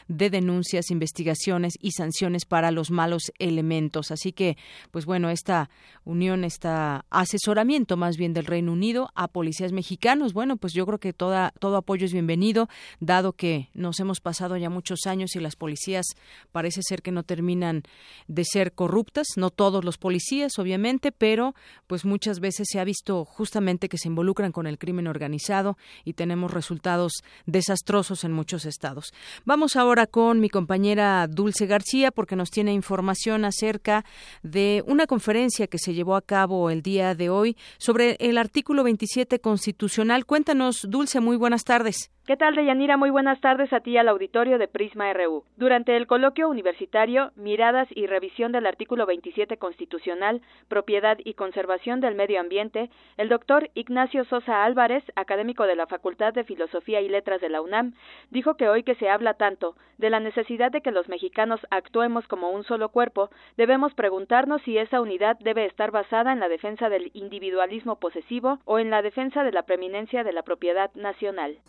de 0.08 0.35
denuncias, 0.36 0.92
investigaciones 0.92 1.76
y 1.80 1.92
sanciones 1.92 2.44
para 2.46 2.72
los 2.72 2.92
malos 2.92 3.32
elementos. 3.40 4.12
Así 4.12 4.34
que, 4.34 4.58
pues 4.92 5.06
bueno, 5.06 5.30
esta 5.30 5.70
unión, 6.04 6.44
este 6.44 6.68
asesoramiento 7.10 7.96
más 7.96 8.18
bien 8.18 8.34
del 8.34 8.46
Reino 8.46 8.74
Unido 8.74 9.10
a 9.16 9.28
policías 9.30 9.72
mexicanos, 9.72 10.34
bueno, 10.34 10.58
pues 10.58 10.74
yo 10.74 10.86
creo 10.86 11.00
que 11.00 11.14
toda, 11.14 11.54
todo 11.60 11.78
apoyo 11.78 12.06
es 12.06 12.12
bienvenido, 12.12 12.68
dado 13.00 13.34
que 13.34 13.70
nos 13.74 14.00
hemos 14.00 14.20
pasado 14.20 14.58
ya 14.58 14.70
muchos 14.70 15.06
años 15.06 15.36
y 15.36 15.40
las 15.40 15.56
policías 15.56 16.06
parece 16.52 16.82
ser 16.84 17.02
que 17.02 17.12
no 17.12 17.24
terminan 17.24 17.84
de 18.28 18.44
ser 18.44 18.74
corruptas, 18.74 19.28
no 19.38 19.52
todos 19.52 19.86
los 19.86 19.98
policías, 19.98 20.60
obviamente, 20.60 21.12
pero 21.12 21.56
pues 21.88 22.04
muchas 22.04 22.40
veces 22.40 22.68
se 22.70 22.80
ha 22.80 22.84
visto 22.84 23.24
justamente 23.24 23.88
que 23.88 23.98
se 23.98 24.10
involucran 24.10 24.52
con 24.52 24.68
el 24.68 24.78
crimen 24.78 25.08
organizado 25.08 25.78
y 26.04 26.14
tenemos 26.14 26.52
resultados 26.52 27.24
desastrosos 27.46 28.24
en 28.24 28.34
muchos 28.34 28.66
estados. 28.66 29.14
Vamos 29.46 29.76
ahora 29.76 30.08
con 30.16 30.40
mi 30.40 30.48
compañera 30.50 31.28
Dulce 31.28 31.66
García 31.66 32.10
porque 32.10 32.38
nos 32.38 32.50
tiene 32.50 32.72
información 32.72 33.44
acerca 33.44 34.06
de 34.44 34.82
una 34.88 35.08
conferencia 35.08 35.68
que 35.68 35.78
se 35.78 35.94
llevó 35.94 36.16
a 36.16 36.22
cabo 36.22 36.70
el 36.70 36.82
día 36.82 37.16
de 37.16 37.30
hoy 37.30 37.58
sobre 37.80 38.16
el 38.22 38.38
artículo 38.38 38.86
27 38.86 39.42
constitucional. 39.42 40.26
Cuéntanos, 40.26 40.88
Dulce, 40.88 41.20
muy 41.20 41.36
buenas 41.36 41.66
tardes. 41.66 42.12
¿Qué 42.26 42.38
tal, 42.38 42.56
Deyanira? 42.56 42.98
Muy 42.98 43.12
buenas 43.12 43.40
tardes 43.40 43.72
a 43.72 43.82
ti 43.82 43.92
y 43.92 43.98
al 43.98 44.08
auditorio 44.08 44.58
de 44.58 44.68
Prisma 44.68 45.14
RU. 45.14 45.44
Durante 45.58 45.96
el 45.96 46.08
coloquio 46.08 46.50
universitario 46.50 47.32
Miradas 47.36 47.88
y 47.92 48.08
revisión 48.08 48.52
del 48.52 48.66
artículo 48.66 49.06
27 49.06 49.58
constitucional, 49.58 50.42
propiedad 50.68 51.20
y 51.24 51.36
conservación 51.36 52.02
del 52.02 52.16
medio 52.16 52.40
ambiente, 52.40 52.90
el 53.18 53.30
doctor 53.30 53.70
Ignacio 53.76 54.26
Sosa 54.26 54.66
Álvarez, 54.66 55.04
académico 55.16 55.68
de 55.68 55.76
la 55.76 55.86
Facultad 55.86 56.34
de 56.34 56.44
Filosofía 56.44 57.00
y 57.00 57.10
Letras 57.10 57.42
de 57.42 57.50
la 57.50 57.62
UNAM, 57.62 57.94
dijo 58.32 58.56
que 58.56 58.70
hoy 58.70 58.82
que 58.82 58.96
se 58.96 59.08
habla 59.08 59.36
tanto 59.36 59.76
de 60.00 60.10
la 60.10 60.20
necesidad 60.20 60.72
de 60.72 60.82
que 60.82 60.90
los 60.90 61.08
mexicanos 61.08 61.60
actuemos 61.70 62.28
como 62.28 62.50
un 62.50 62.64
solo 62.64 62.90
cuerpo, 62.90 63.30
debemos 63.56 63.94
preguntarnos 63.94 64.64
si 64.64 64.80
esa 64.80 65.00
unidad 65.00 65.38
debe 65.42 65.68
estar 65.68 65.92
basada 65.92 66.34
en 66.34 66.40
la 66.40 66.50
defensa 66.50 66.90
del 66.90 67.12
individualismo 67.14 67.98
posesivo 68.00 68.58
o 68.66 68.80
en 68.80 68.90
la 68.90 69.04
defensa 69.04 69.44
de 69.44 69.52
la 69.52 69.62
preeminencia 69.62 70.24
de 70.24 70.34
la 70.34 70.42
propiedad 70.42 70.90
nacional 70.96 71.60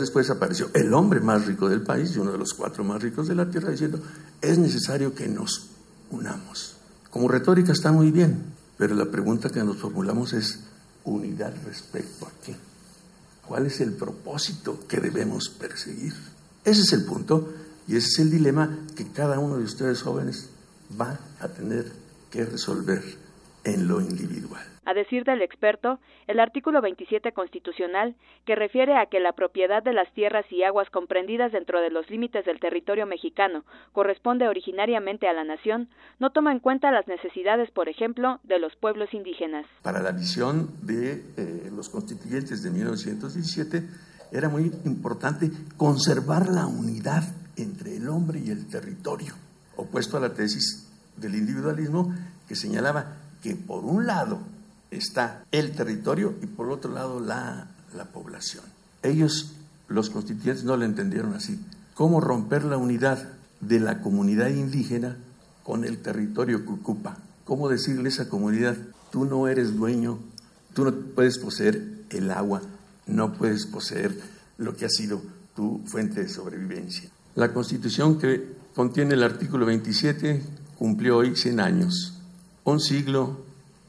después 0.00 0.30
apareció 0.30 0.70
el 0.74 0.92
hombre 0.94 1.20
más 1.20 1.46
rico 1.46 1.68
del 1.68 1.82
país 1.82 2.14
y 2.14 2.18
uno 2.18 2.32
de 2.32 2.38
los 2.38 2.54
cuatro 2.54 2.84
más 2.84 3.02
ricos 3.02 3.28
de 3.28 3.34
la 3.34 3.48
tierra 3.50 3.70
diciendo, 3.70 4.00
es 4.40 4.58
necesario 4.58 5.14
que 5.14 5.28
nos 5.28 5.68
unamos. 6.10 6.76
Como 7.10 7.28
retórica 7.28 7.72
está 7.72 7.92
muy 7.92 8.10
bien, 8.10 8.42
pero 8.76 8.94
la 8.94 9.06
pregunta 9.06 9.50
que 9.50 9.62
nos 9.62 9.78
formulamos 9.78 10.32
es, 10.32 10.60
¿unidad 11.04 11.54
respecto 11.64 12.26
a 12.26 12.30
qué? 12.44 12.56
¿Cuál 13.46 13.66
es 13.66 13.80
el 13.80 13.92
propósito 13.92 14.80
que 14.88 15.00
debemos 15.00 15.48
perseguir? 15.48 16.14
Ese 16.64 16.82
es 16.82 16.92
el 16.92 17.04
punto 17.04 17.52
y 17.86 17.96
ese 17.96 18.08
es 18.08 18.18
el 18.18 18.30
dilema 18.30 18.78
que 18.96 19.06
cada 19.12 19.38
uno 19.38 19.56
de 19.56 19.64
ustedes 19.64 20.02
jóvenes 20.02 20.48
va 21.00 21.18
a 21.40 21.48
tener 21.48 21.92
que 22.30 22.44
resolver 22.44 23.02
en 23.64 23.86
lo 23.86 24.00
individual. 24.00 24.75
A 24.86 24.94
decir 24.94 25.24
del 25.24 25.42
experto, 25.42 25.98
el 26.28 26.38
artículo 26.38 26.80
27 26.80 27.32
constitucional, 27.32 28.14
que 28.44 28.54
refiere 28.54 28.96
a 28.96 29.06
que 29.06 29.18
la 29.18 29.32
propiedad 29.32 29.82
de 29.82 29.92
las 29.92 30.10
tierras 30.14 30.46
y 30.50 30.62
aguas 30.62 30.88
comprendidas 30.90 31.50
dentro 31.50 31.80
de 31.80 31.90
los 31.90 32.08
límites 32.08 32.44
del 32.44 32.60
territorio 32.60 33.04
mexicano 33.04 33.64
corresponde 33.92 34.46
originariamente 34.46 35.26
a 35.26 35.32
la 35.32 35.42
nación, 35.42 35.88
no 36.20 36.30
toma 36.30 36.52
en 36.52 36.60
cuenta 36.60 36.92
las 36.92 37.08
necesidades, 37.08 37.68
por 37.72 37.88
ejemplo, 37.88 38.38
de 38.44 38.60
los 38.60 38.76
pueblos 38.76 39.12
indígenas. 39.12 39.66
Para 39.82 40.00
la 40.00 40.12
visión 40.12 40.70
de 40.82 41.14
eh, 41.36 41.70
los 41.74 41.88
constituyentes 41.88 42.62
de 42.62 42.70
1917, 42.70 43.82
era 44.30 44.48
muy 44.48 44.70
importante 44.84 45.50
conservar 45.76 46.48
la 46.48 46.66
unidad 46.66 47.24
entre 47.56 47.96
el 47.96 48.08
hombre 48.08 48.38
y 48.38 48.50
el 48.50 48.68
territorio, 48.68 49.34
opuesto 49.74 50.16
a 50.16 50.20
la 50.20 50.32
tesis 50.32 50.86
del 51.16 51.34
individualismo 51.34 52.14
que 52.46 52.54
señalaba 52.54 53.16
que 53.42 53.56
por 53.56 53.84
un 53.84 54.06
lado 54.06 54.38
está 54.90 55.44
el 55.52 55.72
territorio 55.72 56.34
y 56.42 56.46
por 56.46 56.70
otro 56.70 56.92
lado 56.92 57.20
la, 57.20 57.68
la 57.94 58.04
población. 58.06 58.64
Ellos, 59.02 59.52
los 59.88 60.10
constituyentes, 60.10 60.64
no 60.64 60.76
lo 60.76 60.84
entendieron 60.84 61.34
así. 61.34 61.60
¿Cómo 61.94 62.20
romper 62.20 62.64
la 62.64 62.76
unidad 62.76 63.28
de 63.60 63.80
la 63.80 64.00
comunidad 64.00 64.48
indígena 64.48 65.16
con 65.62 65.84
el 65.84 65.98
territorio 65.98 66.64
que 66.64 66.72
ocupa? 66.72 67.16
¿Cómo 67.44 67.68
decirle 67.68 68.06
a 68.06 68.08
esa 68.08 68.28
comunidad, 68.28 68.76
tú 69.10 69.24
no 69.24 69.48
eres 69.48 69.76
dueño, 69.76 70.18
tú 70.74 70.84
no 70.84 70.92
puedes 70.92 71.38
poseer 71.38 72.04
el 72.10 72.30
agua, 72.30 72.62
no 73.06 73.34
puedes 73.34 73.66
poseer 73.66 74.18
lo 74.58 74.76
que 74.76 74.84
ha 74.84 74.90
sido 74.90 75.22
tu 75.54 75.80
fuente 75.86 76.22
de 76.22 76.28
sobrevivencia? 76.28 77.08
La 77.34 77.52
constitución 77.52 78.18
que 78.18 78.56
contiene 78.74 79.14
el 79.14 79.22
artículo 79.22 79.64
27 79.66 80.42
cumplió 80.76 81.18
hoy 81.18 81.36
100 81.36 81.60
años, 81.60 82.20
un 82.64 82.80
siglo 82.80 83.45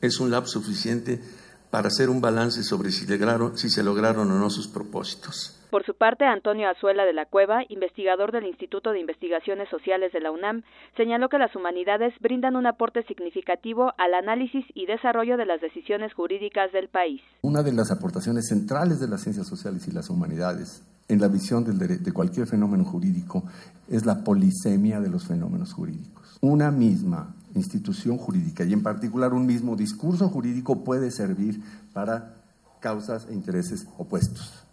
es 0.07 0.19
un 0.19 0.31
lapso 0.31 0.59
suficiente 0.61 1.21
para 1.69 1.89
hacer 1.89 2.09
un 2.09 2.21
balance 2.21 2.63
sobre 2.63 2.91
si, 2.91 3.05
lograron, 3.05 3.57
si 3.57 3.69
se 3.69 3.83
lograron 3.83 4.31
o 4.31 4.39
no 4.39 4.49
sus 4.49 4.67
propósitos. 4.67 5.53
Por 5.69 5.85
su 5.85 5.95
parte, 5.95 6.23
Antonio 6.23 6.69
Azuela 6.69 7.03
de 7.03 7.11
la 7.11 7.25
Cueva, 7.25 7.63
investigador 7.67 8.31
del 8.31 8.45
Instituto 8.45 8.91
de 8.91 9.01
Investigaciones 9.01 9.67
Sociales 9.69 10.13
de 10.13 10.21
la 10.21 10.31
UNAM, 10.31 10.63
señaló 10.95 11.27
que 11.27 11.37
las 11.37 11.53
humanidades 11.57 12.13
brindan 12.21 12.55
un 12.55 12.65
aporte 12.65 13.03
significativo 13.03 13.91
al 13.97 14.13
análisis 14.13 14.65
y 14.73 14.85
desarrollo 14.85 15.35
de 15.35 15.45
las 15.45 15.59
decisiones 15.59 16.13
jurídicas 16.13 16.71
del 16.71 16.87
país. 16.87 17.21
Una 17.41 17.63
de 17.63 17.73
las 17.73 17.91
aportaciones 17.91 18.47
centrales 18.47 19.01
de 19.01 19.09
las 19.09 19.21
ciencias 19.21 19.47
sociales 19.47 19.87
y 19.89 19.91
las 19.91 20.09
humanidades 20.09 20.83
en 21.09 21.19
la 21.19 21.27
visión 21.27 21.65
de 21.65 22.13
cualquier 22.13 22.47
fenómeno 22.47 22.85
jurídico 22.85 23.43
es 23.89 24.05
la 24.05 24.23
polisemia 24.23 24.99
de 24.99 25.09
los 25.09 25.25
fenómenos 25.25 25.71
jurídicos 25.71 26.37
Una 26.41 26.69
misma 26.69 27.33
institución 27.55 28.17
jurídica 28.17 28.63
y 28.63 28.73
en 28.73 28.83
particular 28.83 29.33
un 29.33 29.45
mismo 29.45 29.75
discurso 29.75 30.29
jurídico 30.29 30.83
puede 30.83 31.11
servir 31.11 31.61
para 31.93 32.35
causas 32.79 33.27
e 33.29 33.33
intereses 33.33 33.87
opuestos. 33.97 34.65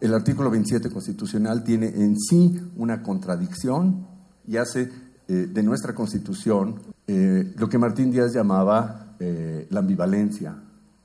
El 0.00 0.14
artículo 0.14 0.50
27 0.50 0.90
constitucional 0.90 1.64
tiene 1.64 1.88
en 1.88 2.16
sí 2.16 2.60
una 2.76 3.02
contradicción 3.02 4.06
y 4.46 4.56
hace 4.56 4.90
eh, 5.26 5.48
de 5.52 5.62
nuestra 5.62 5.94
constitución 5.94 6.80
eh, 7.06 7.52
lo 7.56 7.68
que 7.68 7.78
Martín 7.78 8.10
Díaz 8.10 8.32
llamaba 8.32 9.16
eh, 9.18 9.66
la 9.70 9.80
ambivalencia, 9.80 10.54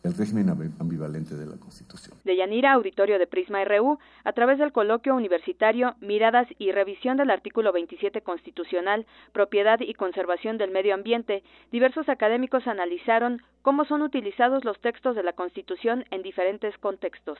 el 0.03 0.17
régimen 0.17 0.49
ambivalente 0.79 1.35
de 1.35 1.45
la 1.45 1.57
Constitución. 1.57 2.17
De 2.25 2.35
Yanira, 2.35 2.73
auditorio 2.73 3.17
de 3.17 3.27
Prisma 3.27 3.63
RU, 3.63 3.99
a 4.25 4.33
través 4.33 4.59
del 4.59 4.73
coloquio 4.73 5.15
universitario 5.15 5.95
Miradas 6.01 6.47
y 6.59 6.71
revisión 6.71 7.15
del 7.15 7.31
artículo 7.31 7.71
27 7.71 8.21
constitucional, 8.21 9.05
propiedad 9.31 9.79
y 9.79 9.93
conservación 9.93 10.57
del 10.57 10.71
medio 10.71 10.93
ambiente, 10.93 11.43
diversos 11.71 12.09
académicos 12.09 12.67
analizaron 12.67 13.41
cómo 13.61 13.85
son 13.85 14.01
utilizados 14.01 14.65
los 14.65 14.79
textos 14.81 15.15
de 15.15 15.23
la 15.23 15.33
Constitución 15.33 16.03
en 16.11 16.21
diferentes 16.21 16.77
contextos. 16.79 17.39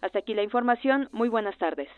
Hasta 0.00 0.18
aquí 0.18 0.34
la 0.34 0.42
información. 0.42 1.08
Muy 1.12 1.28
buenas 1.28 1.56
tardes. 1.58 1.88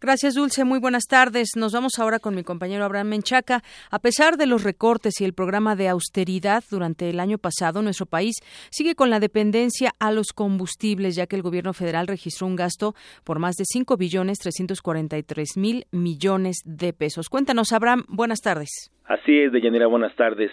Gracias, 0.00 0.34
Dulce. 0.34 0.64
Muy 0.64 0.80
buenas 0.80 1.04
tardes. 1.08 1.50
Nos 1.56 1.72
vamos 1.72 1.98
ahora 1.98 2.18
con 2.18 2.34
mi 2.34 2.42
compañero 2.42 2.84
Abraham 2.84 3.08
Menchaca. 3.08 3.62
A 3.90 3.98
pesar 3.98 4.36
de 4.36 4.46
los 4.46 4.64
recortes 4.64 5.20
y 5.20 5.24
el 5.24 5.32
programa 5.32 5.76
de 5.76 5.88
austeridad 5.88 6.62
durante 6.70 7.08
el 7.08 7.20
año 7.20 7.38
pasado, 7.38 7.82
nuestro 7.82 8.06
país 8.06 8.36
sigue 8.70 8.94
con 8.94 9.10
la 9.10 9.20
dependencia 9.20 9.92
a 9.98 10.12
los 10.12 10.32
combustibles, 10.34 11.16
ya 11.16 11.26
que 11.26 11.36
el 11.36 11.42
gobierno 11.42 11.72
federal 11.72 12.06
registró 12.06 12.46
un 12.46 12.56
gasto 12.56 12.94
por 13.24 13.38
más 13.38 13.56
de 13.56 13.64
5 13.66 13.96
billones 13.96 14.38
343 14.38 15.56
mil 15.56 15.84
millones 15.90 16.58
de 16.64 16.92
pesos. 16.92 17.28
Cuéntanos, 17.28 17.72
Abraham. 17.72 18.04
Buenas 18.08 18.40
tardes. 18.40 18.90
Así 19.04 19.38
es, 19.38 19.52
Deyanira. 19.52 19.86
Buenas 19.86 20.14
tardes. 20.16 20.50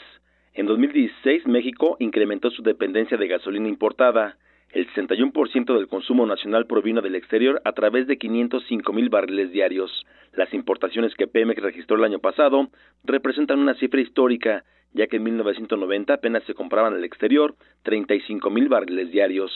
En 0.54 0.66
2016, 0.66 1.48
México 1.48 1.96
incrementó 2.00 2.50
su 2.52 2.62
dependencia 2.62 3.18
de 3.18 3.28
gasolina 3.28 3.70
importada 3.70 4.38
el 4.74 4.88
61% 4.94 5.76
del 5.76 5.88
consumo 5.88 6.26
nacional 6.26 6.66
provino 6.66 7.02
del 7.02 7.16
exterior 7.16 7.62
a 7.66 7.74
través 7.74 8.08
de 8.08 8.18
505 8.18 8.94
mil 8.94 9.10
barriles 9.10 9.52
diarios. 9.52 10.06
Las 10.34 10.54
importaciones 10.54 11.14
que 11.16 11.28
Pemex 11.28 11.62
registró 11.62 11.98
el 11.98 12.06
año 12.06 12.20
pasado 12.20 12.70
representan 13.04 13.60
una 13.60 13.74
cifra 13.76 14.00
histórica, 14.00 14.64
ya 14.94 15.08
que 15.08 15.18
en 15.18 15.24
1990 15.24 16.14
apenas 16.14 16.44
se 16.44 16.54
compraban 16.54 16.94
al 16.94 17.04
exterior 17.04 17.56
35 17.84 18.50
mil 18.50 18.70
barriles 18.70 19.12
diarios. 19.12 19.52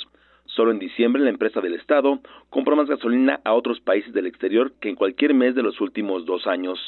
Solo 0.45 0.71
en 0.71 0.79
diciembre 0.79 1.23
la 1.23 1.29
empresa 1.29 1.61
del 1.61 1.73
Estado 1.73 2.19
compró 2.49 2.75
más 2.75 2.87
gasolina 2.87 3.39
a 3.43 3.53
otros 3.53 3.79
países 3.79 4.13
del 4.13 4.27
exterior 4.27 4.73
que 4.79 4.89
en 4.89 4.95
cualquier 4.95 5.33
mes 5.33 5.55
de 5.55 5.63
los 5.63 5.79
últimos 5.81 6.25
dos 6.25 6.45
años. 6.45 6.79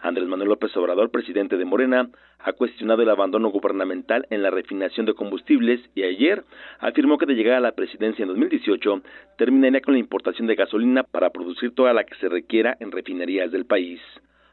Andrés 0.00 0.28
Manuel 0.28 0.50
López 0.50 0.76
Obrador, 0.76 1.10
presidente 1.10 1.56
de 1.56 1.64
Morena, 1.64 2.08
ha 2.38 2.52
cuestionado 2.52 3.02
el 3.02 3.10
abandono 3.10 3.48
gubernamental 3.48 4.26
en 4.30 4.42
la 4.42 4.50
refinación 4.50 5.06
de 5.06 5.14
combustibles 5.14 5.80
y 5.94 6.04
ayer 6.04 6.44
afirmó 6.78 7.18
que 7.18 7.26
de 7.26 7.34
llegar 7.34 7.54
a 7.54 7.60
la 7.60 7.72
presidencia 7.72 8.22
en 8.22 8.28
2018 8.28 9.02
terminaría 9.36 9.80
con 9.80 9.94
la 9.94 10.00
importación 10.00 10.46
de 10.46 10.54
gasolina 10.54 11.02
para 11.02 11.30
producir 11.30 11.74
toda 11.74 11.92
la 11.92 12.04
que 12.04 12.14
se 12.16 12.28
requiera 12.28 12.76
en 12.78 12.92
refinerías 12.92 13.50
del 13.50 13.66
país. 13.66 14.00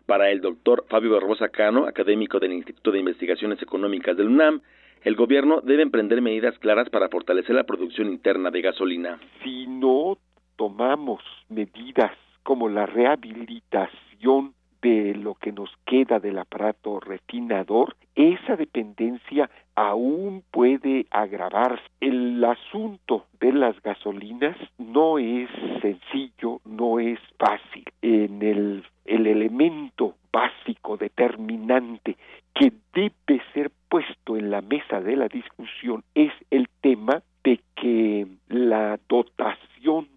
Para 0.07 0.31
el 0.31 0.41
doctor 0.41 0.85
Fabio 0.89 1.11
Barbosa 1.11 1.49
Cano, 1.49 1.85
académico 1.85 2.39
del 2.39 2.53
Instituto 2.53 2.91
de 2.91 2.99
Investigaciones 2.99 3.61
Económicas 3.61 4.17
del 4.17 4.29
UNAM, 4.29 4.61
el 5.03 5.15
gobierno 5.15 5.61
debe 5.61 5.83
emprender 5.83 6.23
medidas 6.23 6.57
claras 6.57 6.89
para 6.89 7.09
fortalecer 7.09 7.55
la 7.55 7.65
producción 7.65 8.07
interna 8.07 8.49
de 8.49 8.61
gasolina. 8.61 9.19
Si 9.43 9.67
no 9.67 10.17
tomamos 10.55 11.21
medidas 11.49 12.11
como 12.41 12.67
la 12.67 12.87
rehabilitación 12.87 14.55
de 14.85 15.15
lo 15.15 15.33
que 15.33 15.51
nos 15.51 15.71
queda 15.87 16.19
del 16.19 16.37
aparato 16.37 16.99
refinador, 16.99 17.95
esa 18.13 18.55
dependencia 18.55 19.49
aún 19.73 20.43
puede 20.51 21.07
agravarse. 21.09 21.83
El 21.99 22.43
asunto 22.43 23.25
de 23.39 23.51
las 23.51 23.81
gasolinas 23.81 24.55
no 24.77 25.17
es 25.17 25.49
sencillo, 25.81 26.61
no 26.65 26.99
es 26.99 27.19
fácil. 27.39 27.85
En 28.03 28.43
el, 28.43 28.85
el 29.05 29.25
elemento 29.25 30.13
básico, 30.31 30.97
determinante, 30.97 32.15
que 32.53 32.71
debe 32.93 33.41
ser 33.55 33.71
puesto 33.89 34.37
en 34.37 34.51
la 34.51 34.61
mesa 34.61 35.01
de 35.01 35.15
la 35.15 35.27
discusión 35.27 36.03
es 36.13 36.31
el 36.51 36.69
tema 36.81 37.23
de 37.43 37.59
que 37.75 38.27
la 38.49 38.99
dotación 39.09 40.07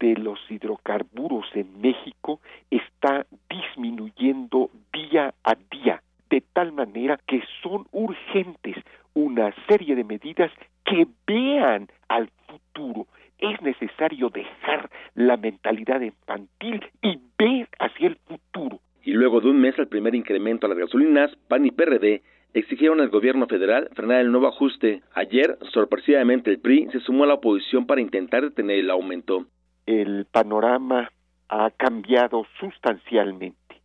de 0.00 0.14
los 0.16 0.38
hidrocarburos 0.50 1.46
en 1.54 1.80
México 1.80 2.40
está 2.70 3.26
disminuyendo 3.48 4.70
día 4.92 5.34
a 5.44 5.54
día, 5.70 6.02
de 6.30 6.42
tal 6.52 6.72
manera 6.72 7.18
que 7.26 7.42
son 7.62 7.86
urgentes 7.92 8.76
una 9.14 9.54
serie 9.68 9.94
de 9.94 10.04
medidas 10.04 10.50
que 10.84 11.06
vean 11.26 11.88
al 12.08 12.30
futuro. 12.46 13.06
Es 13.38 13.60
necesario 13.62 14.30
dejar 14.30 14.90
la 15.14 15.36
mentalidad 15.36 16.00
infantil 16.00 16.84
y 17.02 17.18
ver 17.38 17.68
hacia 17.78 18.08
el 18.08 18.16
futuro. 18.16 18.80
Y 19.02 19.12
luego 19.12 19.40
de 19.40 19.50
un 19.50 19.60
mes 19.60 19.78
al 19.78 19.88
primer 19.88 20.14
incremento 20.14 20.66
a 20.66 20.70
las 20.70 20.78
gasolinas, 20.78 21.34
PAN 21.48 21.66
y 21.66 21.70
PRD 21.70 22.22
exigieron 22.54 23.00
al 23.00 23.10
gobierno 23.10 23.46
federal 23.46 23.90
frenar 23.94 24.20
el 24.20 24.30
nuevo 24.30 24.46
ajuste. 24.46 25.02
Ayer, 25.14 25.58
sorpresivamente, 25.72 26.50
el 26.50 26.60
PRI 26.60 26.88
se 26.92 27.00
sumó 27.00 27.24
a 27.24 27.26
la 27.26 27.34
oposición 27.34 27.86
para 27.86 28.00
intentar 28.00 28.42
detener 28.42 28.78
el 28.78 28.90
aumento 28.90 29.46
el 29.86 30.26
panorama 30.26 31.10
ha 31.48 31.70
cambiado 31.70 32.46
sustancialmente. 32.58 33.80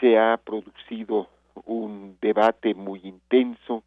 Se 0.00 0.18
ha 0.18 0.36
producido 0.38 1.28
un 1.64 2.16
debate 2.20 2.74
muy 2.74 3.00
intenso, 3.04 3.84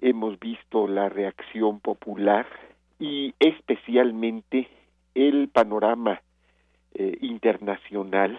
hemos 0.00 0.38
visto 0.38 0.88
la 0.88 1.08
reacción 1.08 1.80
popular 1.80 2.46
y 2.98 3.34
especialmente 3.38 4.68
el 5.14 5.48
panorama 5.48 6.20
eh, 6.94 7.18
internacional, 7.20 8.38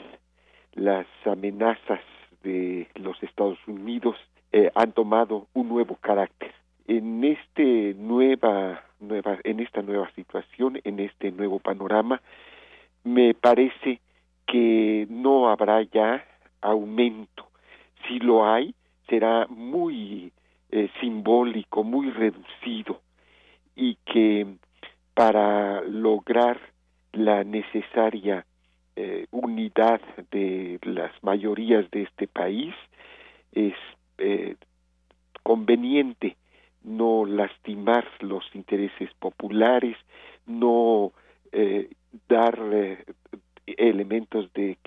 las 0.74 1.08
amenazas 1.26 2.02
de 2.44 2.88
los 2.96 3.22
Estados 3.24 3.60
Unidos 3.68 4.16
eh, 4.52 4.72
han 4.76 4.92
tomado 4.92 5.48
un 5.54 5.70
nuevo 5.70 5.96
carácter. 5.96 6.54
En 6.88 7.24
este 7.24 7.94
nueva 7.96 8.84
en 9.00 9.60
esta 9.60 9.82
nueva 9.82 10.10
situación, 10.16 10.80
en 10.84 11.00
este 11.00 11.32
nuevo 11.32 11.60
panorama, 11.60 12.22
me 13.04 13.34
parece 13.34 14.02
que 14.46 15.08
no 15.10 15.50
habrá 15.50 15.82
ya 15.84 16.26
aumento. 16.62 17.48
Si 18.08 18.20
lo 18.20 18.48
hay, 18.48 18.74
será 19.08 19.48
muy 19.50 20.32
eh, 20.72 20.90
simbólico, 21.00 21.84
muy 21.84 22.10
reducido 22.12 23.02
y 23.76 23.96
que 24.06 24.48
para 25.14 25.82
lograr 25.82 26.60
la 27.14 27.44
necesaria 27.44 28.46
eh, 28.96 29.28
unidad 29.32 30.02
de 30.32 30.80
las 30.84 31.12
mayorías 31.24 31.90
de 31.92 32.04
este 32.04 32.28
país 32.28 32.74
es 33.52 33.76
eh, 34.18 34.56
conveniente 35.44 36.36
no 36.84 37.26
lastimar 37.26 38.08
los 38.20 38.44
intereses 38.54 39.10
populares, 39.20 39.98
no 40.46 41.12
eh, 41.52 41.90
dar 42.28 42.60
eh, 42.72 43.06
elementos 43.66 44.52
de 44.54 44.78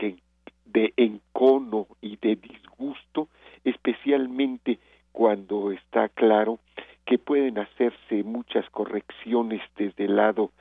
encono 0.97 1.87
y 2.01 2.17
de 2.17 2.37
disgusto, 2.37 3.29
especialmente 3.65 4.79
cuando 5.13 5.73
está 5.73 6.09
claro 6.09 6.59
que 7.05 7.19
pueden 7.19 7.59
hacerse 7.59 8.23
muchas 8.23 8.69
correcciones 8.71 9.61
desde 9.77 10.05
el 10.05 10.17
lado 10.17 10.53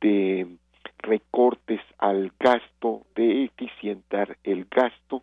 de 0.00 0.46
recortes 0.98 1.80
al 1.98 2.32
gasto, 2.38 3.02
de 3.16 3.44
eficientar 3.44 4.36
el 4.44 4.66
gasto 4.70 5.22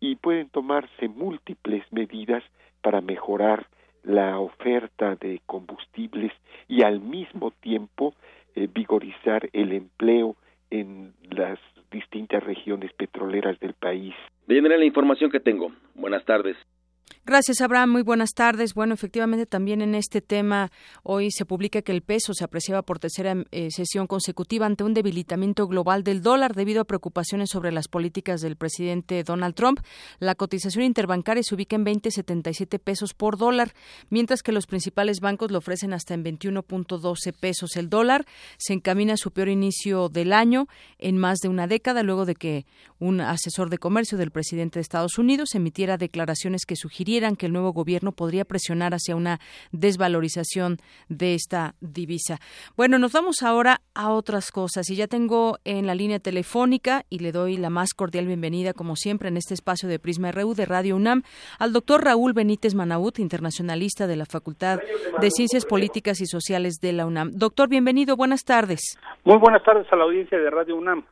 y 0.00 0.16
pueden 0.16 0.48
tomarse 0.48 1.08
múltiples 1.08 1.84
medidas 1.92 2.42
para 2.82 3.00
mejorar 3.00 3.66
la 4.06 4.38
oferta 4.38 5.16
de 5.16 5.42
combustibles 5.46 6.32
y 6.68 6.82
al 6.82 7.00
mismo 7.00 7.50
tiempo 7.50 8.14
eh, 8.54 8.68
vigorizar 8.72 9.50
el 9.52 9.72
empleo 9.72 10.36
en 10.70 11.12
las 11.30 11.58
distintas 11.90 12.42
regiones 12.42 12.92
petroleras 12.92 13.58
del 13.60 13.74
país. 13.74 14.14
De 14.46 14.60
la 14.60 14.84
información 14.84 15.30
que 15.30 15.40
tengo. 15.40 15.72
Buenas 15.94 16.24
tardes. 16.24 16.56
Gracias, 17.28 17.60
Abraham. 17.60 17.90
Muy 17.90 18.02
buenas 18.02 18.34
tardes. 18.34 18.72
Bueno, 18.72 18.94
efectivamente, 18.94 19.46
también 19.46 19.82
en 19.82 19.96
este 19.96 20.20
tema, 20.20 20.70
hoy 21.02 21.32
se 21.32 21.44
publica 21.44 21.82
que 21.82 21.90
el 21.90 22.02
peso 22.02 22.34
se 22.34 22.44
apreciaba 22.44 22.82
por 22.82 23.00
tercera 23.00 23.34
eh, 23.50 23.72
sesión 23.72 24.06
consecutiva 24.06 24.64
ante 24.64 24.84
un 24.84 24.94
debilitamiento 24.94 25.66
global 25.66 26.04
del 26.04 26.22
dólar 26.22 26.54
debido 26.54 26.82
a 26.82 26.84
preocupaciones 26.84 27.50
sobre 27.50 27.72
las 27.72 27.88
políticas 27.88 28.42
del 28.42 28.54
presidente 28.54 29.24
Donald 29.24 29.56
Trump. 29.56 29.80
La 30.20 30.36
cotización 30.36 30.84
interbancaria 30.84 31.42
se 31.42 31.56
ubica 31.56 31.74
en 31.74 31.84
20.77 31.84 32.78
pesos 32.78 33.12
por 33.12 33.36
dólar, 33.38 33.74
mientras 34.08 34.44
que 34.44 34.52
los 34.52 34.68
principales 34.68 35.18
bancos 35.18 35.50
lo 35.50 35.58
ofrecen 35.58 35.94
hasta 35.94 36.14
en 36.14 36.24
21.12 36.24 37.32
pesos. 37.32 37.74
El 37.74 37.90
dólar 37.90 38.24
se 38.56 38.72
encamina 38.72 39.14
a 39.14 39.16
su 39.16 39.32
peor 39.32 39.48
inicio 39.48 40.08
del 40.10 40.32
año 40.32 40.68
en 40.98 41.18
más 41.18 41.38
de 41.38 41.48
una 41.48 41.66
década, 41.66 42.04
luego 42.04 42.24
de 42.24 42.36
que 42.36 42.66
un 43.00 43.20
asesor 43.20 43.68
de 43.68 43.78
comercio 43.78 44.16
del 44.16 44.30
presidente 44.30 44.78
de 44.78 44.82
Estados 44.82 45.18
Unidos 45.18 45.56
emitiera 45.56 45.96
declaraciones 45.96 46.64
que 46.66 46.76
sugirieron 46.76 47.15
que 47.36 47.46
el 47.46 47.52
nuevo 47.52 47.72
gobierno 47.72 48.12
podría 48.12 48.44
presionar 48.44 48.92
hacia 48.92 49.16
una 49.16 49.38
desvalorización 49.72 50.76
de 51.08 51.34
esta 51.34 51.74
divisa. 51.80 52.38
Bueno, 52.76 52.98
nos 52.98 53.12
vamos 53.12 53.42
ahora 53.42 53.80
a 53.94 54.12
otras 54.12 54.50
cosas 54.52 54.90
y 54.90 54.96
ya 54.96 55.06
tengo 55.06 55.56
en 55.64 55.86
la 55.86 55.94
línea 55.94 56.18
telefónica 56.18 57.04
y 57.08 57.20
le 57.20 57.32
doy 57.32 57.56
la 57.56 57.70
más 57.70 57.94
cordial 57.94 58.26
bienvenida, 58.26 58.74
como 58.74 58.96
siempre, 58.96 59.28
en 59.28 59.38
este 59.38 59.54
espacio 59.54 59.88
de 59.88 59.98
Prisma 59.98 60.30
RU 60.30 60.54
de 60.54 60.66
Radio 60.66 60.94
UNAM 60.96 61.22
al 61.58 61.72
doctor 61.72 62.04
Raúl 62.04 62.34
Benítez 62.34 62.74
Manaut, 62.74 63.18
internacionalista 63.18 64.06
de 64.06 64.16
la 64.16 64.26
Facultad 64.26 64.80
de 65.20 65.30
Ciencias 65.30 65.64
Políticas 65.64 66.20
y 66.20 66.26
Sociales 66.26 66.74
de 66.82 66.92
la 66.92 67.06
UNAM. 67.06 67.30
Doctor, 67.32 67.70
bienvenido, 67.70 68.16
buenas 68.16 68.44
tardes. 68.44 68.98
Muy 69.24 69.38
buenas 69.38 69.62
tardes 69.64 69.90
a 69.90 69.96
la 69.96 70.04
audiencia 70.04 70.38
de 70.38 70.50
Radio 70.50 70.76
UNAM. 70.76 71.04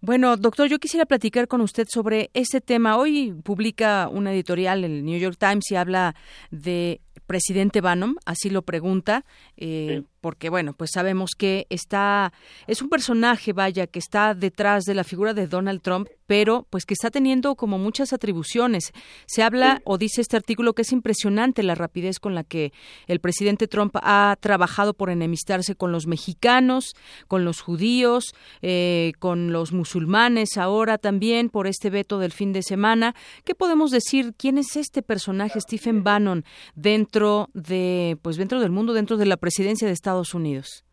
Bueno, 0.00 0.36
doctor, 0.36 0.68
yo 0.68 0.78
quisiera 0.78 1.06
platicar 1.06 1.48
con 1.48 1.60
usted 1.60 1.86
sobre 1.88 2.30
este 2.34 2.60
tema. 2.60 2.96
Hoy 2.96 3.32
publica 3.44 4.08
una 4.08 4.32
editorial, 4.32 4.84
el 4.84 5.04
New 5.04 5.18
York 5.18 5.36
Times, 5.38 5.70
y 5.70 5.76
habla 5.76 6.14
de 6.50 7.00
presidente 7.26 7.80
Bannon, 7.80 8.16
así 8.24 8.50
lo 8.50 8.62
pregunta, 8.62 9.24
eh, 9.56 10.02
porque 10.20 10.50
bueno, 10.50 10.74
pues 10.74 10.90
sabemos 10.92 11.30
que 11.36 11.66
está, 11.70 12.32
es 12.66 12.82
un 12.82 12.88
personaje, 12.88 13.52
vaya, 13.52 13.86
que 13.86 13.98
está 13.98 14.34
detrás 14.34 14.84
de 14.84 14.94
la 14.94 15.04
figura 15.04 15.34
de 15.34 15.46
Donald 15.46 15.80
Trump, 15.82 16.08
pero 16.26 16.64
pues 16.70 16.86
que 16.86 16.94
está 16.94 17.10
teniendo 17.10 17.56
como 17.56 17.76
muchas 17.76 18.12
atribuciones. 18.12 18.92
Se 19.26 19.42
habla 19.42 19.82
o 19.84 19.98
dice 19.98 20.20
este 20.20 20.36
artículo 20.36 20.74
que 20.74 20.82
es 20.82 20.92
impresionante 20.92 21.64
la 21.64 21.74
rapidez 21.74 22.20
con 22.20 22.36
la 22.36 22.44
que 22.44 22.72
el 23.08 23.18
presidente 23.18 23.66
Trump 23.66 23.96
ha 23.96 24.36
trabajado 24.38 24.94
por 24.94 25.10
enemistarse 25.10 25.74
con 25.74 25.90
los 25.90 26.06
mexicanos, 26.06 26.94
con 27.26 27.44
los 27.44 27.60
judíos, 27.60 28.34
eh, 28.62 29.12
con 29.18 29.52
los 29.52 29.72
musulmanes, 29.72 30.56
ahora 30.56 30.98
también 30.98 31.48
por 31.48 31.66
este 31.66 31.90
veto 31.90 32.20
del 32.20 32.30
fin 32.30 32.52
de 32.52 32.62
semana. 32.62 33.16
¿Qué 33.44 33.56
podemos 33.56 33.90
decir? 33.90 34.34
¿Quién 34.36 34.58
es 34.58 34.76
este 34.76 35.02
personaje, 35.02 35.60
Stephen 35.60 36.04
Bannon, 36.04 36.44
dentro 36.76 37.50
de, 37.54 38.18
pues 38.22 38.36
dentro 38.36 38.60
del 38.60 38.70
mundo, 38.70 38.92
dentro 38.92 39.16
de 39.16 39.26
la 39.26 39.36
presidencia 39.36 39.88
de 39.88 39.94
Estados 39.94 40.09
Unidos? 40.34 40.84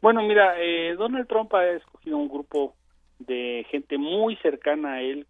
Bueno, 0.00 0.22
mira, 0.22 0.54
eh, 0.58 0.94
Donald 0.96 1.26
Trump 1.26 1.54
ha 1.54 1.66
escogido 1.66 2.18
un 2.18 2.28
grupo 2.28 2.74
de 3.18 3.66
gente 3.70 3.96
muy 3.98 4.36
cercana 4.36 4.94
a 4.94 5.00
él 5.00 5.26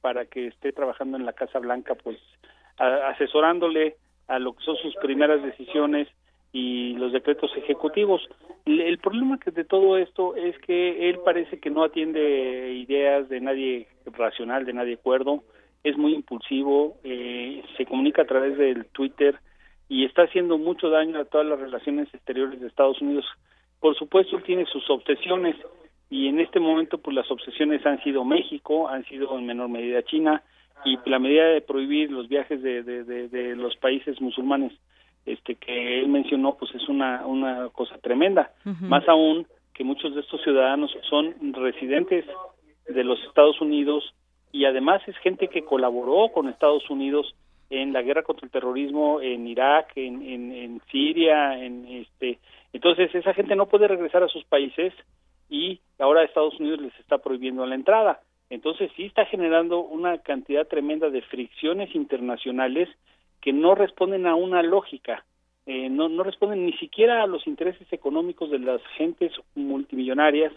para 0.00 0.26
que 0.26 0.48
esté 0.48 0.72
trabajando 0.72 1.16
en 1.16 1.26
la 1.26 1.32
Casa 1.32 1.58
Blanca, 1.58 1.94
pues 1.94 2.18
asesorándole 2.78 3.96
a 4.28 4.38
lo 4.38 4.54
que 4.54 4.64
son 4.64 4.76
sus 4.76 4.94
primeras 4.96 5.42
decisiones 5.42 6.08
y 6.52 6.94
los 6.94 7.12
decretos 7.12 7.50
ejecutivos. 7.56 8.22
El, 8.64 8.98
problema 8.98 9.38
que 9.38 9.50
de 9.50 9.64
todo 9.64 9.98
esto 9.98 10.34
es 10.34 10.58
que 10.58 11.08
él 11.08 11.18
parece 11.24 11.60
que 11.60 11.70
no 11.70 11.84
atiende 11.84 12.72
ideas 12.72 13.28
de 13.28 13.40
nadie 13.40 13.88
racional, 14.06 14.64
de 14.64 14.72
nadie 14.72 14.96
cuerdo, 14.96 15.44
es 15.84 15.96
muy 15.96 16.14
impulsivo, 16.14 16.96
eh, 17.04 17.62
se 17.76 17.86
comunica 17.86 18.22
a 18.22 18.26
través 18.26 18.56
del 18.58 18.86
Twitter 18.86 19.38
y 19.88 20.04
está 20.04 20.22
haciendo 20.22 20.58
mucho 20.58 20.90
daño 20.90 21.18
a 21.20 21.24
todas 21.24 21.46
las 21.46 21.58
relaciones 21.58 22.12
exteriores 22.12 22.60
de 22.60 22.66
Estados 22.66 23.00
Unidos. 23.00 23.24
Por 23.80 23.96
supuesto, 23.96 24.36
él 24.36 24.42
tiene 24.42 24.66
sus 24.66 24.88
obsesiones 24.90 25.56
y 26.10 26.28
en 26.28 26.40
este 26.40 26.60
momento 26.60 26.98
pues 26.98 27.14
las 27.14 27.30
obsesiones 27.30 27.84
han 27.86 28.02
sido 28.02 28.24
México, 28.24 28.88
han 28.88 29.04
sido 29.04 29.38
en 29.38 29.46
menor 29.46 29.68
medida 29.68 30.02
China 30.02 30.42
y 30.84 30.98
la 31.06 31.18
medida 31.18 31.46
de 31.46 31.60
prohibir 31.60 32.10
los 32.10 32.28
viajes 32.28 32.62
de, 32.62 32.82
de, 32.82 33.56
los 33.56 33.76
países 33.76 34.20
musulmanes 34.20 34.72
este 35.24 35.56
que 35.56 36.00
él 36.00 36.08
mencionó 36.08 36.56
pues 36.56 36.72
es 36.74 36.88
una 36.88 37.26
una 37.26 37.68
cosa 37.70 37.98
tremenda 37.98 38.52
más 38.82 39.08
aún 39.08 39.46
que 39.74 39.82
muchos 39.82 40.14
de 40.14 40.20
estos 40.20 40.40
ciudadanos 40.42 40.96
son 41.08 41.34
residentes 41.54 42.24
de 42.86 43.04
los 43.04 43.18
Estados 43.24 43.60
Unidos 43.60 44.14
y 44.52 44.66
además 44.66 45.02
es 45.08 45.16
gente 45.18 45.48
que 45.48 45.64
colaboró 45.64 46.28
con 46.32 46.48
Estados 46.48 46.88
Unidos 46.90 47.34
en 47.70 47.92
la 47.92 48.02
guerra 48.02 48.22
contra 48.22 48.46
el 48.46 48.52
terrorismo 48.52 49.20
en 49.20 49.46
Irak 49.46 49.92
en, 49.96 50.22
en, 50.22 50.52
en 50.52 50.80
Siria 50.90 51.62
en 51.62 51.86
este 51.86 52.38
entonces 52.72 53.14
esa 53.14 53.34
gente 53.34 53.56
no 53.56 53.66
puede 53.66 53.88
regresar 53.88 54.22
a 54.22 54.28
sus 54.28 54.44
países 54.44 54.92
y 55.48 55.80
ahora 55.98 56.24
Estados 56.24 56.58
Unidos 56.58 56.80
les 56.80 56.98
está 56.98 57.18
prohibiendo 57.18 57.64
la 57.66 57.74
entrada. 57.74 58.20
Entonces 58.50 58.90
sí 58.96 59.04
está 59.04 59.24
generando 59.26 59.80
una 59.80 60.18
cantidad 60.18 60.66
tremenda 60.66 61.10
de 61.10 61.22
fricciones 61.22 61.94
internacionales 61.94 62.88
que 63.40 63.52
no 63.52 63.74
responden 63.74 64.26
a 64.26 64.34
una 64.34 64.62
lógica, 64.62 65.24
eh, 65.66 65.88
no, 65.88 66.08
no 66.08 66.22
responden 66.22 66.64
ni 66.66 66.72
siquiera 66.74 67.22
a 67.22 67.26
los 67.26 67.46
intereses 67.46 67.92
económicos 67.92 68.50
de 68.50 68.60
las 68.60 68.80
gentes 68.96 69.32
multimillonarias 69.54 70.52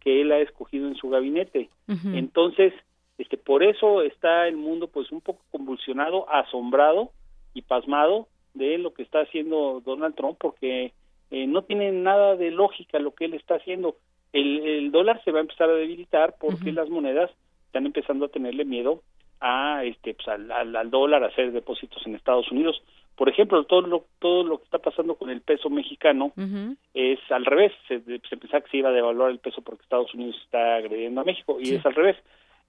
que 0.00 0.20
él 0.20 0.32
ha 0.32 0.38
escogido 0.38 0.88
en 0.88 0.96
su 0.96 1.08
gabinete. 1.08 1.68
Entonces, 2.14 2.72
este, 3.20 3.36
por 3.36 3.62
eso 3.62 4.00
está 4.00 4.48
el 4.48 4.56
mundo 4.56 4.88
pues 4.88 5.12
un 5.12 5.20
poco 5.20 5.42
convulsionado, 5.50 6.26
asombrado 6.30 7.10
y 7.52 7.60
pasmado 7.60 8.28
de 8.54 8.78
lo 8.78 8.94
que 8.94 9.02
está 9.02 9.20
haciendo 9.20 9.82
Donald 9.84 10.14
Trump 10.14 10.38
porque 10.40 10.94
eh, 11.30 11.46
no 11.46 11.62
tiene 11.62 11.92
nada 11.92 12.36
de 12.36 12.50
lógica 12.50 12.98
lo 12.98 13.14
que 13.14 13.26
él 13.26 13.34
está 13.34 13.56
haciendo. 13.56 13.96
El, 14.32 14.90
dólar 14.90 15.22
se 15.22 15.32
va 15.32 15.38
a 15.38 15.42
empezar 15.42 15.68
a 15.68 15.74
debilitar 15.74 16.36
porque 16.40 16.72
las 16.72 16.88
monedas 16.88 17.30
están 17.66 17.84
empezando 17.84 18.24
a 18.24 18.30
tenerle 18.30 18.64
miedo 18.64 19.02
a 19.40 19.84
este 19.84 20.14
pues, 20.14 20.26
al, 20.28 20.90
dólar 20.90 21.22
a 21.22 21.26
hacer 21.26 21.52
depósitos 21.52 22.04
en 22.06 22.14
Estados 22.14 22.50
Unidos. 22.50 22.82
Por 23.16 23.28
ejemplo 23.28 23.64
todo 23.64 23.82
lo 23.82 24.06
todo 24.18 24.44
lo 24.44 24.58
que 24.58 24.64
está 24.64 24.78
pasando 24.78 25.16
con 25.16 25.28
el 25.28 25.42
peso 25.42 25.68
mexicano 25.68 26.32
es 26.94 27.18
al 27.30 27.44
revés. 27.44 27.72
Se, 27.86 28.00
pensaba 28.00 28.62
que 28.62 28.70
se 28.70 28.78
iba 28.78 28.88
a 28.88 28.92
devaluar 28.92 29.30
el 29.30 29.40
peso 29.40 29.60
porque 29.60 29.82
Estados 29.82 30.14
Unidos 30.14 30.36
está 30.42 30.76
agrediendo 30.76 31.20
a 31.20 31.24
México 31.24 31.58
y 31.60 31.74
es 31.74 31.84
al 31.84 31.94
revés 31.94 32.16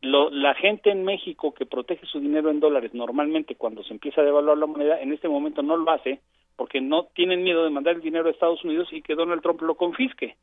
lo, 0.02 0.30
la 0.30 0.54
gente 0.56 0.90
en 0.90 1.04
México 1.04 1.54
que 1.54 1.66
protege 1.66 2.06
su 2.06 2.20
dinero 2.20 2.50
en 2.50 2.60
dólares 2.60 2.94
normalmente 2.94 3.56
cuando 3.56 3.84
se 3.84 3.94
empieza 3.94 4.22
a 4.22 4.26
devaluar 4.26 4.58
la 4.58 4.66
moneda 4.66 5.00
en 5.00 5.14
este 5.14 5.28
momento 5.28 5.62
no 5.62 5.78
lo 5.78 5.92
hace 5.92 6.22
porque 6.56 6.82
no 6.82 7.06
tienen 7.14 7.44
miedo 7.44 7.64
de 7.64 7.70
mandar 7.70 7.96
el 7.96 8.02
dinero 8.02 8.28
a 8.28 8.32
Estados 8.32 8.64
Unidos 8.64 8.88
y 8.92 9.02
que 9.02 9.16
Donald 9.16 9.42
Trump 9.42 9.62
lo 9.62 9.76
confisque 9.76 10.36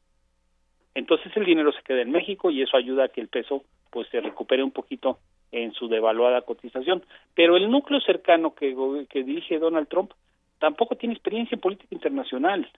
entonces 0.94 1.30
el 1.36 1.44
dinero 1.44 1.72
se 1.72 1.82
queda 1.82 2.02
en 2.02 2.10
México 2.10 2.50
y 2.50 2.60
eso 2.60 2.76
ayuda 2.76 3.04
a 3.04 3.08
que 3.08 3.20
el 3.20 3.28
peso 3.28 3.62
pues 3.90 4.08
se 4.08 4.20
recupere 4.20 4.64
un 4.64 4.72
poquito 4.72 5.18
en 5.52 5.72
su 5.72 5.88
devaluada 5.88 6.42
cotización. 6.42 7.04
Pero 7.34 7.56
el 7.56 7.70
núcleo 7.70 8.00
cercano 8.00 8.54
que, 8.54 8.74
que 9.08 9.22
dirige 9.22 9.58
Donald 9.60 9.88
Trump 9.88 10.12
tampoco 10.58 10.96
tiene 10.96 11.14
experiencia 11.14 11.54
en 11.54 11.60
política 11.60 11.94
internacional. 11.94 12.68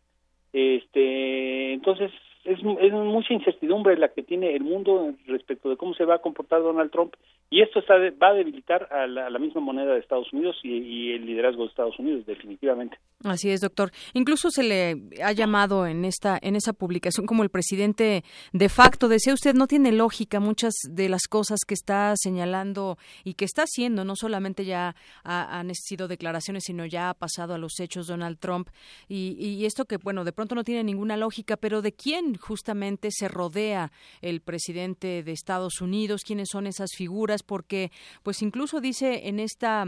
Este, 0.53 1.73
entonces 1.73 2.13
es, 2.45 2.59
es 2.59 2.93
mucha 2.93 3.35
incertidumbre 3.35 3.97
la 3.99 4.09
que 4.09 4.23
tiene 4.23 4.55
el 4.55 4.63
mundo 4.63 5.15
respecto 5.27 5.69
de 5.69 5.77
cómo 5.77 5.95
se 5.95 6.05
va 6.05 6.17
a 6.17 6.21
comportar 6.21 6.63
Donald 6.63 6.91
Trump 6.91 7.15
y 7.53 7.63
esto 7.63 7.81
está, 7.81 7.95
va 8.23 8.29
a 8.29 8.35
debilitar 8.35 8.89
a 8.93 9.09
la, 9.09 9.39
misma 9.41 9.61
moneda 9.61 9.95
de 9.95 9.99
Estados 9.99 10.33
Unidos 10.33 10.57
y, 10.63 11.11
el 11.13 11.27
liderazgo 11.27 11.65
de 11.65 11.69
Estados 11.69 11.99
Unidos 11.99 12.25
definitivamente. 12.25 12.97
Así 13.25 13.51
es, 13.51 13.61
doctor. 13.61 13.91
Incluso 14.15 14.51
se 14.51 14.63
le 14.63 14.97
ha 15.23 15.33
llamado 15.33 15.87
en 15.87 16.05
esta 16.05 16.39
en 16.41 16.55
esa 16.55 16.73
publicación 16.73 17.27
como 17.27 17.43
el 17.43 17.51
presidente 17.51 18.23
de 18.53 18.69
facto. 18.69 19.09
Decía 19.09 19.35
usted 19.35 19.55
no 19.55 19.67
tiene 19.67 19.91
lógica 19.91 20.39
muchas 20.39 20.75
de 20.89 21.09
las 21.09 21.23
cosas 21.29 21.61
que 21.67 21.75
está 21.75 22.15
señalando 22.17 22.99
y 23.25 23.35
que 23.35 23.45
está 23.45 23.63
haciendo. 23.63 24.05
No 24.05 24.15
solamente 24.15 24.65
ya 24.65 24.95
han 25.25 25.75
sido 25.75 26.07
declaraciones, 26.07 26.65
sino 26.65 26.87
ya 26.87 27.11
ha 27.11 27.15
pasado 27.15 27.55
a 27.55 27.59
los 27.59 27.81
hechos 27.81 28.07
Donald 28.07 28.39
Trump 28.39 28.69
y, 29.09 29.35
y 29.39 29.67
esto 29.67 29.87
que 29.87 29.97
bueno 29.97 30.25
de 30.25 30.33
pronto 30.33 30.55
no 30.55 30.63
tiene 30.63 30.85
ninguna 30.85 31.17
lógica. 31.17 31.57
Pero 31.57 31.83
de 31.83 31.93
quién 31.93 32.30
justamente 32.37 33.09
se 33.11 33.29
rodea 33.29 33.93
el 34.21 34.41
presidente 34.41 35.23
de 35.23 35.33
Estados 35.33 35.81
Unidos, 35.81 36.23
quiénes 36.25 36.49
son 36.51 36.67
esas 36.67 36.91
figuras, 36.97 37.43
porque 37.43 37.91
pues 38.23 38.43
incluso 38.43 38.81
dice 38.81 39.29
en 39.29 39.41
esta 39.41 39.85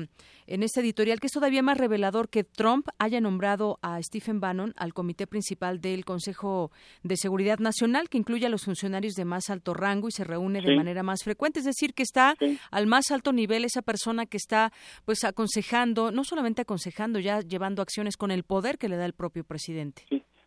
en 0.46 0.62
este 0.62 0.80
editorial 0.80 1.20
que 1.20 1.28
es 1.28 1.32
todavía 1.32 1.62
más 1.62 1.78
revelador 1.78 2.28
que 2.28 2.44
Trump 2.44 2.88
haya 2.98 3.20
nombrado 3.20 3.78
a 3.82 4.02
Stephen 4.02 4.40
Bannon 4.40 4.74
al 4.76 4.92
comité 4.92 5.26
principal 5.26 5.80
del 5.80 6.04
Consejo 6.04 6.70
de 7.02 7.16
Seguridad 7.16 7.58
Nacional, 7.58 8.08
que 8.08 8.18
incluye 8.18 8.46
a 8.46 8.48
los 8.48 8.64
funcionarios 8.64 9.14
de 9.14 9.24
más 9.24 9.50
alto 9.50 9.74
rango 9.74 10.08
y 10.08 10.12
se 10.12 10.24
reúne 10.24 10.60
de 10.60 10.76
manera 10.76 11.02
más 11.02 11.22
frecuente, 11.22 11.60
es 11.60 11.64
decir, 11.64 11.94
que 11.94 12.02
está 12.02 12.34
al 12.70 12.86
más 12.86 13.10
alto 13.10 13.32
nivel 13.32 13.64
esa 13.64 13.82
persona 13.82 14.26
que 14.26 14.36
está 14.36 14.72
pues 15.04 15.24
aconsejando, 15.24 16.10
no 16.10 16.24
solamente 16.24 16.62
aconsejando, 16.62 17.18
ya 17.18 17.40
llevando 17.40 17.82
acciones 17.82 18.16
con 18.16 18.30
el 18.30 18.44
poder 18.44 18.78
que 18.78 18.88
le 18.88 18.96
da 18.96 19.06
el 19.06 19.14
propio 19.14 19.44
presidente. 19.44 20.04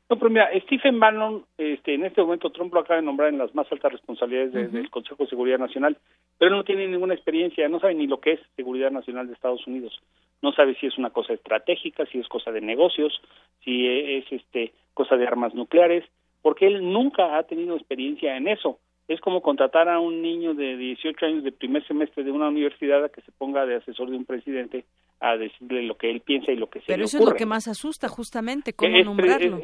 No, 0.07 0.18
pero 0.18 0.30
mira, 0.30 0.49
Stephen 0.64 0.99
Bannon, 0.99 1.45
este, 1.57 1.95
en 1.95 2.06
este 2.06 2.22
momento 2.22 2.52
Trump 2.52 2.73
lo 2.73 2.82
acaba 2.82 2.99
de 2.99 3.06
nombrar 3.06 3.30
en 3.30 3.40
las 3.40 3.56
más 3.56 3.72
altas 3.72 3.91
responsabilidades 3.91 4.72
del 4.72 4.90
Consejo 4.91 5.23
de 5.23 5.30
Seguridad 5.30 5.57
Nacional, 5.57 5.98
pero 6.38 6.52
él 6.52 6.57
no 6.57 6.64
tiene 6.64 6.88
ninguna 6.88 7.15
experiencia, 7.15 7.68
no 7.69 7.80
sabe 7.80 7.95
ni 7.95 8.06
lo 8.06 8.19
que 8.19 8.34
es 8.34 8.40
seguridad 8.56 8.91
nacional 8.91 9.26
de 9.26 9.34
Estados 9.34 9.65
Unidos, 9.65 9.99
no 10.44 10.52
sabe 10.52 10.76
si 10.76 10.86
es 10.86 10.98
una 10.99 11.10
cosa 11.10 11.34
estratégica, 11.34 12.06
si 12.06 12.19
es 12.19 12.27
cosa 12.27 12.52
de 12.52 12.61
negocios, 12.61 13.19
si 13.64 13.88
es 13.88 14.32
este 14.32 14.73
cosa 14.94 15.18
de 15.18 15.26
armas 15.26 15.56
nucleares, 15.56 16.06
porque 16.44 16.68
él 16.68 16.91
nunca 16.94 17.38
ha 17.38 17.44
tenido 17.44 17.76
experiencia 17.76 18.38
en 18.38 18.48
eso. 18.48 18.77
Es 19.07 19.22
como 19.22 19.41
contratar 19.41 19.88
a 19.88 19.99
un 19.99 20.22
niño 20.22 20.56
de 20.56 20.77
18 20.77 21.26
años 21.26 21.44
de 21.44 21.52
primer 21.52 21.86
semestre 21.88 22.23
de 22.23 22.32
una 22.32 22.48
universidad 22.48 23.03
a 23.03 23.10
que 23.10 23.22
se 23.22 23.32
ponga 23.32 23.65
de 23.65 23.76
asesor 23.76 24.10
de 24.10 24.18
un 24.18 24.26
presidente 24.26 24.86
a 25.19 25.38
decirle 25.38 25.84
lo 25.84 25.95
que 25.95 26.10
él 26.10 26.22
piensa 26.22 26.52
y 26.52 26.56
lo 26.56 26.69
que 26.69 26.80
se 26.80 26.88
Pero 26.88 27.03
eso 27.03 27.19
es 27.19 27.26
lo 27.26 27.34
que 27.34 27.45
más 27.45 27.68
asusta 27.68 28.07
justamente, 28.07 28.73
cómo 28.73 28.98
nombrarlo 29.03 29.61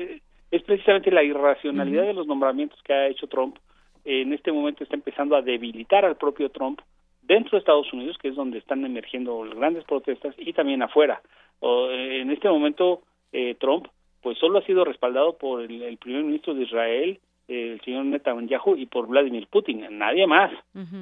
es 0.51 0.61
precisamente 0.63 1.11
la 1.11 1.23
irracionalidad 1.23 2.03
de 2.03 2.13
los 2.13 2.27
nombramientos 2.27 2.79
que 2.83 2.93
ha 2.93 3.07
hecho 3.07 3.27
Trump. 3.27 3.57
En 4.03 4.33
este 4.33 4.51
momento 4.51 4.83
está 4.83 4.95
empezando 4.95 5.35
a 5.35 5.41
debilitar 5.41 6.03
al 6.03 6.17
propio 6.17 6.49
Trump 6.49 6.81
dentro 7.21 7.51
de 7.51 7.59
Estados 7.59 7.91
Unidos, 7.93 8.17
que 8.17 8.27
es 8.27 8.35
donde 8.35 8.57
están 8.57 8.83
emergiendo 8.83 9.39
grandes 9.55 9.85
protestas, 9.85 10.35
y 10.37 10.51
también 10.53 10.81
afuera. 10.81 11.21
en 11.61 12.29
este 12.31 12.49
momento, 12.49 13.03
eh, 13.31 13.55
Trump, 13.59 13.87
pues 14.21 14.37
solo 14.37 14.59
ha 14.59 14.65
sido 14.65 14.83
respaldado 14.83 15.37
por 15.37 15.61
el, 15.61 15.97
primer 15.97 16.23
ministro 16.23 16.53
de 16.53 16.63
Israel, 16.63 17.19
el 17.47 17.81
señor 17.81 18.05
Netanyahu, 18.05 18.75
y 18.75 18.85
por 18.85 19.07
Vladimir 19.07 19.47
Putin, 19.47 19.85
nadie 19.97 20.27
más. 20.27 20.51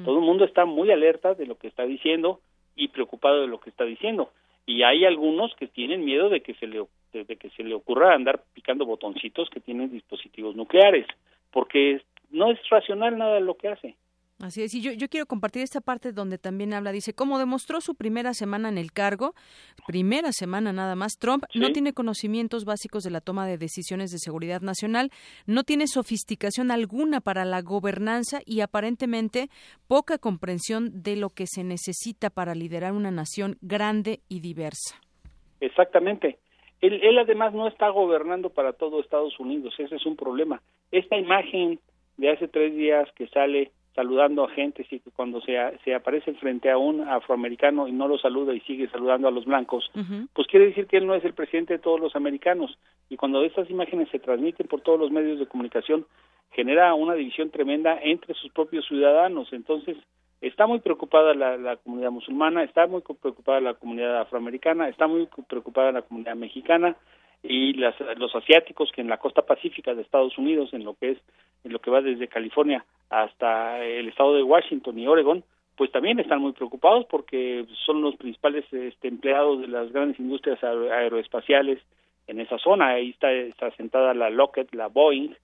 Todo 0.04 0.18
el 0.18 0.24
mundo 0.24 0.44
está 0.44 0.64
muy 0.64 0.90
alerta 0.90 1.34
de 1.34 1.46
lo 1.46 1.56
que 1.56 1.68
está 1.68 1.84
diciendo 1.84 2.40
y 2.76 2.88
preocupado 2.88 3.42
de 3.42 3.46
lo 3.46 3.60
que 3.60 3.70
está 3.70 3.84
diciendo. 3.84 4.30
Y 4.66 4.82
hay 4.82 5.04
algunos 5.04 5.54
que 5.56 5.66
tienen 5.66 6.04
miedo 6.04 6.28
de 6.28 6.42
que 6.42 6.54
se 6.54 6.66
le, 6.66 6.84
de 7.12 7.36
que 7.36 7.50
se 7.50 7.62
le 7.62 7.74
ocurra 7.74 8.14
andar 8.14 8.42
picando 8.54 8.86
botoncitos 8.86 9.50
que 9.50 9.60
tienen 9.60 9.90
dispositivos 9.90 10.56
nucleares, 10.56 11.06
porque 11.50 12.02
no 12.30 12.50
es 12.50 12.58
racional 12.68 13.18
nada 13.18 13.34
de 13.34 13.40
lo 13.40 13.56
que 13.56 13.68
hace. 13.68 13.96
Así 14.42 14.62
es, 14.62 14.74
y 14.74 14.80
yo, 14.80 14.92
yo 14.92 15.08
quiero 15.08 15.26
compartir 15.26 15.62
esta 15.62 15.82
parte 15.82 16.12
donde 16.12 16.38
también 16.38 16.72
habla, 16.72 16.92
dice, 16.92 17.12
como 17.12 17.38
demostró 17.38 17.82
su 17.82 17.94
primera 17.94 18.32
semana 18.32 18.70
en 18.70 18.78
el 18.78 18.90
cargo, 18.90 19.34
primera 19.86 20.32
semana 20.32 20.72
nada 20.72 20.94
más, 20.94 21.18
Trump 21.18 21.44
no 21.54 21.72
tiene 21.72 21.92
conocimientos 21.92 22.64
básicos 22.64 23.02
de 23.02 23.10
la 23.10 23.20
toma 23.20 23.46
de 23.46 23.58
decisiones 23.58 24.10
de 24.12 24.18
seguridad 24.18 24.62
nacional, 24.62 25.10
no 25.46 25.62
tiene 25.62 25.86
sofisticación 25.86 26.70
alguna 26.70 27.20
para 27.20 27.44
la 27.44 27.60
gobernanza 27.60 28.40
y 28.46 28.62
aparentemente 28.62 29.48
poca 29.86 30.16
comprensión 30.16 31.02
de 31.02 31.16
lo 31.16 31.28
que 31.28 31.44
se 31.46 31.62
necesita 31.62 32.30
para 32.30 32.54
liderar 32.54 32.92
una 32.92 33.10
nación 33.10 33.58
grande 33.60 34.20
y 34.30 34.40
diversa. 34.40 34.96
Exactamente. 35.60 36.38
Él, 36.80 36.98
él 37.02 37.18
además 37.18 37.52
no 37.52 37.68
está 37.68 37.90
gobernando 37.90 38.48
para 38.48 38.72
todo 38.72 39.00
Estados 39.00 39.38
Unidos, 39.38 39.74
ese 39.76 39.96
es 39.96 40.06
un 40.06 40.16
problema. 40.16 40.62
Esta 40.92 41.18
imagen 41.18 41.78
de 42.16 42.30
hace 42.30 42.48
tres 42.48 42.74
días 42.74 43.06
que 43.16 43.28
sale 43.28 43.70
saludando 43.94 44.44
a 44.44 44.50
gente, 44.50 44.86
y 44.90 45.00
cuando 45.10 45.40
se, 45.40 45.56
se 45.84 45.94
aparece 45.94 46.32
frente 46.34 46.70
a 46.70 46.78
un 46.78 47.08
afroamericano 47.08 47.88
y 47.88 47.92
no 47.92 48.06
lo 48.06 48.18
saluda 48.18 48.54
y 48.54 48.60
sigue 48.60 48.88
saludando 48.88 49.28
a 49.28 49.30
los 49.32 49.44
blancos, 49.44 49.90
pues 50.32 50.46
quiere 50.46 50.66
decir 50.66 50.86
que 50.86 50.98
él 50.98 51.06
no 51.06 51.14
es 51.14 51.24
el 51.24 51.34
presidente 51.34 51.74
de 51.74 51.80
todos 51.80 52.00
los 52.00 52.14
americanos. 52.14 52.78
Y 53.08 53.16
cuando 53.16 53.42
estas 53.42 53.68
imágenes 53.68 54.08
se 54.10 54.20
transmiten 54.20 54.68
por 54.68 54.80
todos 54.80 54.98
los 55.00 55.10
medios 55.10 55.38
de 55.38 55.46
comunicación, 55.46 56.06
genera 56.52 56.94
una 56.94 57.14
división 57.14 57.50
tremenda 57.50 57.98
entre 58.02 58.34
sus 58.34 58.52
propios 58.52 58.86
ciudadanos. 58.86 59.52
Entonces, 59.52 59.96
está 60.40 60.66
muy 60.66 60.80
preocupada 60.80 61.34
la, 61.34 61.56
la 61.56 61.76
comunidad 61.76 62.10
musulmana, 62.10 62.62
está 62.62 62.86
muy 62.86 63.02
preocupada 63.02 63.60
la 63.60 63.74
comunidad 63.74 64.20
afroamericana, 64.20 64.88
está 64.88 65.06
muy 65.06 65.28
preocupada 65.48 65.92
la 65.92 66.02
comunidad 66.02 66.36
mexicana, 66.36 66.96
y 67.42 67.74
las, 67.74 67.94
los 68.16 68.34
asiáticos 68.34 68.90
que 68.92 69.00
en 69.00 69.08
la 69.08 69.18
costa 69.18 69.42
pacífica 69.42 69.94
de 69.94 70.02
Estados 70.02 70.36
Unidos, 70.38 70.72
en 70.72 70.84
lo 70.84 70.94
que 70.94 71.12
es 71.12 71.18
en 71.64 71.72
lo 71.72 71.78
que 71.78 71.90
va 71.90 72.00
desde 72.00 72.28
California 72.28 72.84
hasta 73.10 73.84
el 73.84 74.08
estado 74.08 74.34
de 74.34 74.42
Washington 74.42 74.98
y 74.98 75.06
Oregon, 75.06 75.44
pues 75.76 75.92
también 75.92 76.18
están 76.18 76.40
muy 76.40 76.52
preocupados 76.52 77.06
porque 77.06 77.66
son 77.84 78.02
los 78.02 78.16
principales 78.16 78.64
este, 78.72 79.08
empleados 79.08 79.60
de 79.60 79.68
las 79.68 79.92
grandes 79.92 80.18
industrias 80.18 80.62
aeroespaciales 80.62 81.80
en 82.26 82.40
esa 82.40 82.58
zona. 82.58 82.88
Ahí 82.88 83.10
está, 83.10 83.30
está 83.32 83.70
sentada 83.72 84.14
la 84.14 84.30
Lockheed, 84.30 84.68
la 84.72 84.88
Boeing, 84.88 85.34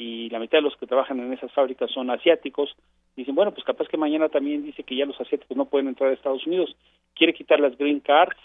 y 0.00 0.30
la 0.30 0.38
mitad 0.38 0.58
de 0.58 0.62
los 0.62 0.76
que 0.76 0.86
trabajan 0.86 1.20
en 1.20 1.32
esas 1.32 1.52
fábricas 1.52 1.90
son 1.90 2.08
asiáticos. 2.08 2.74
Dicen, 3.16 3.34
bueno, 3.34 3.52
pues 3.52 3.64
capaz 3.64 3.86
que 3.86 3.98
mañana 3.98 4.30
también 4.30 4.64
dice 4.64 4.82
que 4.82 4.96
ya 4.96 5.04
los 5.04 5.20
asiáticos 5.20 5.56
no 5.56 5.66
pueden 5.66 5.88
entrar 5.88 6.08
a 6.08 6.14
Estados 6.14 6.46
Unidos. 6.46 6.74
Quiere 7.14 7.34
quitar 7.34 7.60
las 7.60 7.76
green 7.76 8.00
cards, 8.00 8.38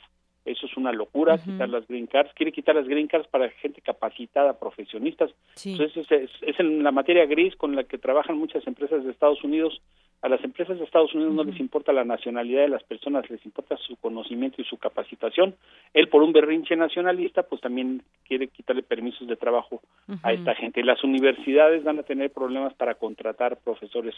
eso 0.46 0.68
es 0.68 0.78
una 0.78 0.92
locura, 0.92 1.40
quitar 1.40 1.68
las 1.70 1.88
green 1.88 2.06
cards, 2.06 2.32
quiere 2.36 2.52
quitar 2.52 2.76
las 2.76 2.88
green 2.88 3.08
cards 3.08 3.28
para 3.28 3.50
gente 3.50 3.82
capacitada, 3.82 4.60
profesionistas. 4.60 5.32
Entonces 5.64 6.06
es, 6.12 6.30
es, 6.42 6.60
en 6.60 6.84
la 6.84 6.92
materia 6.92 7.26
gris 7.26 7.56
con 7.56 7.76
la 7.76 7.84
que 7.84 7.98
trabajan 7.98 8.38
muchas 8.38 8.66
empresas 8.68 9.04
de 9.04 9.12
Estados 9.12 9.44
Unidos. 9.44 9.82
A 10.22 10.30
las 10.30 10.44
empresas 10.44 10.80
de 10.80 10.86
Estados 10.86 11.14
Unidos 11.14 11.34
no 11.34 11.44
les 11.44 11.60
importa 11.60 11.94
la 11.94 12.04
nacionalidad 12.04 12.62
de 12.62 12.70
las 12.70 12.84
personas, 12.84 13.30
les 13.30 13.46
importa 13.46 13.78
su 13.78 13.96
conocimiento 13.98 14.62
y 14.62 14.66
su 14.66 14.78
capacitación. 14.78 15.56
Él 15.94 16.10
por 16.10 16.24
un 16.24 16.34
berrinche 16.34 16.76
nacionalista, 16.76 17.44
pues 17.44 17.62
también 17.62 18.02
quiere 18.24 18.48
quitarle 18.48 18.82
permisos 18.82 19.28
de 19.28 19.36
trabajo 19.36 19.82
a 20.24 20.34
esta 20.34 20.56
gente. 20.56 20.84
Las 20.84 21.04
universidades 21.04 21.84
van 21.84 22.00
a 22.00 22.04
tener 22.04 22.32
problemas 22.32 22.74
para 22.74 22.96
contratar 22.96 23.58
profesores 23.58 24.16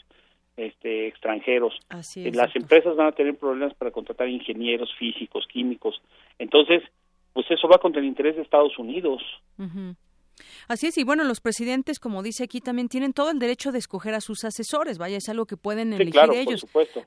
este, 0.56 1.08
extranjeros. 1.08 1.78
las 2.32 2.56
empresas 2.56 2.96
van 2.96 3.08
a 3.08 3.12
tener 3.12 3.38
problemas 3.38 3.74
para 3.74 3.92
contratar 3.92 4.30
ingenieros 4.30 4.94
físicos, 4.98 5.46
químicos. 5.48 6.02
Entonces, 6.40 6.84
pues 7.34 7.52
eso 7.52 7.68
va 7.68 7.78
contra 7.80 8.02
el 8.02 8.08
interés 8.08 8.36
de 8.36 8.44
Estados 8.44 8.80
Unidos. 8.80 9.22
Así 10.68 10.88
es, 10.88 10.98
y 10.98 11.04
bueno, 11.04 11.24
los 11.24 11.42
presidentes, 11.42 12.00
como 12.00 12.24
dice 12.24 12.44
aquí, 12.44 12.62
también 12.62 12.90
tienen 12.90 13.14
todo 13.14 13.32
el 13.32 13.40
derecho 13.40 13.72
de 13.72 13.80
escoger 13.80 14.14
a 14.14 14.22
sus 14.22 14.44
asesores, 14.44 14.98
vaya, 14.98 15.18
es 15.18 15.30
algo 15.30 15.46
que 15.46 15.58
pueden 15.58 15.94
elegir 15.94 16.22
ellos. 16.34 16.66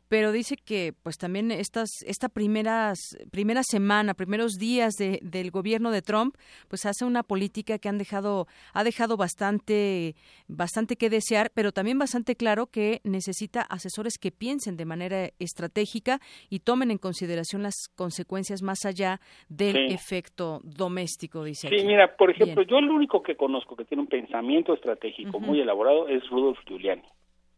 Pero 0.08 0.32
dice 0.32 0.56
que, 0.56 0.94
pues 1.02 1.16
también 1.16 1.50
estas, 1.50 1.90
esta 2.06 2.28
primeras, 2.28 2.98
primera 3.30 3.62
semana, 3.62 4.14
primeros 4.14 4.54
días 4.54 4.94
de, 4.94 5.18
del 5.22 5.50
gobierno 5.50 5.90
de 5.90 6.02
Trump, 6.02 6.36
pues 6.68 6.86
hace 6.86 7.04
una 7.04 7.22
política 7.22 7.78
que 7.78 7.88
han 7.88 7.98
dejado, 7.98 8.46
ha 8.72 8.84
dejado 8.84 9.16
bastante, 9.16 10.14
bastante 10.48 10.96
que 10.96 11.10
desear, 11.10 11.50
pero 11.54 11.72
también 11.72 11.98
bastante 11.98 12.36
claro 12.36 12.66
que 12.66 13.00
necesita 13.04 13.62
asesores 13.62 14.18
que 14.18 14.30
piensen 14.30 14.76
de 14.76 14.84
manera 14.84 15.30
estratégica 15.38 16.20
y 16.48 16.60
tomen 16.60 16.90
en 16.90 16.98
consideración 16.98 17.62
las 17.62 17.74
consecuencias 17.94 18.62
más 18.62 18.84
allá 18.84 19.20
del 19.48 19.92
efecto 19.92 20.60
doméstico, 20.64 21.44
dice. 21.44 21.68
Sí, 21.68 21.84
mira, 21.84 22.16
por 22.16 22.30
ejemplo, 22.30 22.62
yo 22.62 22.80
lo 22.80 22.94
único 22.94 23.19
que 23.22 23.36
conozco 23.36 23.76
que 23.76 23.84
tiene 23.84 24.02
un 24.02 24.08
pensamiento 24.08 24.74
estratégico 24.74 25.40
muy 25.40 25.60
elaborado 25.60 26.08
es 26.08 26.28
Rudolf 26.28 26.58
Giuliani. 26.66 27.02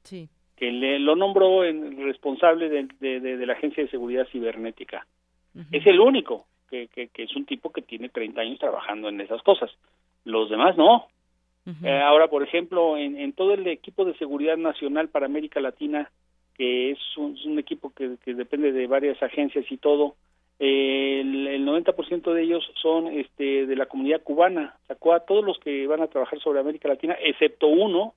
Sí. 0.02 0.28
Que 0.56 0.70
le, 0.70 0.98
lo 0.98 1.16
nombró 1.16 1.64
en, 1.64 2.04
responsable 2.04 2.68
de, 2.68 3.20
de, 3.20 3.46
la 3.46 3.54
Agencia 3.54 3.82
de 3.82 3.90
Seguridad 3.90 4.26
Cibernética. 4.30 5.06
Es 5.70 5.86
el 5.86 6.00
único 6.00 6.46
que, 6.70 6.88
que, 6.88 7.10
es 7.22 7.36
un 7.36 7.44
tipo 7.44 7.70
que 7.70 7.82
tiene 7.82 8.08
30 8.08 8.40
años 8.40 8.58
trabajando 8.58 9.08
en 9.08 9.20
esas 9.20 9.42
cosas. 9.42 9.70
Los 10.24 10.48
demás 10.48 10.76
no. 10.76 11.08
Eh, 11.84 12.00
ahora, 12.00 12.28
por 12.28 12.42
ejemplo, 12.42 12.96
en, 12.96 13.18
en, 13.18 13.32
todo 13.34 13.54
el 13.54 13.66
equipo 13.66 14.04
de 14.04 14.16
seguridad 14.16 14.56
nacional 14.56 15.08
para 15.08 15.26
América 15.26 15.60
Latina, 15.60 16.10
que 16.54 16.90
es 16.90 16.98
un, 17.16 17.36
es 17.36 17.44
un 17.44 17.58
equipo 17.58 17.90
que, 17.90 18.16
que, 18.24 18.34
depende 18.34 18.72
de 18.72 18.86
varias 18.86 19.22
agencias 19.22 19.64
y 19.70 19.76
todo, 19.76 20.16
el, 20.64 21.48
el 21.48 21.66
90% 21.66 22.32
de 22.32 22.42
ellos 22.42 22.64
son 22.80 23.08
este, 23.08 23.66
de 23.66 23.74
la 23.74 23.86
comunidad 23.86 24.22
cubana. 24.22 24.76
Sacó 24.86 25.12
a 25.12 25.26
todos 25.26 25.44
los 25.44 25.58
que 25.58 25.88
van 25.88 26.02
a 26.02 26.06
trabajar 26.06 26.38
sobre 26.38 26.60
América 26.60 26.86
Latina, 26.86 27.16
excepto 27.20 27.66
uno, 27.66 28.14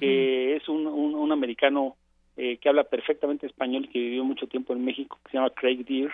que 0.00 0.56
es 0.56 0.68
un, 0.70 0.86
un, 0.86 1.32
americano 1.32 1.96
eh, 2.36 2.56
que 2.56 2.68
habla 2.70 2.84
perfectamente 2.84 3.46
español, 3.46 3.90
que 3.92 3.98
vivió 3.98 4.24
mucho 4.24 4.46
tiempo 4.46 4.72
en 4.72 4.84
México, 4.84 5.18
que 5.22 5.30
se 5.30 5.36
llama 5.36 5.50
Craig 5.50 5.84
Deer. 5.84 6.12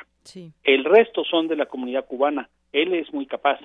El 0.64 0.84
resto 0.84 1.22
son 1.24 1.46
de 1.46 1.54
la 1.54 1.66
comunidad 1.66 2.06
cubana. 2.06 2.50
Él 2.72 2.92
es 2.92 3.12
muy 3.14 3.26
capaz. 3.26 3.60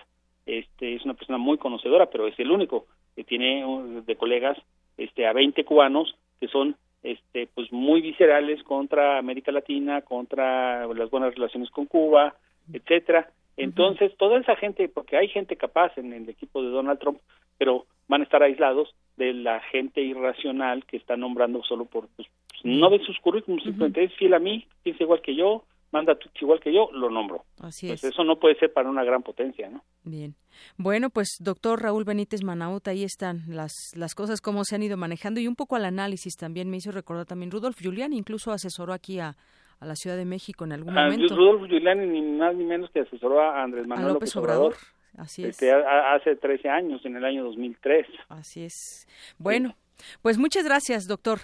Este, 0.46 0.96
es 0.96 1.04
una 1.04 1.16
persona 1.16 1.40
muy 1.40 1.58
conocedora, 1.58 2.06
pero 2.12 2.28
es 2.28 2.40
el 2.40 2.52
único 2.52 2.86
que 3.16 3.24
tiene 3.24 3.66
de 4.06 4.16
colegas 4.16 4.58
este, 4.98 5.26
a 5.26 5.34
20 5.34 5.66
cubanos 5.66 6.16
que 6.40 6.48
son 6.48 6.76
este 7.04 7.48
pues 7.54 7.72
muy 7.72 8.02
viscerales 8.02 8.64
contra 8.64 9.18
América 9.18 9.52
Latina, 9.52 10.02
contra 10.02 10.88
las 10.88 11.10
buenas 11.10 11.34
relaciones 11.34 11.70
con 11.70 11.86
Cuba, 11.86 12.36
etcétera. 12.74 13.30
Entonces, 13.56 14.16
toda 14.18 14.40
esa 14.40 14.56
gente, 14.56 14.88
porque 14.88 15.18
hay 15.18 15.28
gente 15.30 15.56
capaz 15.56 15.98
en 15.98 16.14
el 16.14 16.30
equipo 16.30 16.62
de 16.62 16.70
Donald 16.70 17.00
Trump, 17.00 17.20
pero 17.58 17.86
van 18.08 18.22
a 18.22 18.24
estar 18.24 18.44
aislados 18.44 18.94
de 19.18 19.34
la 19.34 19.60
gente 19.60 20.02
irracional 20.02 20.86
que 20.86 20.98
está 20.98 21.18
nombrando 21.18 21.64
solo 21.64 21.86
por 21.86 22.08
pues, 22.16 22.28
no 22.64 22.90
ve 22.90 23.00
sus 23.00 23.20
currículums, 23.20 23.64
simplemente 23.64 24.04
es 24.04 24.14
fiel 24.14 24.36
a 24.36 24.40
mí, 24.40 24.66
piensa 24.84 25.04
igual 25.04 25.22
que 25.22 25.36
yo, 25.36 25.64
manda 25.92 26.16
tweets 26.16 26.42
igual 26.42 26.60
que 26.60 26.74
yo, 26.74 26.90
lo 26.92 27.10
nombro. 27.10 27.44
Así 27.60 27.88
pues 27.88 28.04
es. 28.04 28.12
Eso 28.12 28.24
no 28.24 28.38
puede 28.38 28.56
ser 28.56 28.74
para 28.74 28.90
una 28.90 29.04
gran 29.04 29.24
potencia, 29.24 29.70
¿no? 29.70 29.84
Bien. 30.04 30.36
Bueno, 30.78 31.10
pues 31.10 31.38
doctor 31.40 31.82
Raúl 31.82 32.04
Benítez 32.04 32.44
Manaut, 32.44 32.88
ahí 32.88 33.04
están 33.04 33.44
las, 33.48 33.74
las 33.96 34.16
cosas, 34.16 34.42
cómo 34.42 34.64
se 34.64 34.76
han 34.76 34.84
ido 34.84 34.98
manejando 34.98 35.40
y 35.40 35.48
un 35.48 35.56
poco 35.56 35.76
al 35.76 35.86
análisis 35.86 36.36
también 36.36 36.70
me 36.70 36.78
hizo 36.78 36.92
recordar 36.92 37.26
también 37.26 37.52
Rudolf 37.52 37.78
Giuliani, 37.80 38.18
incluso 38.18 38.52
asesoró 38.52 38.94
aquí 38.94 39.20
a, 39.20 39.36
a 39.80 39.86
la 39.86 39.96
Ciudad 39.96 40.18
de 40.18 40.26
México 40.26 40.66
en 40.66 40.74
algún 40.74 40.98
ah, 40.98 41.06
momento. 41.06 41.36
Rudolf 41.36 41.70
Giuliani 41.70 42.08
ni 42.08 42.22
más 42.22 42.56
ni 42.56 42.66
menos 42.66 42.90
que 42.92 43.02
asesoró 43.02 43.42
a 43.42 43.64
Andrés 43.64 43.88
Manuel 43.88 44.14
López, 44.14 44.36
Obrador. 44.36 44.76
Así 45.18 45.44
es. 45.44 45.50
Este, 45.50 45.72
hace 45.72 46.36
13 46.36 46.70
años, 46.70 47.04
en 47.06 47.16
el 47.16 47.26
año 47.26 47.44
2003. 47.44 48.06
Así 48.30 48.64
es. 48.64 49.08
Bueno, 49.40 49.76
pues 50.22 50.38
muchas 50.38 50.64
gracias, 50.64 51.08
doctor. 51.08 51.40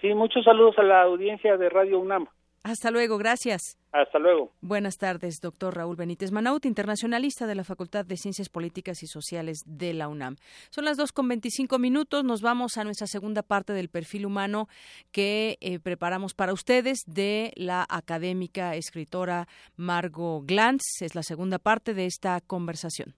Sí, 0.00 0.14
muchos 0.14 0.44
saludos 0.44 0.78
a 0.78 0.82
la 0.82 1.02
audiencia 1.02 1.56
de 1.56 1.68
Radio 1.68 2.00
UNAM. 2.00 2.26
Hasta 2.62 2.90
luego, 2.90 3.18
gracias. 3.18 3.79
Hasta 3.92 4.20
luego. 4.20 4.52
Buenas 4.60 4.98
tardes, 4.98 5.40
doctor 5.40 5.74
Raúl 5.74 5.96
Benítez 5.96 6.30
Manaut, 6.30 6.64
internacionalista 6.64 7.46
de 7.46 7.56
la 7.56 7.64
Facultad 7.64 8.04
de 8.04 8.16
Ciencias 8.16 8.48
Políticas 8.48 9.02
y 9.02 9.08
Sociales 9.08 9.62
de 9.66 9.94
la 9.94 10.06
UNAM. 10.06 10.36
Son 10.70 10.84
las 10.84 10.96
dos 10.96 11.10
con 11.12 11.26
veinticinco 11.26 11.78
minutos. 11.78 12.22
Nos 12.22 12.40
vamos 12.40 12.76
a 12.76 12.84
nuestra 12.84 13.08
segunda 13.08 13.42
parte 13.42 13.72
del 13.72 13.88
perfil 13.88 14.26
humano 14.26 14.68
que 15.10 15.58
eh, 15.60 15.80
preparamos 15.80 16.34
para 16.34 16.52
ustedes 16.52 17.00
de 17.06 17.52
la 17.56 17.84
académica 17.88 18.76
escritora 18.76 19.48
Margot 19.76 20.46
Glantz. 20.46 21.02
Es 21.02 21.16
la 21.16 21.24
segunda 21.24 21.58
parte 21.58 21.92
de 21.92 22.06
esta 22.06 22.40
conversación. 22.40 23.16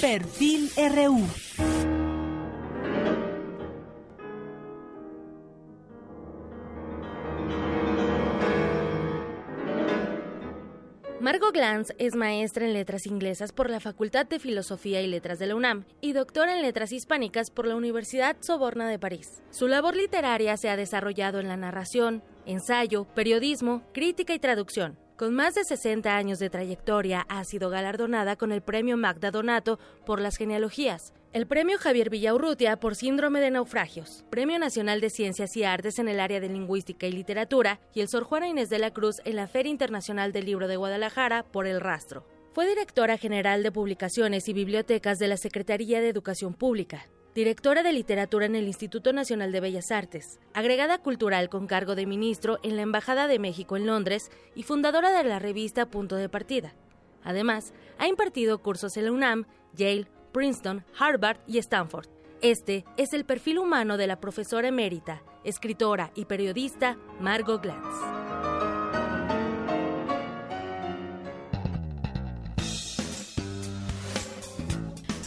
Perfil 0.00 0.70
RU. 0.76 2.13
Margot 11.24 11.54
Glantz 11.54 11.94
es 11.96 12.14
maestra 12.16 12.66
en 12.66 12.74
letras 12.74 13.06
inglesas 13.06 13.50
por 13.50 13.70
la 13.70 13.80
Facultad 13.80 14.26
de 14.26 14.38
Filosofía 14.38 15.00
y 15.00 15.06
Letras 15.06 15.38
de 15.38 15.46
la 15.46 15.54
UNAM 15.54 15.86
y 16.02 16.12
doctora 16.12 16.54
en 16.54 16.60
letras 16.60 16.92
hispánicas 16.92 17.50
por 17.50 17.66
la 17.66 17.76
Universidad 17.76 18.36
Soborna 18.40 18.90
de 18.90 18.98
París. 18.98 19.42
Su 19.50 19.66
labor 19.66 19.96
literaria 19.96 20.58
se 20.58 20.68
ha 20.68 20.76
desarrollado 20.76 21.40
en 21.40 21.48
la 21.48 21.56
narración, 21.56 22.22
ensayo, 22.44 23.06
periodismo, 23.14 23.84
crítica 23.94 24.34
y 24.34 24.38
traducción. 24.38 24.98
Con 25.16 25.32
más 25.32 25.54
de 25.54 25.64
60 25.64 26.14
años 26.14 26.38
de 26.40 26.50
trayectoria, 26.50 27.24
ha 27.30 27.42
sido 27.44 27.70
galardonada 27.70 28.36
con 28.36 28.52
el 28.52 28.60
Premio 28.60 28.98
Magda 28.98 29.30
Donato 29.30 29.78
por 30.04 30.20
las 30.20 30.36
genealogías, 30.36 31.14
el 31.34 31.48
Premio 31.48 31.78
Javier 31.78 32.10
Villaurrutia 32.10 32.78
por 32.78 32.94
Síndrome 32.94 33.40
de 33.40 33.50
Naufragios, 33.50 34.24
Premio 34.30 34.56
Nacional 34.60 35.00
de 35.00 35.10
Ciencias 35.10 35.56
y 35.56 35.64
Artes 35.64 35.98
en 35.98 36.06
el 36.06 36.20
área 36.20 36.38
de 36.38 36.48
Lingüística 36.48 37.08
y 37.08 37.12
Literatura 37.12 37.80
y 37.92 38.02
el 38.02 38.08
Sor 38.08 38.22
Juana 38.22 38.46
Inés 38.46 38.70
de 38.70 38.78
la 38.78 38.92
Cruz 38.92 39.16
en 39.24 39.34
la 39.34 39.48
Feria 39.48 39.72
Internacional 39.72 40.30
del 40.30 40.44
Libro 40.44 40.68
de 40.68 40.76
Guadalajara 40.76 41.42
por 41.42 41.66
El 41.66 41.80
Rastro. 41.80 42.24
Fue 42.52 42.68
directora 42.68 43.18
general 43.18 43.64
de 43.64 43.72
Publicaciones 43.72 44.48
y 44.48 44.52
Bibliotecas 44.52 45.18
de 45.18 45.26
la 45.26 45.36
Secretaría 45.36 46.00
de 46.00 46.08
Educación 46.08 46.54
Pública, 46.54 47.08
directora 47.34 47.82
de 47.82 47.92
literatura 47.92 48.46
en 48.46 48.54
el 48.54 48.68
Instituto 48.68 49.12
Nacional 49.12 49.50
de 49.50 49.58
Bellas 49.58 49.90
Artes, 49.90 50.38
agregada 50.52 50.98
cultural 50.98 51.48
con 51.48 51.66
cargo 51.66 51.96
de 51.96 52.06
ministro 52.06 52.60
en 52.62 52.76
la 52.76 52.82
Embajada 52.82 53.26
de 53.26 53.40
México 53.40 53.76
en 53.76 53.86
Londres 53.86 54.30
y 54.54 54.62
fundadora 54.62 55.10
de 55.10 55.28
la 55.28 55.40
revista 55.40 55.86
Punto 55.86 56.14
de 56.14 56.28
Partida. 56.28 56.76
Además, 57.24 57.72
ha 57.98 58.06
impartido 58.06 58.62
cursos 58.62 58.96
en 58.96 59.06
la 59.06 59.12
UNAM, 59.12 59.46
Yale, 59.72 60.06
Princeton, 60.34 60.84
Harvard 60.98 61.38
y 61.46 61.58
Stanford. 61.58 62.08
Este 62.42 62.84
es 62.96 63.14
el 63.14 63.24
perfil 63.24 63.60
humano 63.60 63.96
de 63.96 64.08
la 64.08 64.20
profesora 64.20 64.66
emérita, 64.66 65.22
escritora 65.44 66.10
y 66.16 66.24
periodista 66.24 66.98
Margot 67.20 67.62
Glantz. 67.62 67.86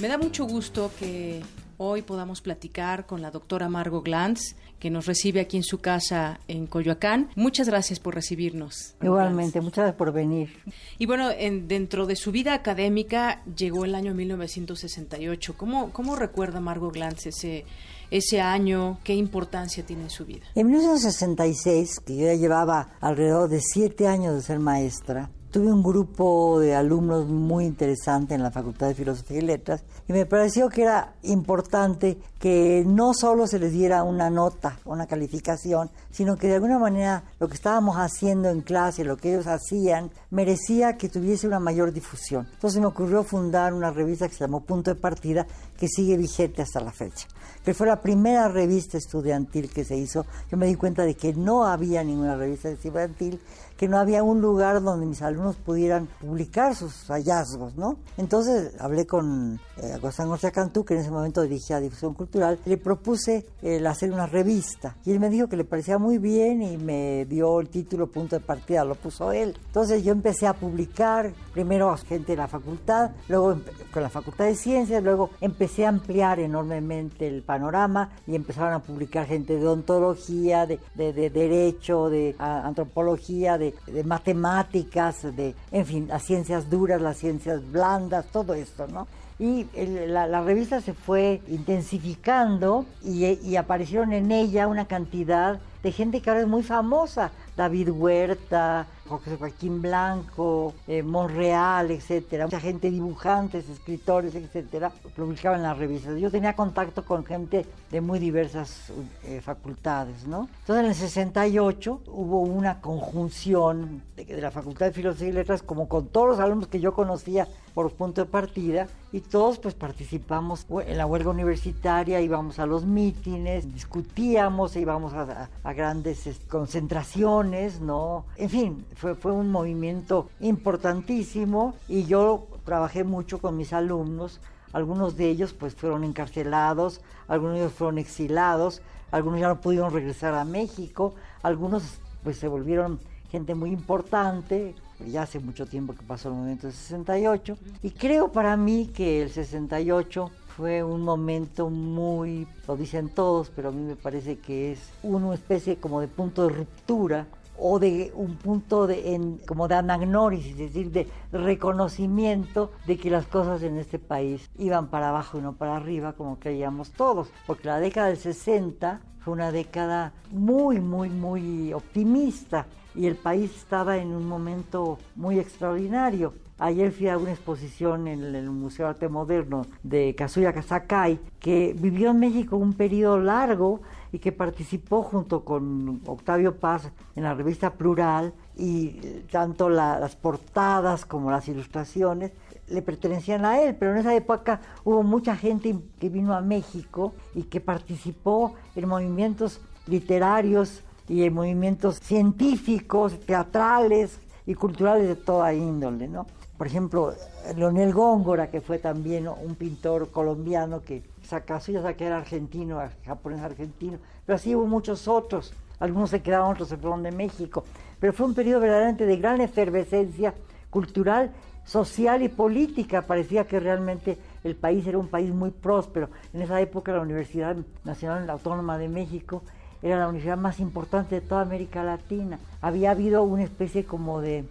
Me 0.01 0.09
da 0.09 0.17
mucho 0.17 0.43
gusto 0.43 0.91
que 0.99 1.41
hoy 1.77 2.01
podamos 2.01 2.41
platicar 2.41 3.05
con 3.05 3.21
la 3.21 3.31
doctora 3.31 3.69
Margot 3.69 4.03
Glantz, 4.03 4.55
que 4.79 4.89
nos 4.89 5.05
recibe 5.05 5.39
aquí 5.39 5.57
en 5.57 5.63
su 5.63 5.79
casa 5.79 6.39
en 6.47 6.67
Coyoacán. 6.67 7.29
Muchas 7.35 7.67
gracias 7.67 7.99
por 7.99 8.15
recibirnos. 8.15 8.95
Igualmente, 9.01 9.61
muchas 9.61 9.77
gracias 9.77 9.97
por 9.97 10.11
venir. 10.11 10.49
Y 10.97 11.05
bueno, 11.05 11.29
en, 11.31 11.67
dentro 11.67 12.05
de 12.05 12.15
su 12.15 12.31
vida 12.31 12.53
académica 12.53 13.43
llegó 13.55 13.85
el 13.85 13.95
año 13.95 14.13
1968. 14.13 15.55
¿Cómo, 15.57 15.91
cómo 15.91 16.15
recuerda 16.15 16.59
Margot 16.59 16.93
Glantz 16.93 17.27
ese, 17.27 17.65
ese 18.11 18.41
año? 18.41 18.99
¿Qué 19.03 19.15
importancia 19.15 19.85
tiene 19.85 20.03
en 20.03 20.09
su 20.09 20.25
vida? 20.25 20.45
En 20.55 20.67
1966, 20.67 21.99
que 21.99 22.17
yo 22.17 22.25
ya 22.25 22.35
llevaba 22.35 22.89
alrededor 23.01 23.49
de 23.49 23.61
siete 23.61 24.07
años 24.07 24.35
de 24.35 24.41
ser 24.41 24.59
maestra, 24.59 25.31
Tuve 25.57 25.73
un 25.73 25.81
grupo 25.81 26.59
de 26.59 26.75
alumnos 26.75 27.25
muy 27.25 27.65
interesante 27.65 28.35
en 28.35 28.43
la 28.43 28.51
Facultad 28.51 28.89
de 28.89 28.93
Filosofía 28.93 29.39
y 29.39 29.41
Letras 29.41 29.83
y 30.07 30.13
me 30.13 30.27
pareció 30.27 30.69
que 30.69 30.83
era 30.83 31.15
importante 31.23 32.19
que 32.37 32.83
no 32.85 33.15
solo 33.15 33.47
se 33.47 33.57
les 33.57 33.71
diera 33.71 34.03
una 34.03 34.29
nota, 34.29 34.77
una 34.85 35.07
calificación, 35.07 35.89
sino 36.11 36.37
que 36.37 36.45
de 36.45 36.57
alguna 36.57 36.77
manera 36.77 37.23
lo 37.39 37.47
que 37.47 37.55
estábamos 37.55 37.95
haciendo 37.97 38.49
en 38.49 38.61
clase, 38.61 39.03
lo 39.03 39.17
que 39.17 39.33
ellos 39.33 39.47
hacían, 39.47 40.11
merecía 40.29 40.95
que 40.95 41.09
tuviese 41.09 41.47
una 41.47 41.59
mayor 41.59 41.91
difusión. 41.91 42.47
Entonces 42.53 42.79
me 42.79 42.85
ocurrió 42.85 43.23
fundar 43.23 43.73
una 43.73 43.89
revista 43.89 44.27
que 44.27 44.35
se 44.35 44.41
llamó 44.41 44.61
Punto 44.61 44.93
de 44.93 45.01
Partida, 45.01 45.47
que 45.75 45.87
sigue 45.87 46.17
vigente 46.17 46.61
hasta 46.61 46.81
la 46.81 46.91
fecha 46.91 47.25
que 47.67 47.73
fue 47.73 47.85
la 47.85 48.01
primera 48.01 48.47
revista 48.47 48.97
estudiantil 48.97 49.69
que 49.69 49.83
se 49.83 49.97
hizo, 49.97 50.25
yo 50.49 50.55
me 50.55 50.67
di 50.67 50.75
cuenta 50.75 51.03
de 51.03 51.15
que 51.15 51.33
no 51.33 51.65
había 51.65 52.01
ninguna 52.01 52.37
revista 52.37 52.69
estudiantil, 52.69 53.41
que 53.77 53.87
no 53.87 53.97
había 53.97 54.23
un 54.23 54.41
lugar 54.41 54.81
donde 54.81 55.05
mis 55.05 55.21
alumnos 55.21 55.55
pudieran 55.55 56.07
publicar 56.19 56.75
sus 56.75 57.07
hallazgos, 57.07 57.75
¿no? 57.75 57.97
Entonces 58.17 58.73
hablé 58.79 59.05
con 59.05 59.59
eh, 59.77 59.93
Agustín 59.93 60.29
García 60.29 60.51
Cantú, 60.51 60.83
que 60.83 60.95
en 60.95 61.01
ese 61.01 61.11
momento 61.11 61.41
dirigía 61.43 61.79
Difusión 61.79 62.13
Cultural, 62.13 62.59
le 62.65 62.77
propuse 62.77 63.45
el 63.61 63.85
hacer 63.85 64.11
una 64.11 64.25
revista 64.25 64.97
y 65.05 65.11
él 65.11 65.19
me 65.19 65.29
dijo 65.29 65.47
que 65.47 65.55
le 65.55 65.63
parecía 65.63 65.97
muy 65.97 66.17
bien 66.17 66.61
y 66.61 66.77
me 66.77 67.25
dio 67.25 67.59
el 67.59 67.69
título 67.69 68.07
Punto 68.07 68.35
de 68.35 68.39
Partida, 68.39 68.83
lo 68.83 68.95
puso 68.95 69.31
él. 69.31 69.55
Entonces 69.67 70.03
yo 70.03 70.11
empecé 70.11 70.47
a 70.47 70.53
publicar, 70.53 71.33
primero 71.53 71.91
a 71.91 71.97
gente 71.97 72.33
de 72.33 72.37
la 72.37 72.47
facultad, 72.47 73.11
luego 73.29 73.57
con 73.91 74.03
la 74.03 74.09
Facultad 74.09 74.45
de 74.45 74.55
Ciencias, 74.55 75.03
luego 75.03 75.29
empecé 75.41 75.85
a 75.85 75.89
ampliar 75.89 76.39
enormemente 76.39 77.27
el 77.27 77.43
panorama 77.43 78.09
y 78.25 78.35
empezaron 78.35 78.73
a 78.73 78.79
publicar 78.79 79.25
gente 79.27 79.57
de 79.57 79.67
ontología, 79.67 80.65
de, 80.65 80.79
derecho, 80.95 82.09
de 82.09 82.35
antropología, 82.39 83.57
de, 83.57 83.66
matemáticas, 84.05 85.23
de, 85.35 85.55
en 85.71 85.85
fin, 85.85 86.07
las 86.07 86.23
ciencias 86.23 86.69
duras, 86.69 87.01
las 87.01 87.17
ciencias 87.17 87.71
blandas, 87.71 88.25
todo 88.31 88.53
esto, 88.53 88.87
¿no? 88.87 89.07
y 89.39 89.67
la, 90.07 90.41
revista 90.41 90.81
se 90.81 90.93
fue 90.93 91.41
intensificando 91.47 92.85
y, 93.03 93.25
y, 93.25 93.55
aparecieron 93.55 94.11
en 94.13 94.31
ella 94.31 94.67
una 94.67 94.85
cantidad 94.85 95.59
de 95.83 95.91
gente 95.91 96.21
que 96.21 96.29
ahora 96.29 96.41
es 96.41 96.47
muy 96.47 96.63
famosa, 96.63 97.31
David 97.55 97.89
Huerta, 97.89 98.87
José 99.07 99.37
Joaquín 99.37 99.81
Blanco, 99.81 100.73
eh, 100.87 101.03
Monreal, 101.03 101.91
etcétera. 101.91 102.45
Mucha 102.45 102.59
gente, 102.59 102.91
dibujantes, 102.91 103.69
escritores, 103.69 104.35
etcétera, 104.35 104.91
publicaban 105.15 105.63
las 105.63 105.77
revistas. 105.77 106.19
Yo 106.19 106.29
tenía 106.29 106.55
contacto 106.55 107.05
con 107.05 107.25
gente 107.25 107.65
de 107.91 108.01
muy 108.01 108.19
diversas 108.19 108.91
eh, 109.23 109.41
facultades, 109.41 110.27
¿no? 110.27 110.49
Entonces 110.59 110.83
en 110.83 110.89
el 110.89 110.95
68 110.95 112.01
hubo 112.07 112.41
una 112.41 112.81
conjunción 112.81 114.03
de, 114.15 114.41
la 114.41 114.51
Facultad 114.51 114.87
de 114.87 114.91
Filosofía 114.91 115.29
y 115.29 115.31
Letras, 115.31 115.63
como 115.63 115.87
con 115.87 116.07
todos 116.07 116.29
los 116.29 116.39
alumnos 116.39 116.67
que 116.67 116.79
yo 116.79 116.93
conocía 116.93 117.47
por 117.73 117.91
punto 117.91 118.21
de 118.21 118.29
partida, 118.29 118.87
y 119.11 119.21
todos 119.21 119.59
pues 119.59 119.75
participamos 119.75 120.65
en 120.85 120.97
la 120.97 121.05
huelga 121.05 121.29
universitaria, 121.29 122.19
íbamos 122.19 122.59
a 122.59 122.65
los 122.65 122.85
mítines, 122.85 123.71
discutíamos, 123.71 124.75
íbamos 124.75 125.13
a, 125.13 125.49
a 125.63 125.73
grandes 125.73 126.27
concentraciones, 126.49 127.79
¿no? 127.79 128.25
En 128.35 128.49
fin, 128.49 128.85
fue, 128.97 129.15
fue 129.15 129.31
un 129.31 129.51
movimiento 129.51 130.29
importantísimo 130.39 131.75
y 131.87 132.05
yo 132.05 132.47
trabajé 132.65 133.03
mucho 133.03 133.39
con 133.39 133.55
mis 133.55 133.73
alumnos. 133.73 134.39
Algunos 134.73 135.15
de 135.15 135.29
ellos 135.29 135.53
pues 135.53 135.75
fueron 135.75 136.03
encarcelados, 136.03 137.01
algunos 137.27 137.55
de 137.55 137.61
ellos 137.61 137.73
fueron 137.73 137.97
exilados, 137.97 138.81
algunos 139.11 139.39
ya 139.39 139.47
no 139.47 139.61
pudieron 139.61 139.93
regresar 139.93 140.33
a 140.33 140.43
México, 140.43 141.13
algunos 141.41 141.83
pues 142.23 142.37
se 142.37 142.47
volvieron 142.47 142.99
gente 143.31 143.55
muy 143.55 143.71
importante, 143.71 144.75
ya 145.05 145.23
hace 145.23 145.39
mucho 145.39 145.65
tiempo 145.65 145.93
que 145.93 146.03
pasó 146.03 146.29
el 146.29 146.35
momento 146.35 146.67
del 146.67 146.75
68, 146.75 147.57
y 147.83 147.91
creo 147.91 148.31
para 148.31 148.57
mí 148.57 148.87
que 148.87 149.21
el 149.21 149.29
68 149.29 150.29
fue 150.55 150.83
un 150.83 151.03
momento 151.03 151.69
muy, 151.69 152.47
lo 152.67 152.75
dicen 152.75 153.09
todos, 153.09 153.51
pero 153.55 153.69
a 153.69 153.71
mí 153.71 153.81
me 153.81 153.95
parece 153.95 154.39
que 154.39 154.71
es 154.71 154.79
una 155.03 155.33
especie 155.33 155.77
como 155.77 156.01
de 156.01 156.07
punto 156.07 156.47
de 156.47 156.55
ruptura 156.55 157.27
o 157.59 157.79
de 157.79 158.11
un 158.15 158.35
punto 158.35 158.87
de 158.87 159.15
en, 159.15 159.37
como 159.47 159.67
de 159.67 159.75
anagnórisis, 159.75 160.51
es 160.51 160.73
decir, 160.73 160.91
de 160.91 161.07
reconocimiento 161.31 162.71
de 162.85 162.97
que 162.97 163.09
las 163.09 163.25
cosas 163.27 163.63
en 163.63 163.77
este 163.77 163.99
país 163.99 164.49
iban 164.57 164.87
para 164.87 165.09
abajo 165.09 165.37
y 165.37 165.41
no 165.41 165.53
para 165.53 165.77
arriba 165.77 166.13
como 166.13 166.39
creíamos 166.39 166.91
todos, 166.91 167.29
porque 167.45 167.67
la 167.67 167.79
década 167.79 168.07
del 168.07 168.17
60 168.17 169.01
fue 169.19 169.33
una 169.33 169.51
década 169.51 170.13
muy, 170.31 170.79
muy, 170.79 171.09
muy 171.09 171.73
optimista 171.73 172.65
y 172.95 173.05
el 173.05 173.15
país 173.15 173.55
estaba 173.55 173.97
en 173.97 174.13
un 174.13 174.27
momento 174.27 174.97
muy 175.15 175.39
extraordinario. 175.39 176.33
Ayer 176.59 176.91
fui 176.91 177.07
a 177.07 177.17
una 177.19 177.31
exposición 177.31 178.07
en 178.07 178.23
el 178.33 178.49
Museo 178.49 178.87
de 178.87 178.89
Arte 178.91 179.09
Moderno 179.09 179.67
de 179.83 180.15
Kazuya 180.15 180.53
Kasakai, 180.53 181.19
que 181.39 181.75
vivió 181.77 182.09
en 182.09 182.19
México 182.19 182.57
un 182.57 182.73
periodo 182.73 183.19
largo 183.19 183.81
y 184.17 184.19
que 184.19 184.31
participó 184.31 185.03
junto 185.03 185.45
con 185.45 186.01
Octavio 186.07 186.55
Paz 186.55 186.89
en 187.15 187.21
la 187.21 187.35
revista 187.35 187.73
Plural 187.73 188.33
y 188.55 188.93
tanto 189.31 189.69
las 189.69 190.15
portadas 190.15 191.05
como 191.05 191.29
las 191.29 191.47
ilustraciones 191.47 192.31
le 192.67 192.81
pertenecían 192.81 193.45
a 193.45 193.61
él, 193.61 193.75
pero 193.75 193.91
en 193.91 193.99
esa 193.99 194.15
época 194.15 194.59
hubo 194.83 195.03
mucha 195.03 195.35
gente 195.35 195.77
que 195.99 196.09
vino 196.09 196.33
a 196.33 196.41
México 196.41 197.13
y 197.35 197.43
que 197.43 197.61
participó 197.61 198.55
en 198.75 198.87
movimientos 198.87 199.61
literarios 199.85 200.81
y 201.07 201.21
en 201.21 201.35
movimientos 201.35 201.99
científicos, 201.99 203.19
teatrales 203.19 204.19
y 204.47 204.55
culturales 204.55 205.07
de 205.07 205.15
toda 205.15 205.53
índole, 205.53 206.07
¿no? 206.07 206.25
Por 206.57 206.65
ejemplo, 206.65 207.13
Leonel 207.55 207.93
Góngora, 207.93 208.49
que 208.49 208.61
fue 208.61 208.79
también 208.79 209.27
un 209.27 209.53
pintor 209.53 210.09
colombiano 210.09 210.81
que 210.81 211.03
saca 211.27 211.59
ya 211.59 211.93
que 211.93 212.05
era 212.05 212.17
argentino, 212.17 212.81
japonés 213.05 213.41
argentino, 213.41 213.97
pero 214.25 214.37
así 214.37 214.55
hubo 214.55 214.65
muchos 214.65 215.07
otros. 215.07 215.53
Algunos 215.79 216.09
se 216.09 216.21
quedaron, 216.21 216.51
otros 216.51 216.69
se 216.69 216.77
fueron 216.77 217.03
de 217.03 217.11
México. 217.11 217.63
Pero 217.99 218.13
fue 218.13 218.25
un 218.25 218.33
periodo 218.33 218.61
verdaderamente 218.61 219.05
de 219.05 219.17
gran 219.17 219.41
efervescencia 219.41 220.33
cultural, 220.69 221.31
social 221.65 222.23
y 222.23 222.29
política. 222.29 223.03
Parecía 223.03 223.45
que 223.45 223.59
realmente 223.59 224.17
el 224.43 224.55
país 224.55 224.87
era 224.87 224.97
un 224.97 225.07
país 225.07 225.31
muy 225.31 225.51
próspero. 225.51 226.09
En 226.33 226.41
esa 226.41 226.59
época 226.61 226.93
la 226.93 227.01
Universidad 227.01 227.55
Nacional 227.83 228.27
Autónoma 228.29 228.77
de 228.77 228.87
México 228.89 229.43
era 229.83 229.99
la 229.99 230.07
universidad 230.07 230.37
más 230.37 230.59
importante 230.59 231.15
de 231.15 231.21
toda 231.21 231.41
América 231.41 231.83
Latina. 231.83 232.39
Había 232.61 232.91
habido 232.91 233.21
una 233.23 233.43
especie 233.43 233.83
como 233.85 234.21
de 234.21 234.45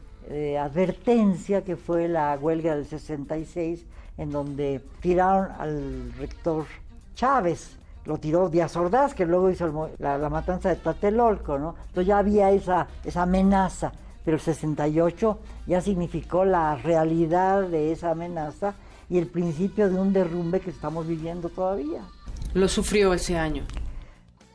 advertencia 0.61 1.65
que 1.65 1.77
fue 1.77 2.07
la 2.09 2.37
huelga 2.41 2.77
del 2.77 2.87
66, 2.87 3.85
en 4.19 4.31
donde 4.31 4.83
tiraron 5.01 5.49
al 5.59 6.13
rector 6.19 6.67
Chávez, 7.15 7.77
lo 8.05 8.19
tiró 8.19 8.49
Díaz 8.49 8.77
Ordaz, 8.77 9.15
que 9.15 9.27
luego 9.27 9.51
hizo 9.51 9.91
la, 9.99 10.29
matanza 10.29 10.69
de 10.69 10.77
Tlatelolco, 10.77 11.59
¿no? 11.59 11.75
Entonces 11.89 12.07
ya 12.07 12.19
había 12.19 12.51
esa, 12.51 12.87
esa 13.05 13.23
amenaza, 13.23 13.93
pero 14.25 14.37
el 14.37 14.43
68 14.43 15.39
ya 15.67 15.81
significó 15.81 16.45
la 16.45 16.77
realidad 16.77 17.63
de 17.63 17.93
esa 17.93 18.13
amenaza 18.13 18.75
y 19.09 19.19
el 19.19 19.27
principio 19.27 19.89
de 19.89 19.97
un 19.97 20.13
derrumbe 20.13 20.61
que 20.61 20.71
estamos 20.71 21.07
viviendo 21.07 21.49
todavía. 21.49 22.03
Lo 22.55 22.69
sufrió 22.69 23.13
ese 23.13 23.37
año. 23.37 23.65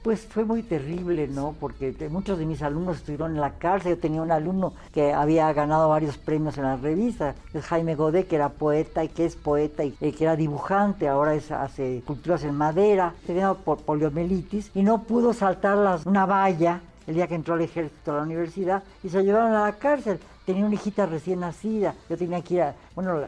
Pues 0.04 0.22
fue 0.22 0.46
muy 0.46 0.64
terrible, 0.64 1.28
¿no? 1.28 1.54
Porque 1.60 1.96
muchos 2.10 2.40
de 2.40 2.46
mis 2.48 2.64
alumnos 2.64 2.98
estuvieron 2.98 3.36
en 3.36 3.42
la 3.42 3.60
cárcel. 3.60 3.96
Yo 3.96 4.00
tenía 4.00 4.24
un 4.24 4.32
alumno 4.32 4.74
que 4.92 5.14
había 5.14 5.54
ganado 5.54 5.90
varios 5.90 6.18
premios 6.18 6.58
en 6.58 6.64
la 6.64 6.76
revista, 6.76 7.36
es 7.54 7.64
Jaime 7.66 7.94
Godet, 7.94 8.28
que 8.28 8.36
era 8.36 8.50
poeta 8.50 9.04
y 9.04 9.10
que 9.10 9.26
es 9.26 9.36
poeta 9.36 9.84
y 9.84 9.92
que 9.92 10.24
era 10.24 10.36
dibujante, 10.36 11.08
ahora 11.08 11.36
es, 11.36 11.52
hace 11.52 12.02
culturas 12.04 12.44
en 12.44 12.56
madera, 12.56 13.14
tenía 13.28 13.54
por 13.54 13.78
poliomielitis 13.84 14.72
y 14.74 14.82
no 14.82 15.04
pudo 15.04 15.34
saltar 15.34 15.78
las, 15.78 16.08
una 16.08 16.26
valla 16.26 16.82
el 17.06 17.14
día 17.14 17.28
que 17.28 17.36
entró 17.36 17.54
al 17.54 17.62
ejército 17.62 18.12
a 18.12 18.18
la 18.18 18.24
universidad 18.24 18.84
y 19.04 19.10
se 19.10 19.24
llevaron 19.24 19.54
a 19.54 19.66
la 19.66 19.74
cárcel 19.74 20.20
tenía 20.46 20.66
una 20.66 20.76
hijita 20.76 21.06
recién 21.06 21.40
nacida, 21.40 21.96
yo 22.10 22.18
tenía 22.18 22.42
que 22.42 22.56
ir 22.56 22.62
a, 22.62 22.76
bueno, 22.96 23.22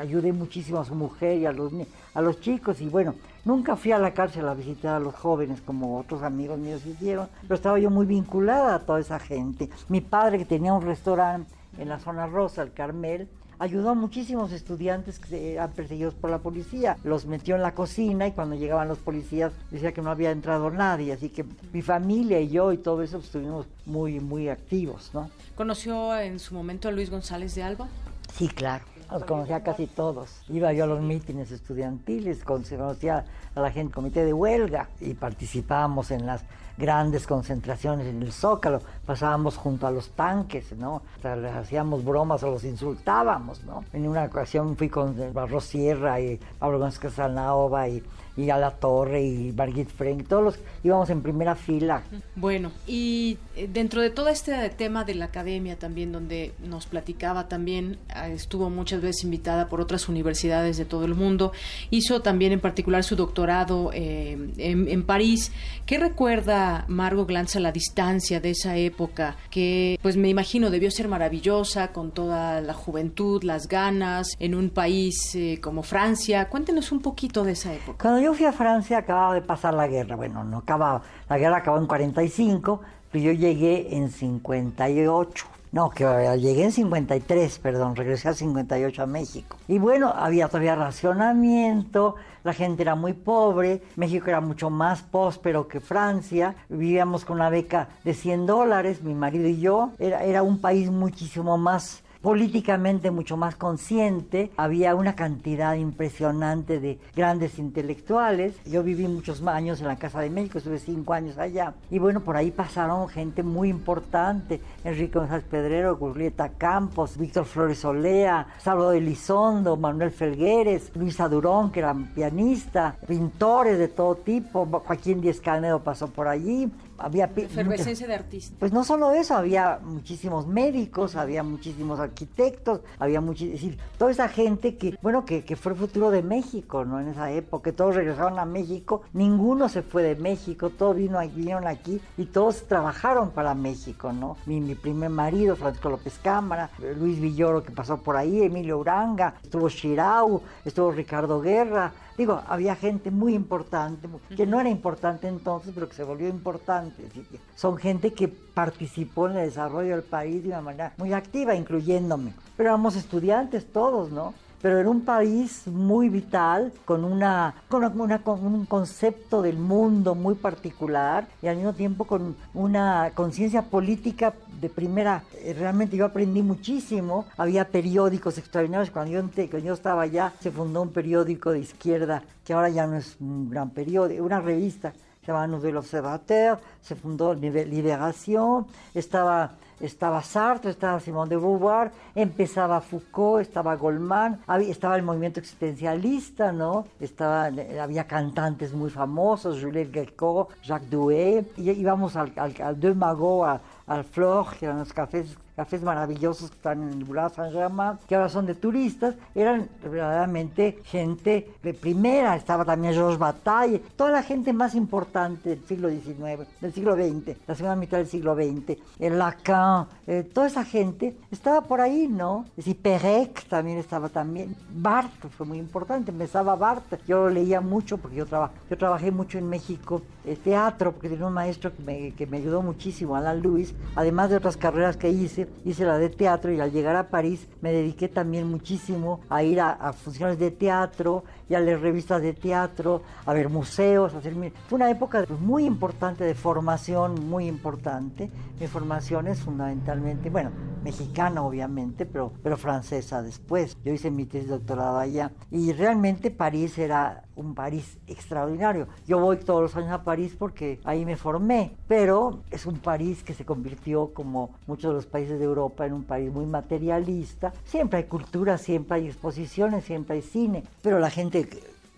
ayudé 0.00 0.32
muchísimo 0.32 0.80
a 0.80 0.84
su 0.84 0.94
mujer 0.94 1.38
y 1.38 1.46
a 1.46 1.52
los, 1.52 1.72
a 2.16 2.22
los 2.22 2.40
chicos 2.40 2.80
y 2.80 2.88
bueno, 2.88 3.14
nunca 3.44 3.76
fui 3.76 3.92
a 3.92 3.98
la 3.98 4.14
cárcel 4.14 4.48
a 4.48 4.54
visitar 4.54 4.96
a 4.96 5.00
los 5.00 5.14
jóvenes 5.14 5.60
como 5.60 5.98
otros 5.98 6.22
amigos 6.22 6.58
míos 6.58 6.86
hicieron, 6.86 7.28
pero 7.42 7.54
estaba 7.54 7.78
yo 7.78 7.90
muy 7.90 8.06
vinculada 8.06 8.74
a 8.74 8.78
toda 8.78 9.00
esa 9.00 9.18
gente. 9.18 9.68
Mi 9.90 10.00
padre 10.00 10.38
que 10.38 10.46
tenía 10.46 10.72
un 10.72 10.80
restaurante 10.80 11.52
en 11.78 11.90
la 11.90 11.98
zona 11.98 12.26
rosa, 12.26 12.62
el 12.62 12.72
Carmel, 12.72 13.28
ayudó 13.58 13.90
a 13.90 13.94
muchísimos 13.94 14.50
estudiantes 14.52 15.18
que 15.18 15.52
eran 15.52 15.72
perseguidos 15.72 16.14
por 16.14 16.30
la 16.30 16.38
policía. 16.38 16.96
Los 17.04 17.26
metió 17.26 17.54
en 17.54 17.60
la 17.60 17.74
cocina 17.74 18.26
y 18.26 18.32
cuando 18.32 18.56
llegaban 18.56 18.88
los 18.88 18.98
policías 18.98 19.52
decía 19.70 19.92
que 19.92 20.00
no 20.00 20.10
había 20.10 20.30
entrado 20.30 20.70
nadie. 20.70 21.12
Así 21.12 21.28
que 21.28 21.44
mi 21.70 21.82
familia 21.82 22.40
y 22.40 22.48
yo 22.48 22.72
y 22.72 22.78
todo 22.78 23.02
eso 23.02 23.18
estuvimos 23.18 23.66
muy, 23.84 24.20
muy 24.20 24.48
activos, 24.48 25.10
¿no? 25.12 25.28
¿Conoció 25.54 26.18
en 26.18 26.38
su 26.38 26.54
momento 26.54 26.88
a 26.88 26.92
Luis 26.92 27.10
González 27.10 27.54
de 27.54 27.62
Alba? 27.62 27.88
Sí, 28.34 28.48
claro. 28.48 28.84
Los 29.10 29.24
conocía 29.24 29.62
casi 29.62 29.86
todos. 29.86 30.42
Iba 30.48 30.72
yo 30.72 30.84
a 30.84 30.86
los 30.86 31.00
mítines 31.00 31.50
estudiantiles, 31.52 32.44
conocía 32.44 33.24
a 33.54 33.60
la 33.60 33.70
gente 33.70 33.94
comité 33.94 34.24
de 34.24 34.32
huelga 34.32 34.88
y 35.00 35.14
participábamos 35.14 36.10
en 36.10 36.26
las 36.26 36.44
grandes 36.76 37.26
concentraciones 37.26 38.06
en 38.06 38.22
el 38.22 38.32
Zócalo, 38.32 38.80
pasábamos 39.06 39.56
junto 39.56 39.86
a 39.86 39.90
los 39.90 40.10
tanques, 40.10 40.72
¿no? 40.76 41.02
hacíamos 41.22 42.04
bromas 42.04 42.42
o 42.42 42.50
los 42.50 42.64
insultábamos, 42.64 43.64
¿no? 43.64 43.84
En 43.92 44.06
una 44.06 44.24
ocasión 44.24 44.76
fui 44.76 44.88
con 44.88 45.16
Barros 45.32 45.64
Sierra 45.64 46.20
y 46.20 46.38
Pablo 46.58 46.78
Gómez 46.78 46.98
Casanova 46.98 47.88
y 47.88 48.02
y 48.36 48.50
a 48.50 48.58
la 48.58 48.72
Torre 48.72 49.22
y 49.24 49.52
Margit 49.52 49.88
Frank, 49.88 50.26
todos 50.28 50.44
los 50.44 50.58
íbamos 50.84 51.08
en 51.10 51.22
primera 51.22 51.54
fila. 51.54 52.02
Bueno, 52.34 52.70
y 52.86 53.38
eh, 53.56 53.68
dentro 53.72 54.02
de 54.02 54.10
todo 54.10 54.28
este 54.28 54.68
tema 54.70 55.04
de 55.04 55.14
la 55.14 55.26
academia 55.26 55.78
también, 55.78 56.12
donde 56.12 56.52
nos 56.62 56.86
platicaba 56.86 57.48
también, 57.48 57.98
ah, 58.10 58.28
estuvo 58.28 58.68
muchas 58.68 59.00
veces 59.00 59.24
invitada 59.24 59.68
por 59.68 59.80
otras 59.80 60.08
universidades 60.08 60.76
de 60.76 60.84
todo 60.84 61.04
el 61.04 61.14
mundo, 61.14 61.52
hizo 61.90 62.20
también 62.20 62.52
en 62.52 62.60
particular 62.60 63.04
su 63.04 63.16
doctorado 63.16 63.90
eh, 63.94 64.36
en, 64.58 65.06
París. 65.06 65.52
¿Qué 65.84 65.98
recuerda 65.98 66.84
Margot 66.88 67.28
Glantz 67.28 67.56
a 67.56 67.60
la 67.60 67.70
distancia 67.70 68.40
de 68.40 68.50
esa 68.50 68.76
época? 68.76 69.36
Que 69.50 69.98
pues 70.02 70.16
me 70.16 70.28
imagino 70.28 70.70
debió 70.70 70.90
ser 70.90 71.06
maravillosa 71.06 71.92
con 71.92 72.10
toda 72.10 72.60
la 72.60 72.74
juventud, 72.74 73.42
las 73.44 73.68
ganas, 73.68 74.36
en 74.40 74.54
un 74.54 74.70
país 74.70 75.34
eh, 75.34 75.58
como 75.62 75.82
Francia. 75.82 76.48
Cuéntenos 76.48 76.92
un 76.92 77.00
poquito 77.00 77.44
de 77.44 77.52
esa 77.52 77.72
época 77.72 78.25
yo 78.26 78.34
fui 78.34 78.44
a 78.44 78.50
Francia 78.50 78.98
acababa 78.98 79.34
de 79.34 79.40
pasar 79.40 79.72
la 79.72 79.86
guerra. 79.86 80.16
Bueno, 80.16 80.42
no 80.42 80.58
acababa. 80.58 81.00
La 81.28 81.38
guerra 81.38 81.58
acabó 81.58 81.78
en 81.78 81.86
45, 81.86 82.80
pero 83.12 83.24
yo 83.24 83.30
llegué 83.30 83.94
en 83.96 84.10
58. 84.10 85.46
No, 85.70 85.90
que 85.90 86.04
llegué 86.40 86.64
en 86.64 86.72
53, 86.72 87.58
perdón, 87.60 87.94
regresé 87.94 88.26
al 88.26 88.34
58 88.34 89.00
a 89.00 89.06
México. 89.06 89.56
Y 89.68 89.78
bueno, 89.78 90.12
había 90.12 90.48
todavía 90.48 90.74
racionamiento, 90.74 92.16
la 92.42 92.52
gente 92.52 92.82
era 92.82 92.96
muy 92.96 93.12
pobre, 93.12 93.80
México 93.94 94.26
era 94.28 94.40
mucho 94.40 94.70
más 94.70 95.02
próspero 95.02 95.68
que 95.68 95.78
Francia, 95.78 96.56
vivíamos 96.68 97.24
con 97.24 97.36
una 97.36 97.48
beca 97.48 97.90
de 98.02 98.12
100 98.12 98.46
dólares, 98.46 99.02
mi 99.02 99.14
marido 99.14 99.46
y 99.46 99.60
yo, 99.60 99.90
era, 100.00 100.24
era 100.24 100.42
un 100.42 100.60
país 100.60 100.90
muchísimo 100.90 101.58
más 101.58 102.02
políticamente 102.20 103.10
mucho 103.10 103.36
más 103.36 103.56
consciente, 103.56 104.50
había 104.56 104.94
una 104.94 105.14
cantidad 105.14 105.74
impresionante 105.74 106.80
de 106.80 106.98
grandes 107.14 107.58
intelectuales. 107.58 108.54
Yo 108.64 108.82
viví 108.82 109.06
muchos 109.06 109.42
años 109.46 109.80
en 109.80 109.88
la 109.88 109.96
Casa 109.96 110.20
de 110.20 110.30
México, 110.30 110.58
estuve 110.58 110.78
cinco 110.78 111.12
años 111.12 111.38
allá. 111.38 111.74
Y 111.90 111.98
bueno, 111.98 112.20
por 112.20 112.36
ahí 112.36 112.50
pasaron 112.50 113.08
gente 113.08 113.42
muy 113.42 113.68
importante, 113.68 114.60
Enrique 114.84 115.18
González 115.18 115.44
Pedrero, 115.50 115.96
Julieta 115.96 116.50
Campos, 116.50 117.16
Víctor 117.16 117.44
Flores 117.44 117.84
Olea, 117.84 118.46
Salvador 118.58 118.96
Elizondo, 118.96 119.76
Manuel 119.76 120.10
Felgueres, 120.10 120.90
Luisa 120.94 121.28
Durón, 121.28 121.70
que 121.70 121.80
era 121.80 121.94
pianista, 122.14 122.96
pintores 123.06 123.78
de 123.78 123.88
todo 123.88 124.16
tipo, 124.16 124.66
Joaquín 124.66 125.20
Díez 125.20 125.40
Canedo 125.40 125.80
pasó 125.80 126.08
por 126.08 126.28
allí, 126.28 126.70
había 126.98 127.26
efervescencia 127.36 128.06
de 128.06 128.14
artistas. 128.14 128.56
Pues 128.58 128.72
no 128.72 128.84
solo 128.84 129.12
eso, 129.12 129.36
había 129.36 129.78
muchísimos 129.82 130.46
médicos, 130.46 131.16
había 131.16 131.42
muchísimos 131.42 132.00
arquitectos, 132.00 132.80
había 132.98 133.20
muchísimos, 133.20 133.60
decir, 133.60 133.78
toda 133.98 134.10
esa 134.10 134.28
gente 134.28 134.76
que, 134.76 134.98
bueno, 135.02 135.24
que, 135.24 135.44
que, 135.44 135.56
fue 135.56 135.72
el 135.72 135.78
futuro 135.78 136.10
de 136.10 136.22
México, 136.22 136.84
¿no? 136.84 137.00
En 137.00 137.08
esa 137.08 137.30
época, 137.30 137.72
todos 137.72 137.94
regresaron 137.94 138.38
a 138.38 138.44
México, 138.44 139.02
ninguno 139.12 139.68
se 139.68 139.82
fue 139.82 140.02
de 140.02 140.16
México, 140.16 140.70
todos 140.70 140.96
vino, 140.96 141.18
vinieron 141.34 141.66
aquí 141.66 142.00
y 142.16 142.26
todos 142.26 142.66
trabajaron 142.66 143.30
para 143.30 143.54
México, 143.54 144.12
¿no? 144.12 144.36
Mi, 144.46 144.60
mi 144.60 144.74
primer 144.74 145.10
marido, 145.10 145.56
Francisco 145.56 145.90
López 145.90 146.18
Cámara, 146.22 146.70
Luis 146.98 147.20
Villoro 147.20 147.62
que 147.62 147.72
pasó 147.72 147.98
por 147.98 148.16
ahí, 148.16 148.42
Emilio 148.42 148.78
Uranga, 148.78 149.34
estuvo 149.42 149.68
Shirau, 149.68 150.42
estuvo 150.64 150.90
Ricardo 150.90 151.40
Guerra, 151.40 151.92
Digo, 152.16 152.42
había 152.48 152.76
gente 152.76 153.10
muy 153.10 153.34
importante, 153.34 154.08
que 154.34 154.46
no 154.46 154.58
era 154.60 154.70
importante 154.70 155.28
entonces, 155.28 155.72
pero 155.74 155.88
que 155.88 155.94
se 155.94 156.04
volvió 156.04 156.28
importante. 156.28 157.08
son 157.54 157.76
gente 157.76 158.12
que 158.12 158.28
participó 158.28 159.28
en 159.28 159.36
el 159.36 159.46
desarrollo 159.46 159.90
del 159.90 160.02
país 160.02 160.42
de 160.42 160.48
una 160.48 160.62
manera 160.62 160.94
muy 160.96 161.12
activa, 161.12 161.54
incluyéndome. 161.54 162.32
Pero 162.56 162.70
éramos 162.70 162.96
estudiantes 162.96 163.70
todos, 163.70 164.10
¿no? 164.10 164.32
Pero 164.62 164.80
en 164.80 164.88
un 164.88 165.02
país 165.02 165.66
muy 165.66 166.08
vital, 166.08 166.72
con, 166.84 167.04
una, 167.04 167.54
con, 167.68 168.00
una, 168.00 168.22
con 168.22 168.44
un 168.44 168.66
concepto 168.66 169.42
del 169.42 169.58
mundo 169.58 170.14
muy 170.14 170.34
particular 170.34 171.28
y 171.42 171.46
al 171.46 171.56
mismo 171.56 171.72
tiempo 171.72 172.04
con 172.04 172.36
una 172.54 173.10
conciencia 173.14 173.62
política 173.62 174.34
de 174.60 174.68
primera. 174.68 175.22
Eh, 175.34 175.54
realmente 175.58 175.96
yo 175.96 176.06
aprendí 176.06 176.42
muchísimo. 176.42 177.26
Había 177.36 177.68
periódicos 177.68 178.38
extraordinarios. 178.38 178.90
Cuando 178.90 179.12
yo, 179.12 179.20
cuando 179.20 179.58
yo 179.58 179.74
estaba 179.74 180.02
allá, 180.02 180.32
se 180.40 180.50
fundó 180.50 180.82
un 180.82 180.90
periódico 180.90 181.52
de 181.52 181.60
izquierda 181.60 182.22
que 182.44 182.52
ahora 182.52 182.68
ya 182.68 182.86
no 182.86 182.96
es 182.96 183.16
un 183.20 183.50
gran 183.50 183.70
periódico, 183.70 184.24
una 184.24 184.40
revista 184.40 184.92
se 185.26 185.32
llamaba 185.32 185.48
Nouvel 185.48 185.76
Observateur, 185.76 186.60
se 186.80 186.94
fundó 186.94 187.34
Liberación, 187.34 188.66
estaba 188.94 189.56
estaba 189.80 190.22
Sartre, 190.22 190.70
estaba 190.70 191.00
Simón 191.00 191.28
de 191.28 191.36
Beauvoir, 191.36 191.90
empezaba 192.14 192.80
Foucault, 192.80 193.42
estaba 193.42 193.74
Goldman, 193.76 194.40
estaba 194.60 194.96
el 194.96 195.02
movimiento 195.02 195.40
existencialista, 195.40 196.52
¿no? 196.52 196.86
Estaba, 197.00 197.50
había 197.80 198.06
cantantes 198.06 198.72
muy 198.72 198.90
famosos, 198.90 199.60
Juliette 199.60 199.92
Greco, 199.92 200.48
Jacques 200.62 200.90
Doué, 200.90 201.44
y 201.56 201.70
íbamos 201.70 202.16
al, 202.16 202.32
al, 202.36 202.54
al 202.60 203.60
al 203.86 204.04
Flor, 204.04 204.46
que 204.58 204.66
eran 204.66 204.78
los 204.80 204.92
cafés 204.92 205.36
cafés 205.56 205.82
maravillosos 205.82 206.50
que 206.50 206.56
están 206.56 206.82
en 206.82 206.90
el 206.90 207.04
Boulevard 207.04 207.32
Saint-Germain, 207.32 207.98
que 208.06 208.14
ahora 208.14 208.28
son 208.28 208.44
de 208.46 208.54
turistas, 208.54 209.14
eran 209.34 209.68
verdaderamente 209.82 210.80
gente 210.84 211.50
de 211.62 211.74
primera, 211.74 212.36
estaba 212.36 212.64
también 212.64 212.92
Georges 212.92 213.18
Bataille, 213.18 213.82
toda 213.96 214.10
la 214.10 214.22
gente 214.22 214.52
más 214.52 214.74
importante 214.74 215.50
del 215.50 215.64
siglo 215.64 215.88
XIX, 215.88 216.46
del 216.60 216.72
siglo 216.72 216.94
XX, 216.94 217.36
la 217.46 217.54
segunda 217.54 217.76
mitad 217.76 217.96
del 217.98 218.06
siglo 218.06 218.34
XX, 218.34 218.78
el 218.98 219.18
Lacan, 219.18 219.86
eh, 220.06 220.28
toda 220.32 220.46
esa 220.46 220.64
gente 220.64 221.16
estaba 221.30 221.62
por 221.62 221.80
ahí, 221.80 222.06
¿no? 222.06 222.44
Y 222.56 222.74
Perec 222.74 223.46
también 223.48 223.78
estaba 223.78 224.08
también, 224.10 224.54
Barthes 224.70 225.32
fue 225.32 225.46
muy 225.46 225.58
importante, 225.58 226.10
empezaba 226.10 226.54
Barthes, 226.54 227.00
yo 227.06 227.30
leía 227.30 227.60
mucho 227.62 227.96
porque 227.96 228.16
yo, 228.16 228.26
yo 228.26 228.78
trabajé 228.78 229.10
mucho 229.10 229.38
en 229.38 229.48
México, 229.48 230.02
el 230.26 230.36
teatro, 230.38 230.92
porque 230.92 231.08
tenía 231.08 231.26
un 231.26 231.32
maestro 231.32 231.74
que 231.74 231.82
me, 231.82 232.12
que 232.12 232.26
me 232.26 232.36
ayudó 232.36 232.60
muchísimo, 232.60 233.16
Alan 233.16 233.40
Luis, 233.40 233.74
además 233.94 234.30
de 234.30 234.36
otras 234.36 234.56
carreras 234.56 234.96
que 234.96 235.08
hice, 235.08 235.45
hice 235.64 235.84
la 235.84 235.98
de 235.98 236.08
teatro 236.08 236.52
y 236.52 236.60
al 236.60 236.72
llegar 236.72 236.96
a 236.96 237.08
París 237.08 237.48
me 237.60 237.72
dediqué 237.72 238.08
también 238.08 238.48
muchísimo 238.48 239.20
a 239.28 239.42
ir 239.42 239.60
a, 239.60 239.92
funciones 239.92 240.38
de 240.38 240.50
teatro 240.50 241.24
y 241.48 241.54
a 241.54 241.60
leer 241.60 241.80
revistas 241.80 242.22
de 242.22 242.32
teatro, 242.32 243.02
a 243.24 243.32
ver 243.32 243.48
museos, 243.48 244.14
a 244.14 244.18
hacer... 244.18 244.34
Fue 244.68 244.76
una 244.76 244.90
época 244.90 245.24
muy 245.40 245.64
importante 245.64 246.24
de 246.24 246.34
formación, 246.34 247.28
muy 247.28 247.46
importante. 247.46 248.30
Mi 248.60 248.66
formación 248.66 249.26
es 249.28 249.40
fundamentalmente, 249.40 250.30
bueno, 250.30 250.50
mexicana 250.82 251.42
obviamente, 251.42 252.06
pero, 252.06 252.32
pero 252.42 252.56
francesa 252.56 253.22
después. 253.22 253.76
Yo 253.84 253.92
hice 253.92 254.10
mi 254.10 254.24
tesis 254.26 254.48
doctorado 254.48 254.98
allá 254.98 255.32
y 255.50 255.72
realmente 255.72 256.30
París 256.30 256.78
era 256.78 257.24
un 257.36 257.54
París 257.54 257.98
extraordinario. 258.06 258.88
Yo 259.06 259.18
voy 259.18 259.36
todos 259.36 259.62
los 259.62 259.76
años 259.76 259.92
a 259.92 260.02
París 260.02 260.34
porque 260.38 260.80
ahí 260.84 261.04
me 261.04 261.16
formé, 261.16 261.76
pero 261.86 262.42
es 262.50 262.66
un 262.66 262.78
París 262.78 263.22
que 263.22 263.34
se 263.34 263.44
convirtió, 263.44 264.12
como 264.14 264.54
muchos 264.66 264.90
de 264.90 264.94
los 264.94 265.06
países 265.06 265.35
de 265.38 265.44
Europa, 265.44 265.86
en 265.86 265.92
un 265.92 266.04
país 266.04 266.32
muy 266.32 266.46
materialista. 266.46 267.52
Siempre 267.64 267.98
hay 267.98 268.04
cultura, 268.04 268.58
siempre 268.58 268.96
hay 268.96 269.06
exposiciones, 269.06 269.84
siempre 269.84 270.16
hay 270.16 270.22
cine, 270.22 270.64
pero 270.82 270.98
la 270.98 271.10
gente 271.10 271.48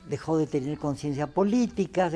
dejó 0.08 0.38
de 0.38 0.46
tener 0.46 0.78
conciencia 0.78 1.26
política. 1.26 2.10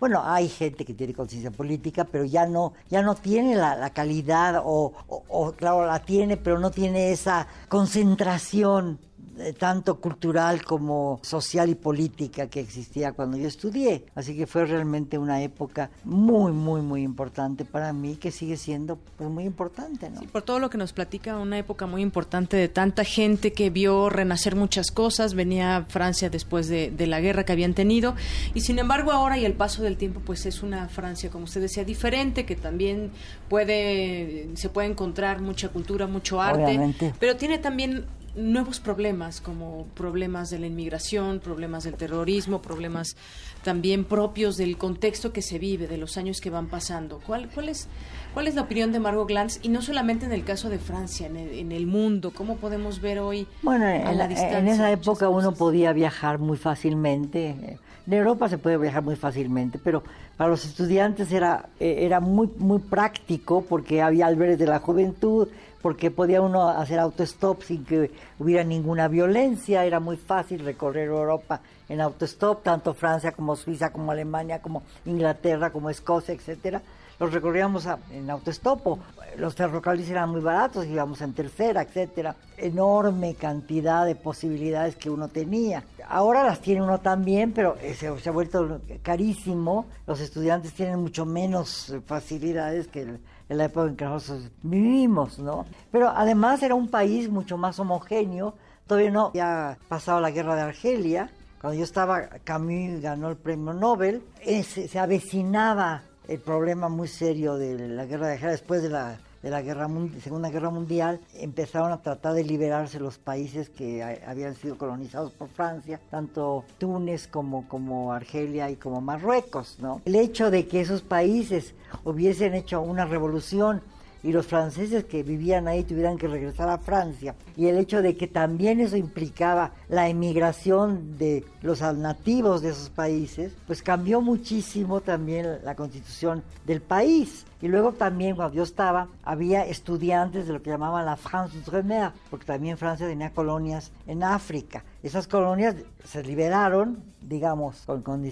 bueno, 0.00 0.22
hay 0.24 0.48
gente 0.48 0.84
que 0.84 0.94
tiene 0.94 1.14
conciencia 1.14 1.50
política, 1.50 2.04
pero 2.04 2.24
ya 2.24 2.46
no, 2.46 2.72
ya 2.90 3.02
no 3.02 3.14
tiene 3.14 3.54
la, 3.54 3.90
calidad, 3.90 4.62
o, 4.64 4.92
o, 5.08 5.52
claro, 5.52 5.86
la 5.86 6.00
tiene, 6.00 6.36
pero 6.36 6.58
no 6.58 6.70
tiene 6.70 7.12
esa 7.12 7.46
concentración 7.68 8.98
eh, 9.38 9.52
tanto 9.52 10.00
cultural 10.00 10.64
como 10.64 11.20
social 11.22 11.68
y 11.68 11.74
política 11.74 12.46
que 12.46 12.60
existía 12.60 13.12
cuando 13.12 13.36
yo 13.36 13.46
estudié. 13.46 14.04
Así 14.14 14.36
que 14.36 14.46
fue 14.46 14.64
realmente 14.64 15.18
una 15.18 15.42
época 15.42 15.90
muy, 16.04 16.52
muy, 16.52 16.80
muy 16.80 17.02
importante 17.02 17.64
para 17.64 17.92
mí, 17.92 18.16
que 18.16 18.30
sigue 18.30 18.56
siendo 18.56 18.96
pues, 19.16 19.28
muy 19.28 19.44
importante. 19.44 20.08
¿no? 20.08 20.20
Sí, 20.20 20.26
por 20.26 20.42
todo 20.42 20.58
lo 20.58 20.70
que 20.70 20.78
nos 20.78 20.92
platica, 20.92 21.36
una 21.36 21.58
época 21.58 21.86
muy 21.86 22.02
importante 22.02 22.56
de 22.56 22.68
tanta 22.68 23.04
gente 23.04 23.52
que 23.52 23.68
vio 23.68 24.08
renacer 24.08 24.56
muchas 24.56 24.90
cosas. 24.90 25.34
Venía 25.34 25.84
Francia 25.88 26.30
después 26.30 26.68
de, 26.68 26.90
de 26.90 27.06
la 27.06 27.20
guerra 27.20 27.44
que 27.44 27.52
habían 27.52 27.74
tenido. 27.74 28.14
Y 28.54 28.60
sin 28.62 28.78
embargo, 28.78 29.12
ahora 29.12 29.36
y 29.38 29.44
el 29.44 29.52
paso 29.52 29.82
del 29.82 29.96
tiempo, 29.96 30.20
pues 30.24 30.46
es 30.46 30.62
una 30.62 30.88
Francia, 30.88 31.30
como 31.30 31.44
usted 31.44 31.60
decía, 31.60 31.84
diferente, 31.84 32.46
que 32.46 32.56
también 32.56 33.10
puede, 33.48 34.48
se 34.54 34.68
puede 34.68 34.88
encontrar 34.88 35.40
mucha 35.40 35.68
cultura, 35.68 36.06
mucho 36.06 36.40
arte. 36.40 36.94
Pero 37.18 37.36
tiene 37.36 37.58
también 37.58 38.06
nuevos 38.36 38.80
problemas 38.80 39.40
como 39.40 39.86
problemas 39.94 40.50
de 40.50 40.58
la 40.58 40.66
inmigración, 40.66 41.40
problemas 41.40 41.84
del 41.84 41.94
terrorismo, 41.94 42.60
problemas 42.60 43.16
también 43.64 44.04
propios 44.04 44.56
del 44.56 44.76
contexto 44.76 45.32
que 45.32 45.42
se 45.42 45.58
vive, 45.58 45.86
de 45.88 45.96
los 45.96 46.16
años 46.16 46.40
que 46.40 46.50
van 46.50 46.68
pasando. 46.68 47.20
¿Cuál, 47.26 47.48
cuál, 47.52 47.68
es, 47.68 47.88
cuál 48.34 48.46
es 48.46 48.54
la 48.54 48.62
opinión 48.62 48.92
de 48.92 49.00
Margot 49.00 49.26
Glantz? 49.26 49.58
Y 49.62 49.70
no 49.70 49.82
solamente 49.82 50.26
en 50.26 50.32
el 50.32 50.44
caso 50.44 50.68
de 50.68 50.78
Francia, 50.78 51.26
en 51.26 51.72
el, 51.72 51.86
mundo. 51.86 52.32
¿Cómo 52.34 52.56
podemos 52.56 53.00
ver 53.00 53.18
hoy 53.20 53.46
bueno, 53.62 53.86
en, 53.86 54.18
la 54.18 54.28
distancia? 54.28 54.58
En 54.58 54.68
esa 54.68 54.90
época 54.90 55.28
uno 55.28 55.52
podía 55.52 55.92
viajar 55.92 56.38
muy 56.38 56.56
fácilmente. 56.56 57.78
En 58.06 58.12
Europa 58.12 58.48
se 58.48 58.58
puede 58.58 58.76
viajar 58.76 59.02
muy 59.02 59.16
fácilmente, 59.16 59.80
pero 59.82 60.02
para 60.36 60.50
los 60.50 60.64
estudiantes 60.64 61.32
era, 61.32 61.68
eh, 61.80 61.98
era 62.00 62.20
muy, 62.20 62.48
muy 62.58 62.78
práctico 62.78 63.64
porque 63.68 64.02
había 64.02 64.26
albergues 64.26 64.58
de 64.58 64.66
la 64.66 64.78
juventud, 64.78 65.48
porque 65.86 66.10
podía 66.10 66.42
uno 66.42 66.68
hacer 66.68 66.98
autostop 66.98 67.62
sin 67.62 67.84
que 67.84 68.10
hubiera 68.40 68.64
ninguna 68.64 69.06
violencia, 69.06 69.84
era 69.84 70.00
muy 70.00 70.16
fácil 70.16 70.64
recorrer 70.64 71.06
Europa 71.06 71.60
en 71.88 72.00
autostop, 72.00 72.64
tanto 72.64 72.92
Francia 72.92 73.30
como 73.30 73.54
Suiza, 73.54 73.92
como 73.92 74.10
Alemania, 74.10 74.60
como 74.60 74.82
Inglaterra, 75.04 75.70
como 75.70 75.88
Escocia, 75.88 76.34
etcétera. 76.34 76.82
Los 77.20 77.32
recorríamos 77.32 77.86
en 78.10 78.28
autostop, 78.28 78.98
los 79.38 79.54
ferrocarriles 79.54 80.10
eran 80.10 80.30
muy 80.30 80.40
baratos, 80.40 80.86
íbamos 80.86 81.20
en 81.20 81.34
tercera, 81.34 81.82
etcétera. 81.82 82.34
Enorme 82.56 83.36
cantidad 83.36 84.04
de 84.04 84.16
posibilidades 84.16 84.96
que 84.96 85.08
uno 85.08 85.28
tenía. 85.28 85.84
Ahora 86.08 86.42
las 86.42 86.60
tiene 86.60 86.82
uno 86.82 86.98
también, 86.98 87.52
pero 87.52 87.76
se, 87.94 88.18
se 88.18 88.28
ha 88.28 88.32
vuelto 88.32 88.80
carísimo. 89.02 89.86
Los 90.04 90.18
estudiantes 90.18 90.72
tienen 90.72 90.98
mucho 90.98 91.24
menos 91.24 91.94
facilidades 92.06 92.88
que 92.88 93.18
en 93.48 93.58
la 93.58 93.64
época 93.66 93.88
en 93.88 93.96
que 93.96 94.04
nosotros 94.04 94.50
vivimos, 94.62 95.38
¿no? 95.38 95.66
Pero 95.90 96.08
además 96.08 96.62
era 96.62 96.74
un 96.74 96.88
país 96.88 97.28
mucho 97.28 97.56
más 97.56 97.78
homogéneo, 97.78 98.54
todavía 98.86 99.10
no 99.10 99.26
había 99.28 99.78
pasado 99.88 100.20
la 100.20 100.30
guerra 100.30 100.56
de 100.56 100.62
Argelia, 100.62 101.30
cuando 101.60 101.78
yo 101.78 101.84
estaba, 101.84 102.28
Camus 102.44 103.00
ganó 103.00 103.30
el 103.30 103.36
premio 103.36 103.72
Nobel, 103.72 104.22
se, 104.62 104.98
avecinaba 104.98 106.02
el 106.28 106.38
problema 106.38 106.88
muy 106.88 107.08
serio 107.08 107.56
de 107.56 107.88
la 107.88 108.04
guerra 108.04 108.28
de 108.28 108.32
Argelia 108.34 108.52
después 108.52 108.82
de 108.82 108.90
la 108.90 109.18
de 109.46 109.52
la 109.52 109.62
guerra, 109.62 109.88
Segunda 110.24 110.50
Guerra 110.50 110.70
Mundial, 110.70 111.20
empezaron 111.34 111.92
a 111.92 112.02
tratar 112.02 112.34
de 112.34 112.42
liberarse 112.42 112.98
los 112.98 113.16
países 113.16 113.68
que 113.68 114.02
habían 114.26 114.56
sido 114.56 114.76
colonizados 114.76 115.30
por 115.30 115.48
Francia, 115.48 116.00
tanto 116.10 116.64
Túnez 116.78 117.28
como, 117.28 117.68
como 117.68 118.12
Argelia 118.12 118.68
y 118.70 118.74
como 118.74 119.00
Marruecos. 119.00 119.76
¿no? 119.80 120.02
El 120.04 120.16
hecho 120.16 120.50
de 120.50 120.66
que 120.66 120.80
esos 120.80 121.02
países 121.02 121.74
hubiesen 122.02 122.54
hecho 122.54 122.80
una 122.80 123.04
revolución 123.04 123.82
y 124.26 124.32
los 124.32 124.46
franceses 124.46 125.04
que 125.04 125.22
vivían 125.22 125.68
ahí 125.68 125.84
tuvieran 125.84 126.18
que 126.18 126.26
regresar 126.26 126.68
a 126.68 126.78
Francia. 126.78 127.36
Y 127.56 127.66
el 127.66 127.78
hecho 127.78 128.02
de 128.02 128.16
que 128.16 128.26
también 128.26 128.80
eso 128.80 128.96
implicaba 128.96 129.70
la 129.88 130.08
emigración 130.08 131.16
de 131.16 131.44
los 131.62 131.80
nativos 131.80 132.62
de 132.62 132.70
esos 132.70 132.90
países, 132.90 133.52
pues 133.68 133.82
cambió 133.82 134.20
muchísimo 134.20 135.00
también 135.00 135.58
la 135.62 135.76
constitución 135.76 136.42
del 136.64 136.80
país. 136.80 137.46
Y 137.62 137.68
luego 137.68 137.92
también 137.92 138.36
cuando 138.36 138.54
yo 138.54 138.62
estaba, 138.62 139.08
había 139.24 139.64
estudiantes 139.64 140.46
de 140.46 140.52
lo 140.52 140.62
que 140.62 140.70
llamaban 140.70 141.06
la 141.06 141.16
France 141.16 141.56
d'Outre-mer, 141.56 142.12
porque 142.30 142.44
también 142.44 142.76
Francia 142.76 143.06
tenía 143.06 143.30
colonias 143.30 143.92
en 144.06 144.22
África. 144.22 144.84
Esas 145.02 145.26
colonias 145.26 145.76
se 146.04 146.22
liberaron, 146.22 147.02
digamos, 147.22 147.82
con, 147.86 148.02
con 148.02 148.24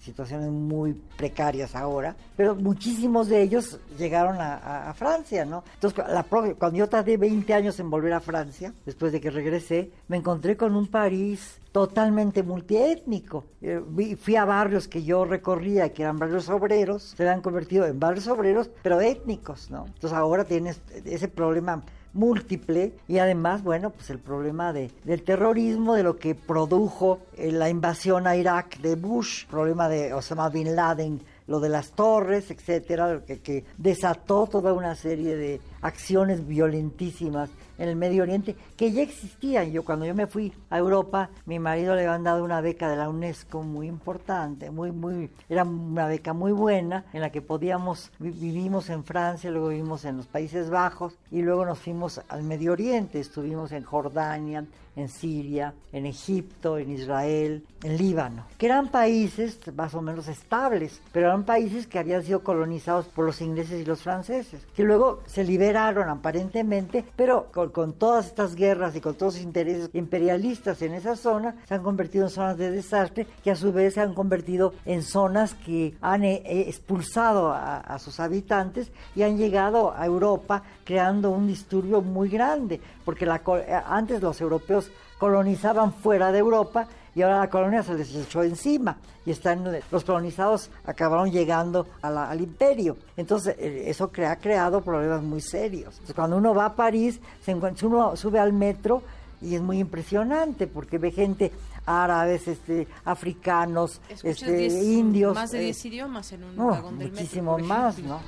situaciones 0.00 0.50
muy 0.50 0.94
precarias 1.16 1.74
ahora, 1.74 2.14
pero 2.36 2.54
muchísimos 2.54 3.28
de 3.28 3.42
ellos 3.42 3.78
llegaron 3.98 4.36
a, 4.40 4.92
Francia, 4.94 5.44
¿no? 5.44 5.64
Entonces, 5.74 6.04
la, 6.08 6.22
cuando 6.24 6.78
yo 6.78 6.88
tardé 6.88 7.16
20 7.16 7.54
años 7.54 7.78
en 7.80 7.88
volver 7.88 8.12
a 8.12 8.20
Francia, 8.20 8.72
después 8.84 9.12
de 9.12 9.20
que 9.20 9.30
regresé, 9.30 9.90
me 10.08 10.18
encontré 10.18 10.56
con 10.56 10.76
un 10.76 10.86
París 10.86 11.58
totalmente 11.72 12.42
multiétnico. 12.42 13.46
Eh, 13.62 13.80
fui 14.20 14.36
a 14.36 14.44
barrios 14.44 14.86
que 14.86 15.02
yo 15.02 15.24
recorría, 15.24 15.92
que 15.92 16.02
eran 16.02 16.18
barrios 16.18 16.48
obreros, 16.48 17.14
se 17.16 17.28
han 17.28 17.40
convertido 17.40 17.86
en 17.86 17.98
barrios 17.98 18.28
obreros, 18.28 18.70
pero 18.82 19.00
étnicos, 19.00 19.70
¿no? 19.70 19.86
Entonces 19.86 20.12
ahora 20.12 20.44
tienes 20.44 20.80
ese 21.04 21.28
problema 21.28 21.82
múltiple 22.12 22.92
y 23.08 23.18
además, 23.18 23.62
bueno, 23.62 23.90
pues 23.90 24.10
el 24.10 24.18
problema 24.18 24.72
de, 24.74 24.90
del 25.04 25.22
terrorismo, 25.22 25.94
de 25.94 26.02
lo 26.02 26.18
que 26.18 26.34
produjo 26.34 27.20
eh, 27.36 27.50
la 27.50 27.70
invasión 27.70 28.26
a 28.26 28.36
Irak 28.36 28.78
de 28.80 28.96
Bush, 28.96 29.46
problema 29.46 29.88
de 29.88 30.12
Osama 30.12 30.50
Bin 30.50 30.76
Laden, 30.76 31.22
lo 31.46 31.58
de 31.58 31.70
las 31.70 31.92
torres, 31.92 32.50
etcétera, 32.50 33.22
que, 33.26 33.40
que 33.40 33.64
desató 33.78 34.46
toda 34.46 34.74
una 34.74 34.94
serie 34.94 35.36
de 35.36 35.60
acciones 35.82 36.46
violentísimas 36.46 37.50
en 37.78 37.88
el 37.88 37.96
Medio 37.96 38.22
Oriente 38.22 38.56
que 38.76 38.92
ya 38.92 39.02
existían. 39.02 39.72
Yo 39.72 39.84
cuando 39.84 40.06
yo 40.06 40.14
me 40.14 40.26
fui 40.26 40.52
a 40.70 40.78
Europa, 40.78 41.30
mi 41.46 41.58
marido 41.58 41.94
le 41.94 42.06
habían 42.06 42.24
dado 42.24 42.44
una 42.44 42.60
beca 42.60 42.88
de 42.88 42.96
la 42.96 43.08
UNESCO 43.08 43.62
muy 43.62 43.88
importante, 43.88 44.70
muy 44.70 44.92
muy 44.92 45.30
era 45.48 45.64
una 45.64 46.06
beca 46.06 46.32
muy 46.32 46.52
buena 46.52 47.04
en 47.12 47.20
la 47.20 47.30
que 47.30 47.42
podíamos 47.42 48.10
vivimos 48.18 48.88
en 48.90 49.04
Francia, 49.04 49.50
luego 49.50 49.68
vivimos 49.68 50.04
en 50.04 50.18
los 50.18 50.26
Países 50.26 50.70
Bajos 50.70 51.18
y 51.30 51.42
luego 51.42 51.64
nos 51.64 51.78
fuimos 51.78 52.20
al 52.28 52.42
Medio 52.44 52.72
Oriente, 52.72 53.20
estuvimos 53.20 53.72
en 53.72 53.82
Jordania, 53.82 54.64
en 54.96 55.08
Siria, 55.08 55.74
en 55.92 56.06
Egipto, 56.06 56.78
en 56.78 56.90
Israel, 56.90 57.64
en 57.82 57.96
Líbano, 57.96 58.44
que 58.58 58.66
eran 58.66 58.88
países 58.88 59.58
más 59.74 59.94
o 59.94 60.02
menos 60.02 60.28
estables, 60.28 61.00
pero 61.12 61.28
eran 61.28 61.44
países 61.44 61.86
que 61.86 61.98
habían 61.98 62.22
sido 62.22 62.42
colonizados 62.42 63.06
por 63.06 63.24
los 63.24 63.40
ingleses 63.40 63.80
y 63.80 63.84
los 63.84 64.02
franceses, 64.02 64.62
que 64.76 64.84
luego 64.84 65.20
se 65.26 65.44
liberaron 65.72 66.10
aparentemente, 66.10 67.02
pero 67.16 67.50
con, 67.50 67.94
todas 67.94 68.26
estas 68.26 68.54
guerras 68.54 68.94
y 68.94 69.00
con 69.00 69.14
todos 69.14 69.34
los 69.36 69.42
intereses 69.42 69.88
imperialistas 69.94 70.82
en 70.82 70.92
esa 70.92 71.16
zona, 71.16 71.56
se 71.66 71.74
han 71.74 71.82
convertido 71.82 72.24
en 72.24 72.30
zonas 72.30 72.58
de 72.58 72.70
desastre, 72.70 73.26
que 73.42 73.50
a 73.50 73.56
su 73.56 73.72
vez 73.72 73.94
se 73.94 74.02
han 74.02 74.12
convertido 74.12 74.74
en 74.84 75.02
zonas 75.02 75.54
que 75.54 75.94
han 76.02 76.24
eh, 76.24 76.42
expulsado 76.68 77.52
a, 77.52 77.78
a 77.78 77.98
sus 77.98 78.20
habitantes 78.20 78.92
y 79.16 79.22
han 79.22 79.38
llegado 79.38 79.94
a 79.96 80.04
Europa 80.04 80.62
creando 80.84 81.30
un 81.30 81.46
disturbio 81.46 82.02
muy 82.02 82.28
grande, 82.28 82.78
porque 83.06 83.24
la, 83.24 83.36
eh, 83.36 83.80
antes 83.86 84.20
los 84.20 84.42
europeos 84.42 84.90
colonizaban 85.18 85.94
fuera 85.94 86.32
de 86.32 86.38
Europa 86.40 86.86
y 87.14 87.22
ahora 87.22 87.40
la 87.40 87.50
colonia 87.50 87.82
se 87.82 87.94
les 87.94 88.14
echó 88.14 88.42
encima 88.42 88.96
y 89.24 89.30
están 89.30 89.64
los 89.90 90.04
colonizados 90.04 90.70
acabaron 90.84 91.30
llegando 91.30 91.86
al 92.02 92.40
imperio. 92.40 92.96
Entonces 93.16 93.56
eh, 93.58 93.84
eso 93.86 94.10
ha 94.26 94.36
creado 94.36 94.80
problemas 94.80 95.22
muy 95.22 95.40
serios. 95.40 96.00
cuando 96.14 96.36
uno 96.36 96.54
va 96.54 96.66
a 96.66 96.74
París, 96.74 97.20
se 97.44 97.52
encuentra, 97.52 97.86
uno 97.86 98.16
sube 98.16 98.38
al 98.38 98.52
metro 98.52 99.02
y 99.40 99.54
es 99.54 99.60
muy 99.60 99.78
impresionante 99.78 100.66
porque 100.66 100.98
ve 100.98 101.10
gente 101.10 101.52
árabes, 101.84 102.46
este, 102.48 102.86
africanos, 103.04 104.00
este, 104.22 104.66
indios. 104.66 105.34
Más 105.34 105.50
de 105.50 105.60
10 105.60 105.84
eh, 105.84 105.88
idiomas 105.88 106.32
en 106.32 106.44
un 106.44 106.56
vagón 106.56 106.98
del 106.98 107.10
Muchísimo 107.10 107.58
más, 107.58 107.98
¿no? 107.98 108.20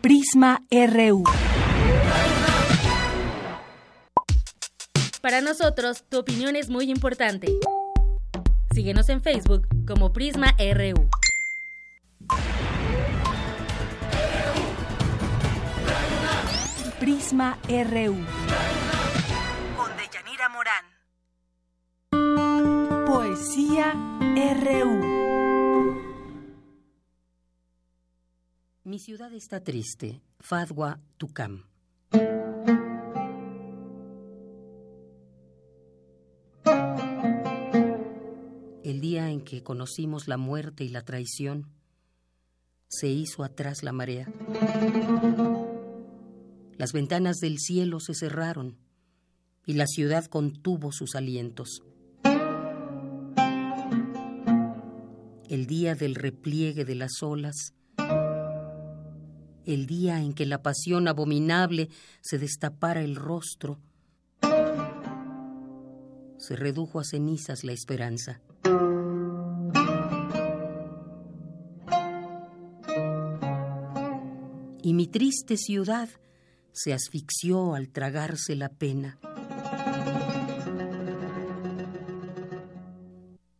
Prisma 0.00 0.62
RU. 0.70 1.24
Para 5.26 5.40
nosotros, 5.40 6.04
tu 6.08 6.20
opinión 6.20 6.54
es 6.54 6.70
muy 6.70 6.88
importante. 6.88 7.48
Síguenos 8.72 9.08
en 9.08 9.20
Facebook 9.20 9.66
como 9.84 10.12
Prisma 10.12 10.54
RU. 10.56 11.08
Prisma 17.00 17.58
RU. 17.68 18.24
Con 19.76 19.90
Deyanira 19.96 20.48
Morán. 20.48 20.84
Poesía 23.04 23.94
RU. 24.62 25.00
Mi 28.84 29.00
ciudad 29.00 29.32
está 29.32 29.64
triste. 29.64 30.22
Fadwa 30.38 31.00
Tucam. 31.16 31.64
Día 39.16 39.30
en 39.30 39.40
que 39.40 39.62
conocimos 39.62 40.28
la 40.28 40.36
muerte 40.36 40.84
y 40.84 40.90
la 40.90 41.00
traición, 41.00 41.70
se 42.86 43.08
hizo 43.08 43.44
atrás 43.44 43.82
la 43.82 43.92
marea. 43.92 44.30
Las 46.76 46.92
ventanas 46.92 47.38
del 47.38 47.58
cielo 47.58 47.98
se 47.98 48.12
cerraron 48.12 48.76
y 49.64 49.72
la 49.72 49.86
ciudad 49.86 50.26
contuvo 50.26 50.92
sus 50.92 51.14
alientos. 51.14 51.82
El 55.48 55.66
día 55.66 55.94
del 55.94 56.14
repliegue 56.14 56.84
de 56.84 56.94
las 56.94 57.22
olas, 57.22 57.72
el 59.64 59.86
día 59.86 60.20
en 60.20 60.34
que 60.34 60.44
la 60.44 60.60
pasión 60.60 61.08
abominable 61.08 61.88
se 62.20 62.38
destapara 62.38 63.02
el 63.02 63.16
rostro, 63.16 63.80
se 66.36 66.54
redujo 66.54 67.00
a 67.00 67.04
cenizas 67.04 67.64
la 67.64 67.72
esperanza. 67.72 68.42
Y 74.86 74.94
mi 74.94 75.08
triste 75.08 75.56
ciudad 75.56 76.08
se 76.70 76.92
asfixió 76.92 77.74
al 77.74 77.88
tragarse 77.88 78.54
la 78.54 78.68
pena. 78.68 79.18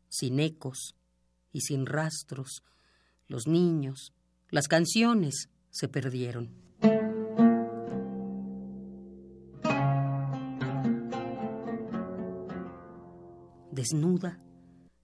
Sin 0.09 0.39
ecos 0.39 0.95
y 1.51 1.63
sin 1.63 1.85
rastros, 1.85 2.63
los 3.27 3.49
niños, 3.49 4.13
las 4.51 4.69
canciones 4.69 5.49
se 5.71 5.89
perdieron. 5.89 6.55
Desnuda, 13.73 14.41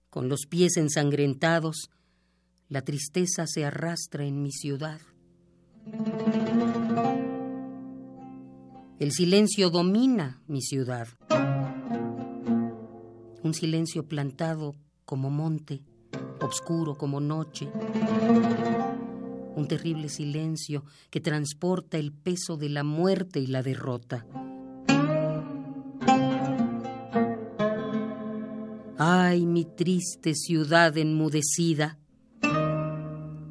con 0.09 0.29
los 0.29 0.45
pies 0.47 0.77
ensangrentados, 0.77 1.89
la 2.69 2.81
tristeza 2.81 3.45
se 3.45 3.65
arrastra 3.65 4.23
en 4.23 4.41
mi 4.41 4.53
ciudad. 4.53 5.01
El 9.03 9.11
silencio 9.11 9.69
domina 9.69 10.41
mi 10.47 10.61
ciudad. 10.61 11.09
Un 13.43 13.53
silencio 13.53 14.07
plantado 14.07 14.77
como 15.03 15.29
monte, 15.29 15.81
oscuro 16.39 16.95
como 16.95 17.19
noche. 17.19 17.69
Un 19.57 19.67
terrible 19.67 20.07
silencio 20.07 20.85
que 21.09 21.19
transporta 21.19 21.97
el 21.97 22.13
peso 22.13 22.55
de 22.55 22.69
la 22.69 22.85
muerte 22.85 23.41
y 23.41 23.47
la 23.47 23.61
derrota. 23.61 24.25
Ay, 28.97 29.45
mi 29.45 29.65
triste 29.65 30.33
ciudad 30.33 30.97
enmudecida. 30.97 31.99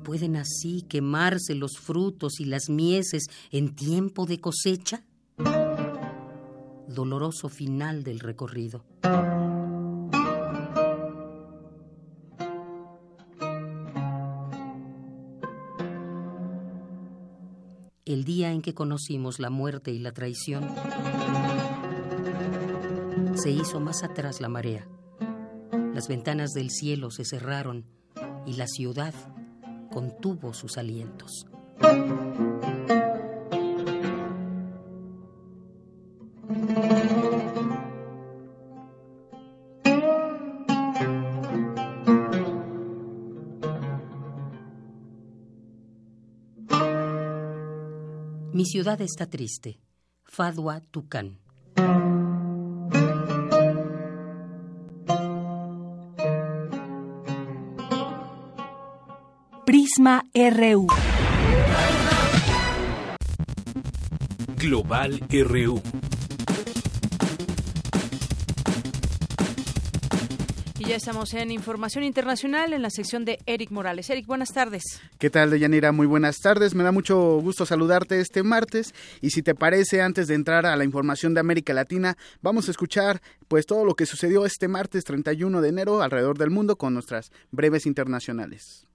¿Pueden 0.02 0.36
así 0.36 0.80
quemarse 0.88 1.54
los 1.54 1.72
frutos 1.76 2.40
y 2.40 2.46
las 2.46 2.70
mieses 2.70 3.24
en 3.50 3.74
tiempo 3.74 4.24
de 4.24 4.40
cosecha? 4.40 5.04
Doloroso 6.94 7.48
final 7.48 8.05
del 8.05 8.20
recorrido. 8.20 8.85
El 18.05 18.24
día 18.24 18.52
en 18.52 18.60
que 18.62 18.74
conocimos 18.74 19.39
la 19.40 19.48
muerte 19.48 19.90
y 19.90 19.98
la 19.98 20.12
traición, 20.12 20.69
se 23.35 23.51
hizo 23.51 23.81
más 23.81 24.02
atrás 24.05 24.40
la 24.40 24.48
marea. 24.48 24.86
Las 25.94 26.09
ventanas 26.09 26.51
del 26.52 26.70
cielo 26.70 27.10
se 27.10 27.24
cerraron 27.24 27.86
y 28.47 28.55
la 28.55 28.66
ciudad 28.66 29.14
contuvo 29.90 30.52
sus 30.52 30.77
alientos. 30.78 31.47
Ciudad 48.73 49.03
está 49.03 49.27
triste. 49.27 49.78
Fadwa 50.24 50.81
Tucán. 50.81 51.39
Prisma 59.66 60.24
RU. 60.32 60.86
Global 64.57 65.20
RU. 65.28 65.91
Ya 70.93 70.97
estamos 70.97 71.32
en 71.32 71.51
Información 71.51 72.05
Internacional 72.05 72.74
en 72.74 72.82
la 72.82 72.90
sección 72.90 73.24
de 73.24 73.39
Eric 73.47 73.70
Morales. 73.70 74.10
Eric, 74.10 74.27
buenas 74.27 74.51
tardes. 74.51 74.82
¿Qué 75.19 75.31
tal, 75.31 75.48
Deyanira? 75.48 75.90
Muy 75.90 76.06
buenas 76.06 76.36
tardes. 76.36 76.74
Me 76.74 76.85
da 76.85 76.93
mucho 76.93 77.40
gusto 77.40 77.64
saludarte 77.64 78.20
este 78.20 78.43
martes. 78.43 78.94
Y 79.23 79.31
si 79.31 79.40
te 79.40 79.55
parece, 79.55 80.02
antes 80.02 80.28
de 80.28 80.35
entrar 80.35 80.66
a 80.66 80.77
la 80.77 80.85
información 80.85 81.32
de 81.32 81.40
América 81.40 81.73
Latina, 81.73 82.19
vamos 82.43 82.69
a 82.69 82.73
escuchar 82.73 83.23
pues 83.48 83.64
todo 83.64 83.86
lo 83.86 83.94
que 83.94 84.05
sucedió 84.05 84.44
este 84.44 84.69
martes 84.69 85.05
31 85.05 85.62
de 85.62 85.69
enero 85.70 86.02
alrededor 86.02 86.36
del 86.36 86.51
mundo 86.51 86.77
con 86.77 86.93
nuestras 86.93 87.32
breves 87.52 87.86
internacionales. 87.86 88.86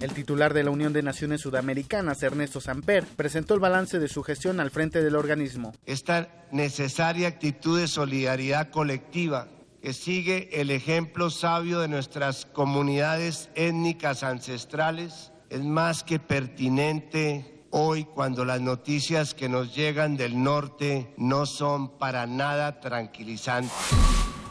El 0.00 0.12
titular 0.12 0.54
de 0.54 0.62
la 0.62 0.70
Unión 0.70 0.92
de 0.92 1.02
Naciones 1.02 1.40
Sudamericanas, 1.40 2.22
Ernesto 2.22 2.60
Samper, 2.60 3.04
presentó 3.04 3.54
el 3.54 3.60
balance 3.60 3.98
de 3.98 4.08
su 4.08 4.22
gestión 4.22 4.60
al 4.60 4.70
frente 4.70 5.02
del 5.02 5.16
organismo. 5.16 5.74
Esta 5.86 6.28
necesaria 6.52 7.26
actitud 7.26 7.80
de 7.80 7.88
solidaridad 7.88 8.70
colectiva 8.70 9.48
que 9.82 9.92
sigue 9.92 10.60
el 10.60 10.70
ejemplo 10.70 11.30
sabio 11.30 11.80
de 11.80 11.88
nuestras 11.88 12.46
comunidades 12.46 13.48
étnicas 13.56 14.22
ancestrales 14.22 15.32
es 15.50 15.64
más 15.64 16.04
que 16.04 16.18
pertinente 16.20 17.64
hoy 17.70 18.04
cuando 18.04 18.44
las 18.44 18.60
noticias 18.60 19.34
que 19.34 19.48
nos 19.48 19.74
llegan 19.74 20.16
del 20.16 20.42
norte 20.42 21.12
no 21.16 21.44
son 21.46 21.98
para 21.98 22.26
nada 22.26 22.80
tranquilizantes. 22.80 23.72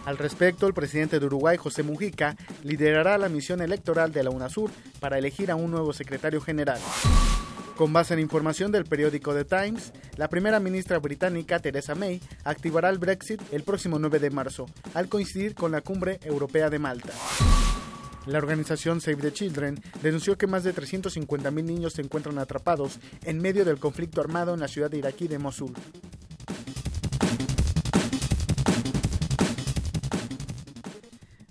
Al 0.07 0.17
respecto, 0.17 0.67
el 0.67 0.73
presidente 0.73 1.19
de 1.19 1.25
Uruguay, 1.25 1.57
José 1.57 1.83
Mujica, 1.83 2.37
liderará 2.63 3.17
la 3.17 3.27
misión 3.27 3.61
electoral 3.61 4.13
de 4.13 4.23
la 4.23 4.29
UNASUR 4.29 4.71
para 5.01 5.17
elegir 5.17 5.51
a 5.51 5.57
un 5.57 5.69
nuevo 5.69 5.91
secretario 5.91 6.39
general. 6.39 6.79
Con 7.75 7.91
base 7.91 8.13
en 8.13 8.21
información 8.21 8.71
del 8.71 8.85
periódico 8.85 9.33
The 9.33 9.43
Times, 9.43 9.91
la 10.15 10.29
primera 10.29 10.61
ministra 10.61 10.97
británica, 10.99 11.59
Theresa 11.59 11.93
May, 11.93 12.21
activará 12.45 12.87
el 12.89 12.99
Brexit 12.99 13.41
el 13.51 13.63
próximo 13.63 13.99
9 13.99 14.19
de 14.19 14.29
marzo, 14.29 14.67
al 14.93 15.09
coincidir 15.09 15.55
con 15.55 15.73
la 15.73 15.81
cumbre 15.81 16.21
europea 16.23 16.69
de 16.69 16.79
Malta. 16.79 17.11
La 18.27 18.37
organización 18.37 19.01
Save 19.01 19.17
the 19.17 19.33
Children 19.33 19.77
denunció 20.01 20.37
que 20.37 20.47
más 20.47 20.63
de 20.63 20.73
350.000 20.73 21.51
niños 21.65 21.91
se 21.91 22.01
encuentran 22.01 22.39
atrapados 22.39 22.97
en 23.25 23.41
medio 23.41 23.65
del 23.65 23.77
conflicto 23.77 24.21
armado 24.21 24.53
en 24.53 24.61
la 24.61 24.69
ciudad 24.69 24.93
iraquí 24.93 25.27
de 25.27 25.37
Mosul. 25.37 25.73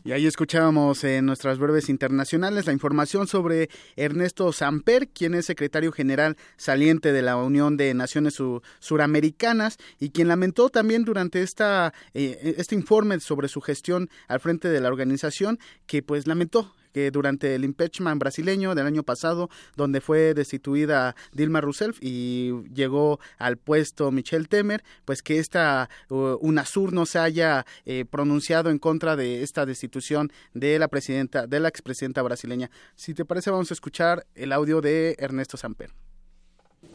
Y 0.07 0.13
ahí 0.13 0.25
escuchábamos 0.25 1.03
en 1.03 1.27
nuestras 1.27 1.59
breves 1.59 1.89
internacionales 1.89 2.65
la 2.67 2.73
información 2.73 3.27
sobre 3.27 3.71
Ernesto 3.97 4.53
Samper, 4.53 5.09
quien 5.09 5.35
es 5.35 5.47
secretario 5.47 5.91
general 5.91 6.37
saliente 6.57 7.13
de 7.13 7.23
la 7.23 7.35
Unión 7.35 7.77
de 7.77 7.93
Naciones 7.93 8.41
Suramericanas 8.79 9.79
y 9.99 10.11
quien 10.11 10.29
lamentó 10.29 10.69
también 10.69 11.05
durante 11.05 11.43
esta, 11.43 11.93
eh, 12.15 12.55
este 12.57 12.77
informe 12.77 13.19
sobre 13.19 13.49
su 13.49 13.61
gestión 13.61 14.09
al 14.29 14.39
frente 14.39 14.69
de 14.69 14.81
la 14.81 14.87
organización 14.87 15.59
que 15.89 16.05
pues 16.05 16.29
lamentó 16.29 16.73
que 16.97 17.11
durante 17.11 17.55
el 17.55 17.63
impeachment 17.67 18.19
brasileño 18.19 18.75
del 18.75 18.87
año 18.87 19.03
pasado, 19.03 19.51
donde 19.77 20.01
fue 20.01 20.33
destituida 20.33 21.15
Dilma 21.31 21.61
Rousseff 21.61 21.99
y 22.01 22.53
llegó 22.73 23.21
al 23.37 23.59
puesto 23.59 24.11
Michelle 24.11 24.47
Temer, 24.47 24.83
pues 25.05 25.21
que 25.21 25.39
esta 25.39 25.91
uh, 26.09 26.39
UNASUR 26.41 26.95
no 26.95 27.05
se 27.05 27.19
haya 27.19 27.67
eh, 27.85 28.07
pronunciado 28.11 28.71
en 28.71 28.79
contra 28.79 29.15
de 29.15 29.43
esta 29.43 29.67
destitución 29.67 30.33
de 30.55 30.79
la 30.79 30.89
presidenta, 30.89 31.47
de 31.47 31.61
la 31.61 31.69
expresidenta 31.69 32.23
brasileña. 32.23 32.71
Si 32.95 33.13
te 33.13 33.27
parece, 33.27 33.51
vamos 33.51 33.71
a 33.71 33.75
escuchar 33.75 34.27
el 34.35 34.51
audio 34.51 34.81
de 34.81 35.17
Ernesto 35.19 35.59
Samper. 35.59 35.91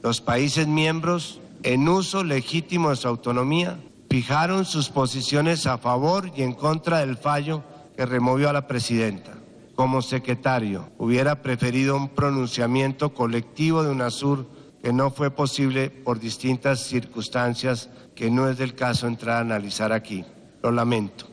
Los 0.02 0.20
países 0.20 0.66
miembros, 0.66 1.40
en 1.62 1.88
uso 1.88 2.24
legítimo 2.24 2.90
de 2.90 2.96
su 2.96 3.08
autonomía, 3.08 3.80
fijaron 4.10 4.66
sus 4.66 4.90
posiciones 4.90 5.68
a 5.68 5.78
favor 5.78 6.32
y 6.36 6.42
en 6.42 6.54
contra 6.54 7.02
del 7.02 7.18
fallo 7.18 7.64
que 7.96 8.08
removió 8.08 8.50
a 8.50 8.54
la 8.54 8.66
presidenta. 8.66 9.41
Como 9.76 10.02
secretario, 10.02 10.92
hubiera 10.98 11.42
preferido 11.42 11.96
un 11.96 12.10
pronunciamiento 12.10 13.14
colectivo 13.14 13.84
de 13.84 13.92
UNASUR 13.92 14.48
que 14.84 14.94
no 14.94 15.12
fue 15.12 15.32
posible 15.32 15.90
por 15.90 16.20
distintas 16.20 16.82
circunstancias 16.82 17.90
que 18.16 18.30
no 18.30 18.50
es 18.50 18.58
del 18.58 18.76
caso 18.76 19.08
entrar 19.08 19.38
a 19.38 19.42
analizar 19.42 19.94
aquí. 19.94 20.26
Lo 20.62 20.72
lamento. 20.72 21.28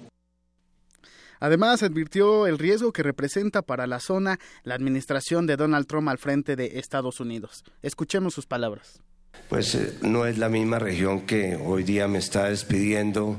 Además, 1.41 1.83
advirtió 1.83 2.47
el 2.47 2.59
riesgo 2.59 2.93
que 2.93 3.03
representa 3.03 3.63
para 3.63 3.87
la 3.87 4.01
zona 4.01 4.39
la 4.65 4.75
administración 4.75 5.47
de 5.47 5.57
Donald 5.57 5.87
Trump 5.87 6.09
al 6.09 6.19
frente 6.19 6.57
de 6.57 6.79
Estados 6.79 7.21
Unidos. 7.21 7.65
Escuchemos 7.83 8.35
sus 8.35 8.47
palabras. 8.47 9.01
Pues 9.49 9.75
eh, 9.75 9.99
no 10.03 10.27
es 10.27 10.39
la 10.39 10.49
misma 10.49 10.79
región 10.79 11.23
que 11.23 11.57
hoy 11.57 11.85
día 11.85 12.09
me 12.09 12.19
está 12.19 12.49
despidiendo. 12.49 13.39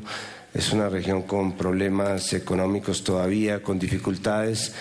Es 0.53 0.73
una 0.73 0.89
región 0.89 1.23
con 1.23 1.53
problemas 1.53 2.33
económicos 2.33 3.03
todavía, 3.03 3.61
con 3.61 3.77
dificultades 3.77 4.73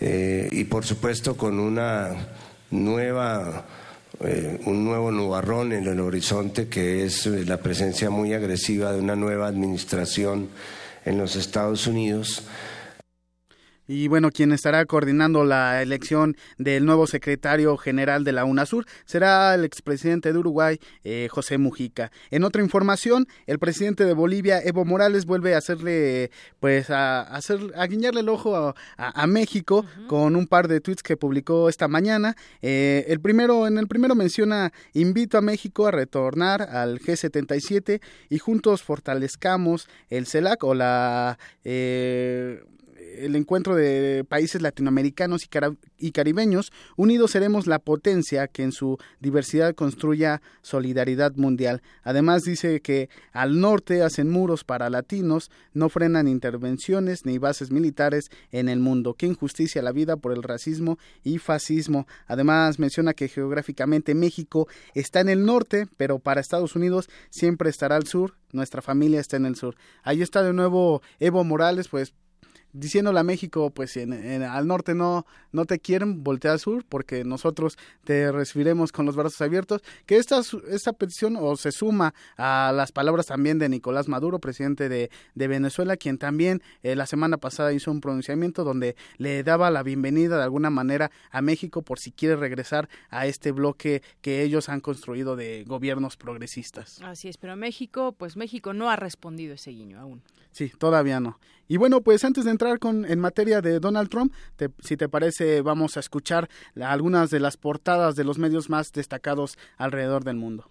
eh, 0.00 0.48
y 0.50 0.64
por 0.64 0.84
supuesto 0.84 1.36
con 1.36 1.60
una 1.60 2.10
nueva 2.70 3.64
eh, 4.20 4.60
un 4.66 4.84
nuevo 4.84 5.10
nubarrón 5.10 5.72
en 5.72 5.86
el 5.86 6.00
horizonte 6.00 6.68
que 6.68 7.04
es 7.04 7.26
la 7.26 7.58
presencia 7.58 8.10
muy 8.10 8.32
agresiva 8.32 8.92
de 8.92 9.00
una 9.00 9.16
nueva 9.16 9.46
administración 9.46 10.48
en 11.04 11.18
los 11.18 11.36
Estados 11.36 11.86
Unidos 11.86 12.42
y 13.86 14.08
bueno, 14.08 14.30
quien 14.30 14.52
estará 14.52 14.84
coordinando 14.86 15.44
la 15.44 15.82
elección 15.82 16.36
del 16.58 16.86
nuevo 16.86 17.06
secretario 17.06 17.76
general 17.76 18.24
de 18.24 18.32
la 18.32 18.44
UNASUR 18.44 18.86
será 19.04 19.54
el 19.54 19.64
expresidente 19.64 20.32
de 20.32 20.38
Uruguay, 20.38 20.78
eh, 21.04 21.28
José 21.30 21.58
Mujica. 21.58 22.10
En 22.30 22.44
otra 22.44 22.62
información, 22.62 23.26
el 23.46 23.58
presidente 23.58 24.04
de 24.04 24.14
Bolivia, 24.14 24.60
Evo 24.62 24.84
Morales, 24.84 25.26
vuelve 25.26 25.54
a 25.54 25.58
hacerle, 25.58 26.30
pues, 26.60 26.90
a, 26.90 27.22
hacer, 27.22 27.60
a 27.76 27.86
guiñarle 27.86 28.20
el 28.20 28.28
ojo 28.28 28.74
a, 28.96 29.26
México 29.26 29.84
con 30.06 30.36
un 30.36 30.46
par 30.46 30.68
de 30.68 30.80
tweets 30.80 31.02
que 31.02 31.16
publicó 31.16 31.68
esta 31.68 31.88
mañana. 31.88 32.36
Eh, 32.62 33.04
el 33.08 33.20
primero, 33.20 33.66
en 33.66 33.78
el 33.78 33.88
primero 33.88 34.14
menciona, 34.14 34.72
invito 34.92 35.38
a 35.38 35.40
México 35.40 35.86
a 35.86 35.90
retornar 35.90 36.62
al 36.62 37.00
G77 37.00 38.00
y 38.28 38.38
juntos 38.38 38.82
fortalezcamos 38.82 39.88
el 40.10 40.26
CELAC 40.26 40.62
o 40.64 40.74
la... 40.74 41.38
Eh, 41.64 42.62
el 43.18 43.36
encuentro 43.36 43.74
de 43.74 44.24
países 44.28 44.62
latinoamericanos 44.62 45.46
y, 45.98 46.12
caribeños, 46.12 46.72
unidos 46.96 47.32
seremos 47.32 47.66
la 47.66 47.78
potencia 47.78 48.48
que 48.48 48.62
en 48.62 48.72
su 48.72 48.98
diversidad 49.20 49.74
construya 49.74 50.42
solidaridad 50.62 51.34
mundial. 51.36 51.82
Además 52.02 52.42
dice 52.42 52.80
que 52.80 53.08
al 53.32 53.60
norte 53.60 54.02
hacen 54.02 54.30
muros 54.30 54.64
para 54.64 54.90
latinos, 54.90 55.50
no 55.72 55.88
frenan 55.88 56.28
intervenciones 56.28 57.24
ni 57.24 57.38
bases 57.38 57.70
militares 57.70 58.30
en 58.50 58.68
el 58.68 58.80
mundo. 58.80 59.14
Qué 59.14 59.26
injusticia 59.26 59.82
la 59.82 59.92
vida 59.92 60.16
por 60.16 60.32
el 60.32 60.42
racismo 60.42 60.98
y 61.22 61.38
fascismo. 61.38 62.06
Además 62.26 62.78
menciona 62.78 63.14
que 63.14 63.28
geográficamente 63.28 64.14
México 64.14 64.68
está 64.94 65.20
en 65.20 65.28
el 65.28 65.44
norte, 65.44 65.86
pero 65.96 66.18
para 66.18 66.40
Estados 66.40 66.76
Unidos 66.76 67.08
siempre 67.30 67.70
estará 67.70 67.96
al 67.96 68.06
sur 68.06 68.34
nuestra 68.54 68.80
familia 68.80 69.20
está 69.20 69.36
en 69.36 69.46
el 69.46 69.56
sur. 69.56 69.74
Ahí 70.02 70.22
está 70.22 70.42
de 70.42 70.52
nuevo 70.52 71.02
Evo 71.18 71.44
Morales, 71.44 71.88
pues 71.88 72.14
diciéndole 72.74 73.20
a 73.20 73.22
México, 73.22 73.70
pues 73.70 73.96
en, 73.96 74.12
al 74.42 74.66
norte 74.66 74.94
no, 74.94 75.24
no 75.52 75.64
te 75.64 75.78
quieren, 75.78 76.22
voltea 76.22 76.52
al 76.52 76.60
sur, 76.60 76.84
porque 76.86 77.24
nosotros 77.24 77.78
te 78.04 78.30
recibiremos 78.30 78.92
con 78.92 79.06
los 79.06 79.16
brazos 79.16 79.40
abiertos, 79.40 79.82
que 80.04 80.16
esta, 80.18 80.42
esta 80.68 80.92
petición 80.92 81.36
o 81.40 81.56
se 81.56 81.72
suma 81.72 82.12
a 82.36 82.72
las 82.74 82.92
palabras 82.92 83.26
también 83.26 83.58
de 83.58 83.68
Nicolás 83.68 84.08
Maduro, 84.08 84.40
presidente 84.40 84.88
de, 84.88 85.10
de 85.34 85.48
Venezuela, 85.48 85.96
quien 85.96 86.18
también 86.18 86.62
eh, 86.82 86.96
la 86.96 87.06
semana 87.06 87.38
pasada 87.38 87.72
hizo 87.72 87.90
un 87.90 88.00
pronunciamiento 88.00 88.64
donde 88.64 88.96
le 89.16 89.42
daba 89.44 89.70
la 89.70 89.82
bienvenida 89.82 90.36
de 90.36 90.42
alguna 90.42 90.70
manera 90.70 91.10
a 91.30 91.40
México 91.40 91.82
por 91.82 92.00
si 92.00 92.10
quiere 92.10 92.36
regresar 92.36 92.88
a 93.08 93.26
este 93.26 93.52
bloque 93.52 94.02
que 94.20 94.42
ellos 94.42 94.68
han 94.68 94.80
construido 94.80 95.36
de 95.36 95.64
gobiernos 95.64 96.16
progresistas. 96.16 97.00
Así 97.02 97.28
es, 97.28 97.36
pero 97.36 97.54
México, 97.56 98.12
pues 98.12 98.36
México 98.36 98.72
no 98.72 98.90
ha 98.90 98.96
respondido 98.96 99.54
ese 99.54 99.70
guiño 99.70 100.00
aún. 100.00 100.22
Sí, 100.50 100.70
todavía 100.78 101.18
no. 101.18 101.38
Y 101.66 101.78
bueno, 101.78 102.02
pues 102.02 102.24
antes 102.24 102.44
de 102.44 102.50
entrar 102.50 102.63
con, 102.78 103.04
en 103.04 103.20
materia 103.20 103.60
de 103.60 103.80
Donald 103.80 104.08
Trump, 104.08 104.32
si 104.80 104.96
te 104.96 105.08
parece, 105.08 105.62
vamos 105.62 105.96
a 105.96 106.00
escuchar 106.00 106.48
algunas 106.80 107.30
de 107.30 107.40
las 107.40 107.56
portadas 107.56 108.16
de 108.16 108.24
los 108.24 108.38
medios 108.38 108.70
más 108.70 108.92
destacados 108.92 109.56
alrededor 109.76 110.24
del 110.24 110.36
mundo. 110.36 110.70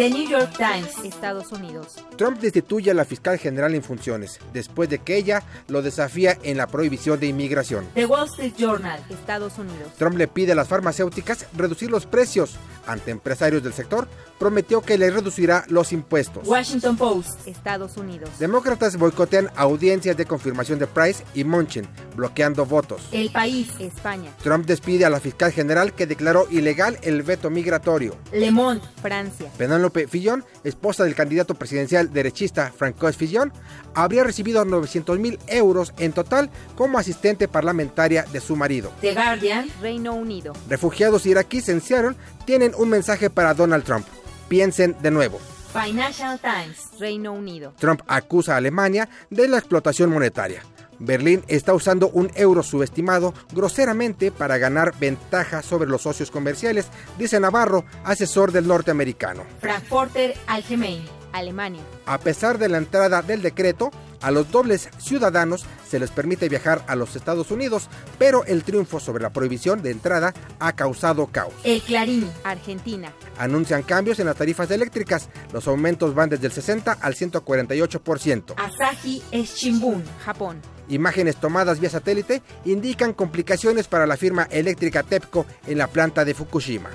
The 0.00 0.08
New 0.08 0.26
York 0.26 0.56
Times, 0.56 1.04
Estados 1.04 1.52
Unidos. 1.52 1.96
Trump 2.16 2.40
destituye 2.40 2.90
a 2.90 2.94
la 2.94 3.04
fiscal 3.04 3.36
general 3.36 3.74
en 3.74 3.82
funciones, 3.82 4.40
después 4.54 4.88
de 4.88 5.00
que 5.00 5.18
ella 5.18 5.42
lo 5.68 5.82
desafía 5.82 6.38
en 6.42 6.56
la 6.56 6.66
prohibición 6.68 7.20
de 7.20 7.26
inmigración. 7.26 7.86
The 7.92 8.06
Wall 8.06 8.26
Street 8.28 8.54
Journal, 8.56 8.98
Estados 9.10 9.58
Unidos. 9.58 9.92
Trump 9.98 10.16
le 10.16 10.26
pide 10.26 10.52
a 10.52 10.54
las 10.54 10.68
farmacéuticas 10.68 11.44
reducir 11.54 11.90
los 11.90 12.06
precios. 12.06 12.56
Ante 12.86 13.10
empresarios 13.10 13.62
del 13.62 13.74
sector, 13.74 14.08
prometió 14.38 14.80
que 14.80 14.96
le 14.96 15.10
reducirá 15.10 15.64
los 15.68 15.92
impuestos. 15.92 16.48
Washington 16.48 16.96
Post, 16.96 17.46
Estados 17.46 17.98
Unidos. 17.98 18.30
Demócratas 18.38 18.96
boicotean 18.96 19.50
audiencias 19.54 20.16
de 20.16 20.24
confirmación 20.24 20.78
de 20.78 20.86
Price 20.86 21.22
y 21.34 21.44
Munchin, 21.44 21.86
bloqueando 22.16 22.64
votos. 22.64 23.02
El 23.12 23.30
país, 23.30 23.68
España. 23.78 24.32
Trump 24.42 24.64
despide 24.64 25.04
a 25.04 25.10
la 25.10 25.20
fiscal 25.20 25.52
general 25.52 25.92
que 25.92 26.06
declaró 26.06 26.46
ilegal 26.50 26.98
el 27.02 27.22
veto 27.22 27.50
migratorio. 27.50 28.16
Le 28.32 28.50
Monde, 28.50 28.82
Francia. 29.02 29.50
Penélope 29.58 29.89
Fillon, 29.90 30.44
esposa 30.64 31.04
del 31.04 31.14
candidato 31.14 31.54
presidencial 31.54 32.12
derechista 32.12 32.72
Francois 32.76 33.16
Fillon, 33.16 33.52
habría 33.94 34.24
recibido 34.24 34.64
900 34.64 35.18
mil 35.18 35.38
euros 35.46 35.92
en 35.98 36.12
total 36.12 36.50
como 36.76 36.98
asistente 36.98 37.48
parlamentaria 37.48 38.24
de 38.32 38.40
su 38.40 38.56
marido. 38.56 38.92
The 39.00 39.14
Guardian, 39.14 39.68
Reino 39.80 40.14
Unido. 40.14 40.52
Refugiados 40.68 41.26
iraquíes 41.26 41.68
en 41.68 41.80
Seattle 41.80 42.16
tienen 42.44 42.72
un 42.76 42.88
mensaje 42.88 43.30
para 43.30 43.54
Donald 43.54 43.84
Trump 43.84 44.06
piensen 44.50 44.96
de 45.00 45.10
nuevo. 45.10 45.40
Financial 45.72 46.38
Times, 46.40 46.90
Reino 46.98 47.32
Unido. 47.32 47.72
Trump 47.78 48.02
acusa 48.08 48.54
a 48.54 48.56
Alemania 48.56 49.08
de 49.30 49.48
la 49.48 49.56
explotación 49.56 50.10
monetaria. 50.10 50.62
Berlín 51.00 51.42
está 51.48 51.74
usando 51.74 52.08
un 52.10 52.30
euro 52.34 52.62
subestimado 52.62 53.34
groseramente 53.52 54.30
para 54.30 54.58
ganar 54.58 54.94
ventaja 55.00 55.62
sobre 55.62 55.88
los 55.88 56.02
socios 56.02 56.30
comerciales, 56.30 56.86
dice 57.18 57.40
Navarro, 57.40 57.84
asesor 58.04 58.52
del 58.52 58.68
norteamericano. 58.68 59.42
Frankfurter 59.60 60.34
Allgemein, 60.46 61.02
Alemania. 61.32 61.82
A 62.06 62.18
pesar 62.18 62.58
de 62.58 62.68
la 62.68 62.78
entrada 62.78 63.22
del 63.22 63.42
decreto, 63.42 63.90
a 64.20 64.30
los 64.30 64.50
dobles 64.50 64.88
ciudadanos 64.98 65.64
se 65.88 65.98
les 65.98 66.10
permite 66.10 66.48
viajar 66.48 66.84
a 66.86 66.96
los 66.96 67.16
Estados 67.16 67.50
Unidos, 67.50 67.88
pero 68.18 68.44
el 68.44 68.62
triunfo 68.64 69.00
sobre 69.00 69.22
la 69.22 69.30
prohibición 69.30 69.82
de 69.82 69.90
entrada 69.90 70.34
ha 70.58 70.72
causado 70.72 71.26
caos. 71.26 71.52
El 71.64 71.82
Clarín, 71.82 72.30
Argentina. 72.44 73.12
Anuncian 73.38 73.82
cambios 73.82 74.18
en 74.20 74.26
las 74.26 74.36
tarifas 74.36 74.70
eléctricas. 74.70 75.28
Los 75.52 75.66
aumentos 75.66 76.14
van 76.14 76.30
desde 76.30 76.46
el 76.46 76.52
60 76.52 76.92
al 76.92 77.14
148%. 77.14 78.54
Asahi 78.56 79.22
Shimbun, 79.32 80.04
Japón. 80.24 80.60
Imágenes 80.88 81.36
tomadas 81.36 81.80
vía 81.80 81.90
satélite 81.90 82.42
indican 82.64 83.12
complicaciones 83.12 83.86
para 83.86 84.06
la 84.06 84.16
firma 84.16 84.48
eléctrica 84.50 85.02
TEPCO 85.02 85.46
en 85.66 85.78
la 85.78 85.86
planta 85.86 86.24
de 86.24 86.34
Fukushima. 86.34 86.90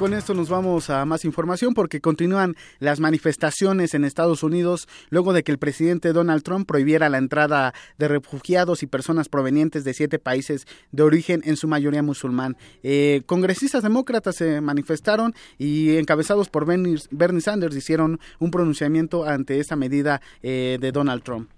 Con 0.00 0.14
esto 0.14 0.32
nos 0.32 0.48
vamos 0.48 0.88
a 0.88 1.04
más 1.04 1.26
información 1.26 1.74
porque 1.74 2.00
continúan 2.00 2.56
las 2.78 3.00
manifestaciones 3.00 3.92
en 3.92 4.06
Estados 4.06 4.42
Unidos 4.42 4.88
luego 5.10 5.34
de 5.34 5.42
que 5.42 5.52
el 5.52 5.58
presidente 5.58 6.14
Donald 6.14 6.42
Trump 6.42 6.66
prohibiera 6.66 7.10
la 7.10 7.18
entrada 7.18 7.74
de 7.98 8.08
refugiados 8.08 8.82
y 8.82 8.86
personas 8.86 9.28
provenientes 9.28 9.84
de 9.84 9.92
siete 9.92 10.18
países 10.18 10.66
de 10.90 11.02
origen, 11.02 11.42
en 11.44 11.58
su 11.58 11.68
mayoría 11.68 12.02
musulmán. 12.02 12.56
Eh, 12.82 13.20
congresistas 13.26 13.82
demócratas 13.82 14.36
se 14.36 14.62
manifestaron 14.62 15.34
y 15.58 15.98
encabezados 15.98 16.48
por 16.48 16.64
Bernie, 16.64 17.40
Sanders 17.42 17.76
hicieron 17.76 18.20
un 18.38 18.50
pronunciamiento 18.50 19.26
ante 19.26 19.60
esta 19.60 19.76
medida 19.76 20.22
eh, 20.42 20.78
de 20.80 20.92
Donald 20.92 21.22
Trump. 21.22 21.50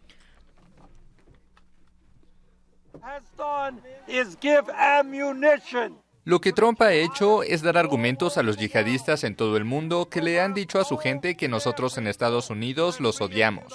Lo 6.24 6.40
que 6.40 6.53
Trump 6.53 6.81
ha 6.82 6.93
hecho 6.93 7.43
es 7.43 7.62
dar 7.62 7.77
argumentos 7.77 8.39
a 8.39 8.44
los 8.44 8.57
yihadistas 8.57 9.24
en 9.24 9.35
todo 9.35 9.57
el 9.57 9.65
mundo 9.65 10.09
que 10.09 10.23
le 10.23 10.40
han 10.40 10.55
dicho 10.55 10.78
a 10.78 10.85
su 10.85 10.97
gente 10.97 11.36
que 11.36 11.49
nosotros 11.49 11.99
en 11.99 12.07
Estados 12.07 12.49
Unidos 12.49 13.01
los 13.01 13.20
odiamos. 13.20 13.73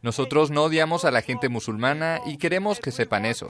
Nosotros 0.00 0.50
no 0.50 0.62
odiamos 0.62 1.04
a 1.04 1.10
la 1.10 1.20
gente 1.20 1.50
musulmana 1.50 2.20
y 2.24 2.38
queremos 2.38 2.80
que 2.80 2.90
sepan 2.90 3.26
eso. 3.26 3.46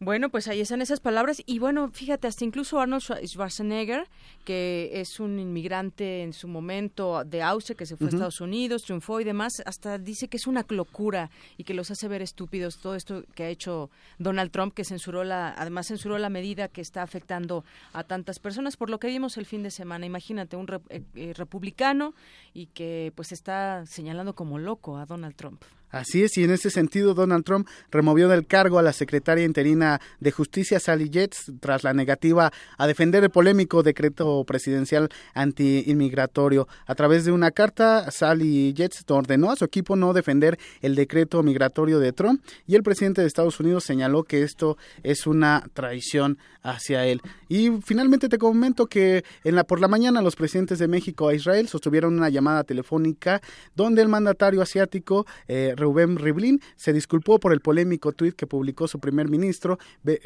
Bueno, 0.00 0.28
pues 0.28 0.46
ahí 0.46 0.60
están 0.60 0.80
esas 0.80 1.00
palabras 1.00 1.42
y 1.44 1.58
bueno, 1.58 1.90
fíjate, 1.90 2.28
hasta 2.28 2.44
incluso 2.44 2.78
Arnold 2.78 3.02
Schwarzenegger, 3.26 4.06
que 4.44 4.92
es 4.94 5.18
un 5.18 5.40
inmigrante 5.40 6.22
en 6.22 6.32
su 6.32 6.46
momento 6.46 7.24
de 7.24 7.42
Austria, 7.42 7.76
que 7.76 7.84
se 7.84 7.96
fue 7.96 8.06
a 8.06 8.10
Estados 8.10 8.40
Unidos, 8.40 8.84
triunfó 8.84 9.20
y 9.20 9.24
demás, 9.24 9.60
hasta 9.66 9.98
dice 9.98 10.28
que 10.28 10.36
es 10.36 10.46
una 10.46 10.64
locura 10.68 11.30
y 11.56 11.64
que 11.64 11.74
los 11.74 11.90
hace 11.90 12.06
ver 12.06 12.22
estúpidos 12.22 12.76
todo 12.76 12.94
esto 12.94 13.24
que 13.34 13.42
ha 13.42 13.48
hecho 13.48 13.90
Donald 14.20 14.52
Trump, 14.52 14.72
que 14.72 14.84
censuró 14.84 15.24
la, 15.24 15.52
además 15.58 15.88
censuró 15.88 16.16
la 16.18 16.30
medida 16.30 16.68
que 16.68 16.80
está 16.80 17.02
afectando 17.02 17.64
a 17.92 18.04
tantas 18.04 18.38
personas, 18.38 18.76
por 18.76 18.90
lo 18.90 19.00
que 19.00 19.08
vimos 19.08 19.36
el 19.36 19.46
fin 19.46 19.64
de 19.64 19.72
semana. 19.72 20.06
Imagínate, 20.06 20.54
un 20.54 20.68
eh, 20.90 21.02
eh, 21.16 21.32
republicano 21.34 22.14
y 22.54 22.66
que 22.66 23.12
pues 23.16 23.32
está 23.32 23.84
señalando 23.84 24.36
como 24.36 24.60
loco 24.60 24.96
a 24.96 25.06
Donald 25.06 25.34
Trump. 25.34 25.60
Así 25.90 26.22
es, 26.22 26.36
y 26.36 26.44
en 26.44 26.50
ese 26.50 26.70
sentido 26.70 27.14
Donald 27.14 27.44
Trump 27.44 27.66
removió 27.90 28.28
del 28.28 28.46
cargo 28.46 28.78
a 28.78 28.82
la 28.82 28.92
secretaria 28.92 29.44
interina 29.44 30.00
de 30.20 30.30
Justicia 30.30 30.80
Sally 30.80 31.08
Yates 31.08 31.52
tras 31.60 31.82
la 31.84 31.94
negativa 31.94 32.52
a 32.76 32.86
defender 32.86 33.24
el 33.24 33.30
polémico 33.30 33.82
decreto 33.82 34.44
presidencial 34.44 35.08
anti-inmigratorio. 35.34 36.68
A 36.86 36.94
través 36.94 37.24
de 37.24 37.32
una 37.32 37.50
carta, 37.50 38.10
Sally 38.10 38.72
Yates 38.74 39.04
ordenó 39.08 39.50
a 39.50 39.56
su 39.56 39.64
equipo 39.64 39.96
no 39.96 40.12
defender 40.12 40.58
el 40.82 40.94
decreto 40.94 41.42
migratorio 41.42 41.98
de 41.98 42.12
Trump 42.12 42.42
y 42.66 42.74
el 42.74 42.82
presidente 42.82 43.22
de 43.22 43.26
Estados 43.26 43.58
Unidos 43.60 43.84
señaló 43.84 44.24
que 44.24 44.42
esto 44.42 44.76
es 45.02 45.26
una 45.26 45.64
traición 45.72 46.38
hacia 46.62 47.06
él. 47.06 47.22
Y 47.48 47.70
finalmente 47.82 48.28
te 48.28 48.38
comento 48.38 48.86
que 48.86 49.24
en 49.44 49.54
la, 49.54 49.64
por 49.64 49.80
la 49.80 49.88
mañana 49.88 50.22
los 50.22 50.36
presidentes 50.36 50.78
de 50.78 50.88
México 50.88 51.30
e 51.30 51.36
Israel 51.36 51.68
sostuvieron 51.68 52.14
una 52.16 52.28
llamada 52.28 52.64
telefónica 52.64 53.40
donde 53.74 54.02
el 54.02 54.08
mandatario 54.08 54.60
asiático 54.60 55.26
eh, 55.46 55.74
Rubén 55.78 56.16
Rivlin 56.16 56.60
se 56.76 56.92
disculpó 56.92 57.38
por 57.40 57.52
el 57.52 57.60
polémico 57.60 58.12
tuit 58.12 58.34
que 58.34 58.46
publicó 58.46 58.88
su 58.88 59.00
primer 59.00 59.28
ministro 59.28 59.78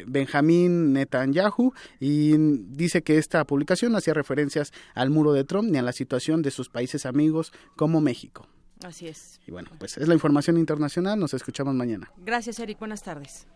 Benjamín 0.05 0.93
Netanyahu 0.93 1.73
y 1.99 2.35
dice 2.37 3.01
que 3.03 3.17
esta 3.17 3.45
publicación 3.45 3.95
hacía 3.95 4.13
referencias 4.13 4.73
al 4.93 5.09
muro 5.09 5.33
de 5.33 5.43
Trump 5.43 5.69
ni 5.71 5.77
a 5.77 5.81
la 5.81 5.93
situación 5.93 6.41
de 6.41 6.51
sus 6.51 6.69
países 6.69 7.05
amigos 7.05 7.53
como 7.75 8.01
México. 8.01 8.47
Así 8.83 9.07
es. 9.07 9.39
Y 9.47 9.51
bueno, 9.51 9.69
pues 9.79 9.97
es 9.97 10.07
la 10.07 10.13
información 10.13 10.57
internacional. 10.57 11.17
Nos 11.17 11.33
escuchamos 11.33 11.73
mañana. 11.73 12.11
Gracias, 12.17 12.59
Eric. 12.59 12.79
Buenas 12.79 13.01
tardes. 13.01 13.47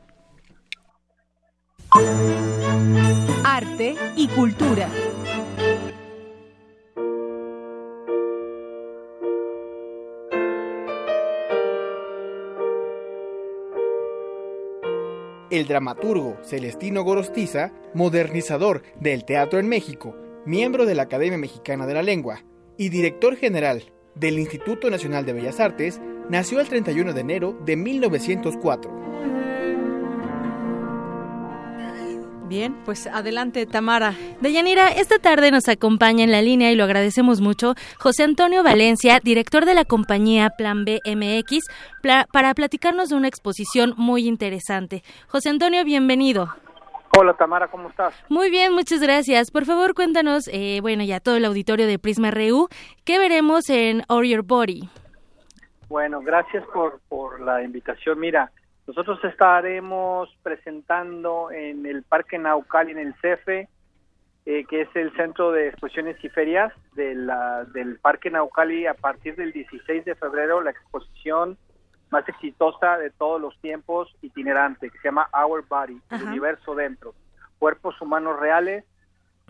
Arte 3.44 3.96
y 4.16 4.28
cultura. 4.30 4.90
El 15.50 15.68
dramaturgo 15.68 16.38
Celestino 16.44 17.04
Gorostiza, 17.04 17.72
modernizador 17.94 18.84
del 19.00 19.26
teatro 19.26 19.60
en 19.60 19.68
México, 19.68 20.16
miembro 20.46 20.86
de 20.86 20.96
la 20.96 21.04
Academia 21.04 21.38
Mexicana 21.38 21.86
de 21.86 21.94
la 21.94 22.04
Lengua 22.04 22.44
y 22.78 22.90
director 22.90 23.36
general 23.36 23.84
del 24.16 24.40
Instituto 24.40 24.90
Nacional 24.90 25.26
de 25.26 25.34
Bellas 25.34 25.60
Artes, 25.60 26.02
nació 26.30 26.60
el 26.60 26.68
31 26.68 27.14
de 27.14 27.22
enero 27.22 27.58
de 27.66 27.76
1904. 27.76 29.37
Bien, 32.48 32.74
pues 32.86 33.08
adelante, 33.08 33.66
Tamara. 33.66 34.14
Deyanira, 34.40 34.88
esta 34.88 35.20
tarde 35.20 35.52
nos 35.52 35.68
acompaña 35.68 36.24
en 36.24 36.32
la 36.32 36.42
línea 36.42 36.72
y 36.72 36.76
lo 36.76 36.86
agradecemos 36.86 37.42
mucho 37.42 37.74
José 38.00 38.24
Antonio 38.24 38.64
Valencia, 38.64 39.20
director 39.22 39.66
de 39.66 39.74
la 39.74 39.84
compañía 39.84 40.50
Plan 40.58 40.86
B 40.86 41.02
MX, 41.06 41.66
para 42.32 42.54
platicarnos 42.54 43.10
de 43.10 43.16
una 43.16 43.28
exposición 43.28 43.94
muy 43.98 44.28
interesante. 44.28 45.04
José 45.28 45.50
Antonio, 45.50 45.84
bienvenido. 45.84 46.48
Hola 47.18 47.34
Tamara, 47.34 47.68
¿cómo 47.68 47.90
estás? 47.90 48.14
Muy 48.30 48.50
bien, 48.50 48.74
muchas 48.74 49.02
gracias. 49.02 49.52
Por 49.52 49.66
favor, 49.66 49.94
cuéntanos, 49.94 50.48
eh, 50.54 50.80
bueno, 50.82 51.04
ya 51.04 51.20
todo 51.20 51.36
el 51.36 51.44
auditorio 51.44 51.86
de 51.86 52.00
Prisma 52.00 52.32
RU, 52.32 52.70
¿qué 53.04 53.20
veremos 53.20 53.70
en 53.70 54.04
Or 54.08 54.24
Your 54.24 54.44
Body? 54.44 54.90
Bueno, 55.90 56.22
gracias 56.22 56.64
por, 56.74 57.02
por 57.10 57.42
la 57.42 57.62
invitación. 57.62 58.20
Mira, 58.20 58.52
nosotros 58.88 59.22
estaremos 59.26 60.30
presentando 60.42 61.52
en 61.52 61.86
el 61.86 62.04
Parque 62.04 62.40
Naucal 62.40 62.88
y 62.88 62.94
en 62.94 63.00
el 63.00 63.14
CEFE, 63.16 63.68
eh, 64.46 64.64
que 64.64 64.82
es 64.82 64.96
el 64.96 65.14
Centro 65.18 65.52
de 65.52 65.68
Exposiciones 65.68 66.16
y 66.24 66.30
Ferias 66.30 66.72
de 66.94 67.14
la, 67.14 67.66
del 67.66 68.00
Parque 68.00 68.32
Naucali 68.32 68.88
a 68.88 68.94
partir 68.94 69.36
del 69.36 69.52
16 69.52 70.06
de 70.06 70.16
febrero, 70.16 70.62
la 70.62 70.72
exposición 70.72 71.58
más 72.12 72.28
exitosa 72.30 72.98
de 72.98 73.10
todos 73.10 73.42
los 73.42 73.60
tiempos 73.60 74.16
itinerante, 74.22 74.90
que 74.90 74.98
se 75.00 75.10
llama 75.10 75.30
Our 75.34 75.66
Body, 75.68 76.02
el 76.10 76.24
universo 76.24 76.74
dentro. 76.74 77.14
Cuerpos 77.60 78.00
humanos 78.00 78.40
reales 78.40 78.86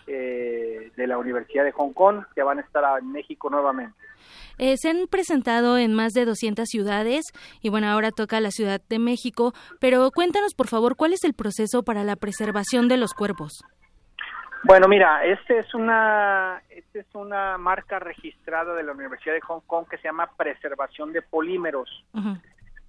eh, 0.07 0.91
de 0.95 1.07
la 1.07 1.19
Universidad 1.19 1.64
de 1.64 1.73
Hong 1.73 1.93
Kong, 1.93 2.23
que 2.34 2.41
van 2.41 2.57
a 2.57 2.61
estar 2.61 2.84
en 2.97 3.11
México 3.11 3.51
nuevamente. 3.51 4.06
Eh, 4.57 4.77
se 4.77 4.89
han 4.89 5.07
presentado 5.07 5.77
en 5.77 5.93
más 5.93 6.13
de 6.13 6.25
200 6.25 6.67
ciudades 6.67 7.25
y 7.61 7.69
bueno, 7.69 7.88
ahora 7.88 8.11
toca 8.11 8.39
la 8.39 8.51
Ciudad 8.51 8.81
de 8.89 8.99
México, 8.99 9.53
pero 9.79 10.09
cuéntanos 10.11 10.55
por 10.55 10.67
favor 10.67 10.95
cuál 10.95 11.13
es 11.13 11.23
el 11.23 11.34
proceso 11.34 11.84
para 11.84 12.03
la 12.03 12.15
preservación 12.15 12.88
de 12.88 12.97
los 12.97 13.13
cuerpos. 13.13 13.63
Bueno, 14.63 14.88
mira, 14.88 15.23
este 15.23 15.59
es 15.59 15.73
una 15.75 16.61
este 16.69 16.99
es 16.99 17.15
una 17.15 17.57
marca 17.57 17.99
registrada 17.99 18.73
de 18.73 18.84
la 18.84 18.91
Universidad 18.91 19.35
de 19.35 19.41
Hong 19.41 19.61
Kong 19.67 19.85
que 19.89 19.97
se 19.97 20.05
llama 20.07 20.29
preservación 20.35 21.13
de 21.13 21.21
polímeros. 21.21 22.03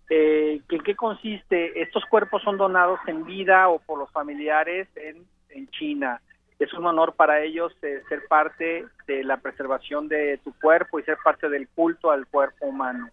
Eh, 0.08 0.62
¿En 0.68 0.82
qué 0.82 0.96
consiste? 0.96 1.82
Estos 1.82 2.04
cuerpos 2.06 2.42
son 2.42 2.56
donados 2.56 2.98
en 3.06 3.24
vida 3.24 3.68
o 3.68 3.78
por 3.78 3.98
los 3.98 4.10
familiares 4.10 4.88
en, 4.96 5.26
en 5.50 5.68
China 5.68 6.22
es 6.58 6.72
un 6.74 6.86
honor 6.86 7.14
para 7.14 7.42
ellos 7.42 7.72
eh, 7.82 8.02
ser 8.08 8.26
parte 8.28 8.84
de 9.06 9.24
la 9.24 9.36
preservación 9.36 10.08
de 10.08 10.38
tu 10.42 10.52
cuerpo 10.54 10.98
y 10.98 11.04
ser 11.04 11.18
parte 11.22 11.48
del 11.48 11.68
culto 11.68 12.10
al 12.10 12.26
cuerpo 12.26 12.66
humano. 12.66 13.08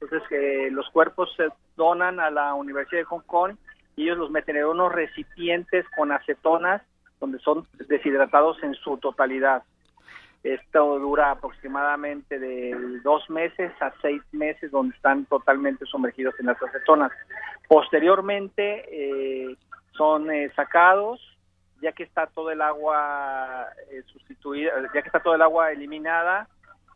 Entonces, 0.00 0.22
eh, 0.30 0.68
los 0.70 0.88
cuerpos 0.90 1.32
se 1.36 1.48
donan 1.76 2.20
a 2.20 2.30
la 2.30 2.54
Universidad 2.54 3.02
de 3.02 3.06
Hong 3.06 3.22
Kong 3.26 3.56
y 3.96 4.04
ellos 4.04 4.18
los 4.18 4.30
meten 4.30 4.56
en 4.56 4.64
unos 4.64 4.92
recipientes 4.92 5.84
con 5.96 6.10
acetonas 6.10 6.82
donde 7.20 7.38
son 7.40 7.66
deshidratados 7.88 8.62
en 8.62 8.74
su 8.74 8.96
totalidad. 8.98 9.62
Esto 10.42 10.98
dura 10.98 11.32
aproximadamente 11.32 12.38
de 12.38 13.00
dos 13.02 13.28
meses 13.28 13.72
a 13.80 13.92
seis 14.00 14.22
meses 14.32 14.70
donde 14.70 14.94
están 14.94 15.24
totalmente 15.24 15.84
sumergidos 15.86 16.34
en 16.38 16.46
las 16.46 16.62
acetonas. 16.62 17.10
Posteriormente 17.68 18.84
eh, 18.90 19.56
son 19.92 20.28
sacados 20.54 21.35
ya 21.80 21.92
que 21.92 22.02
está 22.02 22.26
todo 22.26 22.50
el 22.50 22.62
agua 22.62 23.66
eh, 23.90 24.02
sustituida, 24.06 24.72
ya 24.94 25.02
que 25.02 25.08
está 25.08 25.20
todo 25.20 25.34
el 25.34 25.42
agua 25.42 25.72
eliminada, 25.72 26.48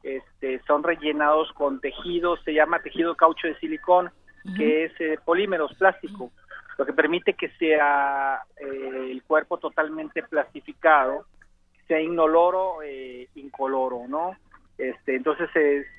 este, 0.03 0.61
son 0.67 0.83
rellenados 0.83 1.53
con 1.53 1.81
tejidos, 1.81 2.41
se 2.45 2.55
llama 2.55 2.81
tejido 2.81 3.15
caucho 3.17 3.47
de 3.47 3.59
silicón, 3.59 4.11
que 4.57 4.85
es 4.85 4.93
eh, 5.01 5.19
polímeros 5.23 5.75
plástico, 5.75 6.31
lo 6.79 6.87
que 6.87 6.95
permite 6.95 7.35
que 7.35 7.51
sea 7.59 8.43
eh, 8.57 9.09
el 9.11 9.23
cuerpo 9.25 9.59
totalmente 9.59 10.23
plastificado, 10.23 11.27
sea 11.87 12.01
inoloro, 12.01 12.83
eh, 12.83 13.29
incoloro, 13.35 14.05
¿no? 14.09 14.35
Este, 14.79 15.15
entonces 15.15 15.51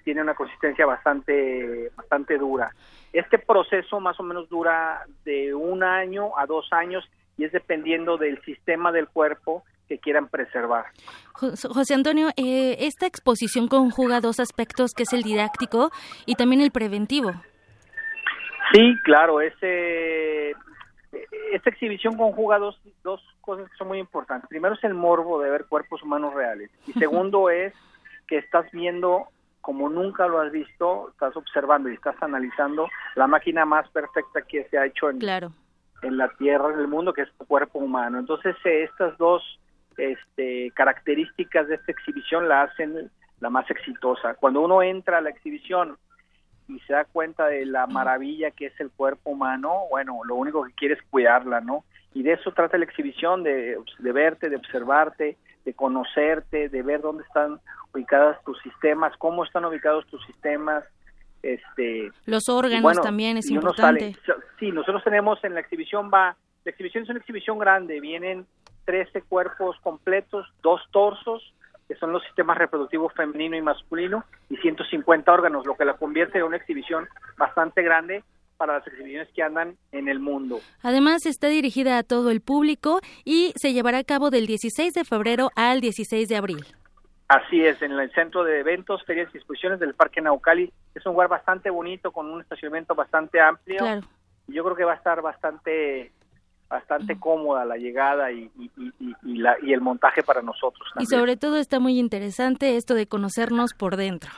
tiene 0.03 0.23
una 0.23 0.33
consistencia 0.33 0.87
bastante, 0.87 1.91
bastante 1.95 2.39
dura. 2.39 2.73
Este 3.13 3.37
proceso 3.37 3.99
más 3.99 4.19
o 4.19 4.23
menos 4.23 4.49
dura 4.49 5.05
de 5.23 5.53
un 5.53 5.83
año 5.83 6.35
a 6.35 6.47
dos 6.47 6.67
años 6.73 7.07
y 7.41 7.45
es 7.45 7.51
dependiendo 7.51 8.17
del 8.17 8.39
sistema 8.43 8.91
del 8.91 9.07
cuerpo 9.07 9.63
que 9.87 9.97
quieran 9.97 10.27
preservar. 10.27 10.85
José 11.33 11.95
Antonio, 11.95 12.29
eh, 12.37 12.77
esta 12.81 13.07
exposición 13.07 13.67
conjuga 13.67 14.21
dos 14.21 14.39
aspectos, 14.39 14.93
que 14.93 15.03
es 15.03 15.13
el 15.13 15.23
didáctico 15.23 15.89
y 16.27 16.35
también 16.35 16.61
el 16.61 16.69
preventivo. 16.69 17.31
Sí, 18.71 18.95
claro, 19.03 19.41
ese, 19.41 20.51
esta 21.51 21.69
exhibición 21.71 22.15
conjuga 22.15 22.59
dos, 22.59 22.79
dos 23.03 23.21
cosas 23.41 23.67
que 23.71 23.77
son 23.77 23.87
muy 23.87 23.97
importantes. 23.97 24.47
Primero 24.47 24.75
es 24.75 24.83
el 24.83 24.93
morbo 24.93 25.41
de 25.41 25.49
ver 25.49 25.65
cuerpos 25.65 26.03
humanos 26.03 26.35
reales 26.35 26.69
y 26.85 26.93
segundo 26.99 27.49
es 27.49 27.73
que 28.27 28.37
estás 28.37 28.69
viendo 28.71 29.29
como 29.61 29.89
nunca 29.89 30.27
lo 30.27 30.41
has 30.41 30.51
visto, 30.51 31.09
estás 31.09 31.35
observando 31.35 31.89
y 31.89 31.95
estás 31.95 32.15
analizando 32.21 32.87
la 33.15 33.25
máquina 33.25 33.65
más 33.65 33.89
perfecta 33.89 34.43
que 34.43 34.63
se 34.65 34.77
ha 34.77 34.85
hecho 34.85 35.09
en, 35.09 35.17
claro 35.17 35.51
en 36.01 36.17
la 36.17 36.29
tierra, 36.29 36.73
en 36.73 36.79
el 36.79 36.87
mundo, 36.87 37.13
que 37.13 37.21
es 37.23 37.29
el 37.39 37.47
cuerpo 37.47 37.79
humano. 37.79 38.19
Entonces, 38.19 38.55
eh, 38.65 38.83
estas 38.83 39.17
dos 39.17 39.59
este, 39.97 40.71
características 40.71 41.67
de 41.67 41.75
esta 41.75 41.91
exhibición 41.91 42.47
la 42.47 42.63
hacen 42.63 43.11
la 43.39 43.49
más 43.49 43.69
exitosa. 43.69 44.35
Cuando 44.35 44.61
uno 44.61 44.81
entra 44.81 45.17
a 45.17 45.21
la 45.21 45.29
exhibición 45.29 45.97
y 46.67 46.79
se 46.81 46.93
da 46.93 47.05
cuenta 47.05 47.47
de 47.47 47.65
la 47.65 47.87
maravilla 47.87 48.51
que 48.51 48.67
es 48.67 48.79
el 48.79 48.91
cuerpo 48.91 49.31
humano, 49.31 49.85
bueno, 49.89 50.21
lo 50.23 50.35
único 50.35 50.63
que 50.63 50.73
quiere 50.73 50.93
es 50.93 51.01
cuidarla, 51.09 51.59
¿no? 51.59 51.83
Y 52.13 52.23
de 52.23 52.33
eso 52.33 52.51
trata 52.51 52.77
la 52.77 52.85
exhibición, 52.85 53.43
de, 53.43 53.77
de 53.99 54.11
verte, 54.11 54.49
de 54.49 54.57
observarte, 54.57 55.37
de 55.65 55.73
conocerte, 55.73 56.69
de 56.69 56.81
ver 56.83 57.01
dónde 57.01 57.23
están 57.23 57.59
ubicados 57.93 58.37
tus 58.43 58.59
sistemas, 58.61 59.15
cómo 59.17 59.43
están 59.43 59.65
ubicados 59.65 60.05
tus 60.07 60.23
sistemas, 60.25 60.83
este 61.43 62.11
los 62.25 62.49
órganos 62.49 63.01
también 63.01 63.37
es 63.37 63.49
importante 63.49 64.15
sí 64.59 64.71
nosotros 64.71 65.03
tenemos 65.03 65.43
en 65.43 65.53
la 65.53 65.61
exhibición 65.61 66.09
va 66.13 66.35
La 66.63 66.71
exhibición 66.71 67.03
es 67.03 67.09
una 67.09 67.19
exhibición 67.19 67.57
grande, 67.57 67.99
vienen 67.99 68.45
13 68.85 69.23
cuerpos 69.23 69.77
completos, 69.81 70.45
dos 70.61 70.81
torsos, 70.91 71.53
que 71.87 71.95
son 71.95 72.11
los 72.11 72.23
sistemas 72.23 72.57
reproductivos 72.57 73.13
femenino 73.13 73.55
y 73.57 73.61
masculino, 73.61 74.23
y 74.49 74.57
150 74.57 75.31
órganos, 75.31 75.65
lo 75.65 75.75
que 75.75 75.85
la 75.85 75.95
convierte 75.95 76.37
en 76.37 76.45
una 76.45 76.57
exhibición 76.57 77.07
bastante 77.37 77.81
grande 77.81 78.23
para 78.57 78.73
las 78.77 78.87
exhibiciones 78.87 79.27
que 79.33 79.41
andan 79.41 79.75
en 79.91 80.07
el 80.07 80.19
mundo. 80.19 80.59
Además, 80.83 81.25
está 81.25 81.47
dirigida 81.47 81.97
a 81.97 82.03
todo 82.03 82.29
el 82.29 82.41
público 82.41 82.99
y 83.25 83.53
se 83.55 83.73
llevará 83.73 83.97
a 83.97 84.03
cabo 84.03 84.29
del 84.29 84.45
16 84.45 84.93
de 84.93 85.03
febrero 85.03 85.49
al 85.55 85.81
16 85.81 86.29
de 86.29 86.35
abril. 86.35 86.65
Así 87.31 87.65
es, 87.65 87.81
en 87.81 87.93
el 87.93 88.11
centro 88.11 88.43
de 88.43 88.59
eventos, 88.59 89.05
ferias 89.05 89.29
y 89.33 89.37
exposiciones 89.37 89.79
del 89.79 89.93
Parque 89.93 90.19
Naucali. 90.19 90.69
Es 90.93 91.05
un 91.05 91.13
lugar 91.13 91.29
bastante 91.29 91.69
bonito, 91.69 92.11
con 92.11 92.29
un 92.29 92.41
estacionamiento 92.41 92.93
bastante 92.93 93.39
amplio. 93.39 93.77
Claro. 93.77 94.01
Yo 94.49 94.65
creo 94.65 94.75
que 94.75 94.83
va 94.83 94.91
a 94.91 94.95
estar 94.95 95.21
bastante 95.21 96.11
bastante 96.67 97.17
cómoda 97.17 97.63
la 97.63 97.77
llegada 97.77 98.33
y, 98.33 98.51
y, 98.57 98.69
y, 98.77 99.15
y, 99.23 99.37
la, 99.37 99.55
y 99.61 99.71
el 99.71 99.79
montaje 99.79 100.23
para 100.23 100.41
nosotros. 100.41 100.89
Y 100.99 101.05
sobre 101.05 101.37
todo 101.37 101.55
está 101.55 101.79
muy 101.79 101.99
interesante 101.99 102.75
esto 102.75 102.95
de 102.95 103.07
conocernos 103.07 103.73
por 103.73 103.95
dentro. 103.95 104.31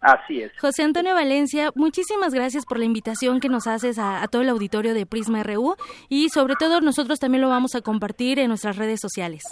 Así 0.00 0.42
es. 0.42 0.52
José 0.60 0.84
Antonio 0.84 1.14
Valencia, 1.14 1.72
muchísimas 1.74 2.32
gracias 2.32 2.64
por 2.64 2.78
la 2.78 2.84
invitación 2.84 3.40
que 3.40 3.48
nos 3.48 3.66
haces 3.66 3.98
a, 3.98 4.22
a, 4.22 4.28
todo 4.28 4.42
el 4.42 4.50
auditorio 4.50 4.94
de 4.94 5.04
Prisma 5.04 5.42
RU 5.42 5.74
y 6.08 6.28
sobre 6.28 6.54
todo 6.54 6.80
nosotros 6.80 7.18
también 7.18 7.42
lo 7.42 7.48
vamos 7.48 7.74
a 7.74 7.80
compartir 7.80 8.38
en 8.38 8.48
nuestras 8.48 8.76
redes 8.76 9.00
sociales. 9.00 9.42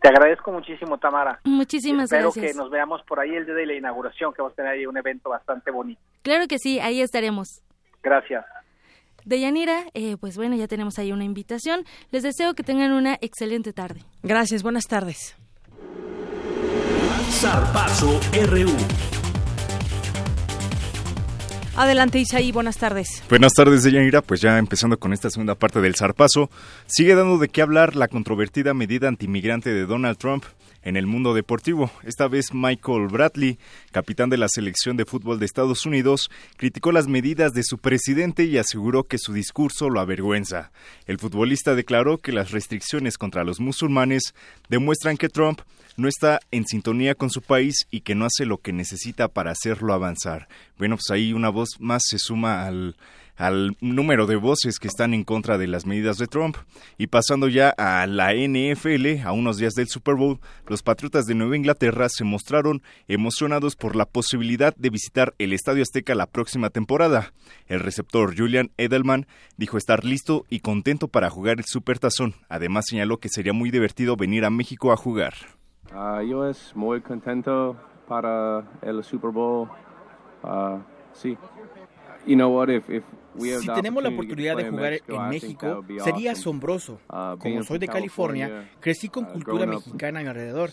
Te 0.00 0.08
agradezco 0.08 0.52
muchísimo, 0.52 0.98
Tamara. 0.98 1.40
Muchísimas 1.44 2.04
Espero 2.04 2.30
gracias. 2.30 2.52
que 2.52 2.54
nos 2.58 2.70
veamos 2.70 3.02
por 3.08 3.18
ahí 3.18 3.34
el 3.34 3.44
día 3.46 3.54
de 3.54 3.66
la 3.66 3.74
inauguración, 3.74 4.32
que 4.32 4.42
vamos 4.42 4.52
a 4.52 4.56
tener 4.56 4.72
ahí 4.72 4.86
un 4.86 4.96
evento 4.96 5.30
bastante 5.30 5.70
bonito. 5.70 6.00
Claro 6.22 6.46
que 6.46 6.58
sí, 6.58 6.78
ahí 6.80 7.00
estaremos. 7.00 7.62
Gracias. 8.02 8.44
Deyanira, 9.24 9.82
eh, 9.94 10.16
pues 10.20 10.36
bueno, 10.36 10.54
ya 10.54 10.68
tenemos 10.68 10.98
ahí 11.00 11.10
una 11.10 11.24
invitación. 11.24 11.84
Les 12.12 12.22
deseo 12.22 12.54
que 12.54 12.62
tengan 12.62 12.92
una 12.92 13.14
excelente 13.20 13.72
tarde. 13.72 14.02
Gracias, 14.22 14.62
buenas 14.62 14.84
tardes. 14.84 15.34
Zarpazo 17.30 18.20
RU. 18.48 19.15
Adelante 21.76 22.18
Isaí, 22.18 22.52
buenas 22.52 22.78
tardes. 22.78 23.22
Buenas 23.28 23.52
tardes, 23.52 23.82
Deyanira. 23.82 24.22
Pues 24.22 24.40
ya 24.40 24.56
empezando 24.56 24.98
con 24.98 25.12
esta 25.12 25.28
segunda 25.28 25.54
parte 25.54 25.82
del 25.82 25.94
zarpazo, 25.94 26.48
sigue 26.86 27.14
dando 27.14 27.36
de 27.36 27.48
qué 27.50 27.60
hablar 27.60 27.96
la 27.96 28.08
controvertida 28.08 28.72
medida 28.72 29.08
antimigrante 29.08 29.74
de 29.74 29.84
Donald 29.84 30.16
Trump 30.16 30.44
en 30.86 30.96
el 30.96 31.06
mundo 31.08 31.34
deportivo. 31.34 31.90
Esta 32.04 32.28
vez 32.28 32.54
Michael 32.54 33.08
Bradley, 33.08 33.58
capitán 33.90 34.30
de 34.30 34.36
la 34.36 34.46
selección 34.48 34.96
de 34.96 35.04
fútbol 35.04 35.40
de 35.40 35.44
Estados 35.44 35.84
Unidos, 35.84 36.30
criticó 36.56 36.92
las 36.92 37.08
medidas 37.08 37.52
de 37.52 37.64
su 37.64 37.78
presidente 37.78 38.44
y 38.44 38.56
aseguró 38.56 39.02
que 39.02 39.18
su 39.18 39.32
discurso 39.32 39.90
lo 39.90 39.98
avergüenza. 39.98 40.70
El 41.06 41.18
futbolista 41.18 41.74
declaró 41.74 42.18
que 42.18 42.30
las 42.30 42.52
restricciones 42.52 43.18
contra 43.18 43.42
los 43.42 43.58
musulmanes 43.58 44.32
demuestran 44.68 45.16
que 45.16 45.28
Trump 45.28 45.60
no 45.96 46.06
está 46.06 46.38
en 46.52 46.64
sintonía 46.64 47.16
con 47.16 47.30
su 47.30 47.42
país 47.42 47.88
y 47.90 48.02
que 48.02 48.14
no 48.14 48.24
hace 48.24 48.46
lo 48.46 48.58
que 48.58 48.72
necesita 48.72 49.26
para 49.26 49.50
hacerlo 49.50 49.92
avanzar. 49.92 50.46
Bueno, 50.78 50.96
pues 50.96 51.10
ahí 51.10 51.32
una 51.32 51.48
voz 51.48 51.80
más 51.80 52.02
se 52.06 52.18
suma 52.18 52.64
al, 52.64 52.94
al 53.36 53.76
número 53.80 54.26
de 54.26 54.36
voces 54.36 54.78
que 54.78 54.88
están 54.88 55.14
en 55.14 55.24
contra 55.24 55.58
de 55.58 55.66
las 55.66 55.86
medidas 55.86 56.18
de 56.18 56.26
Trump. 56.26 56.56
Y 56.98 57.08
pasando 57.08 57.48
ya 57.48 57.70
a 57.70 58.06
la 58.06 58.32
NFL, 58.34 59.24
a 59.24 59.32
unos 59.32 59.58
días 59.58 59.74
del 59.74 59.88
Super 59.88 60.14
Bowl, 60.14 60.40
los 60.66 60.82
Patriotas 60.82 61.26
de 61.26 61.34
Nueva 61.34 61.56
Inglaterra 61.56 62.08
se 62.08 62.24
mostraron 62.24 62.82
emocionados 63.08 63.76
por 63.76 63.96
la 63.96 64.06
posibilidad 64.06 64.74
de 64.76 64.90
visitar 64.90 65.34
el 65.38 65.52
Estadio 65.52 65.82
Azteca 65.82 66.14
la 66.14 66.26
próxima 66.26 66.70
temporada. 66.70 67.32
El 67.66 67.80
receptor 67.80 68.36
Julian 68.36 68.70
Edelman 68.76 69.26
dijo 69.56 69.76
estar 69.76 70.04
listo 70.04 70.44
y 70.48 70.60
contento 70.60 71.08
para 71.08 71.30
jugar 71.30 71.58
el 71.58 71.64
Super 71.64 71.98
Tazón. 71.98 72.34
Además 72.48 72.86
señaló 72.88 73.18
que 73.18 73.28
sería 73.28 73.52
muy 73.52 73.70
divertido 73.70 74.16
venir 74.16 74.44
a 74.44 74.50
México 74.50 74.92
a 74.92 74.96
jugar. 74.96 75.34
Uh, 75.94 76.20
yo 76.22 76.48
es 76.48 76.74
muy 76.74 77.00
contento 77.00 77.76
para 78.08 78.64
el 78.82 79.02
Super 79.04 79.30
Bowl. 79.30 79.68
Uh, 80.42 80.78
sí. 81.12 81.36
You 82.26 82.34
know 82.34 82.48
what, 82.48 82.68
if, 82.70 82.88
if 82.90 83.04
si 83.38 83.66
tenemos 83.74 84.02
la 84.02 84.08
oportunidad 84.10 84.56
de 84.56 84.68
jugar 84.70 84.94
en 85.06 85.28
México, 85.28 85.84
sería 86.02 86.32
asombroso. 86.32 86.98
Como 87.38 87.62
soy 87.62 87.78
de 87.78 87.88
California, 87.88 88.70
crecí 88.80 89.08
con 89.08 89.24
cultura 89.24 89.66
mexicana 89.66 90.20
a 90.20 90.22
mi 90.22 90.28
alrededor. 90.28 90.70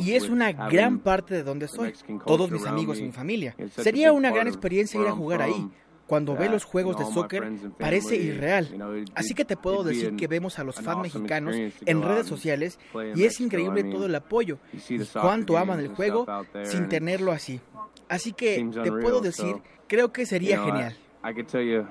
Y 0.00 0.12
es 0.12 0.28
una 0.28 0.52
gran 0.52 0.98
parte 0.98 1.34
de 1.34 1.42
donde 1.42 1.68
soy. 1.68 1.92
Todos 2.24 2.50
mis 2.50 2.66
amigos 2.66 2.98
y 2.98 3.04
mi 3.04 3.12
familia. 3.12 3.54
Sería 3.76 4.12
una 4.12 4.30
gran 4.30 4.46
experiencia 4.48 5.00
ir 5.00 5.06
a 5.06 5.12
jugar 5.12 5.42
ahí. 5.42 5.68
Cuando 6.06 6.36
ve 6.36 6.48
los 6.48 6.64
juegos 6.64 6.96
de 6.96 7.04
soccer 7.04 7.50
parece 7.78 8.16
irreal. 8.16 9.04
Así 9.14 9.34
que 9.34 9.44
te 9.44 9.56
puedo 9.56 9.82
decir 9.82 10.14
que 10.16 10.28
vemos 10.28 10.58
a 10.58 10.64
los 10.64 10.76
fans 10.76 11.02
mexicanos 11.02 11.56
en 11.84 12.02
redes 12.02 12.26
sociales 12.26 12.78
y 13.14 13.24
es 13.24 13.40
increíble 13.40 13.84
todo 13.84 14.06
el 14.06 14.14
apoyo 14.14 14.58
y 14.88 14.98
cuánto 15.20 15.58
aman 15.58 15.80
el 15.80 15.88
juego 15.88 16.26
sin 16.64 16.88
tenerlo 16.88 17.32
así. 17.32 17.60
Así 18.08 18.32
que 18.32 18.64
te 18.82 18.90
puedo 18.92 19.20
decir, 19.20 19.56
creo 19.88 20.12
que 20.12 20.26
sería 20.26 20.62
genial. 20.64 20.94
I 21.24 21.32
could 21.32 21.48
tell 21.48 21.62
you, 21.62 21.86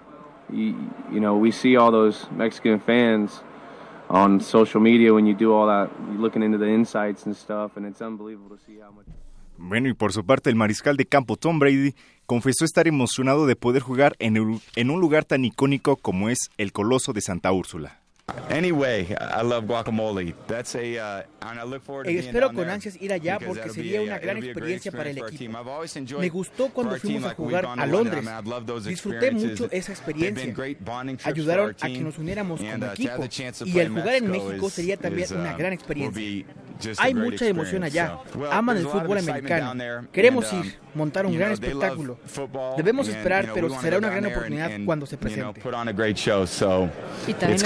you, 0.49 0.75
you 1.11 1.19
know, 1.19 1.35
we 1.35 1.51
see 1.51 1.75
all 1.75 1.91
those 1.91 2.25
Mexican 2.31 2.79
fans 2.79 3.43
on 4.09 4.39
social 4.39 4.81
media 4.81 5.13
when 5.13 5.25
you 5.25 5.35
do 5.35 5.53
all 5.53 5.67
that, 5.67 5.89
you're 6.11 6.21
looking 6.21 6.43
into 6.43 6.57
the 6.57 6.67
insights 6.67 7.25
and 7.25 7.35
stuff, 7.35 7.75
and 7.75 7.85
it's 7.85 8.01
unbelievable 8.01 8.55
to 8.55 8.63
see 8.65 8.79
how 8.79 8.91
much. 8.91 9.05
Bueno, 9.57 9.87
y 9.87 9.93
por 9.93 10.11
su 10.11 10.25
parte, 10.25 10.49
el 10.49 10.55
mariscal 10.55 10.97
de 10.97 11.05
campo 11.05 11.37
Tom 11.37 11.59
Brady 11.59 11.95
confesó 12.25 12.65
estar 12.65 12.87
emocionado 12.87 13.45
de 13.45 13.55
poder 13.55 13.81
jugar 13.81 14.15
en, 14.19 14.35
el, 14.35 14.59
en 14.75 14.89
un 14.89 14.99
lugar 14.99 15.23
tan 15.25 15.45
icónico 15.45 15.95
como 15.95 16.29
es 16.29 16.49
el 16.57 16.73
Coloso 16.73 17.13
de 17.13 17.21
Santa 17.21 17.51
Úrsula. 17.53 18.01
Anyway, 18.49 19.15
I 19.19 19.43
love 19.43 19.65
guacamole. 19.65 20.33
That's 20.47 20.73
a, 20.75 20.97
uh, 20.97 21.23
and 21.41 21.59
I 21.59 21.63
look 21.63 21.83
forward 21.83 22.05
to 22.05 22.09
eh, 22.09 22.19
Espero 22.19 22.51
con 22.51 22.67
ansias 22.67 22.99
ir 22.99 23.13
allá 23.13 23.37
porque 23.39 23.69
sería 23.69 24.01
una 24.01 24.17
gran 24.17 24.37
experiencia 24.37 24.91
para 24.91 25.11
el 25.11 25.19
equipo. 25.19 26.19
Me 26.19 26.29
gustó 26.29 26.69
cuando 26.69 26.95
fuimos 26.97 27.31
a 27.31 27.35
jugar 27.35 27.67
a 27.67 27.85
Londres. 27.85 28.25
Disfruté 28.85 29.31
mucho 29.31 29.69
esa 29.71 29.91
experiencia. 29.91 30.55
Ayudaron 31.23 31.75
a 31.79 31.87
que 31.87 31.99
nos 31.99 32.17
uniéramos 32.17 32.61
como 32.61 32.85
equipo. 32.87 33.23
Y 33.65 33.79
el 33.79 33.89
jugar 33.89 34.15
en 34.15 34.31
México 34.31 34.69
sería 34.71 34.97
también 34.97 35.27
una 35.31 35.53
gran 35.55 35.73
experiencia. 35.73 36.45
Hay 36.97 37.13
mucha 37.13 37.45
emoción 37.45 37.83
allá. 37.83 38.19
Aman 38.51 38.77
el 38.77 38.87
fútbol 38.87 39.19
americano. 39.19 40.07
Queremos 40.11 40.51
ir, 40.51 40.79
montar 40.95 41.25
un 41.25 41.37
gran 41.37 41.51
espectáculo. 41.51 42.17
Debemos 42.77 43.07
esperar, 43.07 43.51
pero 43.53 43.69
será 43.79 43.97
una 43.97 44.09
gran 44.09 44.25
oportunidad 44.25 44.71
cuando 44.85 45.05
se 45.05 45.17
presente. 45.17 45.61
Y 47.27 47.33
también 47.33 47.59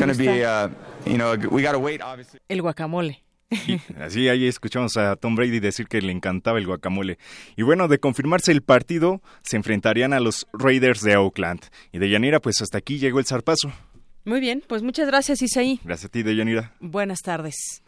el 2.49 2.61
guacamole. 2.61 3.23
así 3.99 4.29
ahí 4.29 4.47
escuchamos 4.47 4.95
a 4.97 5.15
Tom 5.15 5.35
Brady 5.35 5.59
decir 5.59 5.87
que 5.87 6.01
le 6.01 6.11
encantaba 6.11 6.59
el 6.59 6.67
guacamole. 6.67 7.17
Y 7.55 7.63
bueno, 7.63 7.87
de 7.87 7.99
confirmarse 7.99 8.51
el 8.51 8.61
partido, 8.61 9.21
se 9.41 9.57
enfrentarían 9.57 10.13
a 10.13 10.19
los 10.19 10.47
Raiders 10.53 11.01
de 11.01 11.17
Oakland. 11.17 11.61
Y 11.91 11.99
de 11.99 12.09
Yanira, 12.09 12.39
pues 12.39 12.61
hasta 12.61 12.77
aquí 12.77 12.99
llegó 12.99 13.19
el 13.19 13.25
zarpazo. 13.25 13.71
Muy 14.25 14.39
bien, 14.39 14.63
pues 14.67 14.83
muchas 14.83 15.07
gracias 15.07 15.41
Isaí. 15.41 15.79
Gracias 15.83 16.09
a 16.09 16.11
ti, 16.11 16.23
de 16.23 16.35
Yanira. 16.35 16.73
Buenas 16.79 17.19
tardes. 17.21 17.81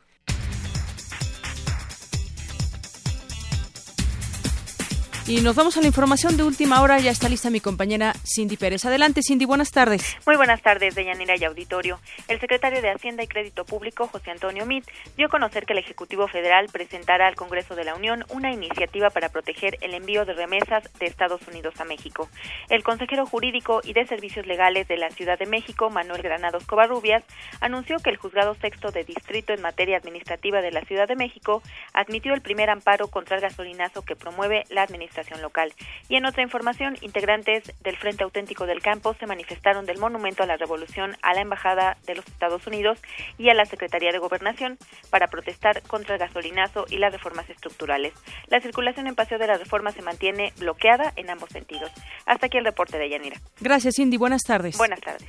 Y 5.27 5.41
nos 5.41 5.56
vamos 5.56 5.77
a 5.77 5.81
la 5.81 5.88
información 5.88 6.35
de 6.35 6.43
última 6.43 6.81
hora. 6.81 6.99
Ya 6.99 7.11
está 7.11 7.30
lista 7.30 7.52
mi 7.52 7.60
compañera 7.60 8.14
Cindy 8.26 8.57
Pérez. 8.57 8.85
Adelante, 8.85 9.22
Cindy, 9.22 9.45
buenas 9.45 9.69
tardes. 9.69 10.18
Muy 10.26 10.35
buenas 10.35 10.64
tardes, 10.64 10.95
Deyanira 10.95 11.35
y 11.38 11.43
Auditorio. 11.45 11.99
El 12.27 12.39
secretario 12.39 12.81
de 12.81 12.89
Hacienda 12.89 13.22
y 13.22 13.27
Crédito 13.27 13.64
Público, 13.64 14.07
José 14.07 14.31
Antonio 14.31 14.65
Mit, 14.65 14.84
dio 15.18 15.27
a 15.27 15.30
conocer 15.30 15.65
que 15.65 15.73
el 15.73 15.80
Ejecutivo 15.80 16.27
Federal 16.27 16.68
presentará 16.72 17.27
al 17.27 17.35
Congreso 17.35 17.76
de 17.76 17.84
la 17.84 17.93
Unión 17.93 18.26
una 18.30 18.52
iniciativa 18.52 19.11
para 19.11 19.30
proteger 19.30 19.77
el 19.81 19.93
envío 19.93 20.26
de 20.26 20.34
remesas 20.34 20.91
de 20.99 21.06
Estados 21.06 21.48
Unidos 21.48 21.76
a 21.80 21.85
México. 21.85 22.27
El 22.69 22.84
consejero 22.84 23.27
jurídico 23.27 23.81
y 23.84 23.93
de 23.93 24.07
servicios 24.07 24.48
legales 24.48 24.88
de 24.88 24.98
la 24.98 25.11
Ciudad 25.11 25.38
de 25.38 25.45
México, 25.45 25.91
Manuel 25.91 26.23
Granados 26.23 26.65
Covarrubias, 26.65 27.23
anunció 27.60 27.98
que 27.98 28.10
el 28.10 28.18
Juzgado 28.18 28.56
Sexto 28.56 28.91
de 28.91 29.03
Distrito 29.03 29.53
en 29.53 29.61
materia 29.61 29.98
administrativa 29.98 30.61
de 30.61 30.72
la 30.72 30.81
Ciudad 30.81 31.07
de 31.07 31.15
México 31.15 31.61
admitió 31.93 32.34
el 32.34 32.41
primer 32.41 32.72
amparo 32.72 33.07
contra 33.10 33.35
el 33.35 33.43
gasolinazo 33.43 34.02
que 34.02 34.15
promueve 34.15 34.64
la 34.69 34.81
administración 35.12 35.42
local. 35.42 35.74
Y 36.10 36.16
en 36.16 36.26
otra 36.26 36.44
información, 36.44 36.98
integrantes 37.02 37.74
del 37.84 37.98
Frente 37.98 38.24
Auténtico 38.24 38.66
del 38.66 38.82
Campo 38.82 39.14
se 39.20 39.28
manifestaron 39.28 39.86
del 39.86 40.00
Monumento 40.00 40.44
a 40.44 40.46
la 40.46 40.58
Revolución 40.58 41.16
a 41.22 41.34
la 41.34 41.42
Embajada 41.42 41.98
de 42.06 42.16
los 42.16 42.28
Estados 42.28 42.66
Unidos 42.68 43.00
y 43.38 43.50
a 43.50 43.54
la 43.54 43.66
Secretaría 43.66 44.12
de 44.12 44.20
Gobernación 44.20 44.78
para 45.10 45.28
protestar 45.28 45.82
contra 45.84 46.16
el 46.16 46.20
gasolinazo 46.20 46.86
y 46.90 46.98
las 46.98 47.12
reformas 47.12 47.50
estructurales. 47.50 48.14
La 48.48 48.62
circulación 48.62 49.08
en 49.08 49.16
Paseo 49.16 49.38
de 49.38 49.48
la 49.48 49.58
Reforma 49.58 49.92
se 49.92 50.02
mantiene 50.02 50.54
bloqueada 50.58 51.14
en 51.16 51.30
ambos 51.30 51.50
sentidos. 51.50 51.92
Hasta 52.26 52.48
aquí 52.48 52.58
el 52.58 52.66
reporte 52.66 52.98
de 52.98 53.10
Yanira. 53.10 53.38
Gracias, 53.60 53.96
Cindy. 53.96 54.18
Buenas 54.18 54.44
tardes. 54.44 54.78
Buenas 54.78 55.02
tardes. 55.02 55.28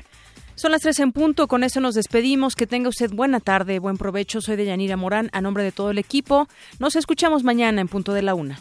Son 0.54 0.70
las 0.70 0.82
tres 0.82 1.00
en 1.00 1.12
punto, 1.12 1.48
con 1.48 1.64
eso 1.64 1.80
nos 1.80 1.94
despedimos. 1.94 2.54
Que 2.54 2.66
tenga 2.66 2.88
usted 2.88 3.10
buena 3.10 3.40
tarde, 3.40 3.78
buen 3.78 3.96
provecho. 3.96 4.40
Soy 4.40 4.56
de 4.56 4.66
Yanira 4.66 4.96
Morán, 4.96 5.30
a 5.32 5.40
nombre 5.40 5.64
de 5.64 5.72
todo 5.72 5.90
el 5.90 5.98
equipo. 5.98 6.46
Nos 6.78 6.94
escuchamos 6.94 7.42
mañana 7.42 7.80
en 7.80 7.88
punto 7.88 8.12
de 8.12 8.22
la 8.22 8.34
una. 8.34 8.60